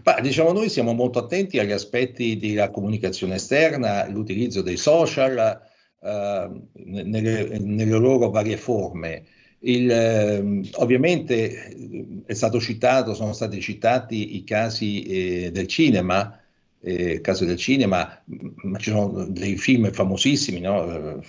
Ma, 0.03 0.19
diciamo 0.19 0.51
noi 0.51 0.69
siamo 0.69 0.93
molto 0.93 1.17
attenti 1.17 1.57
agli 1.57 1.71
aspetti 1.71 2.37
della 2.37 2.69
comunicazione 2.69 3.35
esterna, 3.35 4.07
l'utilizzo 4.07 4.61
dei 4.61 4.77
social, 4.77 5.71
eh, 6.03 6.49
nelle, 6.85 7.59
nelle, 7.59 7.97
loro 7.97 8.29
varie 8.29 8.57
forme. 8.57 9.23
Il, 9.59 9.89
eh, 9.89 10.69
ovviamente 10.73 11.69
eh, 11.69 12.23
è 12.25 12.33
stato 12.33 12.59
citato, 12.59 13.13
sono 13.13 13.31
stati 13.33 13.61
citati 13.61 14.35
i 14.35 14.43
casi 14.43 15.03
eh, 15.03 15.51
del 15.51 15.67
cinema, 15.67 16.37
eh, 16.81 17.21
caso 17.21 17.45
del 17.45 17.57
cinema, 17.57 18.21
ma 18.63 18.77
ci 18.79 18.89
sono 18.89 19.25
dei 19.25 19.55
film 19.57 19.91
famosissimi, 19.91 20.59
no? 20.59 21.21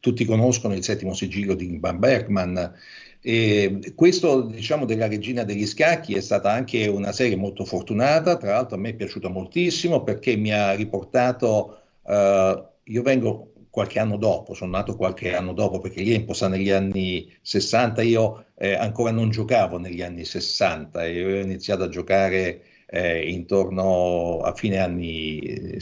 tutti 0.00 0.24
conoscono 0.24 0.74
il 0.74 0.82
settimo 0.82 1.12
sigillo 1.14 1.54
di 1.54 1.66
Ingmar 1.66 1.96
Bergman. 1.96 2.74
E 3.22 3.92
questo, 3.94 4.40
diciamo, 4.40 4.86
della 4.86 5.06
Regina 5.06 5.44
degli 5.44 5.66
Scacchi 5.66 6.14
è 6.14 6.22
stata 6.22 6.50
anche 6.50 6.86
una 6.86 7.12
serie 7.12 7.36
molto 7.36 7.66
fortunata, 7.66 8.38
tra 8.38 8.52
l'altro 8.52 8.76
a 8.76 8.78
me 8.78 8.90
è 8.90 8.94
piaciuta 8.94 9.28
moltissimo 9.28 10.02
perché 10.02 10.36
mi 10.36 10.52
ha 10.52 10.72
riportato, 10.72 11.80
uh, 12.00 12.64
io 12.84 13.02
vengo 13.02 13.49
qualche 13.70 14.00
anno 14.00 14.16
dopo, 14.16 14.52
sono 14.54 14.72
nato 14.72 14.96
qualche 14.96 15.34
anno 15.34 15.52
dopo 15.52 15.78
perché 15.78 16.02
l'Iempo 16.02 16.32
sta 16.32 16.48
negli 16.48 16.70
anni 16.70 17.32
60, 17.40 18.02
io 18.02 18.46
eh, 18.56 18.74
ancora 18.74 19.12
non 19.12 19.30
giocavo 19.30 19.78
negli 19.78 20.02
anni 20.02 20.24
60 20.24 21.06
e 21.06 21.24
ho 21.24 21.40
iniziato 21.40 21.84
a 21.84 21.88
giocare 21.88 22.62
eh, 22.86 23.30
intorno 23.30 24.40
a 24.40 24.52
fine 24.52 24.78
anni, 24.78 25.38
eh, 25.38 25.78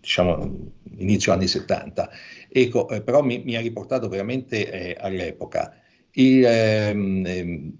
diciamo 0.00 0.72
inizio 0.98 1.32
anni 1.32 1.48
70. 1.48 2.08
Ecco, 2.48 2.88
eh, 2.88 3.02
però 3.02 3.22
mi, 3.22 3.42
mi, 3.44 3.56
ha 3.56 3.60
riportato 3.60 4.08
veramente 4.08 4.70
eh, 4.70 4.96
all'epoca. 4.98 5.74
Il, 6.12 6.44
ehm, 6.44 7.26
ehm, 7.26 7.78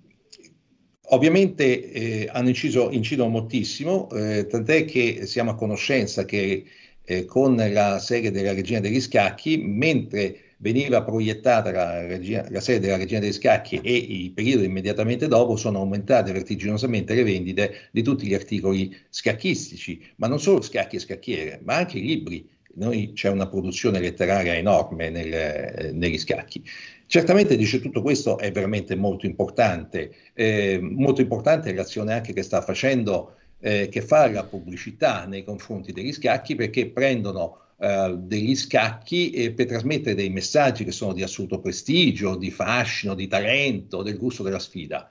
ovviamente 1.10 1.90
eh, 1.93 2.28
hanno 2.31 2.48
inciso, 2.48 2.90
incidono 2.90 3.31
moltissimo, 3.31 4.09
tant'è 4.09 4.85
che 4.85 5.27
siamo 5.27 5.52
a 5.52 5.55
conoscenza 5.55 6.24
che 6.24 6.65
eh, 7.09 7.24
con 7.24 7.56
la 7.56 7.98
serie 7.98 8.30
della 8.30 8.52
Regina 8.52 8.80
degli 8.80 9.01
Scacchi, 9.01 9.56
mentre 9.56 10.40
veniva 10.59 11.02
proiettata 11.02 11.70
la, 11.70 12.06
regina, 12.06 12.47
la, 12.51 12.60
serie 12.60 12.80
della 12.80 12.98
Regina 12.98 13.20
degli 13.20 13.32
Scacchi 13.32 13.80
e 13.82 13.94
i 13.94 14.30
periodi 14.35 14.66
immediatamente 14.66 15.26
dopo 15.26 15.56
sono 15.56 15.78
aumentate 15.78 16.32
vertiginosamente 16.32 17.14
le 17.14 17.22
vendite 17.22 17.89
di 17.93 18.02
tutti 18.02 18.26
gli 18.26 18.35
articoli 18.35 18.94
scacchistici, 19.09 20.05
ma 20.16 20.26
non 20.26 20.39
solo 20.39 20.60
scacchi 20.60 20.97
e 20.97 20.98
scacchiere, 20.98 21.60
ma 21.64 21.76
anche 21.76 21.97
i 21.97 22.02
libri. 22.02 22.47
Noi 22.74 23.12
c'è 23.14 23.30
una 23.30 23.48
produzione 23.48 24.01
letteraria 24.01 24.55
enorme 24.55 25.09
nel, 25.09 25.32
eh, 25.32 25.90
negli 25.93 26.18
scacchi. 26.18 26.62
Certamente 27.06 27.56
dice 27.56 27.80
tutto 27.80 28.02
questo 28.02 28.36
è 28.36 28.52
veramente 28.52 28.94
molto 28.94 29.24
importante, 29.24 30.12
eh, 30.35 30.78
molto 30.80 31.22
importante 31.22 31.72
l'azione 31.72 32.12
anche 32.12 32.35
che 32.35 32.43
sta 32.43 32.60
facendo 32.60 33.36
eh, 33.60 33.89
che 33.89 34.02
fa 34.02 34.30
la 34.30 34.44
pubblicità 34.44 35.24
nei 35.26 35.44
confronti 35.44 35.93
degli 35.93 36.12
scacchi 36.12 36.55
perché 36.55 36.90
prendono 36.90 37.59
eh, 37.78 38.14
degli 38.18 38.55
scacchi 38.55 39.30
eh, 39.30 39.52
per 39.52 39.66
trasmettere 39.66 40.14
dei 40.14 40.30
messaggi 40.30 40.85
che 40.85 40.93
sono 40.93 41.12
di 41.12 41.22
assoluto 41.22 41.60
prestigio, 41.60 42.36
di 42.36 42.51
fascino, 42.51 43.14
di 43.14 43.26
talento, 43.26 44.02
del 44.02 44.16
gusto 44.16 44.43
della 44.43 44.59
sfida. 44.59 45.10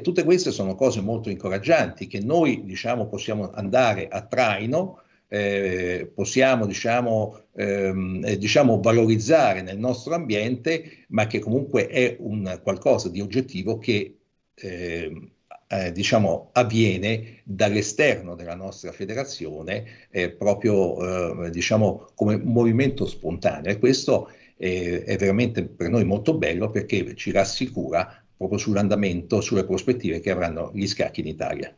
Tutte 0.00 0.24
queste 0.24 0.50
sono 0.50 0.74
cose 0.76 1.02
molto 1.02 1.28
incoraggianti 1.28 2.06
che 2.06 2.18
noi 2.18 2.64
diciamo, 2.64 3.06
possiamo 3.06 3.50
andare 3.50 4.08
a 4.08 4.22
traino, 4.22 5.02
eh, 5.28 6.10
possiamo 6.14 6.64
diciamo, 6.64 7.40
ehm, 7.56 8.22
eh, 8.24 8.38
diciamo, 8.38 8.80
valorizzare 8.80 9.62
nel 9.62 9.78
nostro 9.78 10.14
ambiente, 10.14 11.04
ma 11.08 11.26
che 11.26 11.40
comunque 11.40 11.88
è 11.88 12.16
un 12.20 12.60
qualcosa 12.62 13.08
di 13.08 13.20
oggettivo 13.20 13.78
che 13.78 14.18
eh, 14.54 15.32
eh, 15.74 15.92
diciamo, 15.92 16.50
avviene 16.52 17.40
dall'esterno 17.44 18.34
della 18.34 18.54
nostra 18.54 18.92
federazione 18.92 19.84
eh, 20.10 20.30
proprio 20.30 21.44
eh, 21.46 21.50
diciamo, 21.50 22.10
come 22.14 22.36
movimento 22.38 23.06
spontaneo 23.06 23.72
e 23.72 23.78
questo 23.78 24.30
è 24.56 25.16
veramente 25.18 25.64
per 25.64 25.90
noi 25.90 26.04
molto 26.04 26.38
bello 26.38 26.70
perché 26.70 27.16
ci 27.16 27.32
rassicura 27.32 28.24
proprio 28.36 28.56
sull'andamento, 28.56 29.40
sulle 29.40 29.64
prospettive 29.64 30.20
che 30.20 30.30
avranno 30.30 30.70
gli 30.72 30.86
scacchi 30.86 31.20
in 31.20 31.26
Italia. 31.26 31.74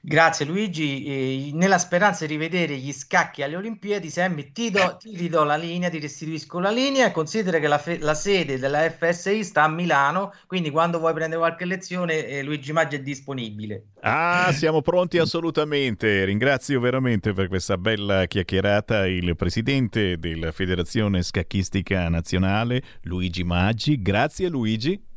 Grazie 0.00 0.46
Luigi, 0.46 1.04
eh, 1.04 1.50
nella 1.54 1.78
speranza 1.78 2.26
di 2.26 2.32
rivedere 2.32 2.76
gli 2.76 2.92
scacchi 2.92 3.42
alle 3.42 3.56
Olimpiadi, 3.56 4.08
Sammy 4.08 4.52
ti, 4.52 4.70
do, 4.70 4.96
ti 4.98 5.16
ridò 5.16 5.44
la 5.44 5.56
linea, 5.56 5.90
ti 5.90 5.98
restituisco 5.98 6.60
la 6.60 6.70
linea 6.70 7.08
e 7.08 7.10
considera 7.10 7.58
che 7.58 7.66
la, 7.66 7.78
fe- 7.78 7.98
la 7.98 8.14
sede 8.14 8.58
della 8.58 8.88
FSI 8.88 9.42
sta 9.42 9.64
a 9.64 9.68
Milano, 9.68 10.32
quindi 10.46 10.70
quando 10.70 10.98
vuoi 10.98 11.12
prendere 11.14 11.40
qualche 11.40 11.64
lezione 11.64 12.26
eh, 12.26 12.42
Luigi 12.42 12.72
Maggi 12.72 12.96
è 12.96 13.00
disponibile. 13.00 13.86
Ah, 14.00 14.52
siamo 14.52 14.82
pronti 14.82 15.18
assolutamente. 15.18 16.24
Ringrazio 16.24 16.78
veramente 16.78 17.32
per 17.32 17.48
questa 17.48 17.78
bella 17.78 18.26
chiacchierata 18.26 19.06
il 19.06 19.34
presidente 19.34 20.18
della 20.18 20.52
Federazione 20.52 21.22
Scacchistica 21.22 22.08
Nazionale, 22.08 22.82
Luigi 23.02 23.42
Maggi. 23.42 24.00
Grazie 24.00 24.48
Luigi. 24.48 25.12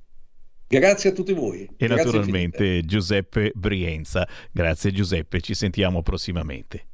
Grazie 0.67 1.11
a 1.11 1.13
tutti 1.13 1.33
voi. 1.33 1.63
E 1.77 1.87
Grazie 1.87 2.05
naturalmente 2.05 2.63
infinite. 2.65 2.85
Giuseppe 2.85 3.51
Brienza. 3.55 4.27
Grazie 4.51 4.91
Giuseppe, 4.91 5.39
ci 5.41 5.53
sentiamo 5.53 6.01
prossimamente. 6.01 6.87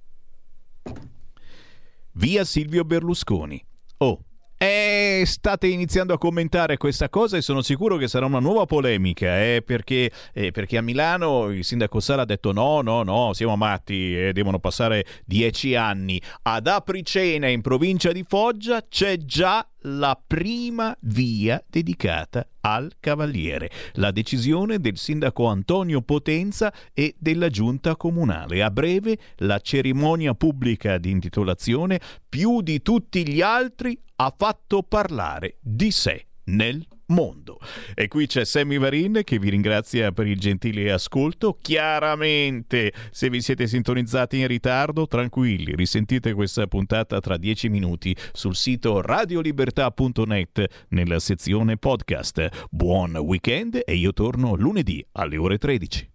Via 2.13 2.43
Silvio 2.43 2.83
Berlusconi. 2.83 3.63
Oh, 3.97 4.23
eh, 4.63 5.23
state 5.25 5.67
iniziando 5.67 6.13
a 6.13 6.17
commentare 6.17 6.77
questa 6.77 7.09
cosa 7.09 7.35
e 7.35 7.41
sono 7.41 7.61
sicuro 7.61 7.97
che 7.97 8.07
sarà 8.07 8.25
una 8.25 8.39
nuova 8.39 8.65
polemica, 8.65 9.41
eh, 9.43 9.61
perché, 9.61 10.09
eh, 10.31 10.51
perché 10.51 10.77
a 10.77 10.81
Milano 10.81 11.49
il 11.49 11.65
sindaco 11.65 11.99
Sala 11.99 12.21
ha 12.21 12.25
detto 12.25 12.53
no, 12.53 12.79
no, 12.79 13.03
no, 13.03 13.33
siamo 13.33 13.57
matti, 13.57 14.31
devono 14.31 14.59
passare 14.59 15.05
dieci 15.25 15.75
anni. 15.75 16.21
Ad 16.43 16.67
Apricena, 16.67 17.49
in 17.49 17.59
provincia 17.59 18.13
di 18.13 18.23
Foggia, 18.25 18.85
c'è 18.87 19.17
già 19.17 19.67
la 19.83 20.19
prima 20.25 20.95
via 21.01 21.63
dedicata 21.67 22.47
al 22.61 22.93
Cavaliere. 22.99 23.69
La 23.93 24.11
decisione 24.11 24.79
del 24.79 24.97
sindaco 24.97 25.47
Antonio 25.47 26.01
Potenza 26.01 26.73
e 26.93 27.15
della 27.17 27.49
giunta 27.49 27.95
comunale. 27.95 28.63
A 28.63 28.71
breve 28.71 29.17
la 29.37 29.59
cerimonia 29.59 30.33
pubblica 30.33 30.97
di 30.97 31.09
intitolazione 31.09 31.99
più 32.27 32.61
di 32.61 32.81
tutti 32.81 33.27
gli 33.27 33.41
altri 33.41 33.99
ha 34.17 34.33
fatto 34.35 34.83
parlare 34.83 35.57
di 35.59 35.91
sé 35.91 36.25
nel 36.45 36.85
mondo. 37.07 37.59
E 37.93 38.07
qui 38.07 38.27
c'è 38.27 38.45
Sammy 38.45 38.77
Varin 38.77 39.21
che 39.23 39.39
vi 39.39 39.49
ringrazia 39.49 40.11
per 40.11 40.27
il 40.27 40.39
gentile 40.39 40.91
ascolto. 40.91 41.57
Chiaramente, 41.61 42.93
se 43.11 43.29
vi 43.29 43.41
siete 43.41 43.67
sintonizzati 43.67 44.39
in 44.39 44.47
ritardo, 44.47 45.07
tranquilli, 45.07 45.75
risentite 45.75 46.33
questa 46.33 46.67
puntata 46.67 47.19
tra 47.19 47.37
dieci 47.37 47.69
minuti 47.69 48.15
sul 48.31 48.55
sito 48.55 49.01
radiolibertà.net 49.01 50.85
nella 50.89 51.19
sezione 51.19 51.77
podcast. 51.77 52.67
Buon 52.69 53.15
weekend 53.17 53.81
e 53.83 53.95
io 53.95 54.13
torno 54.13 54.55
lunedì 54.55 55.05
alle 55.13 55.37
ore 55.37 55.57
13. 55.57 56.11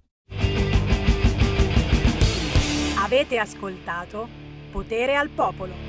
Avete 2.96 3.38
ascoltato 3.38 4.28
Potere 4.70 5.16
al 5.16 5.30
Popolo. 5.30 5.87